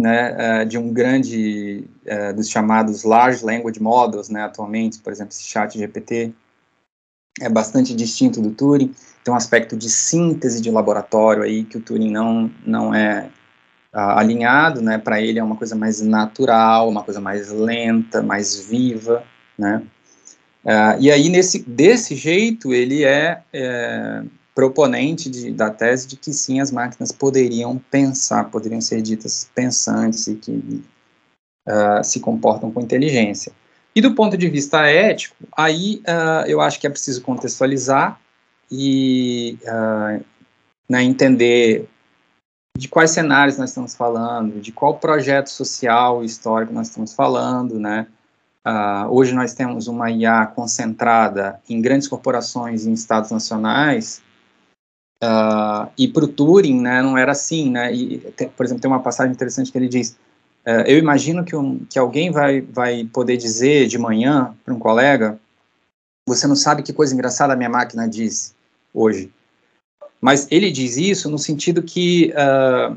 né, 0.00 0.62
uh, 0.62 0.66
de 0.66 0.78
um 0.78 0.92
grande, 0.92 1.84
uh, 2.06 2.34
dos 2.34 2.48
chamados 2.48 3.04
Large 3.04 3.44
Language 3.44 3.80
Models, 3.80 4.28
né, 4.28 4.44
atualmente, 4.44 4.98
por 4.98 5.12
exemplo, 5.12 5.32
esse 5.32 5.44
chat 5.44 5.78
GPT, 5.78 6.32
é 7.40 7.48
bastante 7.48 7.94
distinto 7.94 8.40
do 8.40 8.50
Turing, 8.50 8.94
tem 9.24 9.32
um 9.32 9.36
aspecto 9.36 9.76
de 9.76 9.88
síntese 9.88 10.60
de 10.60 10.70
laboratório 10.70 11.42
aí 11.42 11.64
que 11.64 11.78
o 11.78 11.80
Turing 11.80 12.10
não, 12.10 12.50
não 12.66 12.94
é 12.94 13.28
uh, 13.94 13.98
alinhado, 14.18 14.80
né, 14.80 14.98
para 14.98 15.20
ele 15.20 15.38
é 15.38 15.44
uma 15.44 15.56
coisa 15.56 15.76
mais 15.76 16.00
natural, 16.00 16.88
uma 16.88 17.02
coisa 17.02 17.20
mais 17.20 17.50
lenta, 17.50 18.22
mais 18.22 18.56
viva, 18.56 19.22
né, 19.58 19.82
e 20.98 21.10
aí, 21.10 21.30
nesse, 21.30 21.62
desse 21.62 22.14
jeito, 22.14 22.74
ele 22.74 23.02
é, 23.02 23.42
é 23.50 24.22
proponente 24.60 25.30
de, 25.30 25.50
da 25.52 25.70
tese 25.70 26.06
de 26.06 26.16
que 26.16 26.34
sim, 26.34 26.60
as 26.60 26.70
máquinas 26.70 27.10
poderiam 27.10 27.78
pensar, 27.90 28.50
poderiam 28.50 28.78
ser 28.78 29.00
ditas 29.00 29.50
pensantes 29.54 30.26
e 30.26 30.34
que 30.34 30.84
uh, 31.66 32.04
se 32.04 32.20
comportam 32.20 32.70
com 32.70 32.78
inteligência. 32.82 33.52
E 33.96 34.02
do 34.02 34.14
ponto 34.14 34.36
de 34.36 34.50
vista 34.50 34.86
ético, 34.86 35.34
aí 35.56 36.02
uh, 36.06 36.46
eu 36.46 36.60
acho 36.60 36.78
que 36.78 36.86
é 36.86 36.90
preciso 36.90 37.22
contextualizar 37.22 38.20
e 38.70 39.58
uh, 39.62 40.22
né, 40.86 41.02
entender 41.04 41.88
de 42.76 42.86
quais 42.86 43.12
cenários 43.12 43.56
nós 43.56 43.70
estamos 43.70 43.94
falando, 43.94 44.60
de 44.60 44.72
qual 44.72 44.98
projeto 44.98 45.48
social 45.48 46.22
e 46.22 46.26
histórico 46.26 46.70
nós 46.70 46.88
estamos 46.88 47.14
falando, 47.14 47.80
né? 47.80 48.06
Uh, 48.66 49.08
hoje 49.08 49.34
nós 49.34 49.54
temos 49.54 49.86
uma 49.86 50.10
IA 50.10 50.44
concentrada 50.44 51.58
em 51.66 51.80
grandes 51.80 52.06
corporações 52.06 52.84
e 52.84 52.90
em 52.90 52.92
estados 52.92 53.30
nacionais, 53.30 54.20
uh, 55.22 55.90
e 55.96 56.08
para 56.08 56.24
o 56.24 56.28
Turing, 56.28 56.80
né, 56.80 57.02
não 57.02 57.16
era 57.16 57.32
assim, 57.32 57.70
né? 57.70 57.92
E, 57.92 58.18
tem, 58.36 58.48
por 58.48 58.64
exemplo, 58.64 58.80
tem 58.80 58.90
uma 58.90 59.02
passagem 59.02 59.32
interessante 59.32 59.70
que 59.70 59.78
ele 59.78 59.88
diz: 59.88 60.16
uh, 60.66 60.82
eu 60.86 60.98
imagino 60.98 61.44
que, 61.44 61.54
um, 61.54 61.84
que 61.88 61.98
alguém 61.98 62.30
vai, 62.30 62.60
vai 62.60 63.04
poder 63.04 63.36
dizer 63.36 63.86
de 63.86 63.98
manhã 63.98 64.54
para 64.64 64.74
um 64.74 64.78
colega, 64.78 65.38
você 66.26 66.46
não 66.46 66.56
sabe 66.56 66.82
que 66.82 66.92
coisa 66.92 67.14
engraçada 67.14 67.52
a 67.52 67.56
minha 67.56 67.70
máquina 67.70 68.08
disse 68.08 68.52
hoje. 68.92 69.30
Mas 70.20 70.46
ele 70.50 70.70
diz 70.70 70.96
isso 70.96 71.30
no 71.30 71.38
sentido 71.38 71.82
que, 71.82 72.32
uh, 72.34 72.96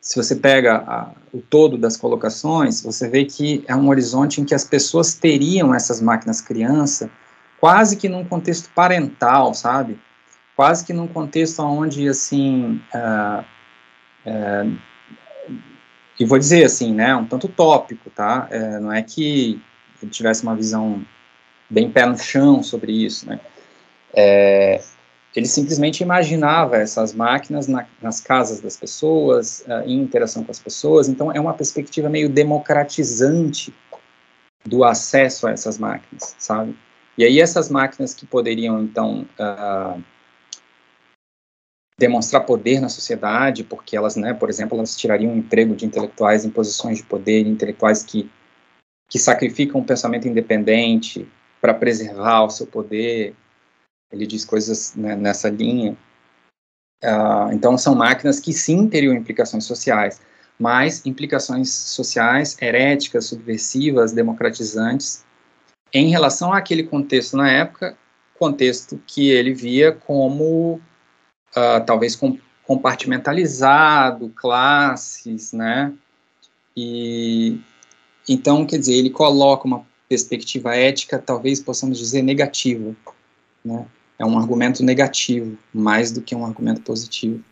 se 0.00 0.16
você 0.16 0.36
pega 0.36 0.84
a, 0.86 1.10
o 1.32 1.40
todo 1.40 1.78
das 1.78 1.96
colocações, 1.96 2.82
você 2.82 3.08
vê 3.08 3.24
que 3.24 3.64
é 3.66 3.74
um 3.74 3.88
horizonte 3.88 4.40
em 4.40 4.44
que 4.44 4.54
as 4.54 4.64
pessoas 4.64 5.14
teriam 5.14 5.74
essas 5.74 6.00
máquinas 6.00 6.40
criança 6.40 7.10
quase 7.58 7.96
que 7.96 8.08
num 8.08 8.24
contexto 8.24 8.70
parental, 8.74 9.52
sabe? 9.54 9.98
Quase 10.58 10.84
que 10.84 10.92
num 10.92 11.06
contexto 11.06 11.62
onde, 11.62 12.08
assim, 12.08 12.82
uh, 12.92 13.44
e 16.18 16.24
vou 16.24 16.36
dizer 16.36 16.64
assim, 16.64 16.92
né, 16.92 17.14
um 17.14 17.24
tanto 17.24 17.46
tópico, 17.46 18.10
tá? 18.10 18.48
É, 18.50 18.80
não 18.80 18.92
é 18.92 19.00
que 19.00 19.62
ele 20.02 20.10
tivesse 20.10 20.42
uma 20.42 20.56
visão 20.56 21.06
bem 21.70 21.88
pé 21.88 22.06
no 22.06 22.18
chão 22.18 22.60
sobre 22.60 22.90
isso, 22.90 23.24
né? 23.28 23.38
É, 24.12 24.82
ele 25.36 25.46
simplesmente 25.46 26.02
imaginava 26.02 26.76
essas 26.76 27.14
máquinas 27.14 27.68
na, 27.68 27.86
nas 28.02 28.20
casas 28.20 28.60
das 28.60 28.76
pessoas, 28.76 29.64
uh, 29.68 29.88
em 29.88 30.00
interação 30.00 30.42
com 30.42 30.50
as 30.50 30.58
pessoas, 30.58 31.08
então 31.08 31.30
é 31.30 31.38
uma 31.38 31.54
perspectiva 31.54 32.08
meio 32.08 32.28
democratizante 32.28 33.72
do 34.66 34.82
acesso 34.82 35.46
a 35.46 35.52
essas 35.52 35.78
máquinas, 35.78 36.34
sabe? 36.36 36.76
E 37.16 37.24
aí 37.24 37.40
essas 37.40 37.68
máquinas 37.68 38.12
que 38.12 38.26
poderiam, 38.26 38.82
então, 38.82 39.24
uh, 39.38 40.02
demonstrar 41.98 42.46
poder 42.46 42.80
na 42.80 42.88
sociedade, 42.88 43.64
porque 43.64 43.96
elas, 43.96 44.14
né, 44.14 44.32
por 44.32 44.48
exemplo, 44.48 44.78
elas 44.78 44.96
tirariam 44.96 45.32
o 45.32 45.36
emprego 45.36 45.74
de 45.74 45.84
intelectuais 45.84 46.44
em 46.44 46.50
posições 46.50 46.98
de 46.98 47.04
poder, 47.04 47.44
intelectuais 47.44 48.04
que, 48.04 48.30
que 49.08 49.18
sacrificam 49.18 49.80
o 49.80 49.84
pensamento 49.84 50.28
independente 50.28 51.28
para 51.60 51.74
preservar 51.74 52.44
o 52.44 52.50
seu 52.50 52.68
poder, 52.68 53.34
ele 54.12 54.26
diz 54.26 54.44
coisas 54.44 54.94
né, 54.94 55.16
nessa 55.16 55.50
linha. 55.50 55.96
Uh, 57.02 57.52
então, 57.52 57.76
são 57.76 57.96
máquinas 57.96 58.38
que 58.38 58.52
sim 58.52 58.88
teriam 58.88 59.12
implicações 59.12 59.64
sociais, 59.64 60.20
mas 60.58 61.04
implicações 61.04 61.70
sociais 61.70 62.56
heréticas, 62.60 63.26
subversivas, 63.26 64.12
democratizantes, 64.12 65.24
em 65.92 66.10
relação 66.10 66.52
àquele 66.52 66.84
contexto 66.84 67.36
na 67.36 67.50
época, 67.50 67.96
contexto 68.38 69.00
que 69.06 69.30
ele 69.30 69.52
via 69.52 69.92
como 69.92 70.80
uh, 71.56 71.84
talvez 71.84 72.14
com, 72.16 72.38
compartimentalizado, 72.66 74.28
classes, 74.30 75.52
né? 75.52 75.92
E 76.76 77.58
então, 78.28 78.66
quer 78.66 78.78
dizer, 78.78 78.94
ele 78.94 79.10
coloca 79.10 79.66
uma 79.66 79.86
perspectiva 80.08 80.76
ética, 80.76 81.18
talvez 81.18 81.60
possamos 81.60 81.98
dizer 81.98 82.22
negativa, 82.22 82.94
né? 83.64 83.86
é 84.18 84.24
um 84.24 84.38
argumento 84.38 84.82
negativo, 84.82 85.56
mais 85.72 86.10
do 86.10 86.20
que 86.20 86.34
um 86.34 86.44
argumento 86.44 86.82
positivo. 86.82 87.42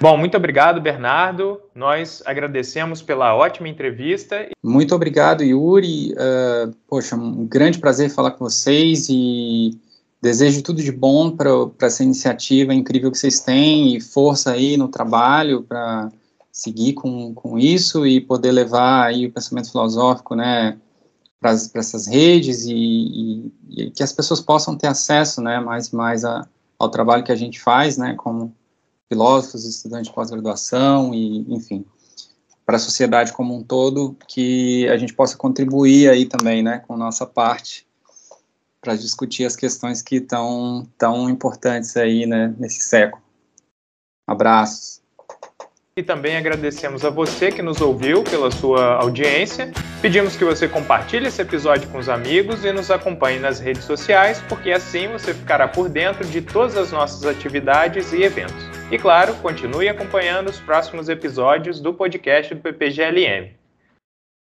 Bom, 0.00 0.16
muito 0.16 0.36
obrigado, 0.36 0.80
Bernardo. 0.80 1.60
Nós 1.74 2.22
agradecemos 2.24 3.02
pela 3.02 3.34
ótima 3.34 3.68
entrevista. 3.68 4.48
Muito 4.62 4.94
obrigado, 4.94 5.42
Yuri. 5.42 6.12
Uh, 6.12 6.72
poxa, 6.86 7.16
um 7.16 7.46
grande 7.46 7.78
prazer 7.78 8.08
falar 8.08 8.30
com 8.32 8.44
vocês 8.44 9.08
e 9.10 9.78
Desejo 10.20 10.62
tudo 10.62 10.82
de 10.82 10.90
bom 10.90 11.30
para 11.30 11.86
essa 11.86 12.02
iniciativa 12.02 12.74
incrível 12.74 13.10
que 13.10 13.18
vocês 13.18 13.38
têm 13.40 13.96
e 13.96 14.00
força 14.00 14.50
aí 14.50 14.76
no 14.76 14.88
trabalho 14.88 15.62
para 15.62 16.10
seguir 16.50 16.94
com, 16.94 17.32
com 17.32 17.56
isso 17.56 18.04
e 18.04 18.20
poder 18.20 18.50
levar 18.50 19.06
aí 19.06 19.26
o 19.26 19.32
pensamento 19.32 19.70
filosófico, 19.70 20.34
né, 20.34 20.76
para 21.40 21.52
essas 21.52 22.08
redes 22.08 22.64
e, 22.64 22.74
e, 22.74 23.52
e, 23.68 23.90
que 23.92 24.02
as 24.02 24.12
pessoas 24.12 24.40
possam 24.40 24.76
ter 24.76 24.88
acesso, 24.88 25.40
né, 25.40 25.60
mais 25.60 25.86
e 25.86 25.94
mais 25.94 26.24
a, 26.24 26.48
ao 26.76 26.88
trabalho 26.88 27.22
que 27.22 27.30
a 27.30 27.36
gente 27.36 27.60
faz, 27.60 27.96
né, 27.96 28.14
como 28.16 28.52
filósofos, 29.08 29.64
estudantes 29.64 30.08
de 30.08 30.14
pós-graduação 30.14 31.14
e, 31.14 31.46
enfim, 31.52 31.84
para 32.66 32.76
a 32.76 32.80
sociedade 32.80 33.32
como 33.32 33.56
um 33.56 33.62
todo, 33.62 34.16
que 34.28 34.86
a 34.88 34.96
gente 34.98 35.14
possa 35.14 35.36
contribuir 35.36 36.10
aí 36.10 36.26
também, 36.26 36.62
né, 36.62 36.82
com 36.86 36.96
nossa 36.96 37.26
parte 37.26 37.88
para 38.80 38.94
discutir 38.94 39.44
as 39.44 39.56
questões 39.56 40.02
que 40.02 40.16
estão 40.16 40.86
tão 40.96 41.28
importantes 41.28 41.96
aí 41.96 42.26
né, 42.26 42.54
nesse 42.58 42.80
século. 42.80 43.22
Abraços. 44.26 45.02
E 45.96 46.02
também 46.02 46.36
agradecemos 46.36 47.04
a 47.04 47.10
você 47.10 47.50
que 47.50 47.60
nos 47.60 47.80
ouviu 47.80 48.22
pela 48.22 48.52
sua 48.52 48.94
audiência. 49.02 49.72
Pedimos 50.00 50.36
que 50.36 50.44
você 50.44 50.68
compartilhe 50.68 51.26
esse 51.26 51.42
episódio 51.42 51.88
com 51.88 51.98
os 51.98 52.08
amigos 52.08 52.64
e 52.64 52.72
nos 52.72 52.88
acompanhe 52.88 53.40
nas 53.40 53.58
redes 53.58 53.84
sociais, 53.84 54.40
porque 54.48 54.70
assim 54.70 55.08
você 55.08 55.34
ficará 55.34 55.66
por 55.66 55.88
dentro 55.88 56.24
de 56.24 56.40
todas 56.40 56.76
as 56.76 56.92
nossas 56.92 57.24
atividades 57.24 58.12
e 58.12 58.22
eventos. 58.22 58.77
E 58.90 58.98
claro, 58.98 59.34
continue 59.42 59.86
acompanhando 59.86 60.48
os 60.48 60.58
próximos 60.60 61.10
episódios 61.10 61.78
do 61.78 61.92
podcast 61.92 62.54
do 62.54 62.62
PPGLM. 62.62 63.50